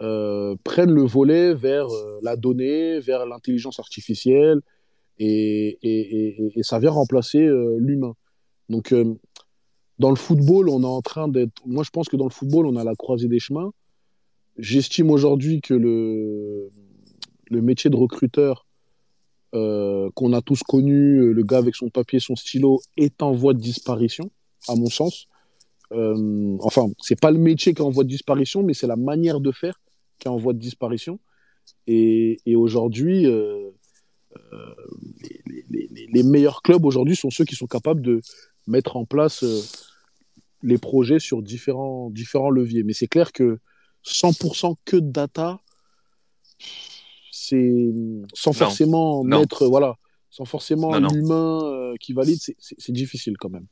euh, 0.00 0.56
prennent 0.62 0.92
le 0.92 1.02
volet 1.02 1.54
vers 1.54 1.88
euh, 1.88 2.18
la 2.22 2.36
donnée, 2.36 3.00
vers 3.00 3.26
l'intelligence 3.26 3.78
artificielle, 3.80 4.60
et, 5.18 5.78
et, 5.82 6.58
et, 6.58 6.62
ça 6.62 6.78
vient 6.78 6.90
remplacer 6.90 7.40
euh, 7.40 7.78
l'humain. 7.78 8.12
Donc, 8.68 8.94
dans 9.98 10.10
le 10.10 10.16
football, 10.16 10.68
on 10.68 10.82
est 10.82 10.86
en 10.86 11.00
train 11.00 11.28
d'être. 11.28 11.52
Moi, 11.64 11.82
je 11.84 11.90
pense 11.90 12.08
que 12.08 12.16
dans 12.16 12.26
le 12.26 12.30
football, 12.30 12.66
on 12.66 12.76
a 12.76 12.84
la 12.84 12.94
croisée 12.94 13.28
des 13.28 13.38
chemins. 13.38 13.70
J'estime 14.58 15.10
aujourd'hui 15.10 15.62
que 15.62 15.72
le, 15.72 16.70
le 17.50 17.62
métier 17.62 17.90
de 17.90 17.96
recruteur 17.96 18.66
qu'on 19.52 20.34
a 20.34 20.42
tous 20.42 20.62
connu, 20.62 21.32
le 21.32 21.42
gars 21.42 21.56
avec 21.56 21.76
son 21.76 21.88
papier, 21.88 22.20
son 22.20 22.36
stylo, 22.36 22.82
est 22.98 23.22
en 23.22 23.32
voie 23.32 23.54
de 23.54 23.58
disparition, 23.58 24.30
à 24.68 24.74
mon 24.74 24.90
sens. 24.90 25.28
Euh, 25.92 26.56
enfin, 26.60 26.88
c'est 27.00 27.18
pas 27.18 27.30
le 27.30 27.38
métier 27.38 27.72
qui 27.72 27.80
est 27.80 27.84
en 27.84 27.90
voie 27.90 28.04
de 28.04 28.08
disparition, 28.08 28.62
mais 28.62 28.74
c'est 28.74 28.86
la 28.86 28.96
manière 28.96 29.40
de 29.40 29.52
faire 29.52 29.80
qui 30.18 30.28
est 30.28 30.30
en 30.30 30.36
voie 30.36 30.52
de 30.52 30.58
disparition. 30.58 31.18
Et, 31.86 32.40
aujourd'hui, 32.56 33.26
euh, 33.26 33.70
euh, 34.52 34.74
les, 35.70 36.22
meilleurs 36.22 36.62
clubs 36.62 36.84
aujourd'hui 36.84 37.16
sont 37.16 37.30
ceux 37.30 37.44
qui 37.44 37.54
sont 37.54 37.66
capables 37.66 38.02
de 38.02 38.20
mettre 38.66 38.96
en 38.96 39.04
place 39.04 39.42
euh, 39.44 39.60
les 40.62 40.78
projets 40.78 41.18
sur 41.18 41.42
différents, 41.42 42.10
différents 42.10 42.50
leviers. 42.50 42.82
Mais 42.82 42.92
c'est 42.92 43.06
clair 43.06 43.32
que 43.32 43.58
100% 44.04 44.76
que 44.84 44.96
de 44.96 45.10
data, 45.10 45.60
c'est 47.48 47.90
sans 48.34 48.52
forcément 48.52 49.22
mettre, 49.24 49.66
voilà, 49.66 49.96
sans 50.30 50.44
forcément 50.44 50.94
un 50.94 51.08
humain 51.08 51.94
qui 52.00 52.12
valide, 52.12 52.38
c'est 52.58 52.92
difficile 52.92 53.36
quand 53.38 53.50
même. 53.50 53.66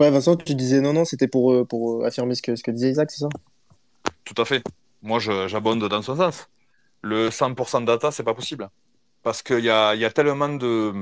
Ouais, 0.00 0.10
Vincent, 0.10 0.36
tu 0.36 0.54
disais 0.54 0.80
non, 0.80 0.92
non, 0.92 1.04
c'était 1.04 1.28
pour, 1.28 1.66
pour 1.68 2.04
affirmer 2.04 2.34
ce 2.34 2.42
que, 2.42 2.56
ce 2.56 2.64
que 2.64 2.72
disait 2.72 2.90
Isaac, 2.90 3.10
c'est 3.10 3.20
ça? 3.20 3.28
Tout 4.24 4.40
à 4.40 4.44
fait. 4.44 4.62
Moi, 5.02 5.18
j'abonde 5.18 5.86
dans 5.86 6.02
ce 6.02 6.14
sens. 6.14 6.48
Le 7.02 7.28
100% 7.28 7.84
data, 7.84 8.10
c'est 8.10 8.22
pas 8.22 8.34
possible. 8.34 8.70
Parce 9.22 9.42
qu'il 9.42 9.60
y 9.60 9.70
a, 9.70 9.94
y 9.94 10.04
a, 10.04 10.10
tellement 10.10 10.48
de, 10.48 10.92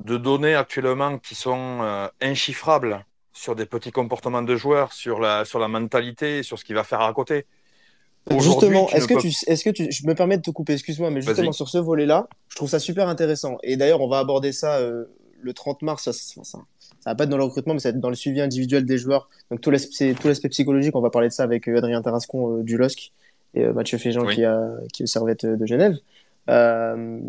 de, 0.00 0.16
données 0.16 0.54
actuellement 0.54 1.18
qui 1.18 1.34
sont 1.34 1.78
euh, 1.82 2.08
inchiffrables 2.20 3.04
sur 3.32 3.54
des 3.54 3.66
petits 3.66 3.92
comportements 3.92 4.42
de 4.42 4.56
joueurs, 4.56 4.92
sur 4.92 5.20
la, 5.20 5.44
sur 5.44 5.60
la 5.60 5.68
mentalité, 5.68 6.42
sur 6.42 6.58
ce 6.58 6.64
qu'il 6.64 6.74
va 6.74 6.84
faire 6.84 7.00
à 7.00 7.12
côté. 7.12 7.46
Justement, 8.40 8.88
est-ce 8.90 9.06
que, 9.06 9.18
tu, 9.18 9.28
est 9.28 9.64
que 9.64 9.70
tu, 9.70 9.90
je 9.90 10.06
me 10.06 10.14
permets 10.14 10.36
de 10.36 10.42
te 10.42 10.50
couper, 10.50 10.74
excuse-moi, 10.74 11.10
mais 11.10 11.22
justement 11.22 11.52
sur 11.52 11.68
ce 11.68 11.78
volet-là, 11.78 12.28
je 12.48 12.56
trouve 12.56 12.68
ça 12.68 12.78
super 12.78 13.08
intéressant. 13.08 13.56
Et 13.62 13.76
d'ailleurs, 13.76 14.00
on 14.00 14.08
va 14.08 14.18
aborder 14.18 14.52
ça 14.52 14.78
euh, 14.78 15.04
le 15.40 15.52
30 15.52 15.82
mars. 15.82 16.04
Ça, 16.04 16.12
ça, 16.12 16.42
ça, 16.42 16.58
ça 17.00 17.10
va 17.10 17.14
pas 17.14 17.24
être 17.24 17.30
dans 17.30 17.36
le 17.36 17.44
recrutement, 17.44 17.74
mais 17.74 17.80
ça 17.80 17.90
va 17.90 17.96
être 17.96 18.00
dans 18.00 18.10
le 18.10 18.16
suivi 18.16 18.40
individuel 18.40 18.84
des 18.84 18.98
joueurs. 18.98 19.28
Donc 19.50 19.60
tout 19.60 19.70
l'aspect, 19.70 20.14
tout 20.14 20.28
l'aspect 20.28 20.48
psychologique, 20.48 20.94
on 20.96 21.00
va 21.00 21.10
parler 21.10 21.28
de 21.28 21.32
ça 21.32 21.42
avec 21.42 21.68
euh, 21.68 21.78
Adrien 21.78 22.02
Tarascon 22.02 22.58
euh, 22.58 22.62
du 22.62 22.76
LOSC 22.76 23.12
et 23.54 23.64
euh, 23.64 23.72
Mathieu 23.72 23.98
Féjean 23.98 24.26
qui, 24.26 24.44
a, 24.44 24.70
qui 24.92 25.04
est 25.04 25.06
Servette 25.06 25.46
de 25.46 25.66
Genève. 25.66 25.96
Euh, 26.50 27.20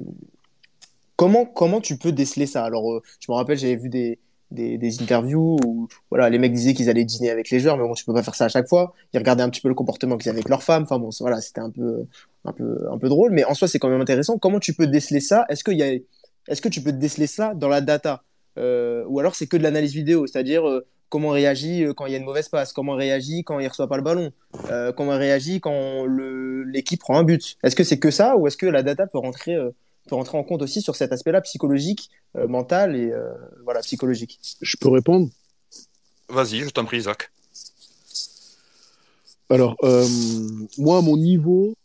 comment, 1.16 1.46
comment 1.46 1.82
tu 1.82 1.98
peux 1.98 2.12
déceler 2.12 2.46
ça? 2.46 2.64
Alors, 2.64 3.02
je 3.20 3.32
me 3.32 3.36
rappelle, 3.36 3.58
j'avais 3.58 3.76
vu 3.76 3.90
des, 3.90 4.20
des, 4.52 4.78
des, 4.78 5.02
interviews 5.02 5.58
où 5.66 5.88
voilà, 6.10 6.30
les 6.30 6.40
mecs 6.40 6.54
disaient 6.54 6.74
qu'ils 6.74 6.90
allaient 6.90 7.06
dîner 7.06 7.30
avec 7.30 7.50
les 7.50 7.60
joueurs, 7.60 7.78
mais 7.78 7.84
bon, 7.84 7.94
tu 7.94 8.06
peux 8.06 8.14
pas 8.14 8.24
faire 8.24 8.36
ça 8.36 8.46
à 8.46 8.50
chaque 8.50 8.68
fois. 8.68 8.94
Ils 9.14 9.18
regardaient 9.20 9.44
un 9.44 9.50
petit 9.50 9.62
peu 9.62 9.70
le 9.70 9.76
comportement 9.76 10.18
qu'ils 10.18 10.30
avaient 10.30 10.40
avec 10.40 10.50
leurs 10.50 10.64
femmes. 10.64 10.84
Enfin 10.84 11.00
bon, 11.00 11.10
voilà, 11.20 11.42
c'était 11.42 11.62
un 11.62 11.70
peu, 11.70 12.06
un, 12.46 12.54
peu, 12.54 12.88
un 12.92 12.98
peu 12.98 13.10
drôle, 13.10 13.32
mais 13.32 13.44
en 13.46 13.54
soi, 13.54 13.68
c'est 13.68 13.80
quand 13.80 13.90
même 13.90 14.02
intéressant. 14.02 14.38
Comment 14.38 14.60
tu 14.60 14.74
peux 14.74 14.88
déceler 14.88 15.20
ça? 15.20 15.46
Est-ce 15.50 15.64
qu'il 15.64 15.78
y 15.78 15.84
a, 15.84 15.94
est-ce 16.48 16.62
que 16.62 16.70
tu 16.70 16.82
peux 16.82 16.92
déceler 16.92 17.28
ça 17.28 17.54
dans 17.54 17.70
la 17.70 17.82
data? 17.82 18.24
Euh, 18.58 19.04
ou 19.08 19.20
alors 19.20 19.36
c'est 19.36 19.48
que 19.48 19.56
de 19.56 19.64
l'analyse 19.64 19.94
vidéo, 19.94 20.28
c'est-à-dire 20.28 20.68
euh, 20.68 20.86
comment 21.08 21.36
il 21.36 21.42
réagit 21.42 21.86
euh, 21.86 21.94
quand 21.94 22.08
il 22.08 22.12
y 22.12 22.16
a 22.16 22.18
une 22.18 22.26
mauvaise 22.26 22.50
passe, 22.50 22.74
comment 22.74 22.96
il 22.96 23.00
réagit 23.00 23.44
quand 23.44 23.60
il 23.60 23.68
reçoit 23.68 23.88
pas 23.88 23.98
le 23.98 24.04
ballon, 24.04 24.32
comment 24.98 25.14
il 25.14 25.20
réagit 25.20 25.62
quand 25.62 26.06
l'équipe 26.66 27.00
prend 27.00 27.18
un 27.18 27.24
but. 27.24 27.58
Est-ce 27.64 27.76
que 27.76 27.84
c'est 27.84 28.00
que 28.00 28.12
ça 28.12 28.36
ou 28.36 28.48
est-ce 28.48 28.58
que 28.58 28.66
la 28.66 28.84
data 28.84 29.08
peut 29.08 29.20
rentrer, 29.20 29.56
peut 30.10 30.16
rentrer 30.16 30.38
en 30.38 30.44
compte 30.44 30.62
aussi 30.62 30.82
sur 30.82 30.96
cet 30.96 31.12
aspect-là 31.12 31.42
psychologique, 31.42 32.10
mental 32.36 32.96
et 32.96 33.12
voilà 33.64 33.82
psychologique 33.82 34.40
Je 34.62 34.76
peux 34.78 34.90
répondre? 34.90 35.30
Vas-y, 36.28 36.60
je 36.60 36.70
t'en 36.70 36.86
prie, 36.86 36.98
Isaac. 36.98 37.32
Alors, 39.50 39.78
moi, 40.78 40.98
à 40.98 41.02
mon 41.02 41.18
niveau, 41.18 41.76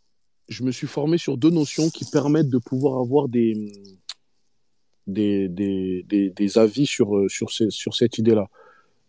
je 0.48 0.62
me 0.62 0.70
suis 0.70 0.86
formé 0.86 1.18
sur 1.18 1.36
deux 1.36 1.50
notions 1.50 1.90
qui 1.90 2.04
permettent 2.04 2.50
de 2.50 2.58
pouvoir 2.58 3.00
avoir 3.00 3.28
des, 3.28 3.72
des, 5.06 5.48
des, 5.48 6.04
des, 6.08 6.30
des 6.30 6.58
avis 6.58 6.86
sur, 6.86 7.16
euh, 7.16 7.28
sur, 7.28 7.50
ces, 7.50 7.70
sur 7.70 7.94
cette 7.94 8.18
idée-là. 8.18 8.48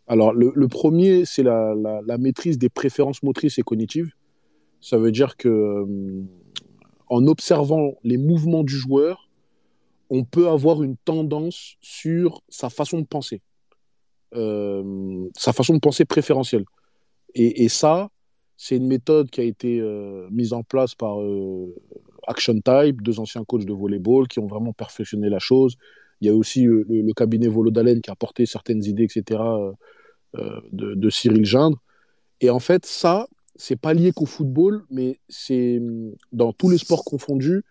Alors, 0.07 0.33
le, 0.33 0.51
le 0.55 0.67
premier, 0.67 1.25
c'est 1.25 1.43
la, 1.43 1.73
la, 1.75 2.01
la, 2.05 2.17
maîtrise 2.17 2.57
des 2.57 2.69
préférences 2.69 3.23
motrices 3.23 3.57
et 3.57 3.63
cognitives. 3.63 4.11
Ça 4.81 4.97
veut 4.97 5.11
dire 5.11 5.35
que 5.35 5.49
euh, 5.49 6.23
en 7.09 7.27
observant 7.27 7.95
les 8.03 8.17
mouvements 8.17 8.63
du 8.63 8.75
joueur, 8.75 9.29
on 10.09 10.23
peut 10.23 10.47
avoir 10.49 10.83
une 10.83 10.97
tendance 10.97 11.75
sur 11.81 12.41
sa 12.49 12.69
façon 12.69 12.99
de 12.99 13.05
penser, 13.05 13.41
euh, 14.35 15.27
sa 15.37 15.53
façon 15.53 15.73
de 15.73 15.79
penser 15.79 16.05
préférentielle. 16.05 16.65
Et, 17.37 17.67
ça, 17.67 18.09
c'est 18.55 18.77
une 18.77 18.87
méthode 18.87 19.29
qui 19.29 19.41
a 19.41 19.43
été 19.43 19.81
euh, 19.81 20.25
mise 20.31 20.53
en 20.53 20.63
place 20.63 20.95
par 20.95 21.21
euh, 21.21 21.75
Action 22.27 22.53
Type, 22.53 23.01
deux 23.01 23.19
anciens 23.19 23.43
coachs 23.43 23.65
de 23.65 23.73
volleyball 23.73 24.29
qui 24.29 24.39
ont 24.39 24.47
vraiment 24.47 24.71
perfectionné 24.71 25.29
la 25.29 25.39
chose. 25.39 25.75
Il 26.21 26.27
y 26.27 26.31
a 26.31 26.33
aussi 26.33 26.65
euh, 26.65 26.85
le, 26.87 27.01
le, 27.01 27.13
cabinet 27.13 27.49
Volodalen 27.49 27.99
qui 27.99 28.09
a 28.09 28.13
apporté 28.13 28.45
certaines 28.45 28.85
idées, 28.85 29.03
etc., 29.03 29.41
de, 30.33 30.95
de, 30.95 31.09
Cyril 31.09 31.45
Gindre. 31.45 31.77
Et 32.41 32.49
en 32.49 32.59
fait, 32.59 32.85
ça, 32.85 33.27
c'est 33.55 33.79
pas 33.79 33.93
lié 33.93 34.11
qu'au 34.11 34.25
football, 34.25 34.85
mais 34.89 35.19
c'est 35.29 35.81
dans 36.31 36.53
tous 36.53 36.69
les 36.69 36.77
sports 36.77 37.05
confondus, 37.05 37.63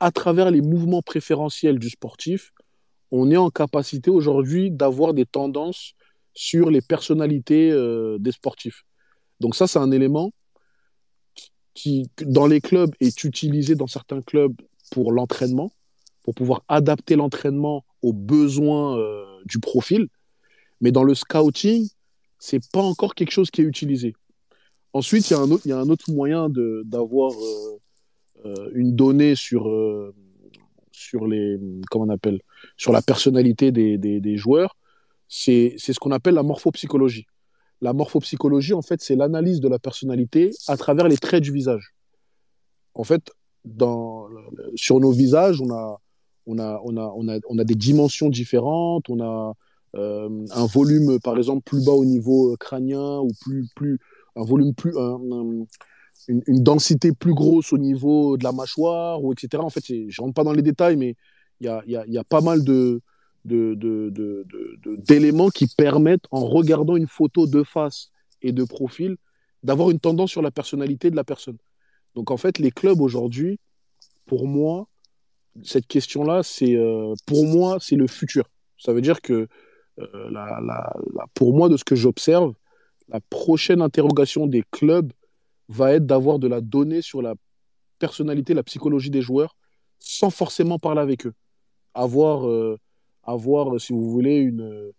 à 0.00 0.10
travers 0.10 0.50
les 0.50 0.60
mouvements 0.60 1.02
préférentiels 1.02 1.78
du 1.78 1.90
sportif, 1.90 2.52
on 3.10 3.30
est 3.30 3.36
en 3.36 3.50
capacité 3.50 4.10
aujourd'hui 4.10 4.70
d'avoir 4.70 5.14
des 5.14 5.26
tendances 5.26 5.94
sur 6.34 6.70
les 6.70 6.80
personnalités 6.80 7.70
euh, 7.70 8.18
des 8.18 8.32
sportifs. 8.32 8.84
Donc 9.40 9.54
ça, 9.54 9.66
c'est 9.66 9.78
un 9.78 9.90
élément 9.90 10.30
qui, 11.74 12.10
dans 12.22 12.46
les 12.46 12.60
clubs, 12.60 12.90
est 13.00 13.24
utilisé 13.24 13.74
dans 13.74 13.86
certains 13.86 14.20
clubs 14.20 14.54
pour 14.90 15.12
l'entraînement, 15.12 15.72
pour 16.22 16.34
pouvoir 16.34 16.62
adapter 16.68 17.16
l'entraînement 17.16 17.84
aux 18.02 18.12
besoins 18.12 18.98
euh, 18.98 19.24
du 19.46 19.58
profil. 19.58 20.08
Mais 20.80 20.92
dans 20.92 21.04
le 21.04 21.14
scouting, 21.14 21.88
c'est 22.38 22.70
pas 22.70 22.82
encore 22.82 23.14
quelque 23.14 23.32
chose 23.32 23.50
qui 23.50 23.62
est 23.62 23.64
utilisé. 23.64 24.14
Ensuite, 24.92 25.30
il 25.30 25.36
y 25.64 25.68
y 25.68 25.72
a 25.72 25.78
un 25.78 25.88
autre 25.90 26.10
moyen 26.10 26.48
d'avoir 26.84 27.32
euh, 27.32 27.78
euh, 28.46 28.70
une 28.74 28.94
donnée 28.94 29.34
sur, 29.34 29.68
euh, 29.68 30.14
sur 30.92 31.26
les, 31.26 31.58
comment 31.90 32.06
on 32.06 32.08
appelle, 32.08 32.40
sur 32.76 32.92
la 32.92 33.02
personnalité 33.02 33.70
des, 33.70 33.98
des, 33.98 34.36
joueurs. 34.36 34.76
C'est 35.28 35.76
ce 35.78 35.98
qu'on 35.98 36.10
appelle 36.10 36.34
la 36.34 36.42
morphopsychologie. 36.42 37.26
La 37.80 37.92
morphopsychologie, 37.92 38.72
en 38.72 38.82
fait, 38.82 39.00
c'est 39.02 39.14
l'analyse 39.14 39.60
de 39.60 39.68
la 39.68 39.78
personnalité 39.78 40.52
à 40.66 40.76
travers 40.76 41.06
les 41.06 41.18
traits 41.18 41.42
du 41.42 41.52
visage. 41.52 41.94
En 42.94 43.04
fait, 43.04 43.30
dans, 43.64 44.26
sur 44.74 45.00
nos 45.00 45.12
visages, 45.12 45.60
on 45.60 45.70
a, 45.70 46.00
on 46.46 46.58
a, 46.58 46.80
on 46.82 46.96
a, 46.96 47.12
on 47.14 47.28
a, 47.28 47.38
on 47.48 47.58
a 47.58 47.64
des 47.64 47.74
dimensions 47.74 48.30
différentes, 48.30 49.10
on 49.10 49.20
a 49.20 49.52
un 49.94 50.66
volume, 50.66 51.20
par 51.20 51.36
exemple, 51.36 51.62
plus 51.62 51.84
bas 51.84 51.92
au 51.92 52.04
niveau 52.04 52.56
crânien 52.58 53.18
ou 53.18 53.30
plus, 53.42 53.68
un 54.38 54.44
volume 54.44 54.74
plus, 54.74 54.96
un, 54.96 55.18
un, 55.32 55.66
une, 56.28 56.62
densité 56.62 57.12
plus 57.12 57.34
grosse 57.34 57.72
au 57.72 57.78
niveau 57.78 58.36
de 58.36 58.44
la 58.44 58.52
mâchoire, 58.52 59.22
ou 59.22 59.32
etc. 59.32 59.62
En 59.62 59.70
fait, 59.70 59.84
je 59.86 60.20
rentre 60.20 60.34
pas 60.34 60.44
dans 60.44 60.52
les 60.52 60.62
détails, 60.62 60.96
mais 60.96 61.16
il 61.60 61.66
y 61.66 61.68
a, 61.68 61.82
y, 61.86 61.96
a, 61.96 62.06
y 62.06 62.18
a, 62.18 62.24
pas 62.24 62.40
mal 62.40 62.64
de, 62.64 63.00
d'éléments 63.44 65.48
qui 65.48 65.66
permettent, 65.76 66.26
en 66.30 66.46
regardant 66.46 66.96
une 66.96 67.08
photo 67.08 67.46
de 67.46 67.62
face 67.62 68.10
et 68.42 68.52
de 68.52 68.64
profil, 68.64 69.16
d'avoir 69.62 69.90
une 69.90 70.00
tendance 70.00 70.30
sur 70.30 70.42
la 70.42 70.50
personnalité 70.50 71.10
de 71.10 71.16
la 71.16 71.24
personne. 71.24 71.56
Donc 72.14 72.30
en 72.30 72.36
fait, 72.36 72.58
les 72.58 72.70
clubs 72.70 73.00
aujourd'hui, 73.00 73.58
pour 74.26 74.46
moi, 74.46 74.86
cette 75.64 75.86
question-là, 75.86 76.42
c'est 76.42 76.76
euh, 76.76 77.14
pour 77.26 77.46
moi, 77.46 77.78
c'est 77.80 77.96
le 77.96 78.06
futur. 78.06 78.44
Ça 78.78 78.92
veut 78.92 79.00
dire 79.00 79.20
que 79.20 79.48
euh, 79.98 80.30
la, 80.30 80.60
la, 80.64 80.94
pour 81.34 81.56
moi, 81.56 81.68
de 81.68 81.76
ce 81.76 81.84
que 81.84 81.96
j'observe, 81.96 82.54
la 83.08 83.20
prochaine 83.30 83.82
interrogation 83.82 84.46
des 84.46 84.62
clubs 84.70 85.12
va 85.68 85.92
être 85.94 86.06
d'avoir 86.06 86.38
de 86.38 86.48
la 86.48 86.60
donnée 86.60 87.02
sur 87.02 87.22
la 87.22 87.34
personnalité, 87.98 88.54
la 88.54 88.62
psychologie 88.62 89.10
des 89.10 89.22
joueurs, 89.22 89.56
sans 89.98 90.30
forcément 90.30 90.78
parler 90.78 91.00
avec 91.00 91.26
eux. 91.26 91.34
Avoir, 91.94 92.48
euh, 92.48 92.78
avoir 93.24 93.80
si 93.80 93.92
vous 93.92 94.10
voulez, 94.10 94.36
une, 94.36 94.92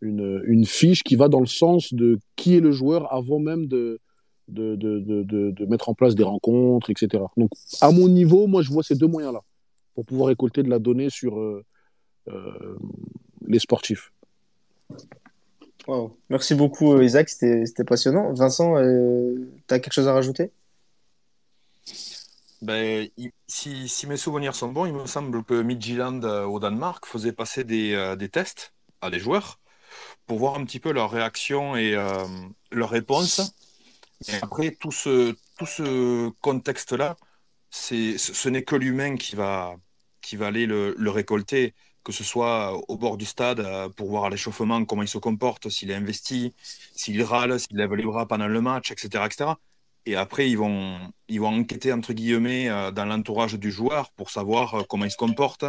une, 0.00 0.64
fiche 0.64 1.02
qui 1.02 1.16
va 1.16 1.28
dans 1.28 1.40
le 1.40 1.46
sens 1.46 1.92
de 1.92 2.18
qui 2.36 2.56
est 2.56 2.60
le 2.60 2.70
joueur 2.70 3.12
avant 3.12 3.38
même 3.38 3.66
de, 3.66 4.00
de, 4.48 4.76
de, 4.76 5.00
de, 5.00 5.50
de 5.50 5.66
mettre 5.66 5.88
en 5.88 5.94
place 5.94 6.14
des 6.14 6.22
rencontres, 6.22 6.90
etc. 6.90 7.24
Donc, 7.36 7.50
à 7.80 7.90
mon 7.90 8.08
niveau, 8.08 8.46
moi, 8.46 8.62
je 8.62 8.70
vois 8.70 8.82
ces 8.82 8.94
deux 8.94 9.06
moyens-là 9.06 9.40
pour 9.94 10.04
pouvoir 10.04 10.28
récolter 10.28 10.62
de 10.62 10.68
la 10.68 10.78
donnée 10.78 11.10
sur 11.10 11.38
euh, 11.38 11.64
euh, 12.28 12.76
les 13.46 13.58
sportifs. 13.58 14.12
Wow. 15.86 16.16
Merci 16.30 16.54
beaucoup, 16.54 16.94
euh, 16.94 17.04
Isaac. 17.04 17.28
C'était 17.28 17.84
passionnant. 17.84 18.32
Vincent, 18.32 18.76
euh, 18.76 19.34
tu 19.68 19.74
as 19.74 19.78
quelque 19.78 19.92
chose 19.92 20.08
à 20.08 20.12
rajouter? 20.12 20.50
Ben, 22.62 23.08
si, 23.46 23.88
si, 23.88 24.06
mes 24.06 24.16
souvenirs 24.16 24.54
sont 24.54 24.68
bons, 24.72 24.86
il 24.86 24.92
me 24.94 25.06
semble 25.06 25.44
que 25.44 25.60
Midtjylland 25.60 26.24
euh, 26.24 26.44
au 26.44 26.58
Danemark 26.58 27.04
faisait 27.06 27.32
passer 27.32 27.64
des, 27.64 27.92
euh, 27.94 28.16
des, 28.16 28.28
tests 28.28 28.72
à 29.00 29.10
des 29.10 29.18
joueurs 29.18 29.60
pour 30.26 30.38
voir 30.38 30.56
un 30.56 30.64
petit 30.64 30.80
peu 30.80 30.90
leur 30.92 31.10
réaction 31.10 31.76
et 31.76 31.94
euh, 31.94 32.24
leur 32.72 32.90
réponse. 32.90 33.54
Et 34.28 34.34
après, 34.42 34.70
tout 34.72 34.90
ce, 34.90 35.36
tout 35.58 35.66
ce 35.66 36.30
contexte-là, 36.40 37.16
ce, 37.70 38.16
ce 38.16 38.48
n'est 38.48 38.64
que 38.64 38.74
l'humain 38.74 39.16
qui 39.16 39.36
va, 39.36 39.76
qui 40.22 40.36
va 40.36 40.46
aller 40.46 40.66
le, 40.66 40.94
le 40.96 41.10
récolter 41.10 41.74
que 42.06 42.12
ce 42.12 42.22
soit 42.22 42.80
au 42.88 42.96
bord 42.96 43.16
du 43.16 43.24
stade 43.24 43.58
euh, 43.58 43.88
pour 43.88 44.08
voir 44.08 44.30
l'échauffement, 44.30 44.84
comment 44.84 45.02
il 45.02 45.08
se 45.08 45.18
comporte, 45.18 45.68
s'il 45.70 45.90
est 45.90 45.94
investi, 45.94 46.54
s'il 46.94 47.20
râle, 47.24 47.58
s'il 47.58 47.76
lève 47.76 47.92
les 47.96 48.04
bras 48.04 48.28
pendant 48.28 48.46
le 48.46 48.60
match, 48.60 48.92
etc. 48.92 49.24
etc. 49.26 49.50
Et 50.06 50.14
après, 50.14 50.48
ils 50.48 50.56
vont, 50.56 51.00
ils 51.26 51.40
vont 51.40 51.52
enquêter, 51.52 51.92
entre 51.92 52.12
guillemets, 52.12 52.68
euh, 52.68 52.92
dans 52.92 53.06
l'entourage 53.06 53.54
du 53.54 53.72
joueur 53.72 54.12
pour 54.12 54.30
savoir 54.30 54.74
euh, 54.74 54.82
comment 54.88 55.04
il 55.04 55.10
se 55.10 55.16
comporte, 55.16 55.64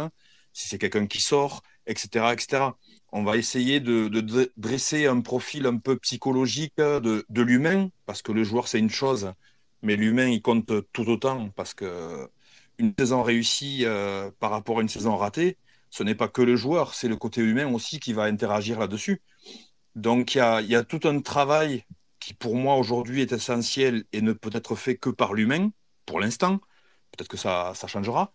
si 0.52 0.68
c'est 0.68 0.78
quelqu'un 0.78 1.08
qui 1.08 1.20
sort, 1.20 1.64
etc., 1.88 2.26
etc. 2.32 2.66
On 3.10 3.24
va 3.24 3.36
essayer 3.36 3.80
de, 3.80 4.08
dresser 4.56 5.06
un 5.06 5.20
profil 5.20 5.66
un 5.66 5.78
peu 5.78 5.96
psychologique 5.96 6.76
de, 6.76 7.42
l'humain, 7.42 7.90
parce 8.06 8.22
que 8.22 8.30
le 8.30 8.44
joueur, 8.44 8.68
c'est 8.68 8.78
une 8.78 8.90
chose, 8.90 9.32
mais 9.82 9.96
l'humain, 9.96 10.28
il 10.28 10.40
compte 10.40 10.70
tout 10.92 11.08
autant, 11.08 11.48
parce 11.56 11.74
que 11.74 12.28
une 12.78 12.94
saison 12.96 13.22
réussie 13.22 13.80
euh, 13.84 14.30
par 14.38 14.50
rapport 14.50 14.78
à 14.78 14.82
une 14.82 14.88
saison 14.88 15.16
ratée, 15.16 15.56
ce 15.90 16.02
n'est 16.02 16.14
pas 16.14 16.28
que 16.28 16.42
le 16.42 16.56
joueur, 16.56 16.94
c'est 16.94 17.08
le 17.08 17.16
côté 17.16 17.40
humain 17.40 17.72
aussi 17.72 18.00
qui 18.00 18.12
va 18.12 18.24
interagir 18.24 18.78
là-dessus. 18.78 19.22
Donc 19.94 20.34
il 20.34 20.38
y 20.68 20.76
a, 20.76 20.84
tout 20.84 21.00
un 21.04 21.20
travail 21.20 21.84
qui 22.20 22.34
pour 22.34 22.56
moi 22.56 22.76
aujourd'hui 22.76 23.22
est 23.22 23.32
essentiel 23.32 24.04
et 24.12 24.22
ne 24.22 24.32
peut 24.32 24.50
être 24.52 24.76
fait 24.76 24.96
que 24.96 25.10
par 25.10 25.34
l'humain, 25.34 25.70
pour 26.06 26.20
l'instant. 26.20 26.60
Peut-être 27.12 27.28
que 27.28 27.36
ça, 27.36 27.72
ça, 27.74 27.86
changera. 27.86 28.32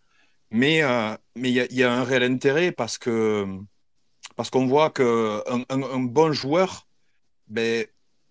Mais 0.51 0.83
euh, 0.83 1.15
il 1.35 1.49
y, 1.49 1.83
a 1.83 1.93
un 1.93 2.03
réel 2.03 2.23
intérêt 2.23 2.71
parce 2.71 2.99
parce 4.35 4.49
qu'on 4.49 4.67
voit 4.67 4.89
qu'un 4.89 5.41
un, 5.47 5.63
un, 5.69 5.99
bon 5.99 6.31
joueur, 6.33 6.87
ben, 7.47 7.85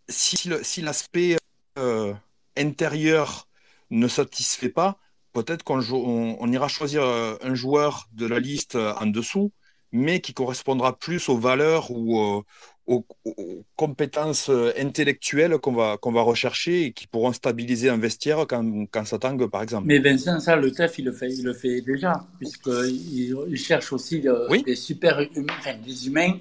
si, 0.09 0.37
si 0.63 0.83
l'aspect 0.83 1.37
euh, 1.79 2.15
intérieur 2.57 3.49
ne 3.91 4.09
satisfait 4.09 4.69
pas, 4.69 4.99
peut-être 5.33 5.63
qu'on 5.63 5.81
on, 5.93 6.37
on, 6.39 6.53
ira 6.53 6.69
choisir 6.69 7.03
euh, 7.03 7.35
un 7.43 7.55
joueur 7.55 8.09
de 8.13 8.27
la 8.27 8.39
liste 8.39 8.75
euh, 8.75 8.93
en 9.01 9.07
dessous, 9.07 9.53
mais 9.93 10.21
qui 10.21 10.35
correspondra 10.35 10.99
plus 10.99 11.29
aux 11.29 11.39
valeurs 11.39 11.91
ou 11.91 12.19
aux, 12.19 12.45
aux, 12.87 13.07
aux 13.25 13.65
compétences 13.77 14.49
euh, 14.49 14.73
intellectuelles 14.79 15.59
qu'on 15.59 15.73
va, 15.73 15.97
qu'on 15.97 16.13
va 16.13 16.23
rechercher 16.23 16.85
et 16.85 16.93
qui 16.93 17.07
pourront 17.07 17.33
stabiliser 17.33 17.89
un 17.89 17.99
vestiaire 17.99 18.47
quand, 18.49 18.87
quand 18.91 19.05
ça 19.05 19.19
tangue, 19.19 19.47
par 19.49 19.63
exemple. 19.63 19.87
Mais 19.87 19.99
Vincent, 19.99 20.41
ça, 20.41 20.57
le 20.57 20.73
TEF, 20.73 20.99
il 20.99 21.05
le 21.07 21.13
fait, 21.13 21.31
il 21.31 21.45
le 21.45 21.55
fait 21.55 21.81
déjà, 21.81 22.25
puisqu'il 22.39 23.37
il 23.49 23.59
cherche 23.59 23.93
aussi 23.93 24.21
le, 24.21 24.51
oui. 24.51 24.63
des 24.63 24.77
super 24.77 25.21
humains, 25.35 25.55
enfin, 25.59 25.75
des 25.85 26.07
humains 26.09 26.35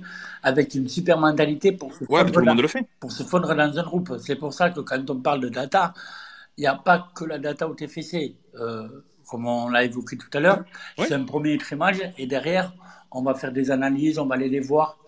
avec 0.44 0.74
une 0.74 0.88
super 0.88 1.18
mentalité 1.18 1.72
pour 1.72 1.94
se, 1.94 2.04
ouais, 2.06 2.22
fondre, 2.22 2.42
dans, 2.42 2.54
le 2.56 2.68
pour 3.00 3.12
se 3.12 3.24
fondre 3.24 3.54
dans 3.56 3.78
un 3.78 3.84
groupe. 3.84 4.14
C'est 4.20 4.36
pour 4.36 4.54
ça 4.54 4.72
que 4.72 4.80
quand 4.80 5.10
on 5.10 5.20
parle 5.20 5.42
de 5.42 5.50
data, 5.50 5.94
il 6.62 6.66
n'y 6.66 6.68
a 6.68 6.76
pas 6.76 7.10
que 7.16 7.26
la 7.26 7.40
data 7.40 7.68
au 7.68 7.74
TFC. 7.74 8.36
Euh, 8.54 8.88
comme 9.28 9.48
on 9.48 9.68
l'a 9.68 9.84
évoqué 9.84 10.16
tout 10.16 10.30
à 10.34 10.40
l'heure, 10.40 10.64
oui. 11.00 11.06
c'est 11.08 11.16
un 11.16 11.24
premier 11.24 11.58
trimage 11.58 12.02
et 12.18 12.28
derrière, 12.28 12.76
on 13.12 13.24
va 13.24 13.34
faire 13.34 13.52
des 13.52 13.72
analyses, 13.72 14.20
on 14.20 14.28
va 14.28 14.36
aller 14.36 14.50
les 14.50 14.60
voir. 14.60 15.00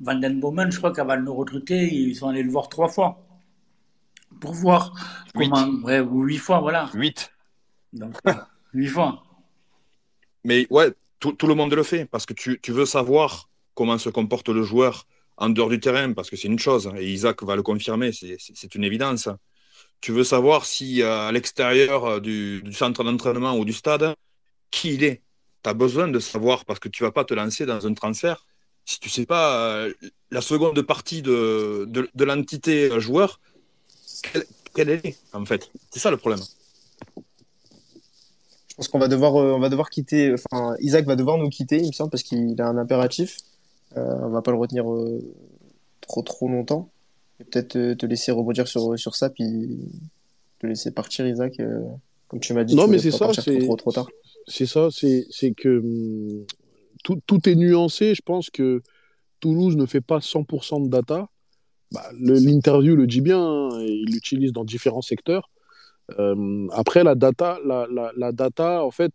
Van 0.00 0.14
Den 0.14 0.40
Bomen, 0.40 0.72
je 0.72 0.78
crois 0.78 0.92
qu'avant 0.92 1.16
de 1.16 1.22
nous 1.22 1.34
recruter, 1.34 1.92
ils 1.92 2.14
sont 2.14 2.28
allés 2.28 2.42
le 2.42 2.50
voir 2.50 2.70
trois 2.70 2.88
fois 2.88 3.26
pour 4.40 4.54
voir 4.54 4.94
comment. 5.34 5.68
Ouais, 5.84 6.00
ou 6.00 6.22
huit 6.22 6.38
fois, 6.38 6.60
voilà. 6.60 6.88
Huit. 6.94 7.30
Donc, 7.92 8.16
huit 8.72 8.88
fois. 8.88 9.22
Mais 10.44 10.66
ouais, 10.70 10.92
tout, 11.20 11.32
tout, 11.32 11.46
le 11.46 11.54
monde 11.54 11.74
le 11.74 11.82
fait 11.82 12.06
parce 12.06 12.24
que 12.24 12.32
tu, 12.32 12.58
tu, 12.60 12.72
veux 12.72 12.86
savoir 12.86 13.50
comment 13.74 13.98
se 13.98 14.08
comporte 14.08 14.48
le 14.48 14.62
joueur 14.62 15.06
en 15.36 15.50
dehors 15.50 15.68
du 15.68 15.78
terrain 15.78 16.12
parce 16.14 16.30
que 16.30 16.36
c'est 16.36 16.48
une 16.48 16.58
chose 16.58 16.90
et 16.96 17.12
Isaac 17.12 17.42
va 17.42 17.54
le 17.56 17.62
confirmer, 17.62 18.12
c'est 18.12 18.74
une 18.74 18.84
évidence 18.84 19.28
tu 20.02 20.12
veux 20.12 20.24
savoir 20.24 20.66
si 20.66 21.00
euh, 21.00 21.28
à 21.28 21.32
l'extérieur 21.32 22.04
euh, 22.04 22.20
du, 22.20 22.62
centre 22.72 23.04
d'entraînement 23.04 23.56
ou 23.56 23.64
du 23.64 23.72
stade, 23.72 24.14
qui 24.70 24.94
il 24.94 25.04
est? 25.04 25.22
tu 25.62 25.70
as 25.70 25.74
besoin 25.74 26.08
de 26.08 26.18
savoir 26.18 26.64
parce 26.64 26.80
que 26.80 26.88
tu 26.88 27.04
vas 27.04 27.12
pas 27.12 27.24
te 27.24 27.32
lancer 27.32 27.64
dans 27.66 27.86
un 27.86 27.94
transfert 27.94 28.44
si 28.84 28.98
tu 28.98 29.08
sais 29.08 29.26
pas 29.26 29.76
euh, 29.76 29.92
la 30.32 30.40
seconde 30.40 30.82
partie 30.82 31.22
de, 31.22 31.88
de, 31.88 32.24
l'entité 32.24 32.98
joueur, 32.98 33.40
quelle, 34.24 34.44
quelle 34.74 34.90
elle 34.90 35.06
est 35.06 35.16
en 35.32 35.44
fait? 35.44 35.70
C'est 35.92 36.00
ça 36.00 36.10
le 36.10 36.16
problème. 36.16 36.40
Je 38.68 38.74
pense 38.74 38.88
qu'on 38.88 38.98
va 38.98 39.06
devoir, 39.06 39.60
va 39.60 39.68
devoir 39.68 39.88
quitter. 39.88 40.34
Isaac 40.80 41.06
va 41.06 41.14
devoir 41.14 41.38
nous 41.38 41.48
quitter, 41.48 41.76
il 41.76 41.88
me 41.88 41.92
semble, 41.92 42.10
parce 42.10 42.24
qu'il 42.24 42.60
a 42.60 42.66
un 42.66 42.76
impératif. 42.76 43.36
on 43.94 44.30
va 44.30 44.42
pas 44.42 44.50
le 44.50 44.56
retenir 44.56 44.84
trop 46.00 46.22
trop 46.22 46.48
longtemps. 46.48 46.90
Peut-être 47.50 47.94
te, 47.94 48.06
laisser 48.06 48.32
rebondir 48.32 48.68
sur, 48.68 48.98
sur 48.98 49.14
ça, 49.14 49.30
puis 49.30 49.44
te 50.58 50.66
laisser 50.66 50.90
partir, 50.92 51.26
Isaac. 51.26 51.60
comme 52.28 52.40
tu 52.40 52.52
m'as 52.54 52.64
dit, 52.64 52.74
non, 52.74 52.88
mais 52.88 52.98
c'est 52.98 53.10
ça, 53.10 53.32
c'est 53.32 53.58
trop, 53.60 53.76
trop, 53.76 53.92
tard. 53.92 54.08
C'est 54.46 54.66
ça, 54.66 54.88
c'est 54.90 55.52
que 55.56 55.78
hum, 55.78 56.46
tout, 57.04 57.20
tout, 57.26 57.48
est 57.48 57.54
nuancé. 57.54 58.14
Je 58.14 58.22
pense 58.22 58.50
que 58.50 58.82
Toulouse 59.40 59.76
ne 59.76 59.86
fait 59.86 60.00
pas 60.00 60.18
100% 60.18 60.84
de 60.84 60.88
data. 60.88 61.28
Bah, 61.92 62.02
L'interview 62.18 62.96
le 62.96 63.06
dit 63.06 63.20
bien, 63.20 63.40
hein, 63.40 63.68
il 63.80 64.06
l'utilise 64.12 64.52
dans 64.52 64.64
différents 64.64 65.02
secteurs. 65.02 65.50
Euh, 66.18 66.66
après, 66.72 67.04
la 67.04 67.14
data, 67.14 67.58
la, 67.64 67.86
la, 67.90 68.12
la, 68.16 68.32
data, 68.32 68.84
en 68.84 68.90
fait, 68.90 69.12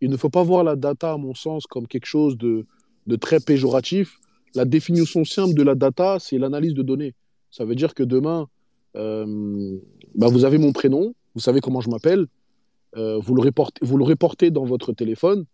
il 0.00 0.10
ne 0.10 0.16
faut 0.16 0.30
pas 0.30 0.42
voir 0.42 0.64
la 0.64 0.76
data, 0.76 1.12
à 1.12 1.16
mon 1.16 1.34
sens, 1.34 1.66
comme 1.66 1.86
quelque 1.86 2.06
chose 2.06 2.36
de, 2.36 2.66
de 3.06 3.16
très 3.16 3.40
péjoratif. 3.40 4.18
La 4.54 4.64
définition 4.64 5.24
simple 5.24 5.54
de 5.54 5.62
la 5.62 5.74
data, 5.74 6.18
c'est 6.20 6.38
l'analyse 6.38 6.74
de 6.74 6.82
données. 6.82 7.14
Ça 7.50 7.64
veut 7.64 7.74
dire 7.74 7.94
que 7.94 8.02
demain, 8.02 8.48
euh, 8.96 9.78
bah, 10.14 10.28
vous 10.28 10.44
avez 10.44 10.58
mon 10.58 10.72
prénom, 10.72 11.14
vous 11.34 11.40
savez 11.40 11.60
comment 11.60 11.80
je 11.80 11.90
m'appelle, 11.90 12.26
euh, 12.96 13.18
vous, 13.18 13.34
le 13.34 13.42
reportez, 14.04 14.50
dans 14.50 14.64
votre 14.64 14.92
téléphone, 14.92 15.44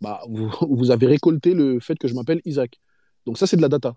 bah, 0.00 0.20
vous, 0.28 0.90
avez 0.90 1.06
récolté 1.06 1.54
le 1.54 1.80
fait 1.80 1.96
que 1.96 2.08
je 2.08 2.14
m'appelle 2.14 2.40
Isaac. 2.44 2.80
Donc 3.26 3.38
ça, 3.38 3.46
c'est 3.46 3.56
de 3.56 3.62
la 3.62 3.68
data. 3.68 3.96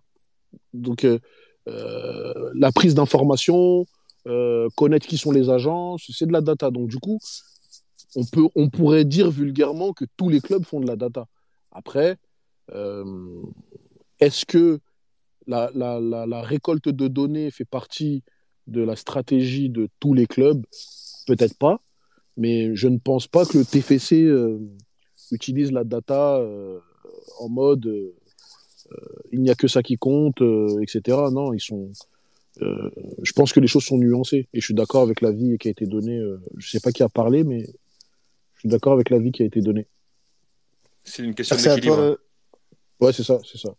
Donc 0.74 1.06
euh, 1.06 1.20
la 1.66 2.72
prise 2.72 2.95
d'informations, 2.95 3.86
connaître 4.76 5.08
qui 5.08 5.18
sont 5.18 5.32
les 5.32 5.49
agents, 5.49 5.97
c'est 5.97 6.26
de 6.26 6.32
la 6.34 6.41
data. 6.41 6.72
Donc 6.72 6.88
du 6.88 6.97
coup, 6.97 7.20
on, 8.16 8.24
peut, 8.26 8.47
on 8.56 8.70
pourrait 8.70 9.06
dire 9.06 9.30
vulgairement 9.32 9.93
que 9.93 10.06
tous 10.18 10.30
les 10.30 10.39
clubs 10.39 10.64
font 10.64 10.80
de 10.80 10.88
la 10.88 10.95
data. 10.95 11.28
Après, 11.72 12.18
est-ce 14.20 14.45
que 14.45 14.80
la, 15.48 15.72
la, 15.74 16.00
la, 16.00 16.26
la, 16.26 16.41
récolte 16.41 16.89
de 16.89 17.08
données 17.08 17.52
fait 17.52 17.66
partie 17.66 18.24
de 18.68 18.82
la 18.82 18.96
stratégie 18.96 19.70
de 19.70 19.89
tous 20.00 20.14
les 20.14 20.28
clubs 20.28 20.64
Peut-être 21.26 21.58
pas, 21.58 21.80
mais 22.36 22.76
je 22.76 22.88
ne 22.88 22.98
pense 22.98 23.28
pas 23.28 23.46
que 23.46 23.58
le 23.58 23.66
TFC 23.66 24.24
euh, 24.24 24.60
utilise 25.32 25.72
la 25.72 25.86
data 25.86 26.38
euh, 26.38 26.80
en 27.39 27.48
mode 27.48 27.86
euh, 27.86 28.14
il 29.32 29.41
n'y 29.41 29.50
a 29.50 29.56
que 29.56 29.68
ça 29.68 29.82
qui 29.82 29.96
compte, 29.96 30.41
etc. 30.82 31.18
Non, 31.32 31.54
ils 31.54 31.62
sont. 31.62 31.91
je 32.60 33.32
pense 33.32 33.54
que 33.54 33.60
les 33.60 33.68
choses 33.68 33.86
sont 33.86 33.98
nuancées 33.98 34.48
et 34.54 34.60
je 34.60 34.66
suis 34.66 34.74
d'accord 34.74 35.02
avec 35.02 35.22
l'avis 35.22 35.58
qui 35.58 35.70
a 35.70 35.72
été 35.72 35.88
donné. 35.88 36.20
je 36.58 36.68
ne 36.68 36.70
sais 36.70 36.80
pas 36.80 36.91
qui 36.91 37.02
a 37.02 37.10
parlé, 37.10 37.44
mais 37.44 37.62
je 38.56 38.60
suis 38.60 38.70
d'accord 38.70 38.94
avec 38.94 39.10
l'avis 39.10 39.32
qui 39.32 39.41
a 39.41 39.46
été 39.46 39.62
donné. 39.62 39.88
C'est 41.04 41.24
une 41.24 41.34
question 41.34 41.56
d'équilibre. 41.56 42.20
Ouais, 43.00 43.14
c'est 43.14 43.24
ça, 43.24 43.39
c'est 43.44 43.58
ça. 43.58 43.74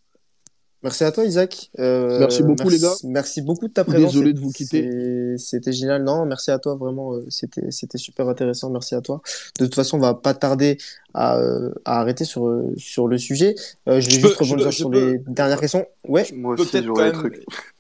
Merci 0.85 1.03
à 1.05 1.13
toi, 1.13 1.25
Isaac. 1.25 1.71
Euh, 1.79 2.19
merci 2.19 2.43
beaucoup, 2.43 2.69
les 2.69 2.79
gars. 2.79 2.93
Merci 3.05 3.41
beaucoup 3.41 3.69
de 3.69 3.73
ta 3.73 3.85
présence. 3.85 4.13
Désolé 4.13 4.35
de 4.35 4.39
vous 4.39 4.51
quitter. 4.51 5.39
C'était 5.39 5.73
génial. 5.73 6.05
Non, 6.05 6.27
merci 6.27 6.51
à 6.51 6.59
toi, 6.59 6.75
vraiment. 6.75 7.15
Euh, 7.15 7.25
c'était, 7.31 7.71
c'était 7.71 7.97
super 7.97 8.29
intéressant. 8.29 8.69
Merci 8.69 8.95
à 8.95 9.01
toi. 9.01 9.23
De 9.59 9.65
toute 9.65 9.75
façon, 9.75 9.97
on 9.97 10.01
va 10.01 10.13
pas 10.13 10.35
tarder 10.35 10.77
à, 11.15 11.39
euh, 11.39 11.73
à 11.87 12.01
arrêter 12.01 12.27
sur, 12.27 12.63
sur 12.77 13.09
le 13.09 13.17
sujet. 13.17 13.55
je 13.87 13.93
vais 13.93 14.01
juste 14.03 14.37
rebondir 14.37 14.71
sur 14.75 14.91
les 14.91 15.17
dernières 15.27 15.59
questions. 15.59 15.87
Ouais. 16.07 16.27
Moi 16.35 16.55
aussi, 16.61 16.85
quand 16.85 16.97
même, 16.99 17.31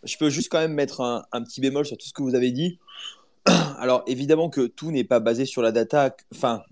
je 0.02 0.16
peux 0.16 0.30
juste 0.30 0.48
quand 0.50 0.60
même 0.60 0.72
mettre 0.72 1.02
un, 1.02 1.26
un 1.30 1.42
petit 1.42 1.60
bémol 1.60 1.84
sur 1.84 1.98
tout 1.98 2.06
ce 2.06 2.14
que 2.14 2.22
vous 2.22 2.34
avez 2.34 2.52
dit. 2.52 2.78
Alors, 3.78 4.02
évidemment 4.06 4.48
que 4.48 4.62
tout 4.62 4.90
n'est 4.90 5.04
pas 5.04 5.20
basé 5.20 5.44
sur 5.44 5.60
la 5.60 5.72
data. 5.72 6.16
Enfin, 6.34 6.62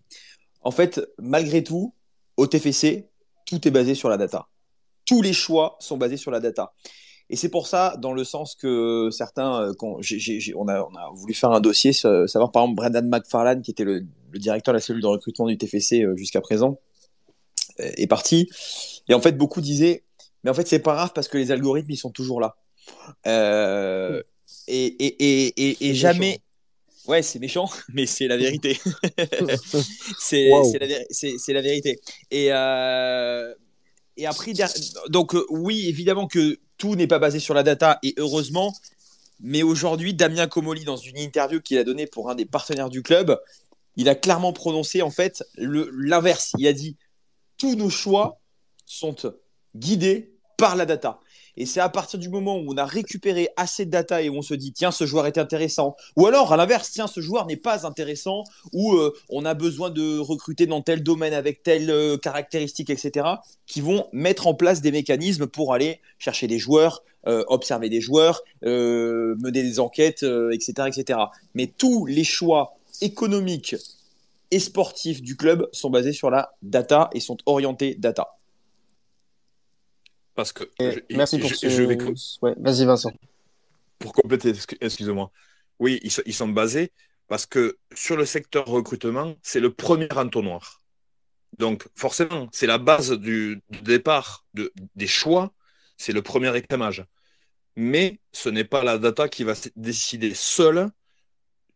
en 0.62 0.70
fait, 0.70 0.98
malgré 1.20 1.62
tout, 1.62 1.92
au 2.38 2.46
TFC, 2.46 3.04
tout 3.44 3.68
est 3.68 3.70
basé 3.70 3.94
sur 3.94 4.08
la 4.08 4.16
data 4.16 4.48
tous 5.12 5.20
les 5.20 5.34
choix 5.34 5.76
sont 5.78 5.98
basés 5.98 6.16
sur 6.16 6.30
la 6.30 6.40
data. 6.40 6.72
Et 7.28 7.36
c'est 7.36 7.50
pour 7.50 7.66
ça, 7.66 7.96
dans 7.98 8.14
le 8.14 8.24
sens 8.24 8.54
que 8.54 9.10
certains, 9.10 9.62
euh, 9.62 9.72
on, 9.82 10.68
a, 10.68 10.80
on, 10.80 10.94
a, 10.96 11.10
voulu 11.12 11.34
faire 11.34 11.50
un 11.50 11.60
dossier, 11.60 11.92
savoir 11.92 12.50
par 12.50 12.62
exemple 12.62 12.76
Brendan 12.76 13.06
McFarlane, 13.06 13.60
qui 13.60 13.72
était 13.72 13.84
le, 13.84 14.06
directeur 14.32 14.72
de 14.72 14.78
la 14.78 14.80
cellule 14.80 15.02
de 15.02 15.06
recrutement 15.06 15.46
du 15.46 15.58
TFC 15.58 16.02
euh, 16.02 16.16
jusqu'à 16.16 16.40
présent, 16.40 16.78
euh, 17.80 17.90
est 17.96 18.06
parti. 18.06 18.48
Et 19.10 19.12
en 19.12 19.20
fait, 19.20 19.32
beaucoup 19.32 19.60
disaient, 19.60 20.02
mais 20.44 20.50
en 20.50 20.54
fait, 20.54 20.66
c'est 20.66 20.78
pas 20.78 20.94
grave 20.94 21.12
parce 21.14 21.28
que 21.28 21.36
les 21.36 21.50
algorithmes, 21.50 21.90
ils 21.90 21.96
sont 21.98 22.10
toujours 22.10 22.40
là. 22.40 22.56
et, 23.26 24.22
et, 24.68 25.68
et, 25.68 25.90
et 25.90 25.94
jamais. 25.94 26.40
Ouais, 27.06 27.20
c'est 27.20 27.38
méchant, 27.38 27.68
mais 27.92 28.06
c'est 28.06 28.28
la 28.28 28.38
vérité. 28.38 28.78
c'est 30.18 30.48
la, 30.48 30.86
la, 31.48 31.60
vérité. 31.60 32.00
Et, 32.30 32.50
et 34.16 34.26
après, 34.26 34.52
donc 35.08 35.34
euh, 35.34 35.44
oui, 35.50 35.88
évidemment 35.88 36.26
que 36.26 36.58
tout 36.76 36.96
n'est 36.96 37.06
pas 37.06 37.18
basé 37.18 37.38
sur 37.38 37.54
la 37.54 37.62
data, 37.62 37.98
et 38.02 38.14
heureusement, 38.18 38.74
mais 39.40 39.62
aujourd'hui, 39.62 40.14
Damien 40.14 40.46
Comoli, 40.46 40.84
dans 40.84 40.96
une 40.96 41.18
interview 41.18 41.60
qu'il 41.60 41.78
a 41.78 41.84
donnée 41.84 42.06
pour 42.06 42.30
un 42.30 42.34
des 42.34 42.44
partenaires 42.44 42.90
du 42.90 43.02
club, 43.02 43.40
il 43.96 44.08
a 44.08 44.14
clairement 44.14 44.52
prononcé 44.52 45.02
en 45.02 45.10
fait 45.10 45.44
l'inverse. 45.56 46.52
Il 46.58 46.66
a 46.66 46.72
dit 46.72 46.96
tous 47.58 47.74
nos 47.74 47.90
choix 47.90 48.40
sont 48.86 49.16
guidés 49.74 50.34
par 50.56 50.76
la 50.76 50.86
data. 50.86 51.20
Et 51.56 51.66
c'est 51.66 51.80
à 51.80 51.88
partir 51.88 52.18
du 52.18 52.28
moment 52.28 52.56
où 52.56 52.72
on 52.72 52.76
a 52.76 52.86
récupéré 52.86 53.48
assez 53.56 53.84
de 53.84 53.90
data 53.90 54.22
et 54.22 54.28
où 54.28 54.36
on 54.36 54.42
se 54.42 54.54
dit, 54.54 54.72
tiens, 54.72 54.90
ce 54.90 55.06
joueur 55.06 55.26
est 55.26 55.38
intéressant. 55.38 55.96
Ou 56.16 56.26
alors, 56.26 56.52
à 56.52 56.56
l'inverse, 56.56 56.90
tiens, 56.90 57.06
ce 57.06 57.20
joueur 57.20 57.46
n'est 57.46 57.56
pas 57.56 57.86
intéressant, 57.86 58.44
ou 58.72 58.94
euh, 58.94 59.12
on 59.28 59.44
a 59.44 59.54
besoin 59.54 59.90
de 59.90 60.18
recruter 60.18 60.66
dans 60.66 60.80
tel 60.80 61.02
domaine 61.02 61.34
avec 61.34 61.62
telle 61.62 61.90
euh, 61.90 62.16
caractéristique, 62.16 62.90
etc., 62.90 63.26
qui 63.66 63.80
vont 63.80 64.06
mettre 64.12 64.46
en 64.46 64.54
place 64.54 64.80
des 64.80 64.92
mécanismes 64.92 65.46
pour 65.46 65.74
aller 65.74 66.00
chercher 66.18 66.46
des 66.46 66.58
joueurs, 66.58 67.02
euh, 67.26 67.44
observer 67.48 67.88
des 67.88 68.00
joueurs, 68.00 68.42
mener 68.62 69.62
des 69.62 69.80
enquêtes, 69.80 70.24
etc., 70.52 70.88
etc. 70.88 71.18
Mais 71.54 71.66
tous 71.66 72.06
les 72.06 72.24
choix 72.24 72.74
économiques 73.00 73.76
et 74.50 74.58
sportifs 74.58 75.22
du 75.22 75.36
club 75.36 75.68
sont 75.72 75.90
basés 75.90 76.12
sur 76.12 76.30
la 76.30 76.52
data 76.62 77.08
et 77.12 77.20
sont 77.20 77.38
orientés 77.46 77.94
data. 77.94 78.36
Parce 80.34 80.52
que. 80.52 80.64
merci 81.10 81.38
pour 81.38 81.50
ce... 81.50 81.68
je 81.68 81.82
vais... 81.82 81.98
ouais, 82.42 82.54
Vas-y, 82.58 82.84
Vincent. 82.84 83.12
Pour 83.98 84.12
compléter, 84.12 84.52
excusez-moi. 84.80 85.30
Oui, 85.78 86.00
ils, 86.02 86.34
sont 86.34 86.48
basés 86.48 86.92
parce 87.28 87.46
que 87.46 87.78
sur 87.94 88.16
le 88.16 88.24
secteur 88.24 88.66
recrutement, 88.66 89.34
c'est 89.42 89.60
le 89.60 89.72
premier 89.72 90.08
entonnoir. 90.14 90.80
Donc, 91.58 91.86
forcément, 91.94 92.48
c'est 92.52 92.66
la 92.66 92.78
base 92.78 93.12
du, 93.12 93.60
départ 93.82 94.44
de, 94.54 94.72
des 94.96 95.06
choix, 95.06 95.52
c'est 95.96 96.12
le 96.12 96.22
premier 96.22 96.56
écrémage. 96.56 97.04
Mais 97.76 98.20
ce 98.32 98.48
n'est 98.48 98.64
pas 98.64 98.84
la 98.84 98.98
data 98.98 99.28
qui 99.28 99.44
va 99.44 99.54
décider 99.76 100.34
seule 100.34 100.90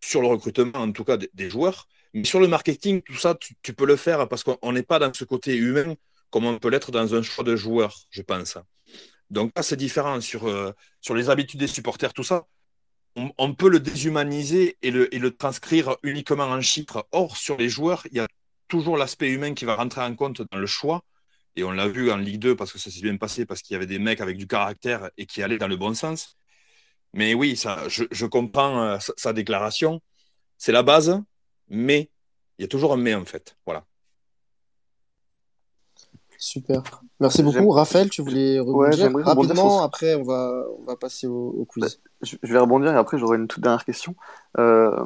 sur 0.01 0.21
le 0.21 0.29
recrutement, 0.29 0.79
en 0.79 0.93
tout 0.93 1.05
cas 1.05 1.17
des, 1.17 1.51
joueurs. 1.51 1.89
Mais 2.15 2.25
sur 2.25 2.41
le 2.41 2.49
marketing, 2.49 3.03
tout 3.03 3.17
ça, 3.17 3.35
tu, 3.35 3.55
tu 3.63 3.73
peux 3.75 3.87
le 3.87 3.97
faire 3.97 4.29
parce 4.29 4.45
qu'on 4.45 4.73
n'est 4.73 4.83
pas 4.83 4.99
dans 4.99 5.13
ce 5.13 5.25
côté 5.25 5.57
humain 5.57 5.95
comme 6.31 6.47
on 6.47 6.59
peut 6.59 6.69
l'être 6.69 6.91
dans 6.91 7.15
un 7.15 7.23
choix 7.23 7.45
de 7.45 7.57
joueur, 7.57 7.97
je 8.11 8.23
pense. 8.23 8.59
Donc 9.31 9.53
là, 9.57 9.63
c'est 9.63 9.77
différent 9.77 10.21
sur, 10.21 10.47
euh, 10.47 10.73
sur 11.01 11.15
les 11.15 11.31
habitudes 11.31 11.61
des 11.61 11.67
supporters, 11.67 12.13
tout 12.13 12.25
ça. 12.25 12.47
On, 13.39 13.55
peut 13.55 13.71
le 13.71 13.81
déshumaniser 13.81 14.77
et 14.83 14.91
le, 14.91 15.13
et 15.15 15.19
le, 15.19 15.35
transcrire 15.35 15.97
uniquement 16.03 16.45
en 16.45 16.61
chiffres. 16.61 17.09
Or, 17.13 17.39
sur 17.39 17.57
les 17.57 17.71
joueurs, 17.71 18.07
il 18.11 18.19
y 18.19 18.21
a 18.21 18.29
toujours 18.69 18.99
l'aspect 18.99 19.31
humain 19.31 19.55
qui 19.55 19.65
va 19.65 19.75
rentrer 19.75 20.03
en 20.03 20.15
compte 20.15 20.43
dans 20.53 20.59
le 20.59 20.67
choix. 20.67 21.03
Et 21.57 21.65
on 21.65 21.71
l'a 21.71 21.89
vu 21.89 22.11
en 22.11 22.19
Ligue 22.19 22.41
2 22.41 22.57
parce 22.57 22.73
que 22.73 22.79
ça 22.79 22.91
s'est 22.91 23.01
bien 23.01 23.17
passé, 23.17 23.47
parce 23.47 23.63
qu'il 23.63 23.73
y 23.73 23.77
avait 23.77 23.87
des 23.87 23.99
mecs 23.99 24.21
avec 24.21 24.37
du 24.37 24.47
caractère 24.47 25.11
et 25.17 25.25
qui 25.25 25.43
allaient 25.43 25.57
dans 25.57 25.69
le 25.69 25.77
bon 25.79 25.95
sens. 25.95 26.37
Mais 27.15 27.33
oui, 27.33 27.57
ça, 27.57 27.89
je, 27.89 28.27
comprends 28.27 28.83
euh, 28.83 28.99
sa, 28.99 29.15
sa 29.17 29.33
déclaration. 29.33 30.03
C'est 30.59 30.73
la 30.73 30.83
base, 30.83 31.19
mais 31.69 32.11
il 32.59 32.63
y 32.63 32.65
a 32.67 32.69
toujours 32.69 32.93
un 32.93 32.99
mais 32.99 33.15
en 33.15 33.25
fait. 33.25 33.57
Voilà. 33.65 33.87
Super. 36.39 36.83
Merci 37.21 37.43
beaucoup. 37.43 37.71
Raphaël, 37.71 38.11
tu 38.11 38.23
voulais 38.23 38.59
rebondir 38.59 39.11
rapidement. 39.25 39.83
Après, 39.83 40.15
on 40.15 40.23
va, 40.23 40.65
on 40.79 40.85
va 40.85 40.97
passer 40.97 41.27
au, 41.27 41.67
quiz. 41.69 42.01
Je 42.23 42.37
vais 42.43 42.59
rebondir 42.59 42.93
et 42.93 42.97
après, 42.97 43.19
j'aurai 43.19 43.39
une 43.39 43.49
toute 43.49 43.63
dernière 43.63 43.85
question. 43.85 44.15
Euh, 44.59 45.05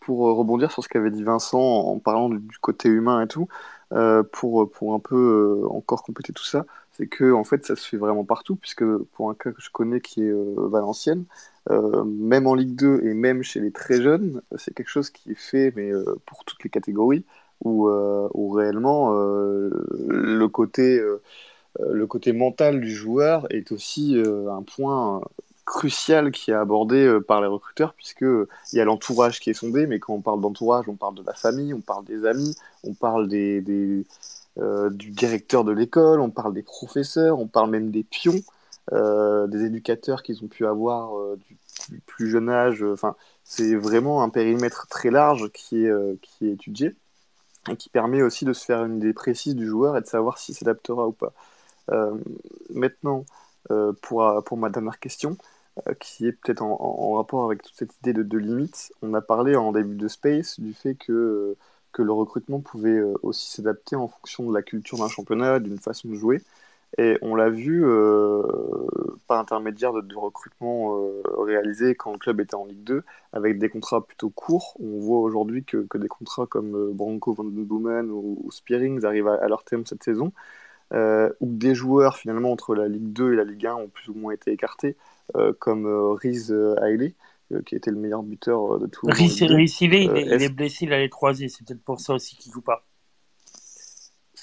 pour 0.00 0.20
rebondir 0.36 0.70
sur 0.72 0.82
ce 0.82 0.88
qu'avait 0.88 1.10
dit 1.10 1.22
Vincent 1.22 1.60
en 1.60 1.98
parlant 1.98 2.28
du 2.28 2.58
côté 2.60 2.88
humain 2.88 3.22
et 3.22 3.28
tout, 3.28 3.48
euh, 3.92 4.22
pour, 4.22 4.70
pour 4.70 4.94
un 4.94 4.98
peu 4.98 5.62
euh, 5.62 5.68
encore 5.68 6.02
compléter 6.02 6.32
tout 6.32 6.44
ça, 6.44 6.64
c'est 6.92 7.06
que 7.06 7.32
en 7.32 7.44
fait, 7.44 7.66
ça 7.66 7.76
se 7.76 7.86
fait 7.86 7.96
vraiment 7.98 8.24
partout, 8.24 8.56
puisque 8.56 8.84
pour 8.84 9.30
un 9.30 9.34
cas 9.34 9.52
que 9.52 9.60
je 9.60 9.70
connais 9.70 10.00
qui 10.00 10.24
est 10.24 10.32
Valenciennes, 10.56 11.24
même 11.70 12.46
en 12.46 12.54
Ligue 12.54 12.74
2 12.74 13.00
et 13.04 13.14
même 13.14 13.42
chez 13.42 13.60
les 13.60 13.70
très 13.70 14.00
jeunes, 14.02 14.40
c'est 14.56 14.74
quelque 14.74 14.90
chose 14.90 15.10
qui 15.10 15.32
est 15.32 15.38
fait 15.38 15.72
mais, 15.76 15.92
pour 16.26 16.44
toutes 16.44 16.64
les 16.64 16.70
catégories 16.70 17.24
où, 17.64 17.88
où 17.88 18.50
réellement 18.50 19.12
le 19.12 20.46
côté 20.46 21.00
le 21.78 22.06
côté 22.06 22.32
mental 22.32 22.80
du 22.80 22.90
joueur 22.90 23.46
est 23.50 23.72
aussi 23.72 24.20
un 24.20 24.62
point 24.62 25.20
crucial 25.64 26.32
qui 26.32 26.50
est 26.50 26.54
abordé 26.54 27.18
par 27.26 27.40
les 27.40 27.46
recruteurs, 27.46 27.94
puisque 27.94 28.22
il 28.22 28.76
y 28.76 28.80
a 28.80 28.84
l'entourage 28.84 29.40
qui 29.40 29.50
est 29.50 29.54
sondé, 29.54 29.86
mais 29.86 29.98
quand 30.00 30.14
on 30.14 30.20
parle 30.20 30.40
d'entourage, 30.40 30.88
on 30.88 30.96
parle 30.96 31.14
de 31.14 31.22
la 31.24 31.34
famille, 31.34 31.72
on 31.72 31.80
parle 31.80 32.04
des 32.04 32.26
amis, 32.26 32.56
on 32.84 32.94
parle 32.94 33.28
des, 33.28 33.60
du 33.62 34.04
directeur 35.10 35.64
de 35.64 35.72
l'école, 35.72 36.20
on 36.20 36.30
parle 36.30 36.52
des 36.52 36.62
professeurs, 36.62 37.38
on 37.38 37.46
parle 37.46 37.70
même 37.70 37.90
des 37.90 38.02
pions. 38.02 38.40
Euh, 38.90 39.46
des 39.46 39.64
éducateurs 39.64 40.24
qu'ils 40.24 40.42
ont 40.42 40.48
pu 40.48 40.66
avoir 40.66 41.16
euh, 41.16 41.38
du, 41.88 42.00
plus 42.00 42.28
jeune 42.28 42.50
âge. 42.50 42.82
Enfin, 42.82 43.14
c'est 43.44 43.76
vraiment 43.76 44.22
un 44.22 44.28
périmètre 44.28 44.88
très 44.88 45.10
large 45.10 45.50
qui 45.52 45.84
est, 45.84 45.88
euh, 45.88 46.16
qui 46.20 46.48
est 46.48 46.52
étudié 46.52 46.94
et 47.70 47.76
qui 47.76 47.88
permet 47.88 48.22
aussi 48.22 48.44
de 48.44 48.52
se 48.52 48.64
faire 48.64 48.84
une 48.84 48.96
idée 48.98 49.12
précise 49.12 49.54
du 49.54 49.66
joueur 49.66 49.96
et 49.96 50.00
de 50.00 50.06
savoir 50.06 50.38
s'il 50.38 50.54
s'adaptera 50.54 51.06
ou 51.08 51.12
pas. 51.12 51.32
maintenant, 52.70 53.24
pour, 54.02 54.42
pour 54.44 54.56
ma 54.56 54.70
dernière 54.70 54.98
question, 54.98 55.36
qui 56.00 56.26
est 56.26 56.32
peut-être 56.32 56.62
en, 56.62 57.12
rapport 57.14 57.44
avec 57.44 57.62
toute 57.62 57.74
cette 57.74 57.94
idée 58.02 58.12
de, 58.12 58.22
de 58.22 58.38
limite, 58.38 58.92
on 59.02 59.14
a 59.14 59.20
parlé 59.20 59.56
en 59.56 59.72
début 59.72 59.96
de 59.96 60.08
Space 60.08 60.60
du 60.60 60.74
fait 60.74 60.94
que, 60.94 61.56
que 61.92 62.02
le 62.02 62.12
recrutement 62.12 62.60
pouvait 62.60 63.00
aussi 63.22 63.50
s'adapter 63.50 63.96
en 63.96 64.08
fonction 64.08 64.48
de 64.48 64.54
la 64.54 64.62
culture 64.62 64.98
d'un 64.98 65.08
championnat, 65.08 65.60
d'une 65.60 65.78
façon 65.78 66.08
de 66.08 66.14
jouer. 66.14 66.42
Et 66.98 67.16
on 67.22 67.34
l'a 67.34 67.48
vu 67.48 67.84
euh, 67.86 68.42
par 69.26 69.38
intermédiaire 69.38 69.92
de, 69.94 70.14
recrutement 70.14 70.96
euh, 70.96 71.22
réalisé 71.38 71.94
quand 71.94 72.12
le 72.12 72.18
club 72.18 72.40
était 72.40 72.54
en 72.54 72.66
Ligue 72.66 72.84
2, 72.84 73.02
avec 73.32 73.58
des 73.58 73.70
contrats 73.70 74.04
plutôt 74.06 74.28
courts. 74.28 74.76
On 74.78 75.00
voit 75.00 75.20
aujourd'hui 75.20 75.64
que, 75.64 75.86
que, 75.88 75.96
des 75.96 76.08
contrats 76.08 76.46
comme 76.46 76.74
euh, 76.74 76.90
Branco 76.92 77.32
Van 77.32 77.44
Den 77.44 77.64
Boomen 77.64 78.10
ou, 78.10 78.46
Spearings 78.50 79.04
arrivent 79.04 79.28
à, 79.28 79.48
leur 79.48 79.64
terme 79.64 79.86
cette 79.86 80.02
saison, 80.02 80.32
euh, 80.92 81.30
ou 81.40 81.50
des 81.50 81.74
joueurs 81.74 82.18
finalement 82.18 82.52
entre 82.52 82.74
la 82.74 82.88
Ligue 82.88 83.12
2 83.12 83.32
et 83.32 83.36
la 83.36 83.44
Ligue 83.44 83.66
1 83.66 83.74
ont 83.74 83.88
plus 83.88 84.08
ou 84.10 84.14
moins 84.14 84.32
été 84.32 84.52
écartés, 84.52 84.96
comme 85.60 85.86
Riz 85.86 86.52
Hailey, 86.82 87.14
qui 87.64 87.74
était 87.74 87.90
le 87.90 87.96
meilleur 87.96 88.22
buteur 88.22 88.78
de 88.78 88.86
tout. 88.86 89.06
Riz, 89.06 89.38
il, 89.40 89.54
est, 89.94 90.04
il 90.04 90.42
est 90.42 90.54
blessé, 90.54 90.84
il 90.84 90.92
a 90.92 90.98
les 90.98 91.08
croisés, 91.08 91.48
c'est 91.48 91.66
peut-être 91.66 91.82
pour 91.82 92.00
ça 92.00 92.12
aussi 92.12 92.36
qu'il 92.36 92.52
joue 92.52 92.60
pas. 92.60 92.84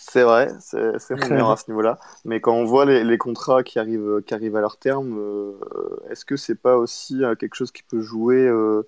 C'est 0.09 0.23
vrai, 0.23 0.49
c'est 0.59 1.11
mon 1.29 1.51
à 1.51 1.55
ce 1.55 1.69
niveau-là. 1.69 1.99
Mais 2.25 2.41
quand 2.41 2.53
on 2.53 2.65
voit 2.65 2.83
les, 2.85 3.03
les, 3.03 3.17
contrats 3.19 3.61
qui 3.61 3.77
arrivent, 3.77 4.23
qui 4.25 4.33
arrivent 4.33 4.55
à 4.55 4.61
leur 4.61 4.77
terme, 4.77 5.15
euh, 5.19 5.53
est-ce 6.09 6.25
que 6.25 6.35
c'est 6.35 6.55
pas 6.55 6.77
aussi 6.77 7.23
euh, 7.23 7.35
quelque 7.35 7.53
chose 7.53 7.71
qui 7.71 7.83
peut 7.83 8.01
jouer, 8.01 8.47
euh, 8.47 8.87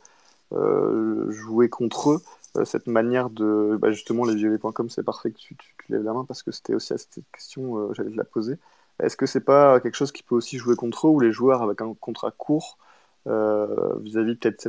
euh 0.53 1.29
jouer 1.31 1.69
contre 1.69 2.11
eux 2.13 2.21
Cette 2.65 2.87
manière 2.87 3.29
de. 3.29 3.77
Bah 3.79 3.91
justement, 3.91 4.25
les 4.25 4.33
violets.com, 4.33 4.89
c'est 4.89 5.03
parfait 5.03 5.29
que 5.31 5.37
tu, 5.37 5.55
tu, 5.55 5.91
lèves 5.91 6.01
la 6.03 6.13
main 6.13 6.25
parce 6.25 6.41
que 6.41 6.51
c'était 6.51 6.73
aussi 6.73 6.93
à 6.93 6.97
cette 6.97 7.19
question, 7.31 7.93
j'allais 7.93 8.11
te 8.11 8.17
la 8.17 8.23
poser. 8.23 8.57
Est-ce 8.99 9.15
que 9.15 9.27
c'est 9.27 9.41
pas 9.41 9.79
quelque 9.79 9.95
chose 9.95 10.11
qui 10.11 10.23
peut 10.23 10.35
aussi 10.35 10.57
jouer 10.57 10.75
contre 10.75 11.07
eux 11.07 11.11
ou 11.11 11.19
les 11.19 11.31
joueurs 11.31 11.61
avec 11.61 11.81
un 11.81 11.93
contrat 11.99 12.31
court 12.31 12.79
vis-à-vis 13.27 14.35
peut-être 14.37 14.67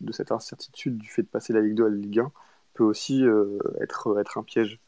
de 0.00 0.12
cette 0.12 0.30
incertitude 0.30 0.96
du 0.98 1.08
fait 1.08 1.22
de 1.22 1.28
passer 1.28 1.52
la 1.52 1.60
Ligue 1.60 1.74
2 1.74 1.86
à 1.86 1.88
la 1.88 1.96
Ligue 1.96 2.20
1 2.20 2.30
peut 2.74 2.84
aussi 2.84 3.24
être, 3.80 4.18
être 4.20 4.38
un 4.38 4.44
piège? 4.44 4.80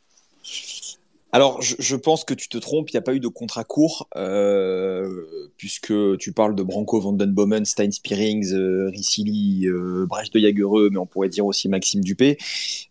Alors, 1.32 1.62
je, 1.62 1.96
pense 1.96 2.24
que 2.24 2.34
tu 2.34 2.48
te 2.48 2.58
trompes, 2.58 2.90
il 2.90 2.96
n'y 2.96 2.98
a 2.98 3.02
pas 3.02 3.14
eu 3.14 3.20
de 3.20 3.28
contrat 3.28 3.62
court, 3.62 4.08
euh, 4.16 5.48
puisque 5.56 5.92
tu 6.18 6.32
parles 6.32 6.56
de 6.56 6.62
Branco 6.64 7.00
Vandenbomen, 7.00 7.64
Stein 7.64 7.92
Spearings, 7.92 8.52
euh, 8.52 8.88
Ricili, 8.88 9.68
euh, 9.68 10.06
Brecht 10.06 10.34
de 10.34 10.40
Jagereux, 10.40 10.88
mais 10.90 10.98
on 10.98 11.06
pourrait 11.06 11.28
dire 11.28 11.46
aussi 11.46 11.68
Maxime 11.68 12.02
Dupé. 12.02 12.36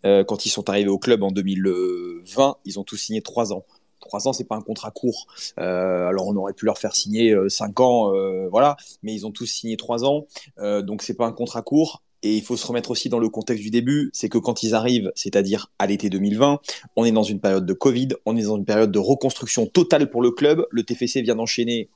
Euh, 0.05 0.23
quand 0.23 0.45
ils 0.45 0.49
sont 0.49 0.69
arrivés 0.69 0.89
au 0.89 0.97
club 0.97 1.21
en 1.21 1.31
2020, 1.31 2.55
ils 2.63 2.79
ont 2.79 2.85
tous 2.85 2.95
signé 2.95 3.21
trois 3.21 3.51
ans. 3.51 3.65
Trois 3.99 4.29
ans, 4.29 4.31
c'est 4.31 4.45
pas 4.45 4.55
un 4.55 4.61
contrat 4.61 4.91
court. 4.91 5.27
Euh, 5.59 6.07
alors 6.07 6.27
on 6.27 6.35
aurait 6.37 6.53
pu 6.53 6.65
leur 6.65 6.77
faire 6.77 6.95
signer 6.95 7.35
cinq 7.49 7.81
ans, 7.81 8.13
voilà, 8.49 8.77
mais 9.03 9.13
ils 9.13 9.27
ont 9.27 9.31
tous 9.31 9.47
signé 9.47 9.75
trois 9.75 10.05
ans, 10.05 10.27
donc 10.57 11.01
c'est 11.01 11.13
pas 11.13 11.25
un 11.25 11.33
contrat 11.33 11.61
court. 11.61 12.01
Et 12.23 12.35
il 12.35 12.43
faut 12.43 12.57
se 12.57 12.65
remettre 12.67 12.91
aussi 12.91 13.09
dans 13.09 13.19
le 13.19 13.29
contexte 13.29 13.63
du 13.63 13.69
début, 13.69 14.09
c'est 14.13 14.29
que 14.29 14.37
quand 14.37 14.63
ils 14.63 14.75
arrivent, 14.75 15.11
c'est-à-dire 15.15 15.71
à, 15.79 15.87
l'été 15.87 16.09
2020, 16.09 16.59
on 16.95 17.05
est 17.05 17.11
dans 17.11 17.23
une 17.23 17.39
période 17.39 17.65
de 17.65 17.73
Covid, 17.73 18.09
on 18.25 18.35
est 18.35 18.43
dans 18.43 18.57
une 18.57 18.65
période 18.65 18.91
de 18.91 18.99
reconstruction 18.99 19.65
totale 19.65 20.09
pour 20.09 20.21
le 20.21 20.31
club. 20.31 20.65
Le 20.71 20.83
TFC 20.83 21.21
vient 21.21 21.35
d'enchaîner 21.35 21.89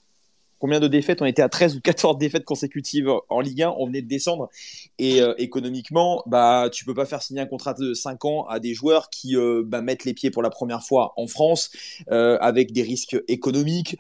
combien 0.60 0.80
de 0.80 0.88
défaites? 0.88 1.22
On 1.22 1.26
était 1.26 1.42
à 1.42 1.50
13 1.50 1.76
ou 1.76 1.82
14 1.82 2.18
défaites 2.18 2.46
consécutives 2.46 3.12
en 3.28 3.42
Ligue 3.42 3.64
1, 3.64 3.76
on 3.78 3.86
venait 3.86 4.02
de 4.02 4.08
descendre. 4.08 4.50
Et 4.98 5.22
euh, 5.22 5.34
économiquement, 5.38 6.24
bah, 6.26 6.70
tu 6.72 6.86
peux 6.86 6.94
pas 6.94 7.06
faire 7.06 7.22
signer 7.22 7.42
un 7.42 7.46
contrat 7.46 7.74
de 7.74 7.94
5 7.94 8.24
ans 8.24 8.46
à 8.46 8.62
des 8.62 8.74
joueurs 8.74 9.10
qui 9.10 9.36
euh, 9.36 9.64
bah, 9.66 9.82
mettent 9.82 10.06
les 10.06 10.14
pieds 10.14 10.32
pour 10.32 10.42
la 10.42 10.50
première 10.50 10.82
fois 10.82 11.12
en 11.18 11.28
France, 11.28 11.70
euh, 12.12 12.38
avec 12.40 12.72
des 12.72 12.82
risques 12.82 13.22
économiques. 13.28 13.98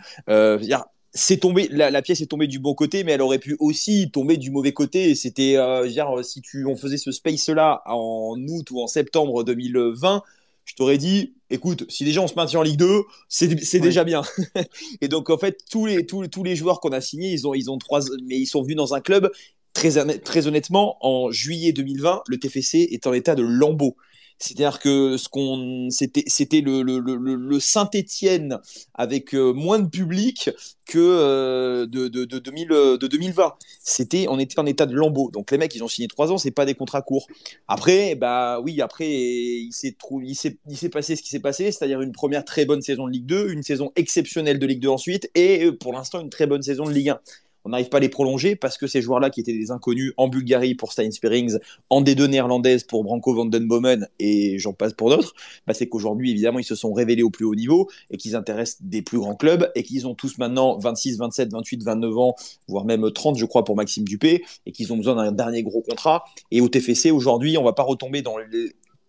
C'est 1.15 1.38
tombé, 1.38 1.68
la, 1.69 2.02
pièce 2.02 2.22
est 2.22 2.27
tombée 2.27 2.48
du 2.48 2.60
bon 2.60 2.73
côté, 2.73 3.03
mais 3.03 3.11
elle 3.11 3.22
aurait 3.22 3.40
pu 3.40 3.56
aussi 3.60 4.10
tomber 4.11 4.38
du 4.38 4.49
mauvais 4.49 4.73
côté. 4.73 5.14
C'était, 5.14 5.57
euh, 5.57 5.88
dire, 5.88 6.07
si 6.23 6.41
tu, 6.41 6.65
on 6.65 6.76
faisait 6.76 6.98
ce 6.98 7.11
space-là 7.11 7.84
en 7.85 8.35
août 8.49 8.72
ou 8.72 8.81
en 8.81 8.88
septembre 8.88 9.44
2020, 9.44 10.23
je 10.65 10.73
t'aurais 10.76 10.98
dit, 10.98 11.35
écoute, 11.52 11.85
si 11.90 12.03
déjà 12.03 12.22
on 12.22 12.27
se 12.27 12.34
maintient 12.34 12.61
en 12.61 12.64
Ligue 12.64 12.80
2, 12.80 13.02
c'est 13.30 13.80
déjà 13.80 14.03
bien. 14.03 14.23
et 15.02 15.07
donc 15.07 15.30
en 15.30 15.38
fait, 15.38 15.60
tous 15.69 15.85
les, 15.85 16.06
tous, 16.06 16.27
tous 16.27 16.44
les 16.44 16.56
joueurs 16.56 16.80
qu'on 16.80 16.91
a 16.91 17.02
signés, 17.02 17.31
ils 17.31 17.48
ont, 17.48 17.53
ils 17.53 17.69
ont 17.69 17.77
trois, 17.77 18.02
mais 18.26 18.40
ils 18.40 18.48
sont 18.48 18.64
venus 18.64 18.77
dans 18.77 18.95
un 18.95 19.02
club. 19.02 19.31
Très, 19.73 20.19
très 20.19 20.48
honnêtement, 20.48 20.98
en 21.02 21.31
juillet 21.31 21.73
2020, 21.73 22.23
le 22.27 22.40
TFC 22.40 22.88
est 22.91 23.07
en 23.07 23.14
état 23.14 23.35
de 23.35 23.44
lambeau. 23.44 23.95
C'est-à-dire 24.39 24.80
que 24.80 25.18
ce 25.18 25.30
qu'on 25.30 25.89
c'était 25.89 26.23
c'était 26.27 26.61
le, 26.61 26.81
le, 26.81 27.60
Saint-Étienne 27.60 28.60
avec 28.93 29.34
euh, 29.34 29.53
moins 29.53 29.80
de 29.80 29.88
public 29.88 30.49
que 30.85 30.99
euh, 30.99 31.85
de, 31.85 32.07
de, 32.07 32.26
de, 32.26 32.39
2000, 32.39 32.68
de 32.68 33.07
2020. 33.07 33.53
C'était 33.80 34.26
on 34.30 34.39
était 34.39 34.60
en 34.60 34.65
état 34.65 34.85
de 34.85 34.95
lambeau. 34.95 35.30
Donc 35.31 35.51
les 35.51 35.57
mecs 35.57 35.73
ils 35.76 35.84
ont 35.84 35.88
signé 35.88 36.07
trois 36.07 36.31
ans, 36.31 36.38
c'est 36.38 36.51
pas 36.51 36.65
des 36.65 36.76
contrats 36.76 37.01
courts. 37.01 37.27
Après 37.68 38.15
bah 38.15 38.60
oui, 38.61 38.81
après 38.81 39.10
il 39.10 39.72
s'est 39.72 39.95
il 40.22 40.35
s'est 40.35 40.57
il 40.68 40.77
s'est 40.77 40.89
passé 40.89 41.15
ce 41.15 41.22
qui 41.22 41.30
s'est 41.30 41.39
passé, 41.39 41.72
c'est-à-dire 41.72 42.01
une 42.01 42.11
première 42.11 42.43
très 42.45 42.65
bonne 42.65 42.81
saison 42.81 43.07
de 43.07 43.11
Ligue 43.11 43.26
2, 43.26 43.49
une 43.49 43.64
saison 43.64 43.91
exceptionnelle 43.95 44.60
de 44.60 44.65
Ligue 44.65 44.81
2 44.81 44.89
ensuite 44.89 45.30
et 45.35 45.65
euh, 45.65 45.77
pour 45.77 45.93
l'instant 45.93 46.19
une 46.19 46.30
très 46.30 46.47
bonne 46.47 46.61
saison 46.61 46.85
de 46.85 46.91
Ligue 46.91 47.10
1 47.10 47.19
on 47.65 47.69
n'arrive 47.69 47.90
pas 47.90 47.98
à 47.98 47.99
les 47.99 48.10
prolonger 48.10 48.56
parce 48.56 48.77
que 48.77 48.88
ces 48.88 49.02
joueurs-là 49.02 49.30
qui 49.30 49.40
étaient 49.40 49.57
des 49.57 49.72
inconnus 49.72 50.14
en 50.18 50.27
Bulgarie 50.27 50.76
pour 50.76 50.91
Stein 50.91 51.11
Spearings, 51.11 51.57
en 51.90 52.02
D2 52.02 52.26
néerlandaise 52.26 52.84
pour 52.84 53.03
Branko 53.03 53.34
van 53.34 53.45
den 53.45 53.68
Bomen 53.68 54.07
et 54.19 54.60
j'en 54.60 54.73
passe 54.73 54.94
pour 54.94 55.10
d'autres, 55.10 55.34
bah 55.65 55.73
c'est 55.73 55.88
qu'aujourd'hui 55.88 56.31
évidemment 56.31 56.60
ils 56.60 56.65
se 56.65 56.76
sont 56.76 56.94
révélés 56.94 57.23
au 57.23 57.30
plus 57.30 57.45
haut 57.45 57.56
niveau 57.56 57.90
et 58.11 58.18
qu'ils 58.18 58.35
intéressent 58.35 58.81
des 58.81 59.02
plus 59.02 59.19
grands 59.19 59.35
clubs 59.35 59.72
et 59.76 59.84
qu'ils 59.84 60.07
ont 60.07 60.15
tous 60.15 60.38
maintenant 60.38 60.77
26, 60.77 61.18
27, 61.18 61.52
28, 61.52 61.84
29 61.84 62.18
ans, 62.18 62.35
voire 62.68 62.85
même 62.85 63.10
30 63.11 63.38
je 63.38 63.45
crois 63.45 63.64
pour 63.64 63.76
Maxime 63.76 64.03
Dupé 64.03 64.44
et 64.65 64.72
qu'ils 64.72 64.91
ont 64.91 64.98
besoin 64.98 65.15
d'un 65.15 65.31
dernier 65.31 65.64
gros 65.64 65.81
contrat. 65.81 66.26
Et 66.52 66.61
au 66.61 66.69
TFC 66.69 67.11
aujourd'hui 67.11 67.57
on 67.57 67.64
va 67.64 67.73
pas 67.73 67.84
retomber 67.84 68.22
dans 68.22 68.35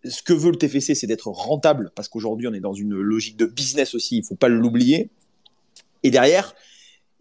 ce 0.05 0.23
que 0.23 0.33
veut 0.33 0.51
le 0.51 0.57
TFC, 0.57 0.95
c'est 0.95 1.07
d'être 1.07 1.29
rentable, 1.29 1.91
parce 1.95 2.09
qu'aujourd'hui, 2.09 2.47
on 2.47 2.53
est 2.53 2.61
dans 2.61 2.75
une 2.75 2.95
logique 2.95 3.39
de 3.39 3.47
business 3.47 3.95
aussi, 3.95 4.19
il 4.19 4.25
faut 4.25 4.35
pas 4.35 4.49
l'oublier. 4.49 5.09
Et 6.03 6.11
derrière, 6.11 6.55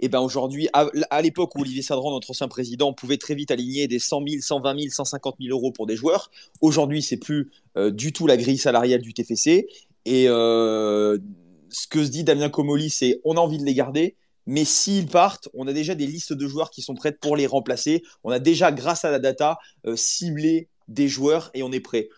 et 0.03 0.09
ben 0.09 0.19
aujourd'hui, 0.19 0.67
à, 0.73 1.21
l'époque 1.21 1.55
où 1.55 1.61
Olivier 1.61 1.81
Sadran, 1.81 2.11
notre 2.11 2.31
ancien 2.31 2.49
président, 2.49 2.91
pouvait 2.91 3.15
très 3.15 3.35
vite 3.35 3.51
aligner 3.51 3.87
des 3.87 3.99
100 3.99 4.21
000, 4.27 4.41
120 4.41 4.77
000, 4.77 4.91
150 4.91 5.35
000 5.39 5.57
euros 5.57 5.71
pour 5.71 5.87
des 5.87 5.95
joueurs, 5.95 6.29
aujourd'hui, 6.59 7.01
c'est 7.01 7.15
plus 7.15 7.51
euh, 7.77 7.89
du 7.89 8.11
tout 8.11 8.27
la 8.27 8.35
grille 8.35 8.57
salariale 8.57 8.99
du 8.99 9.13
TFC. 9.13 9.65
Et 10.03 10.27
euh, 10.27 11.17
ce 11.69 11.87
que 11.87 12.03
se 12.03 12.09
dit 12.09 12.25
Damien 12.25 12.49
Comoli, 12.49 12.89
c'est 12.89 13.21
on 13.23 13.37
a 13.37 13.39
envie 13.39 13.59
de 13.59 13.63
les 13.63 13.73
garder, 13.73 14.17
mais 14.45 14.65
s'ils 14.65 15.07
partent, 15.07 15.47
on 15.53 15.67
a 15.67 15.71
déjà 15.71 15.95
des 15.95 16.05
listes 16.05 16.33
de 16.33 16.47
joueurs 16.49 16.69
qui 16.69 16.81
sont 16.81 16.95
prêtes 16.95 17.21
pour 17.21 17.37
les 17.37 17.47
remplacer. 17.47 18.03
On 18.25 18.29
a 18.29 18.39
déjà, 18.39 18.73
grâce 18.73 19.05
à 19.05 19.11
la 19.11 19.19
data, 19.19 19.57
euh, 19.87 19.95
ciblé 19.95 20.67
des 20.89 21.07
joueurs 21.07 21.49
et 21.53 21.63
on 21.63 21.71
est 21.71 21.79
prêt. 21.79 22.09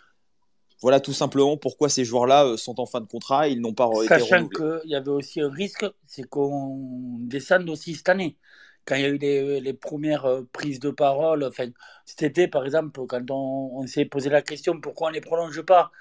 Voilà 0.81 0.99
tout 0.99 1.14
simplement 1.14 1.57
pourquoi 1.57 1.89
ces 1.89 2.06
joueurs-là 2.06 2.45
euh, 2.45 2.57
sont 2.57 2.80
en 2.80 2.85
fin 2.85 3.02
de 3.02 3.07
contrat. 3.07 3.47
Ils 3.47 3.61
n'ont 3.61 3.73
pas 3.73 3.89
Sachant 4.07 4.47
qu'il 4.47 4.81
y 4.85 4.95
avait 4.95 5.10
aussi 5.10 5.41
un 5.41 5.49
risque, 5.49 5.85
c'est 6.06 6.27
qu'on 6.27 7.18
descende 7.22 7.69
aussi 7.69 7.95
cette 7.95 8.10
année. 8.10 8.38
Quand 8.85 8.95
il 8.95 9.02
y 9.02 9.06
a 9.06 9.10
eu 9.10 9.18
les, 9.18 9.73
premières 9.73 10.26
euh, 10.26 10.47
prises 10.52 10.80
de 10.80 10.91
parole, 10.91 11.43
enfin, 11.43 11.68
cet 12.06 12.22
été 12.23 12.47
par 12.47 12.65
exemple, 12.65 13.02
quand 13.07 13.31
on, 13.31 13.88
s'est 13.88 14.06
posé 14.06 14.30
la 14.30 14.41
question 14.41 14.80
pourquoi 14.80 15.07
on 15.07 15.10
ne 15.11 15.15
les 15.15 15.22
prolonge 15.22 15.61
pas. 15.64 15.91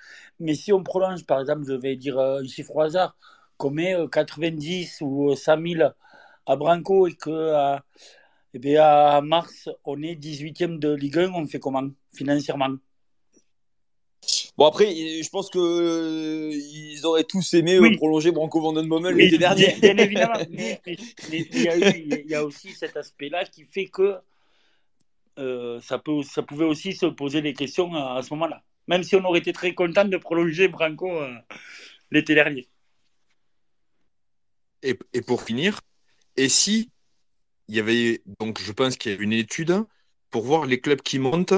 Mais 0.41 0.55
si 0.55 0.73
on 0.73 0.83
prolonge, 0.83 1.25
par 1.25 1.41
exemple, 1.41 1.65
je 1.67 1.73
vais 1.75 1.97
dire 1.97 2.19
euh, 2.19 2.43
un 2.43 2.47
chiffre 2.47 2.75
au 2.77 2.81
hasard, 2.83 3.17
qu'on 3.57 3.71
met 3.71 3.97
90 4.11 4.99
ou 5.03 5.35
100 5.35 5.63
000 5.79 5.91
à 6.47 6.57
Branco 6.57 7.07
et 7.07 7.15
que 7.15 7.79
eh 8.55 8.59
bien, 8.59 8.85
à 8.85 9.21
mars, 9.21 9.69
on 9.85 10.03
est 10.03 10.15
18e 10.15 10.79
de 10.79 10.93
Ligue 10.95 11.19
1, 11.19 11.33
on 11.33 11.47
fait 11.47 11.59
comment 11.59 11.89
financièrement? 12.13 12.77
Bon 14.57 14.67
après, 14.67 14.87
je 14.87 15.29
pense 15.31 15.51
que 15.51 15.59
euh, 15.59 16.51
ils 16.53 17.05
auraient 17.05 17.25
tous 17.25 17.55
aimé 17.55 17.75
euh, 17.75 17.97
prolonger 17.97 18.31
Branco 18.31 18.61
Vandenbommel 18.61 19.17
l'été 19.17 19.37
dernier. 19.37 19.75
Bien, 19.81 19.97
évidemment, 19.97 20.39
mais, 20.51 20.81
il, 21.33 22.25
y 22.29 22.35
a 22.35 22.45
aussi 22.45 22.71
cet 22.71 22.97
aspect-là 22.97 23.45
qui 23.47 23.65
fait 23.65 23.89
que 23.89 24.17
euh, 25.41 25.81
ça, 25.81 25.99
peut, 25.99 26.23
ça 26.23 26.43
pouvait 26.43 26.65
aussi 26.65 26.93
se 26.93 27.07
poser 27.07 27.43
des 27.43 27.53
questions 27.53 27.93
à, 27.95 28.23
ce 28.23 28.33
moment-là. 28.35 28.63
Même 28.87 29.03
si 29.03 29.17
on 29.17 29.25
aurait 29.25 29.41
été 29.41 29.53
très 29.53 29.75
content 29.75 30.05
de 30.05 30.17
prolonger 30.17 30.69
Branco 30.69 31.11
euh, 31.11 31.35
l'été 32.13 32.35
dernier. 32.35 32.69
Et, 34.85 34.97
et, 35.15 35.23
pour 35.23 35.43
finir, 35.43 35.81
et 36.37 36.49
si 36.49 36.91
il 37.67 37.75
y 37.75 37.81
avait, 37.81 38.23
donc 38.39 38.61
je 38.61 38.71
pense 38.71 38.97
qu'il 38.97 39.13
y 39.13 39.17
a 39.17 39.19
une 39.19 39.33
étude 39.33 39.75
pour 40.31 40.45
voir 40.45 40.67
les 40.67 40.81
clubs 40.81 41.01
qui 41.01 41.19
montent, 41.19 41.55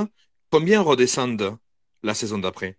combien 0.50 0.80
redescendent 0.80 1.58
la 2.02 2.14
saison 2.14 2.38
d'après? 2.38 2.78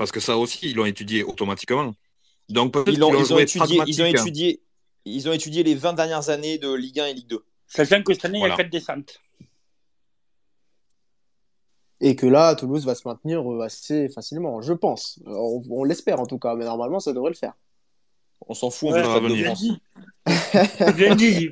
Parce 0.00 0.12
que 0.12 0.20
ça 0.20 0.38
aussi, 0.38 0.70
ils 0.70 0.76
l'ont 0.76 0.86
étudié 0.86 1.22
automatiquement. 1.22 1.92
Donc 2.48 2.74
ils, 2.86 2.94
ils, 2.94 3.04
ont, 3.04 3.12
ils, 3.12 3.34
ont 3.34 3.38
étudié, 3.38 3.82
ils, 3.86 4.00
ont 4.00 4.06
étudié, 4.06 4.62
ils 5.04 5.28
ont 5.28 5.32
étudié 5.34 5.62
les 5.62 5.74
20 5.74 5.92
dernières 5.92 6.30
années 6.30 6.56
de 6.56 6.72
Ligue 6.72 7.00
1 7.00 7.06
et 7.08 7.12
Ligue 7.12 7.26
2. 7.26 7.44
Sachant 7.66 8.02
que 8.02 8.14
cette 8.14 8.24
année, 8.24 8.38
voilà. 8.38 8.54
il 8.54 8.56
y 8.56 8.60
a 8.60 8.64
4 8.64 8.72
descentes. 8.72 9.20
Et 12.00 12.16
que 12.16 12.24
là, 12.24 12.54
Toulouse 12.54 12.86
va 12.86 12.94
se 12.94 13.06
maintenir 13.06 13.42
euh, 13.46 13.60
assez 13.60 14.08
facilement, 14.08 14.62
je 14.62 14.72
pense. 14.72 15.20
On, 15.26 15.62
on 15.68 15.84
l'espère 15.84 16.18
en 16.18 16.24
tout 16.24 16.38
cas, 16.38 16.54
mais 16.54 16.64
normalement, 16.64 16.98
ça 16.98 17.12
devrait 17.12 17.32
le 17.32 17.36
faire. 17.36 17.52
On 18.48 18.54
s'en 18.54 18.70
fout, 18.70 18.88
on 18.88 18.92
ouais, 18.92 19.20
veut 19.20 19.36
de 19.36 19.44
France. 19.44 19.64
Bien 20.96 21.14
dit. 21.14 21.50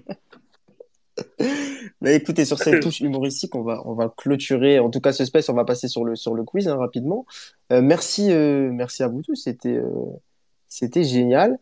Écoutez, 2.05 2.44
sur 2.44 2.59
cette 2.59 2.82
touche 2.82 3.01
humoristique, 3.01 3.55
on 3.55 3.62
va, 3.62 3.82
on 3.85 3.94
va 3.94 4.12
clôturer, 4.16 4.78
en 4.78 4.90
tout 4.90 5.01
cas 5.01 5.12
ce 5.12 5.24
space, 5.24 5.48
on 5.48 5.55
va 5.55 5.65
passer 5.65 5.89
sur 5.89 6.05
le, 6.05 6.16
sur 6.16 6.35
le 6.35 6.44
quiz 6.44 6.69
hein, 6.69 6.77
rapidement. 6.77 7.27
Euh, 7.73 7.82
merci, 7.82 8.31
euh, 8.31 8.70
merci 8.73 9.02
à 9.02 9.09
vous 9.09 9.23
tous, 9.23 9.36
c'était 9.36 9.77
euh, 9.77 9.90
c'était 10.69 11.05
génial. 11.05 11.59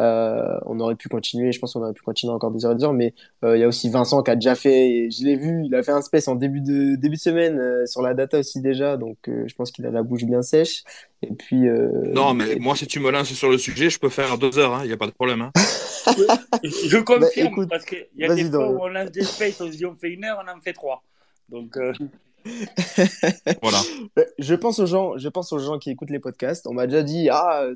Euh, 0.00 0.58
on 0.66 0.78
aurait 0.80 0.94
pu 0.94 1.08
continuer, 1.08 1.52
je 1.52 1.58
pense 1.58 1.72
qu'on 1.72 1.82
aurait 1.82 1.92
pu 1.92 2.02
continuer 2.02 2.32
encore 2.32 2.50
des 2.50 2.64
heures 2.64 2.72
et 2.72 2.76
des 2.76 2.84
heures, 2.84 2.92
mais 2.92 3.14
il 3.42 3.58
y 3.58 3.64
a 3.64 3.68
aussi 3.68 3.90
Vincent 3.90 4.22
qui 4.22 4.30
a 4.30 4.34
déjà 4.34 4.54
fait, 4.54 5.08
je 5.10 5.24
l'ai 5.24 5.36
vu, 5.36 5.62
il 5.64 5.74
a 5.74 5.82
fait 5.82 5.92
un 5.92 6.02
space 6.02 6.28
en 6.28 6.34
début 6.34 6.60
de, 6.60 6.96
début 6.96 7.16
de 7.16 7.20
semaine 7.20 7.86
sur 7.86 8.02
la 8.02 8.14
data 8.14 8.38
aussi 8.38 8.60
déjà, 8.60 8.96
donc 8.96 9.16
je 9.26 9.54
pense 9.54 9.70
qu'il 9.70 9.86
a 9.86 9.90
la 9.90 10.02
bouche 10.02 10.24
bien 10.24 10.42
sèche. 10.42 10.84
Et 11.22 11.34
puis. 11.34 11.66
non, 12.12 12.34
mais 12.34 12.56
moi, 12.56 12.76
si 12.76 12.86
tu 12.86 13.00
me 13.00 13.10
lances 13.10 13.32
sur 13.32 13.50
le 13.50 13.58
sujet, 13.58 13.90
je 13.90 13.98
peux 13.98 14.08
faire 14.08 14.38
deux 14.38 14.58
heures, 14.58 14.78
il 14.78 14.82
hein, 14.82 14.86
n'y 14.86 14.92
a 14.92 14.96
pas 14.96 15.06
de 15.06 15.12
problème. 15.12 15.42
Hein. 15.42 15.52
je 16.62 16.96
confirme, 17.04 17.20
bah, 17.20 17.50
écoute, 17.50 17.68
parce 17.68 17.84
qu'il 17.84 18.06
y 18.16 18.24
a 18.24 18.34
des 18.34 18.44
fois 18.44 18.70
où 18.70 18.82
on 18.82 18.88
lance 18.88 19.10
des 19.10 19.24
spaces, 19.24 19.60
on 19.60 19.66
se 19.70 19.76
dit 19.76 19.86
on 19.86 19.96
fait 19.96 20.10
une 20.10 20.24
heure, 20.24 20.42
on 20.44 20.56
en 20.56 20.60
fait 20.60 20.72
trois. 20.72 21.02
Donc. 21.48 21.76
Euh... 22.98 23.52
voilà. 23.62 23.78
Je 24.38 24.54
pense 24.54 24.78
aux 24.78 24.86
gens, 24.86 25.16
je 25.16 25.28
pense 25.28 25.52
aux 25.52 25.58
gens 25.58 25.78
qui 25.78 25.90
écoutent 25.90 26.10
les 26.10 26.18
podcasts. 26.18 26.66
On 26.66 26.74
m'a 26.74 26.86
déjà 26.86 27.02
dit 27.02 27.28
ah 27.30 27.66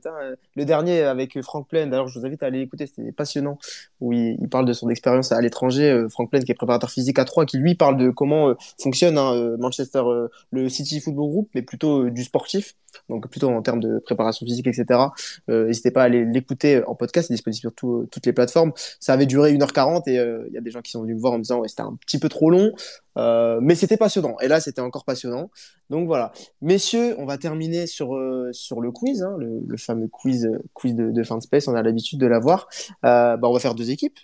le 0.57 0.65
dernier 0.65 1.03
avec 1.03 1.41
Franck 1.43 1.69
Plaine. 1.69 1.91
D'ailleurs, 1.91 2.09
je 2.09 2.19
vous 2.19 2.27
invite 2.27 2.43
à 2.43 2.47
aller 2.47 2.61
écouter, 2.61 2.87
c'était 2.87 3.13
passionnant. 3.13 3.59
Où 4.01 4.13
il, 4.13 4.49
parle 4.49 4.67
de 4.67 4.73
son 4.73 4.89
expérience 4.89 5.33
à 5.33 5.41
l'étranger. 5.41 5.91
Euh, 5.91 6.09
Franck 6.09 6.31
Plaine, 6.31 6.45
qui 6.45 6.53
est 6.53 6.57
préparateur 6.57 6.91
physique 6.91 7.19
à 7.19 7.25
3, 7.25 7.47
qui 7.47 7.59
lui 7.59 7.75
parle 7.75 7.97
de 7.97 8.11
comment 8.11 8.49
euh, 8.49 8.55
fonctionne 8.81 9.19
hein, 9.19 9.35
euh, 9.35 9.57
Manchester, 9.59 10.03
euh, 10.05 10.29
le 10.51 10.69
City 10.69 11.01
Football 11.01 11.31
Group, 11.31 11.51
mais 11.55 11.63
plutôt 11.63 12.05
euh, 12.05 12.11
du 12.11 12.25
sportif. 12.25 12.75
Donc 13.09 13.29
plutôt 13.31 13.49
en 13.49 13.63
termes 13.63 13.81
de 13.81 14.01
préparation 14.01 14.45
physique, 14.45 14.67
etc. 14.67 15.01
N'hésitez 15.49 15.91
pas 15.91 16.03
à 16.03 16.05
aller 16.05 16.27
l'écouter 16.27 16.83
en 16.87 16.95
podcast. 16.95 17.31
Il 17.31 17.33
est 17.33 17.37
disponible 17.37 17.59
sur 17.59 17.73
tout, 17.73 18.07
toutes 18.11 18.27
les 18.27 18.35
plateformes. 18.35 18.73
Ça 19.01 19.15
avait 19.15 19.25
duré 19.25 19.55
1h40 19.55 20.03
et 20.11 20.17
il 20.17 20.53
y 20.53 20.59
a 20.59 20.61
des 20.61 20.71
gens 20.71 20.83
qui 20.83 20.91
sont 20.91 21.01
venus 21.01 21.17
me 21.17 21.21
voir 21.21 21.33
en 21.33 21.39
me 21.39 21.43
disant 21.43 21.63
c'était 21.67 21.81
un 21.81 21.97
petit 22.05 22.19
peu 22.19 22.29
trop 22.29 22.51
long. 22.51 22.71
Euh, 23.19 23.59
mais 23.61 23.75
c'était 23.75 23.97
passionnant. 23.97 24.37
Et 24.41 24.49
là, 24.49 24.61
c'était 24.61 24.81
encore 24.81 25.05
passionnant. 25.05 25.51
Donc 25.91 26.07
voilà. 26.07 26.33
Messieurs, 26.61 27.15
on 27.19 27.27
va 27.27 27.39
terminer 27.39 27.87
sur, 27.87 28.15
euh, 28.15 28.51
sur 28.53 28.81
le 28.81 28.91
quiz, 28.91 29.23
hein, 29.23 29.37
le, 29.39 29.61
le, 29.67 29.77
fameux 29.77 30.09
quiz, 30.09 30.51
quiz 30.73 30.95
de, 30.95 31.11
de 31.11 31.23
fin 31.23 31.37
de 31.37 31.43
space. 31.43 31.69
On 31.69 31.75
a 31.75 31.83
l'habitude 31.83 32.19
de 32.19 32.27
l'avoir. 32.27 32.69
Euh, 33.05 33.37
bah, 33.37 33.49
on 33.49 33.53
va 33.53 33.61
faire 33.61 33.75
deux 33.75 33.91
équipes. 33.91 34.19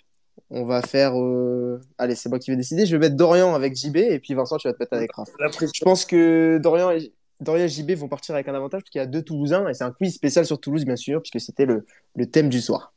On 0.49 0.65
va 0.65 0.81
faire. 0.81 1.19
Euh, 1.19 1.79
allez, 1.97 2.15
c'est 2.15 2.29
moi 2.29 2.39
qui 2.39 2.49
vais 2.49 2.57
décider. 2.57 2.85
Je 2.85 2.95
vais 2.95 2.99
mettre 2.99 3.15
Dorian 3.15 3.53
avec 3.53 3.75
JB 3.75 3.97
et 3.97 4.19
puis 4.19 4.33
Vincent, 4.33 4.57
tu 4.57 4.67
vas 4.67 4.73
te 4.73 4.79
mettre 4.79 4.93
avec 4.93 5.11
Raph. 5.13 5.29
Je 5.39 5.83
pense 5.83 6.05
que 6.05 6.59
Dorian 6.61 6.89
et, 6.91 7.13
Dorian 7.39 7.65
et 7.65 7.69
JB 7.69 7.91
vont 7.91 8.07
partir 8.07 8.33
avec 8.33 8.47
un 8.47 8.55
avantage 8.55 8.81
parce 8.81 8.89
qu'il 8.89 8.99
y 8.99 9.03
a 9.03 9.07
deux 9.07 9.21
Toulousains 9.21 9.67
et 9.69 9.73
c'est 9.75 9.83
un 9.83 9.91
quiz 9.91 10.13
spécial 10.13 10.45
sur 10.45 10.59
Toulouse, 10.59 10.85
bien 10.85 10.95
sûr, 10.95 11.21
puisque 11.21 11.39
c'était 11.39 11.65
le, 11.65 11.85
le 12.15 12.25
thème 12.25 12.49
du 12.49 12.61
soir. 12.61 12.93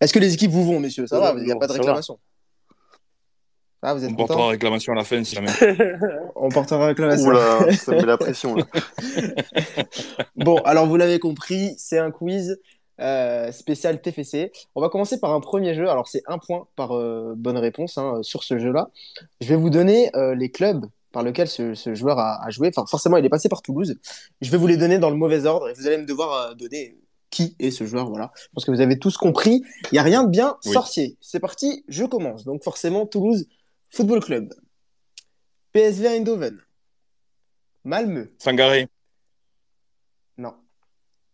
Est-ce 0.00 0.12
que 0.12 0.18
les 0.18 0.34
équipes 0.34 0.50
vous 0.50 0.64
vont, 0.64 0.80
messieurs? 0.80 1.06
Ça 1.06 1.18
va, 1.18 1.34
il 1.36 1.44
n'y 1.44 1.52
a 1.52 1.56
pas 1.56 1.66
de 1.66 1.72
réclamation. 1.72 2.18
Ah, 3.82 3.94
vous 3.94 4.04
êtes 4.04 4.10
on 4.10 4.14
portera 4.14 4.48
réclamation 4.48 4.92
à 4.92 4.96
la 4.96 5.04
fin 5.04 5.24
si 5.24 5.34
jamais. 5.34 5.50
on 6.36 6.50
portera 6.50 6.86
réclamation. 6.86 7.28
Oula, 7.28 7.72
ça 7.72 7.92
met 7.92 8.02
la 8.02 8.18
pression 8.18 8.54
là. 8.54 8.64
bon, 10.36 10.56
alors 10.64 10.86
vous 10.86 10.96
l'avez 10.96 11.18
compris, 11.18 11.74
c'est 11.78 11.98
un 11.98 12.10
quiz 12.10 12.60
euh, 13.00 13.50
spécial 13.52 14.02
TFC. 14.02 14.52
On 14.74 14.82
va 14.82 14.90
commencer 14.90 15.18
par 15.18 15.32
un 15.32 15.40
premier 15.40 15.74
jeu. 15.74 15.88
Alors 15.88 16.08
c'est 16.08 16.22
un 16.26 16.36
point 16.36 16.66
par 16.76 16.92
euh, 16.92 17.32
bonne 17.36 17.56
réponse 17.56 17.96
hein, 17.96 18.18
sur 18.22 18.42
ce 18.42 18.58
jeu-là. 18.58 18.90
Je 19.40 19.48
vais 19.48 19.56
vous 19.56 19.70
donner 19.70 20.14
euh, 20.14 20.34
les 20.34 20.50
clubs 20.50 20.84
par 21.12 21.22
lesquels 21.22 21.48
ce, 21.48 21.72
ce 21.74 21.94
joueur 21.94 22.18
a, 22.18 22.44
a, 22.44 22.50
joué. 22.50 22.68
Enfin, 22.68 22.84
forcément, 22.86 23.16
il 23.16 23.24
est 23.24 23.30
passé 23.30 23.48
par 23.48 23.62
Toulouse. 23.62 23.98
Je 24.42 24.50
vais 24.50 24.58
vous 24.58 24.66
les 24.66 24.76
donner 24.76 24.98
dans 24.98 25.10
le 25.10 25.16
mauvais 25.16 25.46
ordre 25.46 25.70
et 25.70 25.72
vous 25.72 25.86
allez 25.86 25.96
me 25.96 26.04
devoir 26.04 26.54
donner 26.54 26.98
qui 27.30 27.56
est 27.58 27.70
ce 27.70 27.86
joueur. 27.86 28.10
Voilà. 28.10 28.30
Je 28.36 28.48
pense 28.54 28.66
que 28.66 28.70
vous 28.70 28.82
avez 28.82 28.98
tous 28.98 29.16
compris. 29.16 29.62
Il 29.84 29.94
n'y 29.94 29.98
a 29.98 30.02
rien 30.02 30.24
de 30.24 30.28
bien 30.28 30.56
oui. 30.66 30.72
sorcier. 30.72 31.16
C'est 31.20 31.40
parti, 31.40 31.84
je 31.88 32.04
commence. 32.04 32.44
Donc 32.44 32.62
forcément, 32.62 33.06
Toulouse 33.06 33.46
Football 33.90 34.20
Club. 34.20 34.54
PSV 35.72 36.06
Eindhoven. 36.06 36.60
Malmö. 37.84 38.26
Sangaré. 38.38 38.88
Non. 40.38 40.54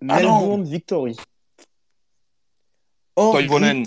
Ah 0.09 0.21
Melbourne 0.21 0.63
non. 0.63 0.71
Victory. 0.71 1.17
Toivonen. 3.15 3.85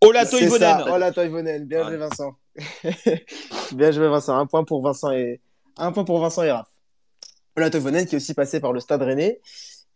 Ola 0.00 0.26
Toivonen. 0.26 0.88
Ola 0.88 1.12
Toivonen. 1.12 1.64
Bien 1.66 1.84
joué 1.84 1.96
Vincent. 1.96 2.36
Bien 3.72 3.90
joué 3.90 4.08
Vincent. 4.08 4.36
Un 4.36 4.46
point 4.46 4.64
pour 4.64 4.82
Vincent 4.82 5.12
et 5.12 5.40
un 5.76 5.92
point 5.92 6.04
pour 6.04 6.20
Vincent 6.20 6.42
et 6.42 6.52
Raph. 6.52 6.68
Ola 7.56 7.70
Toivonen 7.70 8.06
qui 8.06 8.14
est 8.14 8.18
aussi 8.18 8.34
passé 8.34 8.60
par 8.60 8.72
le 8.72 8.80
Stade 8.80 9.02
Rennais, 9.02 9.40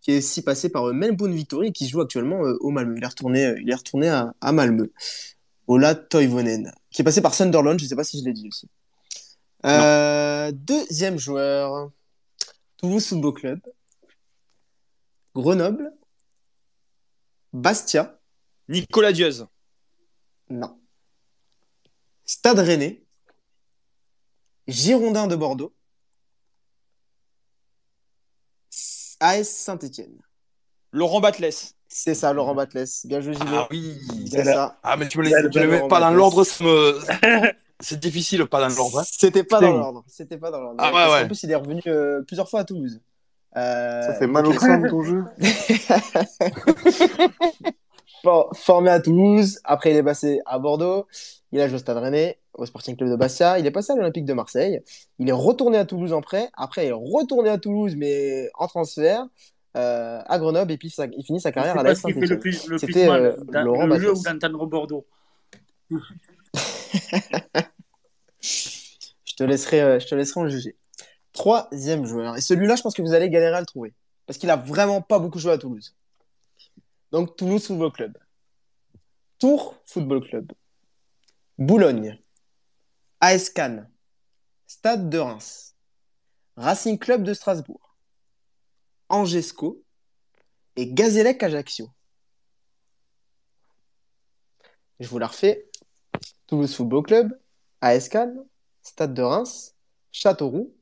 qui 0.01 0.13
est 0.13 0.19
aussi 0.19 0.43
passé 0.43 0.69
par 0.69 0.85
Melbourne 0.93 1.33
Victory 1.33 1.73
qui 1.73 1.89
joue 1.89 2.01
actuellement 2.01 2.41
au 2.41 2.71
Malmö. 2.71 2.97
Il 2.97 3.05
est 3.05 3.07
retourné, 3.07 3.55
il 3.61 3.71
est 3.71 3.75
retourné 3.75 4.09
à, 4.09 4.35
à 4.41 4.53
Malmö. 4.53 4.93
Ola 5.69 5.95
Toivonen, 5.95 6.73
qui 6.93 7.03
est 7.03 7.05
passé 7.05 7.23
par 7.23 7.35
Sunderland, 7.35 7.79
je 7.79 7.85
ne 7.85 7.89
sais 7.89 7.97
pas 7.97 8.05
si 8.05 8.21
je 8.21 8.25
l'ai 8.25 8.33
dit 8.33 8.49
aussi. 8.49 8.69
Euh, 9.65 10.53
deuxième 10.53 11.19
joueur, 11.19 11.91
Toulouse 12.77 13.07
Football 13.07 13.35
Club, 13.35 13.61
Grenoble, 15.35 15.93
Bastia. 17.53 18.19
Nicolas 18.69 19.13
Dieuze. 19.13 19.47
Non. 20.49 20.79
Stade 22.25 22.61
Rennais, 22.61 23.03
Girondin 24.69 25.27
de 25.27 25.37
Bordeaux, 25.37 25.75
AS 29.21 29.45
Saint-Etienne. 29.45 30.21
Laurent 30.91 31.21
Batles. 31.21 31.75
C'est 31.95 32.15
ça, 32.15 32.33
Laurent 32.33 32.55
Batles. 32.55 32.87
Bien 33.05 33.21
joué, 33.21 33.35
JB. 33.35 33.43
Ah 33.49 33.69
oui, 33.71 34.01
c'est 34.31 34.45
ça. 34.45 34.79
Ah, 34.83 34.97
mais 34.97 35.09
tu 35.09 35.19
me 35.19 35.25
les, 35.25 35.51
tu 35.51 35.59
les 35.59 35.67
mets 35.67 35.87
pas 35.89 36.01
dans 36.01 36.11
l'ordre, 36.11 36.43
me... 36.61 36.99
c'est 37.81 38.01
difficile, 38.01 38.47
pas 38.47 38.67
dans 38.67 38.75
l'ordre. 38.75 39.01
Hein. 39.01 39.05
C'était 39.07 39.45
pas 39.45 39.61
dans 39.61 39.77
l'ordre. 39.77 40.05
C'était 40.07 40.39
pas 40.39 40.51
dans 40.51 40.61
l'ordre. 40.61 40.77
Ah, 40.79 40.93
ouais, 40.93 41.13
ouais. 41.13 41.25
En 41.25 41.27
plus, 41.27 41.43
il 41.43 41.51
est 41.51 41.55
revenu 41.55 41.83
euh, 41.87 42.23
plusieurs 42.23 42.49
fois 42.49 42.61
à 42.61 42.65
Toulouse. 42.65 43.01
Euh... 43.57 44.03
Ça 44.03 44.15
fait 44.15 44.27
mal 44.27 44.47
au 44.47 44.53
crâne, 44.53 44.89
ton 44.89 45.03
jeu. 45.03 45.25
Formé 48.55 48.91
à 48.91 49.01
Toulouse, 49.01 49.59
après 49.65 49.91
il 49.91 49.97
est 49.97 50.03
passé 50.03 50.41
à 50.47 50.61
Bordeaux, 50.61 51.07
il 51.51 51.61
a 51.61 51.67
joué 51.67 51.75
au 51.75 51.79
Stade 51.79 51.99
Rennais, 51.99 52.39
au 52.55 52.65
Sporting 52.67 52.97
Club 52.97 53.11
de 53.11 53.17
Bastia, 53.17 53.59
il 53.59 53.67
est 53.67 53.73
passé 53.73 53.93
à 53.93 53.97
l'Olympique 53.97 54.25
de 54.25 54.33
Marseille, 54.33 54.81
il 55.19 55.29
est 55.29 55.33
retourné 55.33 55.77
à 55.77 55.85
Toulouse 55.85 56.13
en 56.13 56.21
prêt, 56.21 56.49
après 56.55 56.87
il 56.87 56.91
est 56.91 56.93
retourné 56.93 57.51
à 57.51 57.59
Toulouse 57.59 57.97
mais 57.97 58.49
en 58.55 58.69
transfert, 58.69 59.27
euh, 59.77 60.21
à 60.27 60.39
Grenoble 60.39 60.73
et 60.73 60.77
puis 60.77 60.91
ça, 60.91 61.07
il 61.07 61.25
finit 61.25 61.41
sa 61.41 61.51
carrière 61.51 61.79
à 61.79 61.83
la 61.83 61.95
saint 61.95 62.11
le 62.11 62.39
plus, 62.39 62.67
le 62.69 62.77
C'était 62.77 63.09
euh, 63.09 63.35
Laurent 63.65 63.87
le 63.87 63.99
jeu 63.99 64.13
ou 64.13 64.23
d'entendre 64.23 64.67
Bordeaux? 64.67 65.07
je 68.41 69.35
te 69.35 69.45
laisserai, 69.45 69.81
euh, 69.81 69.99
je 69.99 70.07
te 70.07 70.15
laisserai 70.15 70.41
en 70.41 70.49
juger. 70.49 70.77
Troisième 71.33 72.05
joueur. 72.05 72.37
Et 72.37 72.43
celui-là, 72.43 72.77
je 72.77 72.83
pense 72.83 72.95
que 72.95 73.01
vous 73.01 73.15
allez 73.15 73.31
galérer 73.31 73.57
à 73.57 73.61
le 73.61 73.67
trouver. 73.67 73.95
Parce 74.27 74.39
qu'il 74.39 74.51
a 74.51 74.57
vraiment 74.57 75.01
pas 75.01 75.19
beaucoup 75.19 75.39
joué 75.39 75.53
à 75.53 75.59
Toulouse. 75.59 75.95
Donc 77.11 77.37
Toulouse 77.37 77.67
Football 77.67 77.93
Club, 77.93 78.19
Tours 79.39 79.77
Football 79.87 80.23
Club, 80.23 80.53
Boulogne, 81.59 82.19
AS 83.21 83.51
Cannes, 83.51 83.89
Stade 84.67 85.11
de 85.11 85.19
Reims, 85.19 85.77
Racing 86.57 86.99
Club 86.99 87.23
de 87.23 87.35
Strasbourg. 87.35 87.92
Angesco 89.13 89.85
et 90.75 90.87
Gazélec 90.87 91.43
Ajaccio. 91.43 91.91
Je 94.99 95.07
vous 95.07 95.19
la 95.19 95.27
refais. 95.27 95.69
Toulouse 96.47 96.75
Football 96.75 97.03
Club, 97.03 97.41
AS 97.83 98.09
Cannes, 98.09 98.43
Stade 98.83 99.13
de 99.15 99.23
Reims, 99.23 99.77
Châteauroux, 100.13 100.75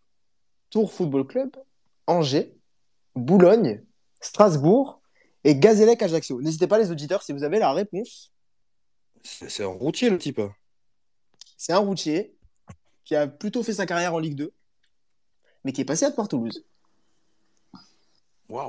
Tours 0.70 0.92
Football 0.92 1.26
Club, 1.26 1.56
Angers, 2.06 2.56
Boulogne, 3.16 3.84
Strasbourg 4.20 5.02
et 5.42 5.56
Gazélec 5.56 6.00
Ajaccio. 6.00 6.40
N'hésitez 6.40 6.68
pas 6.68 6.78
les 6.78 6.92
auditeurs 6.92 7.22
si 7.22 7.32
vous 7.32 7.42
avez 7.42 7.58
la 7.58 7.72
réponse. 7.72 8.32
C'est 9.22 9.64
un 9.64 9.66
routier 9.66 10.08
le 10.08 10.18
type. 10.18 10.40
C'est 11.56 11.72
un 11.72 11.78
routier 11.78 12.36
qui 13.04 13.16
a 13.16 13.26
plutôt 13.26 13.64
fait 13.64 13.74
sa 13.74 13.86
carrière 13.86 14.14
en 14.14 14.18
Ligue 14.20 14.36
2, 14.36 14.52
mais 15.64 15.72
qui 15.72 15.80
est 15.80 15.84
passé 15.84 16.04
à 16.04 16.12
Port 16.12 16.28
Toulouse. 16.28 16.64
Waouh. 18.50 18.68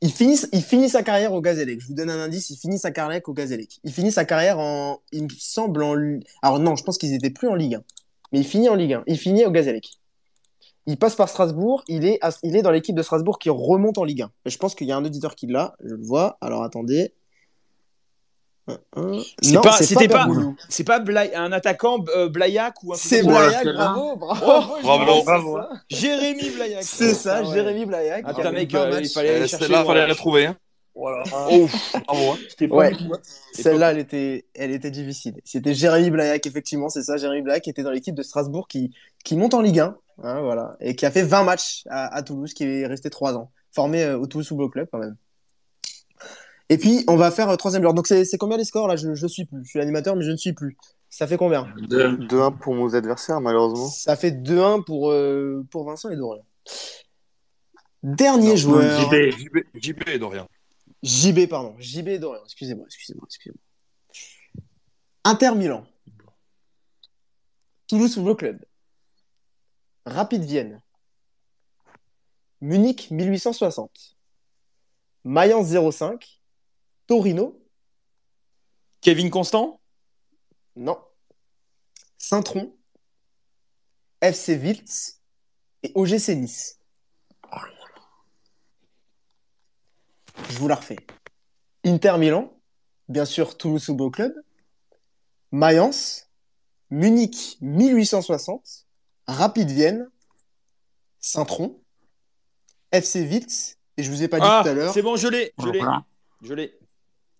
Il 0.00 0.10
finit, 0.10 0.36
il 0.52 0.62
finit 0.62 0.88
sa 0.88 1.02
carrière 1.02 1.32
au 1.32 1.40
Gazélec. 1.40 1.80
Je 1.80 1.86
vous 1.86 1.94
donne 1.94 2.10
un 2.10 2.18
indice, 2.18 2.50
il 2.50 2.56
finit 2.56 2.78
sa 2.78 2.90
carrière 2.90 3.20
au 3.26 3.32
Gazélec. 3.32 3.78
Il 3.84 3.92
finit 3.92 4.10
sa 4.10 4.24
carrière 4.24 4.58
en, 4.58 4.98
il 5.12 5.24
me 5.24 5.28
semble 5.38 5.82
en, 5.84 5.94
alors 6.42 6.58
non, 6.58 6.74
je 6.74 6.82
pense 6.82 6.98
qu'ils 6.98 7.14
étaient 7.14 7.30
plus 7.30 7.46
en 7.48 7.54
Ligue 7.54 7.76
1. 7.76 7.82
Mais 8.32 8.40
il 8.40 8.46
finit 8.46 8.68
en 8.68 8.74
Ligue 8.74 8.94
1. 8.94 9.04
Il 9.06 9.18
finit 9.18 9.44
au 9.44 9.50
Gazélec. 9.52 9.90
Il 10.86 10.96
passe 10.98 11.14
par 11.14 11.28
Strasbourg. 11.28 11.84
Il 11.86 12.04
est, 12.04 12.18
à- 12.22 12.30
il 12.42 12.56
est 12.56 12.62
dans 12.62 12.72
l'équipe 12.72 12.96
de 12.96 13.02
Strasbourg 13.02 13.38
qui 13.38 13.50
remonte 13.50 13.98
en 13.98 14.04
Ligue 14.04 14.22
1. 14.22 14.30
Et 14.46 14.50
je 14.50 14.58
pense 14.58 14.74
qu'il 14.74 14.88
y 14.88 14.92
a 14.92 14.96
un 14.96 15.04
auditeur 15.04 15.36
qui 15.36 15.46
l'a. 15.46 15.76
Je 15.84 15.94
le 15.94 16.02
vois. 16.02 16.38
Alors 16.40 16.64
attendez. 16.64 17.14
Un, 18.68 18.78
un. 18.96 19.18
C'est 19.42 19.60
pas- 19.60 19.72
c'était 19.78 20.08
pas-. 20.08 20.28
C'est 20.68 20.84
pas 20.84 21.00
un 21.34 21.52
attaquant 21.52 22.04
euh, 22.16 22.28
Blaillac 22.28 22.74
ou 22.84 22.92
un 22.92 22.96
C'est 22.96 23.22
là. 23.22 23.50
bravo, 23.74 24.16
bravo, 24.16 24.40
Oh, 24.46 24.78
bravo, 24.82 25.12
c'est 25.18 25.24
bravo. 25.24 25.56
ça. 25.58 25.68
Jérémy 25.88 26.50
Blaillac. 26.50 26.82
C'est 26.84 27.14
ça, 27.14 27.42
ouais. 27.42 27.52
Jérémy 27.54 27.86
Blaillac. 27.86 28.22
Ah 28.24 28.30
qui 28.30 28.36
putain, 28.36 28.48
a 28.48 28.52
fait 28.52 28.58
mec, 28.58 28.72
20 28.72 28.78
euh, 28.80 29.00
il 29.02 29.08
fallait 29.08 29.28
aller 29.30 29.38
Euh, 29.38 29.46
chercher. 29.48 29.64
Celle-là, 29.64 29.82
loin. 29.82 29.92
fallait 29.94 30.06
la 30.06 30.14
trouver. 30.14 30.46
Hein. 30.46 30.56
Voilà. 30.94 31.24
Ouf, 31.52 31.92
bravo. 32.06 32.32
hein. 32.32 32.66
Ouais. 32.70 32.92
hein. 32.94 33.18
Celle-là, 33.52 33.90
elle 33.92 33.98
était, 33.98 34.44
elle 34.54 34.70
était 34.70 34.90
difficile. 34.90 35.34
C'était 35.44 35.74
Jérémy 35.74 36.10
Blaillac, 36.10 36.46
effectivement, 36.46 36.88
c'est 36.88 37.02
ça. 37.02 37.16
Jérémy 37.16 37.42
Blaillac 37.42 37.62
qui 37.64 37.70
était 37.70 37.82
dans 37.82 37.90
l'équipe 37.90 38.14
de 38.14 38.22
Strasbourg 38.22 38.68
qui, 38.68 38.94
qui 39.24 39.36
monte 39.36 39.54
en 39.54 39.60
Ligue 39.62 39.80
1, 39.80 39.96
hein, 40.22 40.40
voilà, 40.42 40.76
et 40.80 40.94
qui 40.94 41.04
a 41.06 41.10
fait 41.10 41.22
20 41.22 41.42
matchs 41.44 41.82
à, 41.90 42.14
à 42.14 42.22
Toulouse, 42.22 42.52
qui 42.54 42.64
est 42.64 42.86
resté 42.86 43.10
3 43.10 43.34
ans, 43.34 43.50
formé 43.74 44.04
euh, 44.04 44.18
au 44.18 44.26
Toulouse 44.26 44.46
Football 44.46 44.70
Club 44.70 44.88
quand 44.92 44.98
même. 44.98 45.16
Et 46.72 46.78
puis, 46.78 47.04
on 47.06 47.16
va 47.16 47.30
faire 47.30 47.50
euh, 47.50 47.56
troisième 47.56 47.84
heure. 47.84 47.92
Donc, 47.92 48.06
c'est 48.06 48.24
c'est 48.24 48.38
combien 48.38 48.56
les 48.56 48.64
scores 48.64 48.88
là? 48.88 48.96
Je, 48.96 49.14
je 49.14 49.26
suis 49.26 49.44
plus. 49.44 49.62
Je 49.62 49.68
suis 49.68 49.78
l'animateur, 49.78 50.16
mais 50.16 50.24
je 50.24 50.30
ne 50.30 50.36
suis 50.36 50.54
plus. 50.54 50.78
Ça 51.10 51.26
fait 51.26 51.36
combien? 51.36 51.64
2-1 51.76 52.56
pour 52.56 52.74
nos 52.74 52.94
adversaires, 52.96 53.42
malheureusement. 53.42 53.88
Ça 53.88 54.16
fait 54.16 54.30
2-1 54.30 54.82
pour, 54.82 55.10
euh, 55.10 55.66
pour 55.70 55.84
Vincent 55.84 56.08
et 56.08 56.16
Dorian. 56.16 56.46
Dernier 58.02 58.56
joueur. 58.56 59.02
JB. 59.02 59.36
JB, 59.36 59.58
JB, 59.74 60.18
Dorian. 60.18 60.48
JB, 61.02 61.46
pardon. 61.46 61.76
JB 61.78 62.08
et 62.08 62.18
Dorian. 62.18 62.40
Excusez-moi, 62.44 62.86
excusez-moi, 62.86 63.26
excusez-moi. 63.26 63.60
Inter 65.24 65.54
Milan. 65.54 65.84
Toulouse 67.86 68.14
Football 68.14 68.36
Club. 68.36 68.64
Rapide 70.06 70.44
Vienne. 70.44 70.80
Munich 72.62 73.10
1860. 73.10 74.16
Mayence 75.24 75.66
05. 75.68 76.41
Torino. 77.12 77.60
Kevin 79.02 79.28
Constant 79.28 79.78
Non. 80.76 80.98
Saint-Tron. 82.16 82.74
FC 84.22 84.54
Wiltz. 84.56 85.20
Et 85.82 85.92
OGC 85.94 86.30
Nice. 86.30 86.78
Je 90.48 90.56
vous 90.56 90.68
la 90.68 90.76
refais. 90.76 90.96
Inter 91.84 92.16
Milan. 92.16 92.58
Bien 93.08 93.26
sûr, 93.26 93.58
Toulouse 93.58 93.84
Football 93.84 94.10
Club. 94.10 94.32
Mayence. 95.50 96.30
Munich 96.88 97.58
1860. 97.60 98.86
Rapide 99.26 99.68
Vienne. 99.70 100.10
Saint-Tron. 101.20 101.78
FC 102.90 103.20
Wiltz. 103.20 103.76
Et 103.98 104.02
je 104.02 104.10
vous 104.10 104.22
ai 104.22 104.28
pas 104.28 104.38
dit 104.40 104.46
Ah, 104.48 104.62
tout 104.62 104.70
à 104.70 104.72
l'heure. 104.72 104.94
c'est 104.94 105.02
bon, 105.02 105.16
je 105.16 105.28
l'ai, 105.28 105.52
je 105.58 105.68
l'ai, 105.68 105.82
je 106.40 106.54
l'ai. 106.54 106.78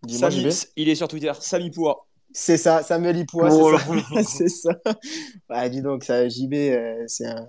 Samy- 0.08 0.66
il 0.76 0.88
est 0.88 0.94
sur 0.94 1.08
Twitter, 1.08 1.32
Samy 1.40 1.70
Poua. 1.70 2.06
C'est 2.34 2.56
ça, 2.56 2.82
Samuel 2.82 3.18
Ipoua, 3.18 3.50
Oh 3.52 3.76
c'est 3.76 3.88
ça. 3.92 4.22
c'est 4.24 4.48
ça. 4.48 4.70
Ouais, 5.50 5.68
dis 5.68 5.82
donc, 5.82 6.02
ça, 6.02 6.26
JB, 6.28 6.54
euh, 6.54 7.04
c'est 7.06 7.26
un. 7.26 7.46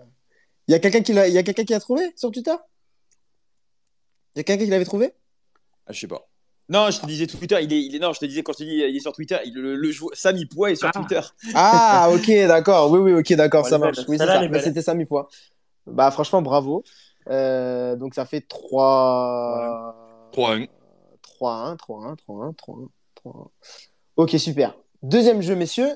Il 0.67 0.73
y 0.73 0.75
a 0.75 0.79
quelqu'un 0.79 1.01
qui 1.01 1.13
l'a, 1.13 1.27
il 1.27 1.33
y 1.33 1.37
a 1.37 1.43
quelqu'un 1.43 1.63
qui 1.63 1.71
l'a 1.73 1.79
trouvé 1.79 2.03
sur 2.17 2.31
Twitter? 2.31 2.55
Il 4.35 4.39
y 4.39 4.41
a 4.41 4.43
quelqu'un 4.43 4.65
qui 4.65 4.69
l'avait 4.69 4.83
trouvé? 4.85 5.13
Ah, 5.87 5.93
je 5.93 5.99
sais 6.01 6.07
pas. 6.07 6.27
Non, 6.69 6.89
je 6.91 6.99
te 6.99 7.05
disais 7.05 7.27
Twitter, 7.27 7.57
il 7.61 7.71
est, 7.73 7.81
il 7.83 7.95
est, 7.95 7.99
non, 7.99 8.13
je 8.13 8.19
te 8.19 8.25
disais 8.25 8.41
quand 8.43 8.53
je 8.53 8.59
te 8.59 8.63
dis 8.63 8.75
il 8.75 8.95
est 8.95 8.99
sur 8.99 9.11
Twitter, 9.13 9.37
il, 9.45 9.53
le, 9.53 9.75
le 9.75 9.91
Samy 10.13 10.45
Poua 10.45 10.71
est 10.71 10.75
sur 10.75 10.87
Ah. 10.89 10.91
Twitter. 10.91 11.21
Ah, 11.53 12.09
ok, 12.13 12.27
d'accord. 12.47 12.89
Oui, 12.91 12.99
oui, 12.99 13.13
ok, 13.13 13.33
d'accord, 13.33 13.63
Ouais, 13.65 13.69
ça 13.69 13.77
marche. 13.77 13.99
Oui, 14.07 14.15
est 14.15 14.47
Bah. 14.49 14.59
C'était 14.59 14.81
Samy 14.81 15.05
Poix. 15.05 15.27
Bah, 15.85 16.09
franchement, 16.11 16.41
bravo. 16.41 16.83
Euh, 17.29 17.95
donc, 17.95 18.15
ça 18.15 18.25
fait 18.25 18.41
3... 18.41 20.29
3-1. 20.33 20.67
3-1, 21.43 21.75
3-1, 21.77 22.15
3-1, 22.15 22.55
3-1, 22.55 22.87
3-1. 23.25 23.47
Ok, 24.15 24.31
super. 24.39 24.77
Deuxième 25.01 25.41
jeu, 25.41 25.55
messieurs. 25.55 25.95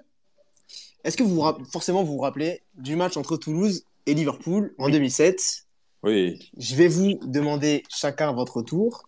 Est-ce 1.03 1.15
que 1.15 1.23
vous, 1.23 1.35
vous 1.35 1.41
rapp- 1.41 1.63
forcément, 1.71 2.03
vous 2.03 2.13
vous 2.13 2.19
rappelez 2.21 2.63
du 2.75 2.95
match 2.95 3.15
entre 3.15 3.37
Toulouse 3.37 3.85
et 4.05 4.13
Liverpool 4.13 4.73
en 4.77 4.89
2007 4.89 5.65
Oui. 6.03 6.51
Je 6.57 6.75
vais 6.75 6.87
vous 6.89 7.13
demander 7.23 7.83
chacun 7.89 8.29
à 8.29 8.31
votre 8.33 8.61
tour 8.61 9.07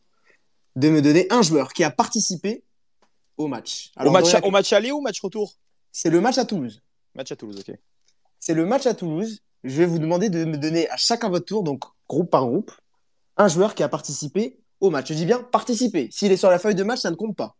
de 0.78 0.90
me 0.90 1.02
donner 1.02 1.28
un 1.30 1.42
joueur 1.42 1.74
qui 1.74 1.84
a 1.84 1.92
participé 1.92 2.64
au 3.38 3.48
match. 3.48 3.92
Au 3.98 4.02
Alors, 4.02 4.14
match, 4.14 4.32
Dorian, 4.32 4.48
au 4.48 4.52
match 4.52 4.72
aller 4.74 4.92
ou 4.92 4.98
au 4.98 5.02
match 5.02 5.20
retour? 5.22 5.56
C'est 5.92 6.10
le 6.10 6.22
match 6.22 6.38
à 6.38 6.46
Toulouse. 6.46 6.82
Match 7.16 7.32
à 7.32 7.36
Toulouse, 7.36 7.60
ok. 7.68 7.76
C'est 8.40 8.54
le 8.54 8.66
match 8.66 8.86
à 8.86 8.94
Toulouse. 8.94 9.40
Je 9.66 9.76
vais 9.76 9.86
vous 9.86 10.00
demander 10.00 10.30
de 10.30 10.46
me 10.46 10.58
donner 10.58 10.90
à 10.90 10.96
chacun 10.96 11.28
votre 11.30 11.46
tour, 11.46 11.64
donc 11.64 11.84
groupe 12.08 12.30
par 12.30 12.46
groupe, 12.48 12.72
un 13.36 13.50
joueur 13.50 13.76
qui 13.76 13.84
a 13.84 13.90
participé 13.90 14.59
au 14.80 14.90
match. 14.90 15.08
Je 15.10 15.14
dis 15.14 15.26
bien 15.26 15.40
participer. 15.42 16.10
S'il 16.12 16.32
est 16.32 16.38
sur 16.38 16.50
la 16.50 16.60
feuille 16.60 16.76
de 16.76 16.84
match, 16.84 17.00
ça 17.00 17.12
ne 17.12 17.16
compte 17.16 17.36
pas. 17.36 17.56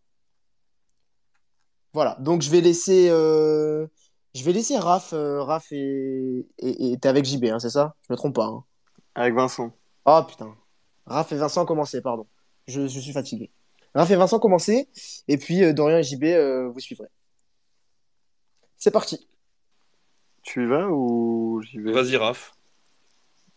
Voilà. 1.94 2.16
Donc 2.20 2.42
je 2.42 2.50
vais 2.50 2.62
laisser, 2.62 3.10
euh, 3.10 3.88
je 4.36 4.44
vais 4.44 4.54
laisser 4.54 4.78
Raph. 4.78 5.14
euh, 5.14 5.42
Raph 5.44 5.72
et 5.72 6.46
t'es 7.02 7.08
avec 7.08 7.26
JB, 7.26 7.46
hein, 7.46 7.60
c'est 7.60 7.70
ça? 7.72 7.96
Je 8.08 8.14
me 8.14 8.18
trompe 8.18 8.36
pas. 8.36 8.46
hein. 8.46 8.64
Avec 9.16 9.34
Vincent. 9.34 9.74
Oh 10.06 10.22
putain. 10.28 10.56
Raph 11.06 11.32
et 11.32 11.36
Vincent 11.38 11.66
commencez, 11.66 12.02
pardon. 12.02 12.28
Je, 12.68 12.88
je 12.88 13.00
suis 13.00 13.14
fatigué. 13.14 13.50
Raph 13.96 14.12
et 14.12 14.16
Vincent 14.16 14.40
commencez, 14.40 14.88
et 15.28 15.38
puis 15.38 15.64
euh, 15.64 15.74
Dorian 15.74 15.98
et 15.98 16.04
JB 16.04 16.26
euh, 16.26 16.70
vous 16.70 16.80
suivrez. 16.80 17.08
C'est 18.78 18.92
parti. 18.92 19.28
Tu 20.44 20.64
y 20.64 20.68
vas 20.68 20.88
ou 20.90 21.62
j'y 21.64 21.80
vais 21.80 21.92
Vas-y, 21.92 22.16
Raph. 22.16 22.54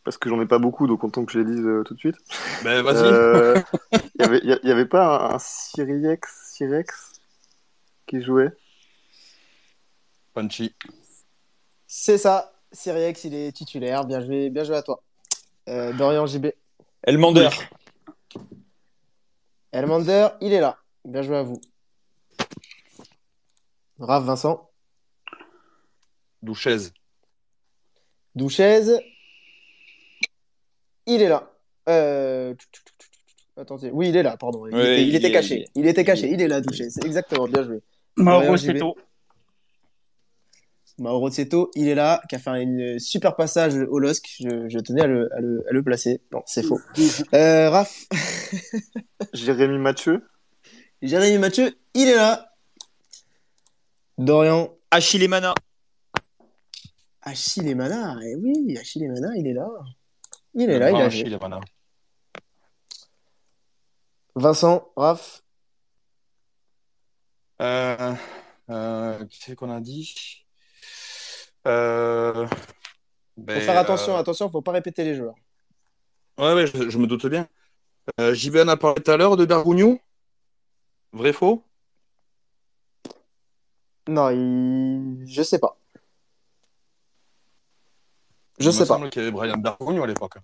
Parce 0.04 0.18
que 0.18 0.28
j'en 0.28 0.40
ai 0.40 0.46
pas 0.46 0.58
beaucoup, 0.58 0.86
donc 0.86 1.04
autant 1.04 1.24
que 1.24 1.32
je 1.32 1.38
les 1.38 1.44
dise 1.44 1.64
euh, 1.64 1.84
tout 1.84 1.94
de 1.94 1.98
suite. 1.98 2.16
Ben, 2.64 2.82
vas-y. 2.82 3.04
Euh, 3.04 3.60
Il 3.92 4.20
y 4.20 4.24
avait, 4.24 4.40
il 4.42 4.68
y 4.68 4.72
avait 4.72 4.86
pas 4.86 5.32
un, 5.32 5.34
un 5.34 5.38
Syrex 5.38 7.12
qui 8.06 8.22
jouait? 8.22 8.52
Punchy. 10.34 10.74
C'est 11.86 12.18
ça. 12.18 12.52
Siriex, 12.72 13.24
il 13.24 13.34
est 13.34 13.52
titulaire. 13.52 14.04
Bien 14.04 14.20
joué, 14.20 14.50
bien 14.50 14.64
joué 14.64 14.76
à 14.76 14.82
toi. 14.82 15.02
Euh, 15.68 15.92
Dorian 15.92 16.26
JB. 16.26 16.46
Elmander. 17.02 17.50
Elmander, 19.72 20.28
il 20.40 20.52
est 20.52 20.60
là. 20.60 20.78
Bien 21.04 21.22
joué 21.22 21.36
à 21.36 21.42
vous. 21.42 21.60
Raph 23.98 24.24
Vincent. 24.24 24.70
Douchez. 26.42 26.90
Douchez. 28.34 29.11
Il 31.06 31.20
est 31.22 31.28
là. 31.28 31.50
Euh... 31.88 32.54
Attendez. 33.56 33.90
Oui, 33.92 34.08
il 34.08 34.16
est 34.16 34.22
là, 34.22 34.36
pardon. 34.36 34.66
Il, 34.66 34.74
Oui, 34.74 34.80
était, 34.80 35.02
il 35.02 35.08
il 35.08 35.14
était 35.16 35.28
est- 35.28 35.32
caché. 35.32 35.54
il 35.56 35.60
est- 35.62 35.70
Il 35.74 35.86
était 35.88 36.04
caché. 36.04 36.30
Il 36.30 36.40
est 36.40 36.48
là, 36.48 36.60
Douchez. 36.60 36.90
C'est 36.90 37.04
exactement. 37.04 37.46
Bien 37.48 37.62
joué. 37.64 37.80
Mauro. 38.16 38.56
Seto. 38.56 38.96
Mauro 40.98 41.30
Zeto, 41.30 41.70
il 41.74 41.88
est 41.88 41.94
là, 41.94 42.22
qui 42.28 42.36
a 42.36 42.38
fait 42.38 42.62
une 42.62 42.98
super 42.98 43.34
passage 43.34 43.74
au 43.74 43.98
LOSC. 43.98 44.26
Je, 44.40 44.68
je 44.68 44.78
tenais 44.78 45.02
à 45.02 45.06
le, 45.06 45.34
à 45.34 45.40
le, 45.40 45.64
à 45.68 45.72
le 45.72 45.82
placer. 45.82 46.20
Non, 46.32 46.42
c'est 46.46 46.62
faux. 46.62 46.80
Euh, 47.34 47.70
Raph. 47.70 48.04
Jérémy 49.32 49.78
Mathieu 49.78 50.22
Jérémy 51.00 51.38
Mathieu, 51.38 51.74
il 51.94 52.08
est 52.08 52.14
là. 52.14 52.52
Dorian. 54.18 54.72
Achille 54.90 55.26
Mana. 55.26 55.54
Achille 57.22 57.74
Mana, 57.74 58.16
eh 58.24 58.36
oui, 58.36 58.76
Achille 58.78 59.08
Mana, 59.08 59.30
il 59.36 59.46
est 59.46 59.52
là. 59.54 59.68
Il 60.54 60.70
est 60.70 60.78
là, 60.78 60.90
il 60.90 61.10
joué. 61.10 61.36
voilà. 61.38 61.60
Vincent, 64.34 64.90
Raph, 64.96 65.42
Euh, 67.60 68.14
euh, 68.70 69.24
qui 69.26 69.38
c'est 69.40 69.54
qu'on 69.54 69.70
a 69.70 69.80
dit? 69.80 70.44
Euh, 71.66 72.46
ben, 73.36 73.60
faut 73.60 73.66
faire 73.66 73.78
attention, 73.78 74.16
euh, 74.16 74.18
attention, 74.18 74.50
faut 74.50 74.62
pas 74.62 74.72
répéter 74.72 75.04
les 75.04 75.14
joueurs. 75.14 75.36
Ouais, 76.38 76.54
ouais, 76.54 76.66
je, 76.66 76.90
je 76.90 76.98
me 76.98 77.06
doute 77.06 77.26
bien. 77.26 77.46
Euh, 78.20 78.34
JB 78.34 78.56
en 78.56 78.68
a 78.68 78.76
parlé 78.76 79.02
tout 79.02 79.10
à 79.10 79.16
l'heure 79.16 79.36
de 79.36 79.44
Bergogneau. 79.44 80.00
Vrai, 81.12 81.32
faux? 81.32 81.62
Non, 84.08 84.30
il... 84.30 85.26
je 85.26 85.42
sais 85.42 85.58
pas. 85.58 85.76
Je 88.62 88.70
Il 88.70 88.72
sais 88.72 88.80
me 88.80 88.86
pas. 88.88 88.94
semble 88.94 89.10
qu'il 89.10 89.20
y 89.22 89.24
avait 89.24 89.32
Brian 89.32 89.56
Bergogneau 89.58 90.02
à 90.02 90.06
l'époque. 90.06 90.34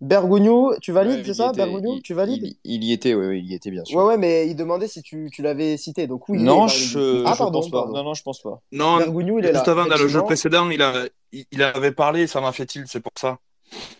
Bergogneau, 0.00 0.74
tu 0.80 0.92
valides, 0.92 1.18
Ouais, 1.18 1.22
c'est 1.26 1.34
ça 1.34 1.50
était- 1.54 1.70
il- 1.70 2.02
tu 2.02 2.14
valides? 2.14 2.42
il, 2.44 2.56
il 2.64 2.84
y 2.84 2.92
était, 2.92 3.12
oui, 3.14 3.38
il 3.40 3.50
y 3.50 3.54
était 3.54 3.70
bien 3.70 3.84
sûr. 3.84 3.98
Ouais, 3.98 4.04
ouais, 4.04 4.16
mais 4.16 4.48
il 4.48 4.56
demandait 4.56 4.88
si 4.88 5.02
tu, 5.02 5.28
tu 5.30 5.42
l'avais 5.42 5.76
cité. 5.76 6.06
Donc 6.06 6.26
oui, 6.30 6.42
non, 6.42 6.68
je. 6.68 7.22
Ah, 7.26 7.32
je 7.34 7.38
pardon, 7.38 7.60
pense 7.60 7.70
pas. 7.70 7.80
pardon. 7.82 7.92
Non, 7.98 8.04
non, 8.04 8.14
je 8.14 8.22
pense 8.22 8.40
pas. 8.40 8.62
Non, 8.72 8.96
Bergogneau, 8.96 9.38
il 9.38 9.44
est 9.44 9.52
là. 9.52 9.58
juste 9.58 9.68
avant, 9.68 9.84
dans 9.86 9.98
le 9.98 10.08
jeu 10.08 10.22
précédent, 10.22 10.70
il, 10.70 10.80
a, 10.80 11.04
il, 11.32 11.44
il 11.52 11.62
avait 11.62 11.92
parlé, 11.92 12.26
ça 12.26 12.40
m'a 12.40 12.52
fait 12.52 12.64
tilt, 12.66 12.86
c'est 12.88 13.00
pour 13.00 13.12
ça. 13.20 13.38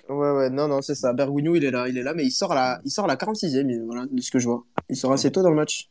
Ouais, 0.09 0.31
ouais, 0.33 0.51
non, 0.51 0.67
non, 0.69 0.81
c'est 0.83 0.95
ça. 0.97 1.13
Bergwijn, 1.13 1.55
il 1.55 1.65
est 1.65 1.71
là, 1.71 1.87
il 1.87 1.97
est 1.99 2.03
là, 2.03 2.15
mais 2.15 2.25
il 2.25 2.31
sort 2.33 2.51
à 2.53 2.55
la, 2.57 2.81
il 2.85 2.91
sort 2.91 3.05
à 3.05 3.09
la 3.09 3.17
46e, 3.17 3.69
il- 3.71 3.83
voilà, 3.85 4.07
de 4.11 4.21
ce 4.23 4.31
que 4.31 4.39
je 4.39 4.49
vois. 4.49 4.65
Il 4.89 4.97
sort 4.97 5.13
assez 5.13 5.31
tôt 5.31 5.43
dans 5.43 5.51
le 5.51 5.55
match. 5.57 5.87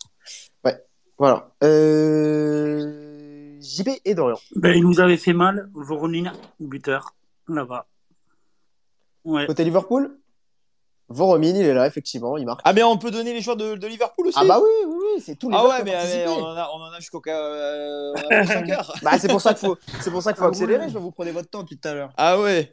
Ouais, 0.65 0.75
voilà. 1.19 1.51
Euh... 1.63 3.57
JB 3.61 3.89
et 4.05 4.15
Dorian. 4.15 4.37
Ben, 4.55 4.75
il 4.75 4.83
nous 4.83 4.99
avait 4.99 5.17
fait 5.17 5.33
mal, 5.33 5.69
Voronin, 5.73 6.31
buteur, 6.59 7.13
là-bas. 7.55 7.87
Ouais. 9.25 9.45
Côté 9.47 9.63
Liverpool, 9.63 10.17
Voromin, 11.09 11.47
il 11.49 11.57
est 11.65 11.73
là, 11.73 11.87
effectivement, 11.87 12.37
il 12.37 12.45
marque. 12.45 12.61
Ah, 12.63 12.73
mais 12.73 12.83
on 12.83 12.97
peut 12.97 13.11
donner 13.11 13.33
les 13.33 13.41
joueurs 13.41 13.57
de, 13.57 13.75
de 13.75 13.87
Liverpool 13.87 14.27
aussi 14.27 14.37
Ah 14.39 14.45
bah 14.45 14.59
oui, 14.59 14.69
oui, 14.87 14.95
oui, 15.15 15.21
c'est 15.21 15.35
tous 15.35 15.49
les 15.49 15.55
Ah 15.57 15.61
joueurs 15.61 15.79
ouais, 15.79 15.83
mais, 15.83 16.27
on 16.27 16.43
en 16.43 16.55
a, 16.55 16.69
on 16.73 16.81
en 16.81 16.91
a 16.91 16.99
jusqu'au 16.99 17.21
euh, 17.27 18.13
on 18.15 18.17
a 18.19 18.37
pour 18.39 18.47
5 18.47 18.69
heures. 18.69 18.93
Bah, 19.03 19.17
c'est 19.19 19.27
pour 19.27 19.41
ça 19.41 19.53
qu'il 19.53 19.67
faut, 19.67 19.77
c'est 20.01 20.11
pour 20.11 20.21
ça 20.21 20.33
qu'il 20.33 20.39
faut 20.39 20.45
Ah 20.45 20.49
accélérer. 20.49 20.83
ouais. 20.83 20.89
Je 20.89 20.93
vais 20.93 20.99
vous 20.99 21.11
prenez 21.11 21.31
votre 21.31 21.49
temps 21.49 21.61
depuis 21.63 21.77
tout 21.79 21.87
à 21.87 21.93
l'heure. 21.93 22.11
Ah 22.17 22.39
ouais. 22.39 22.71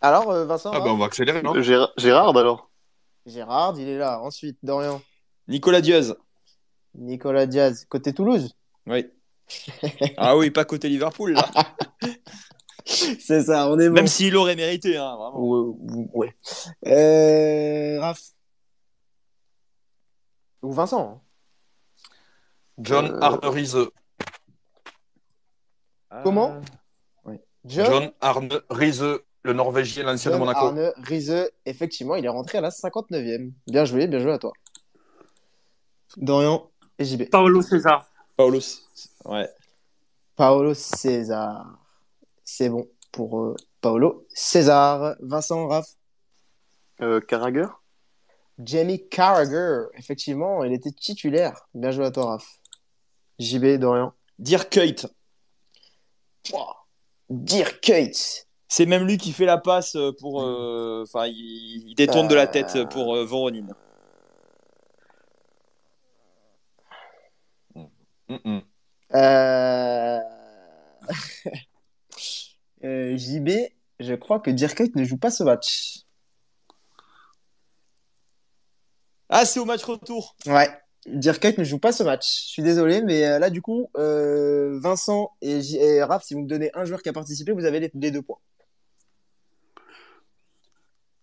Alors, 0.00 0.30
euh, 0.30 0.44
Vincent, 0.44 0.70
Ah 0.74 0.80
ben 0.80 0.90
on 0.90 0.98
va 0.98 1.06
accélérer, 1.06 1.42
non? 1.42 1.60
Gérard, 1.62 1.92
Gérard, 1.96 2.36
alors 2.36 2.70
Gérard, 3.24 3.74
il 3.78 3.88
est 3.88 3.98
là. 3.98 4.20
Ensuite, 4.20 4.58
Dorian, 4.62 5.00
Nicolas 5.48 5.80
Diaz. 5.80 6.16
Nicolas 6.94 7.46
Diaz, 7.46 7.86
côté 7.88 8.12
Toulouse? 8.12 8.54
Oui. 8.86 9.06
Ah 10.16 10.36
oui, 10.36 10.50
pas 10.50 10.64
côté 10.64 10.88
Liverpool, 10.88 11.32
là. 11.32 11.48
C'est 12.86 13.42
ça, 13.44 13.68
on 13.68 13.78
est 13.80 13.88
bon. 13.88 13.94
Même 13.94 14.06
s'il 14.06 14.36
aurait 14.36 14.54
mérité, 14.56 14.96
hein, 14.96 15.16
vraiment. 15.16 15.40
Ouais. 15.40 16.06
ouais. 16.14 16.36
Euh, 16.86 18.00
Raph. 18.00 18.20
Ou 20.62 20.72
Vincent. 20.72 21.10
hein. 21.10 21.20
John 22.78 23.06
Euh, 23.06 23.20
Arne 23.20 23.40
Riise. 23.44 23.78
Comment? 26.22 26.60
John, 27.64 27.86
John 27.86 28.12
Arne 28.20 28.60
Riise, 28.70 29.04
le 29.42 29.52
Norvégien, 29.52 30.04
l'ancien 30.04 30.30
de 30.30 30.36
John 30.36 30.44
Monaco. 30.46 30.66
Arne 30.66 30.92
Riese, 30.98 31.50
effectivement, 31.64 32.14
il 32.14 32.24
est 32.24 32.28
rentré 32.28 32.58
à 32.58 32.60
la 32.60 32.70
59e. 32.70 33.50
Bien 33.66 33.84
joué, 33.84 34.06
bien 34.06 34.20
joué 34.20 34.32
à 34.32 34.38
toi. 34.38 34.52
Dorian 36.16 36.70
et 36.98 37.04
JB. 37.04 37.28
Paolo 37.30 37.62
César. 37.62 38.08
Paulos. 38.36 38.82
Ouais. 39.24 39.48
Paolo 40.36 40.74
César. 40.74 41.78
C'est 42.44 42.68
bon 42.68 42.86
pour 43.12 43.40
euh, 43.40 43.56
Paolo 43.80 44.26
César. 44.34 45.16
Vincent, 45.20 45.66
Raph? 45.68 45.86
euh, 47.02 47.20
Carragher? 47.20 47.66
Jamie 48.58 49.08
Carragher. 49.08 49.84
Effectivement, 49.94 50.64
il 50.64 50.72
était 50.72 50.92
titulaire. 50.92 51.66
Bien 51.74 51.90
joué 51.90 52.06
à 52.06 52.10
toi, 52.10 52.26
Raph. 52.26 52.60
JB, 53.38 53.78
Dorian? 53.78 54.12
Dirk 54.38 54.70
Kuyt. 54.70 55.06
Dirk 57.30 57.80
Kuyt. 57.80 58.46
C'est 58.68 58.86
même 58.86 59.06
lui 59.06 59.16
qui 59.18 59.32
fait 59.32 59.46
la 59.46 59.58
passe 59.58 59.96
pour. 60.20 60.42
euh, 60.42 61.02
Enfin, 61.06 61.26
il, 61.26 61.88
il 61.90 61.94
détourne 61.94 62.28
de 62.28 62.34
la 62.34 62.46
tête 62.46 62.88
pour 62.90 63.14
euh, 63.14 63.24
Mm, 68.28 68.36
mm. 68.44 68.60
Euh... 69.14 70.18
euh, 72.84 73.16
JB, 73.16 73.50
je 74.00 74.14
crois 74.14 74.40
que 74.40 74.50
Dirk 74.50 74.80
ne 74.94 75.04
joue 75.04 75.18
pas 75.18 75.30
ce 75.30 75.42
match. 75.42 76.00
Ah, 79.28 79.44
c'est 79.44 79.60
au 79.60 79.64
match 79.64 79.82
retour. 79.84 80.36
Ouais, 80.46 80.70
Dirk 81.06 81.44
ne 81.58 81.64
joue 81.64 81.78
pas 81.78 81.92
ce 81.92 82.02
match. 82.02 82.26
Je 82.26 82.48
suis 82.50 82.62
désolé, 82.62 83.02
mais 83.02 83.24
euh, 83.24 83.38
là, 83.38 83.50
du 83.50 83.62
coup, 83.62 83.90
euh, 83.96 84.78
Vincent 84.80 85.32
et, 85.40 85.60
J- 85.60 85.78
et 85.78 86.02
Raph, 86.02 86.24
si 86.24 86.34
vous 86.34 86.42
me 86.42 86.48
donnez 86.48 86.70
un 86.74 86.84
joueur 86.84 87.02
qui 87.02 87.08
a 87.08 87.12
participé, 87.12 87.52
vous 87.52 87.64
avez 87.64 87.80
les, 87.80 87.90
les 87.94 88.10
deux 88.10 88.22
points. 88.22 88.38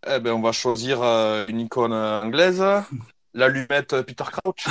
Eh 0.06 0.20
ben 0.20 0.34
on 0.34 0.42
va 0.42 0.52
choisir 0.52 1.02
euh, 1.02 1.46
une 1.48 1.62
icône 1.62 1.94
anglaise. 1.94 2.62
L'allumette 3.34 4.02
Peter 4.02 4.26
Crouch. 4.26 4.68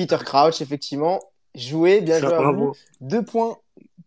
Peter 0.00 0.16
Crouch, 0.24 0.62
effectivement, 0.62 1.20
joué, 1.54 2.00
bien 2.00 2.18
joué 2.18 2.32
à 2.32 2.52
vous. 2.52 2.72
Deux 3.02 3.22
points 3.22 3.58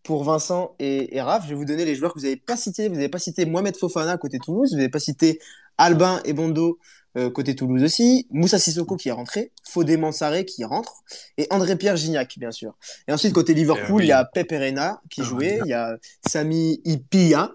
pour 0.02 0.24
Vincent 0.24 0.74
et, 0.80 1.16
et 1.16 1.20
Raph. 1.22 1.44
Je 1.44 1.50
vais 1.50 1.54
vous 1.54 1.64
donner 1.64 1.84
les 1.84 1.94
joueurs 1.94 2.12
que 2.12 2.18
vous 2.18 2.24
n'avez 2.24 2.36
pas 2.36 2.56
cités. 2.56 2.88
Vous 2.88 2.96
n'avez 2.96 3.08
pas 3.08 3.20
cité 3.20 3.46
Mohamed 3.46 3.76
Fofana 3.76 4.18
côté 4.18 4.38
Toulouse. 4.38 4.70
Vous 4.72 4.76
n'avez 4.76 4.88
pas 4.88 4.98
cité 4.98 5.38
Albin 5.78 6.20
et 6.24 6.32
Bondo 6.32 6.78
euh, 7.16 7.30
côté 7.30 7.54
Toulouse 7.54 7.82
aussi. 7.84 8.26
Moussa 8.30 8.58
Sissoko 8.58 8.96
qui 8.96 9.08
est 9.08 9.12
rentré. 9.12 9.52
Fodé 9.62 9.96
Mansaré 9.96 10.44
qui 10.44 10.64
rentre. 10.64 11.04
Et 11.38 11.46
André-Pierre 11.50 11.96
Gignac, 11.96 12.38
bien 12.38 12.50
sûr. 12.50 12.76
Et 13.06 13.12
ensuite, 13.12 13.32
côté 13.32 13.54
Liverpool, 13.54 14.02
il 14.02 14.08
y 14.08 14.12
a 14.12 14.24
Pepe 14.24 14.50
Reina 14.50 15.00
qui 15.10 15.20
Ah, 15.20 15.24
jouait. 15.24 15.60
Il 15.64 15.68
y 15.68 15.74
a 15.74 15.96
Sami 16.26 16.80
Ipia. 16.84 17.52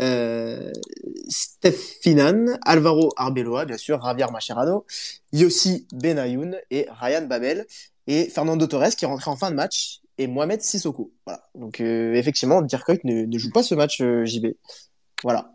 Euh, 0.00 0.72
Steph 1.28 1.76
Finan. 2.00 2.58
Alvaro 2.64 3.12
Arbeloa, 3.16 3.66
bien 3.66 3.76
sûr. 3.76 4.02
Javier 4.02 4.26
Mascherano. 4.32 4.86
Yossi 5.34 5.86
Benayoun 5.92 6.56
et 6.70 6.86
Ryan 6.90 7.26
Babel 7.26 7.66
et 8.06 8.30
Fernando 8.30 8.66
Torres 8.66 8.96
qui 8.96 9.04
est 9.04 9.08
rentré 9.08 9.30
en 9.30 9.36
fin 9.36 9.50
de 9.50 9.56
match 9.56 10.00
et 10.18 10.26
Mohamed 10.26 10.62
Sissoko. 10.62 11.12
Voilà. 11.26 11.42
Donc 11.54 11.80
euh, 11.80 12.14
effectivement, 12.14 12.62
Dirk 12.62 13.04
ne, 13.04 13.26
ne 13.26 13.38
joue 13.38 13.50
pas 13.50 13.62
ce 13.62 13.74
match 13.74 13.98
JB. 13.98 14.54
Voilà. 15.22 15.52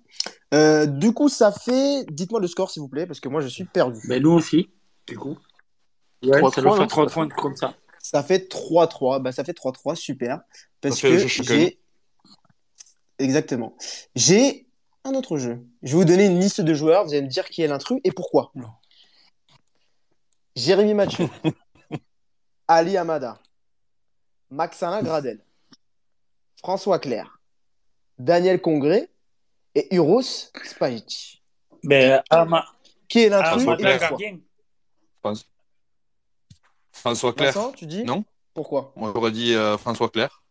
Euh, 0.54 0.86
du 0.86 1.14
coup, 1.14 1.30
ça 1.30 1.52
fait. 1.52 2.06
Dites-moi 2.10 2.40
le 2.40 2.48
score 2.48 2.72
s'il 2.72 2.82
vous 2.82 2.88
plaît 2.88 3.06
parce 3.06 3.20
que 3.20 3.30
moi 3.30 3.42
je 3.42 3.48
suis 3.48 3.66
perdu. 3.66 4.00
Ben, 4.08 4.22
nous 4.22 4.32
aussi, 4.32 4.70
du 5.08 5.18
coup. 5.18 5.38
Ouais, 6.24 6.42
3-3, 6.42 6.54
ça 6.56 6.62
doit 6.62 6.72
non, 6.72 6.78
faire 6.78 6.88
3 6.88 7.08
c'est 7.08 7.14
points 7.14 7.30
comme 7.30 7.56
ça. 7.56 7.74
Ça 8.02 8.24
fait 8.24 8.52
3-3. 8.52 9.22
Bah 9.22 9.32
ça 9.32 9.44
fait 9.44 9.58
3-3, 9.58 9.96
super. 9.96 10.42
Parce 10.82 11.02
que 11.02 11.28
j'ai. 11.28 11.80
Exactement. 13.20 13.76
J'ai 14.16 14.68
un 15.04 15.14
autre 15.14 15.38
jeu. 15.38 15.66
Je 15.84 15.92
vais 15.92 15.98
vous 15.98 16.06
donner 16.06 16.26
une 16.26 16.40
liste 16.40 16.62
de 16.62 16.74
joueurs. 16.74 17.06
Vous 17.06 17.14
allez 17.14 17.24
me 17.24 17.28
dire 17.28 17.50
qui 17.50 17.62
est 17.62 17.68
l'intrus 17.68 18.00
et 18.04 18.12
pourquoi. 18.12 18.52
Non. 18.56 18.70
Jérémy 20.56 20.94
Mathieu. 20.94 21.28
Ali 22.68 22.98
Amada. 22.98 23.40
Maxana 24.50 25.02
Gradel. 25.02 25.44
François 26.60 27.00
Clair. 27.00 27.40
Daniel 28.18 28.62
Congré 28.62 29.10
et 29.80 29.96
Uros 29.96 30.22
Spajic. 30.22 31.42
Ben, 31.84 32.22
Ama, 32.30 32.66
Qui 33.08 33.20
est 33.24 33.30
l'intrus 33.30 33.64
François 33.64 33.74
et 33.76 33.78
Clair. 33.78 34.00
pourquoi 34.00 34.18
gardien. 34.18 34.40
François 36.92 37.34
Clair. 37.34 37.54
Vincent, 37.54 37.72
tu 37.74 37.86
dis 37.86 38.04
Non 38.04 38.24
Pourquoi? 38.54 38.92
Moi 38.96 39.12
j'aurais 39.14 39.32
dit 39.32 39.54
euh, 39.54 39.78
François 39.78 40.10
Clair. 40.10 40.42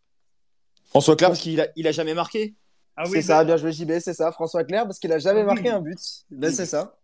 François 0.89 1.16
Clair, 1.16 1.31
parce 1.31 1.40
qu'il 1.40 1.61
a, 1.61 1.66
il 1.77 1.86
a 1.89 1.93
jamais 1.93 2.15
marqué. 2.15 2.55
Ah 2.97 3.05
C'est 3.07 3.20
ça, 3.23 3.44
bien 3.44 3.57
joué 3.57 3.73
JB, 3.73 3.98
c'est 3.98 4.15
ça. 4.15 4.32
François 4.32 4.65
Clair, 4.65 4.85
parce 4.85 4.98
qu'il 4.98 5.12
a 5.12 5.19
jamais 5.19 5.40
Oui. 5.40 5.47
marqué 5.47 5.69
un 5.69 5.81
but. 5.81 5.98
Ben, 6.31 6.51
c'est 6.53 6.65
ça. 6.66 6.97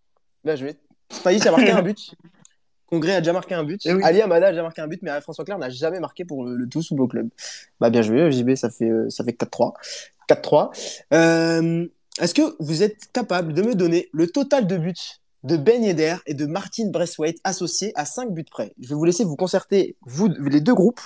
Bien 0.44 0.56
joué. 0.56 0.76
Spajic 1.10 1.44
a 1.46 1.50
marqué 1.50 1.70
un 1.70 1.82
but. 1.82 2.14
Congré 2.86 3.14
a 3.14 3.20
déjà 3.20 3.32
marqué 3.32 3.54
un 3.54 3.64
but. 3.64 3.80
Eh 3.84 3.92
oui. 3.94 4.02
Ali 4.04 4.20
Amada 4.22 4.48
a 4.48 4.50
déjà 4.50 4.62
marqué 4.62 4.80
un 4.82 4.86
but, 4.86 5.00
mais 5.02 5.20
François 5.22 5.44
Clair 5.44 5.58
n'a 5.58 5.70
jamais 5.70 5.98
marqué 5.98 6.24
pour 6.24 6.44
le, 6.44 6.56
le 6.56 6.68
tout 6.68 6.82
sous 6.82 6.94
beau 6.94 7.08
club. 7.08 7.28
Bah, 7.80 7.90
bien 7.90 8.02
joué, 8.02 8.30
JB, 8.30 8.54
ça 8.54 8.70
fait, 8.70 8.88
euh, 8.88 9.08
ça 9.10 9.24
fait 9.24 9.32
4-3. 9.32 9.72
4-3. 10.28 10.70
Euh, 11.12 11.86
Est-ce 12.20 12.34
que 12.34 12.56
vous 12.58 12.82
êtes 12.82 13.10
capable 13.12 13.54
de 13.54 13.62
me 13.62 13.74
donner 13.74 14.08
le 14.12 14.26
total 14.26 14.66
de 14.66 14.76
buts 14.76 14.94
de 15.44 15.56
Ben 15.56 15.82
Yedder 15.82 16.16
et 16.26 16.34
de 16.34 16.46
Martin 16.46 16.88
Braithwaite 16.90 17.38
associés 17.42 17.92
à 17.94 18.04
5 18.04 18.32
buts 18.32 18.44
près? 18.44 18.74
Je 18.80 18.88
vais 18.88 18.94
vous 18.94 19.04
laisser 19.04 19.24
vous 19.24 19.36
concerter, 19.36 19.96
vous, 20.02 20.28
les 20.28 20.60
deux 20.60 20.74
groupes. 20.74 21.00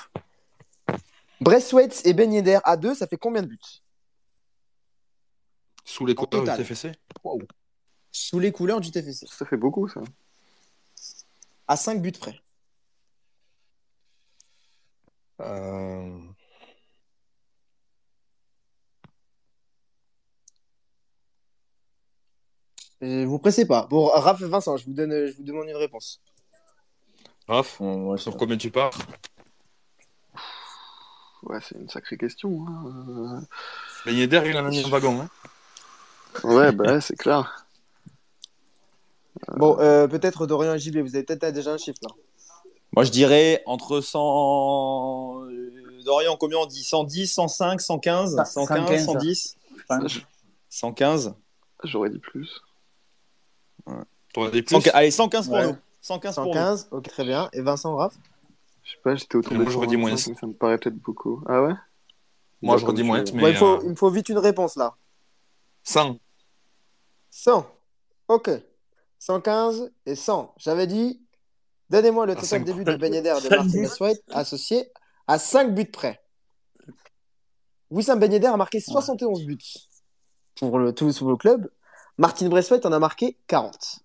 Braithwaite 1.40 2.02
et 2.04 2.12
Ben 2.12 2.32
Yedder 2.32 2.58
à 2.64 2.76
2, 2.76 2.94
ça 2.94 3.06
fait 3.06 3.16
combien 3.16 3.42
de 3.42 3.48
buts? 3.48 3.58
Sous 5.84 6.04
les 6.04 6.16
couleurs 6.16 6.42
du. 6.42 6.64
TFC. 6.64 6.92
Sous 8.10 8.40
les 8.40 8.50
couleurs 8.50 8.80
du 8.80 8.90
TFC. 8.90 9.26
Ça 9.30 9.46
fait 9.46 9.56
beaucoup, 9.56 9.86
ça. 9.88 10.00
À 11.68 11.76
5 11.76 12.02
buts 12.02 12.12
près. 12.12 12.40
Euh, 15.40 16.18
Et 23.00 23.24
vous 23.24 23.38
pressez 23.38 23.66
pas. 23.66 23.86
Bon, 23.90 24.06
Raph 24.06 24.40
et 24.42 24.46
Vincent, 24.48 24.76
je 24.76 24.86
vous, 24.86 24.92
donne, 24.94 25.26
je 25.26 25.36
vous 25.36 25.42
demande 25.42 25.68
une 25.68 25.76
réponse. 25.76 26.20
Raph, 27.48 27.80
Ouais, 27.80 28.18
sur 28.18 28.36
combien 28.36 28.56
tu 28.56 28.70
pars? 28.70 28.90
Ouais, 31.42 31.58
c'est 31.62 31.76
une 31.78 31.88
sacrée 31.88 32.16
question. 32.16 32.66
hein. 32.68 33.40
Ben 34.04 34.14
Yedder, 34.14 34.42
il 34.46 34.56
en 34.56 34.66
a 34.66 34.68
mis 34.70 34.84
un 34.84 34.88
wagon. 34.88 35.20
Hein. 35.20 35.28
Euh, 36.44 36.48
Ouais, 36.54 36.72
bah 36.72 37.00
c'est 37.00 37.16
clair. 37.16 37.66
Bon, 39.56 39.78
euh, 39.78 40.08
peut-être 40.08 40.46
Dorian 40.46 40.74
et 40.74 40.78
JB, 40.78 40.98
vous 40.98 41.14
avez 41.14 41.24
peut-être 41.24 41.52
déjà 41.54 41.72
un 41.72 41.78
chiffre 41.78 41.98
là. 42.02 42.08
Moi, 42.94 43.04
je 43.04 43.10
dirais 43.10 43.62
entre 43.66 44.00
100. 44.00 45.44
euh, 45.44 46.02
Dorian, 46.04 46.36
combien 46.36 46.58
on 46.58 46.66
dit? 46.66 46.82
110, 46.82 47.26
105, 47.26 47.80
115 47.80 48.42
115, 48.44 49.04
115. 49.04 49.04
110 49.04 49.56
Enfin, 49.88 50.06
115 50.70 51.34
J'aurais 51.84 52.10
dit 52.10 52.18
plus. 52.18 52.60
T'aurais 54.34 54.50
des 54.50 54.62
plus 54.62 54.74
115 54.76 54.92
Allez, 54.94 55.10
115 55.10 55.46
pour 55.46 55.54
Ouais. 55.56 55.66
nous. 55.66 55.76
115 56.00 56.34
pour 56.34 56.44
nous. 56.46 56.52
115, 56.52 56.88
ok, 56.90 57.08
très 57.08 57.24
bien. 57.24 57.48
Et 57.52 57.62
Vincent, 57.62 57.96
Raph 57.96 58.14
Je 58.84 58.90
sais 58.92 58.96
pas, 59.02 59.14
j'étais 59.14 59.36
autour 59.36 59.54
Moi, 59.54 59.64
de 59.64 59.70
j'aurais 59.70 59.86
dit 59.86 59.94
125, 59.94 59.98
moins. 60.00 60.10
mais 60.34 60.40
ça 60.40 60.46
me 60.46 60.52
paraît 60.52 60.78
peut-être 60.78 60.96
beaucoup. 60.96 61.42
Ah 61.48 61.62
ouais? 61.62 61.72
Moi, 62.62 62.76
j'aurais 62.78 62.92
dit 62.94 63.00
comme 63.00 63.06
moins, 63.08 63.24
mais. 63.34 63.40
Bon, 63.42 63.48
il, 63.48 63.56
faut, 63.56 63.66
euh, 63.76 63.80
il 63.84 63.90
me 63.90 63.94
faut 63.94 64.10
vite 64.10 64.28
une 64.28 64.38
réponse 64.38 64.76
là. 64.76 64.94
100. 65.84 66.18
100. 67.30 67.66
Ok. 68.28 68.50
115 69.18 69.90
et 70.06 70.14
100. 70.14 70.54
J'avais 70.58 70.86
dit, 70.86 71.20
donnez-moi 71.90 72.26
le 72.26 72.34
total 72.34 72.48
cinq. 72.48 72.64
début 72.64 72.84
de 72.84 72.96
Ben 72.96 73.12
Yedder 73.12 73.34
et 73.38 73.48
de 73.48 73.48
Martin 73.56 73.82
Braithwaite 73.82 74.22
associé 74.30 74.90
à 75.26 75.38
5 75.38 75.74
buts 75.74 75.86
près. 75.90 76.20
Wissam 77.90 78.18
Ben 78.18 78.32
Yedder 78.32 78.48
a 78.48 78.56
marqué 78.56 78.80
71 78.80 79.44
buts 79.44 79.58
pour 80.56 80.78
le, 80.78 80.92
tout 80.92 81.06
le 81.06 81.36
club. 81.36 81.70
Martin 82.18 82.48
Braithwaite 82.48 82.86
en 82.86 82.92
a 82.92 82.98
marqué 82.98 83.36
40. 83.46 84.00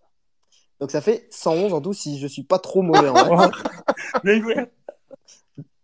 Donc 0.79 0.91
ça 0.91 1.01
fait 1.01 1.27
111 1.29 1.73
en 1.73 1.81
tout 1.81 1.93
si 1.93 2.19
je 2.19 2.27
suis 2.27 2.43
pas 2.43 2.59
trop 2.59 2.81
mauvais 2.81 3.09
en 3.09 3.51
joué. 4.25 4.55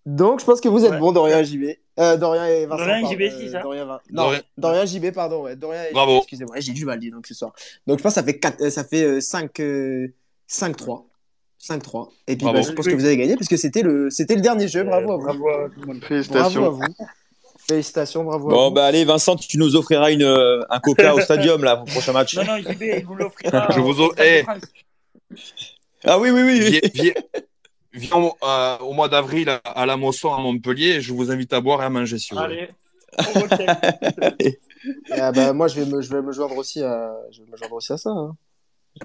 Donc 0.05 0.39
je 0.39 0.45
pense 0.45 0.61
que 0.61 0.69
vous 0.69 0.85
êtes 0.85 0.91
Ouais. 0.91 0.99
bon, 0.99 1.11
Dorian 1.11 1.39
et 1.39 1.45
JB. 1.45 1.63
Euh, 1.99 2.15
Dorian 2.15 2.45
et 2.45 2.65
Vincent. 2.65 2.85
Dorian. 2.85 3.09
JB, 3.11 3.21
Euh, 3.21 3.29
c'est 3.39 3.49
ça 3.49 3.61
Dorian, 3.61 3.85
Vin- 3.85 3.99
Non, 4.11 4.23
Dorian- 4.23 4.41
Dorian 4.57 4.85
JB, 4.85 5.11
pardon. 5.11 5.43
Ouais. 5.43 5.55
Dorian 5.57 5.83
et 5.89 5.93
Bravo. 5.93 6.11
JB, 6.13 6.17
excusez-moi. 6.19 6.55
J'ai 6.59 6.71
du 6.73 6.85
mal 6.85 6.99
dis 6.99 7.11
donc 7.11 7.27
ce 7.27 7.33
soir. 7.33 7.51
Donc 7.87 7.97
je 7.97 8.03
pense 8.03 8.13
que 8.13 8.19
ça 8.21 8.23
fait, 8.23 8.39
4, 8.39 8.61
euh, 8.61 8.69
ça 8.69 8.83
fait 8.85 9.03
euh, 9.03 9.19
5, 9.21 9.59
euh, 9.59 10.07
5-3. 10.47 11.03
5-3. 11.59 12.09
Et 12.27 12.35
puis 12.37 12.43
Bravo. 12.45 12.59
bah, 12.59 12.61
je 12.65 12.71
pense 12.71 12.85
que 12.87 12.93
vous 12.93 13.03
avez 13.05 13.17
gagné 13.17 13.35
parce 13.35 13.47
que 13.49 13.57
c'était 13.57 13.81
le, 13.81 14.09
c'était 14.09 14.35
le 14.35 14.41
dernier 14.41 14.67
jeu. 14.69 14.83
Bravo 14.83 15.11
à 15.11 15.17
vous. 15.17 15.23
Bravo 15.23 15.49
à 15.49 15.69
tout 15.69 15.81
le 15.81 15.87
monde. 15.87 15.99
Bravo 15.99 16.05
à 16.05 16.07
Félicitations. 16.07 16.71
vous. 16.71 16.81
Félicitations, 17.69 18.23
bravo 18.23 18.47
Bon, 18.49 18.71
bah 18.71 18.85
allez, 18.85 19.03
Vincent, 19.05 19.35
tu 19.35 19.57
nous 19.57 19.75
offriras 19.75 20.11
une, 20.11 20.23
euh, 20.23 20.61
un 20.69 20.79
coca 20.79 21.13
au 21.13 21.19
stadium 21.19 21.63
là, 21.63 21.75
pour 21.77 21.85
le 21.85 21.91
prochain 21.91 22.13
match. 22.13 22.35
Non, 22.37 22.43
non, 22.45 22.57
JB, 22.57 22.81
il 22.81 23.05
vous 23.05 23.15
l'offrira. 23.15 23.67
Je 23.75 23.79
vous 23.81 23.99
offre- 24.01 24.15
eh. 24.23 24.43
Ah 26.03 26.17
oui, 26.19 26.29
oui, 26.29 26.41
oui. 26.43 26.59
oui. 26.63 26.69
Viens, 26.93 27.13
viens- 27.13 27.13
viens 27.93 28.15
au, 28.17 28.33
euh, 28.43 28.77
au 28.79 28.93
mois 28.93 29.09
d'avril 29.09 29.49
à, 29.49 29.55
à 29.57 29.85
la 29.85 29.97
Mosson 29.97 30.33
à 30.33 30.39
Montpellier 30.39 30.95
et 30.95 31.01
je 31.01 31.11
vous 31.13 31.31
invite 31.31 31.51
à 31.53 31.59
boire 31.61 31.81
et 31.81 31.85
à 31.85 31.89
manger 31.89 32.17
si 32.19 32.33
vous 32.33 32.39
voulez. 32.39 32.69
Allez. 33.19 34.59
ah, 35.11 35.31
bah, 35.31 35.53
moi, 35.53 35.67
je 35.67 35.79
vais, 35.81 35.85
me, 35.85 36.01
je 36.01 36.09
vais 36.13 36.21
me 36.21 36.31
joindre 36.31 36.55
aussi 36.57 36.83
à, 36.83 37.13
je 37.31 37.41
vais 37.41 37.51
me 37.51 37.57
joindre 37.57 37.73
aussi 37.75 37.91
à 37.93 37.97
ça. 37.97 38.09
hein. 38.11 38.35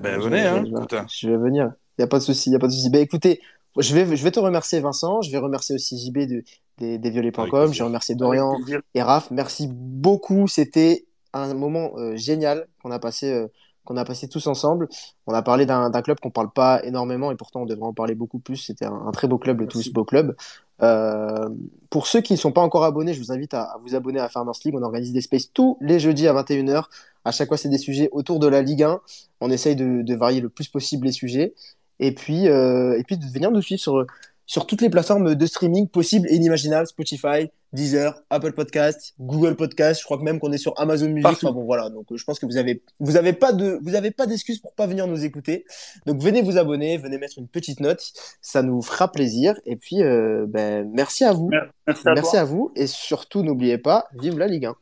Ben, 0.01 0.19
venez, 0.21 0.41
je- 0.43 0.47
hein, 0.47 0.65
je- 1.11 1.29
vais 1.29 1.37
venir. 1.37 1.73
Il 1.99 2.03
n'y 2.03 2.05
a 2.05 2.09
pas 2.09 2.19
de 2.19 2.23
souci. 2.23 2.51
Il 2.51 2.57
a 2.57 2.59
pas 2.59 2.67
de 2.69 2.73
souci. 2.73 2.91
Ben, 2.91 3.01
écoutez, 3.03 3.41
je 3.79 3.95
vais, 3.95 4.17
je 4.17 4.23
vais 4.23 4.31
te 4.31 4.41
remercier, 4.41 4.81
Vincent. 4.81 5.23
Je 5.23 5.31
vais 5.31 5.39
remercier 5.39 5.75
aussi 5.75 5.99
JB 5.99 6.19
de, 6.29 6.45
des, 6.79 6.99
des 6.99 7.11
violets.com. 7.11 7.73
Je 7.73 7.79
vais 7.79 7.85
remercier 7.85 8.15
Dorian 8.15 8.57
et 8.95 9.03
Raph. 9.03 9.31
Merci 9.31 9.69
beaucoup. 9.71 10.49
C'était 10.49 11.07
un 11.33 11.55
moment 11.55 11.93
euh, 11.97 12.17
génial 12.17 12.67
qu'on 12.83 12.91
a 12.91 12.99
passé, 12.99 13.33
euh, 13.33 13.49
qu'on 13.85 13.97
a 13.97 14.05
passé 14.05 14.29
tous 14.29 14.47
ensemble. 14.47 14.89
On 15.27 15.35
a 15.35 15.43
parlé 15.43 15.65
d'un 15.65 15.91
club 16.03 16.21
qu'on 16.21 16.31
parle 16.31 16.51
pas 16.53 16.85
énormément 16.85 17.31
et 17.31 17.37
pourtant 17.37 17.63
on 17.63 17.67
devrait 17.67 17.87
en 17.87 17.95
parler 17.95 18.15
beaucoup 18.15 18.39
plus. 18.39 18.57
C'était 18.57 18.85
un, 18.85 19.07
un 19.07 19.11
très 19.13 19.29
beau 19.29 19.39
club, 19.39 19.61
le. 19.61 19.69
Tous 19.69 19.91
Beau 19.93 20.05
Club. 20.05 20.37
Euh, 20.83 21.49
pour 21.91 22.07
ceux 22.07 22.21
qui 22.21 22.33
ne 22.33 22.39
sont 22.39 22.53
pas 22.53 22.61
encore 22.61 22.85
abonnés, 22.85 23.15
je 23.15 23.21
vous 23.21 23.33
invite 23.33 23.55
à, 23.55 23.63
à 23.63 23.79
vous 23.79 23.95
abonner 23.95 24.21
à 24.21 24.29
Farmers 24.29 24.55
League. 24.65 24.75
On 24.77 24.83
organise 24.83 25.13
des 25.13 25.21
spaces 25.21 25.53
tous 25.53 25.79
les 25.81 26.01
jeudis 26.01 26.27
à 26.29 26.35
21h. 26.35 26.85
À 27.25 27.31
chaque 27.31 27.49
fois, 27.49 27.57
c'est 27.57 27.69
des 27.69 27.79
sujets 27.79 28.09
autour 28.13 28.41
de 28.41 28.49
la 28.49 28.63
Ligue 28.63 28.83
1. 28.83 29.01
On 29.41 29.51
essaye 29.51 29.77
de, 29.77 30.03
de 30.03 30.15
varier 30.15 30.41
le 30.41 30.49
plus 30.49 30.69
possible 30.69 31.07
les 31.07 31.13
sujets. 31.13 31.55
Et 32.03 32.13
puis, 32.13 32.49
euh, 32.49 32.99
et 32.99 33.05
puis 33.05 33.17
de 33.17 33.25
venir 33.25 33.53
nous 33.53 33.63
suivre 33.63 33.81
sur, 33.81 34.05
sur 34.45 34.67
toutes 34.67 34.83
les 34.83 34.91
plateformes 34.91 35.37
de 35.37 35.47
streaming 35.47 35.87
possibles 35.87 36.29
et 36.29 36.35
inimaginables 36.35 36.89
Spotify, 36.89 37.49
Deezer, 37.73 38.21
Apple 38.29 38.53
Podcast, 38.53 39.15
Google 39.21 39.55
Podcast. 39.55 40.01
Je 40.01 40.05
crois 40.05 40.19
que 40.19 40.25
même 40.25 40.41
qu'on 40.41 40.51
est 40.51 40.59
sur 40.59 40.79
Amazon 40.81 41.09
Music. 41.11 41.31
Enfin 41.31 41.53
bon, 41.53 41.63
voilà. 41.63 41.91
Donc, 41.91 42.11
euh, 42.11 42.17
je 42.17 42.25
pense 42.25 42.41
que 42.41 42.47
vous 42.47 42.57
avez, 42.57 42.83
vous 42.99 43.17
avez 43.17 43.33
pas 43.33 43.53
de, 43.53 43.79
vous 43.83 43.95
avez 43.95 44.11
pas 44.11 44.27
d'excuses 44.27 44.59
pour 44.59 44.75
pas 44.75 44.89
venir 44.89 45.07
nous 45.07 45.25
écouter. 45.25 45.65
Donc, 46.07 46.21
venez 46.21 46.43
vous 46.43 46.59
abonner, 46.59 46.99
venez 46.99 47.19
mettre 47.19 47.39
une 47.39 47.47
petite 47.47 47.79
note. 47.79 48.03
Ça 48.41 48.65
nous 48.65 48.83
fera 48.83 49.13
plaisir. 49.13 49.55
Et 49.65 49.77
puis, 49.77 50.03
euh, 50.03 50.45
ben, 50.49 50.91
merci 50.93 51.23
à 51.23 51.33
vous. 51.33 51.51
Merci 51.87 52.09
à 52.09 52.15
Merci 52.15 52.37
à 52.37 52.45
vous. 52.45 52.73
Et 52.75 52.89
surtout, 52.89 53.45
n'oubliez 53.45 53.79
pas, 53.79 54.09
vive 54.21 54.39
la 54.39 54.49
Ligue 54.49 54.67
1. 54.67 54.77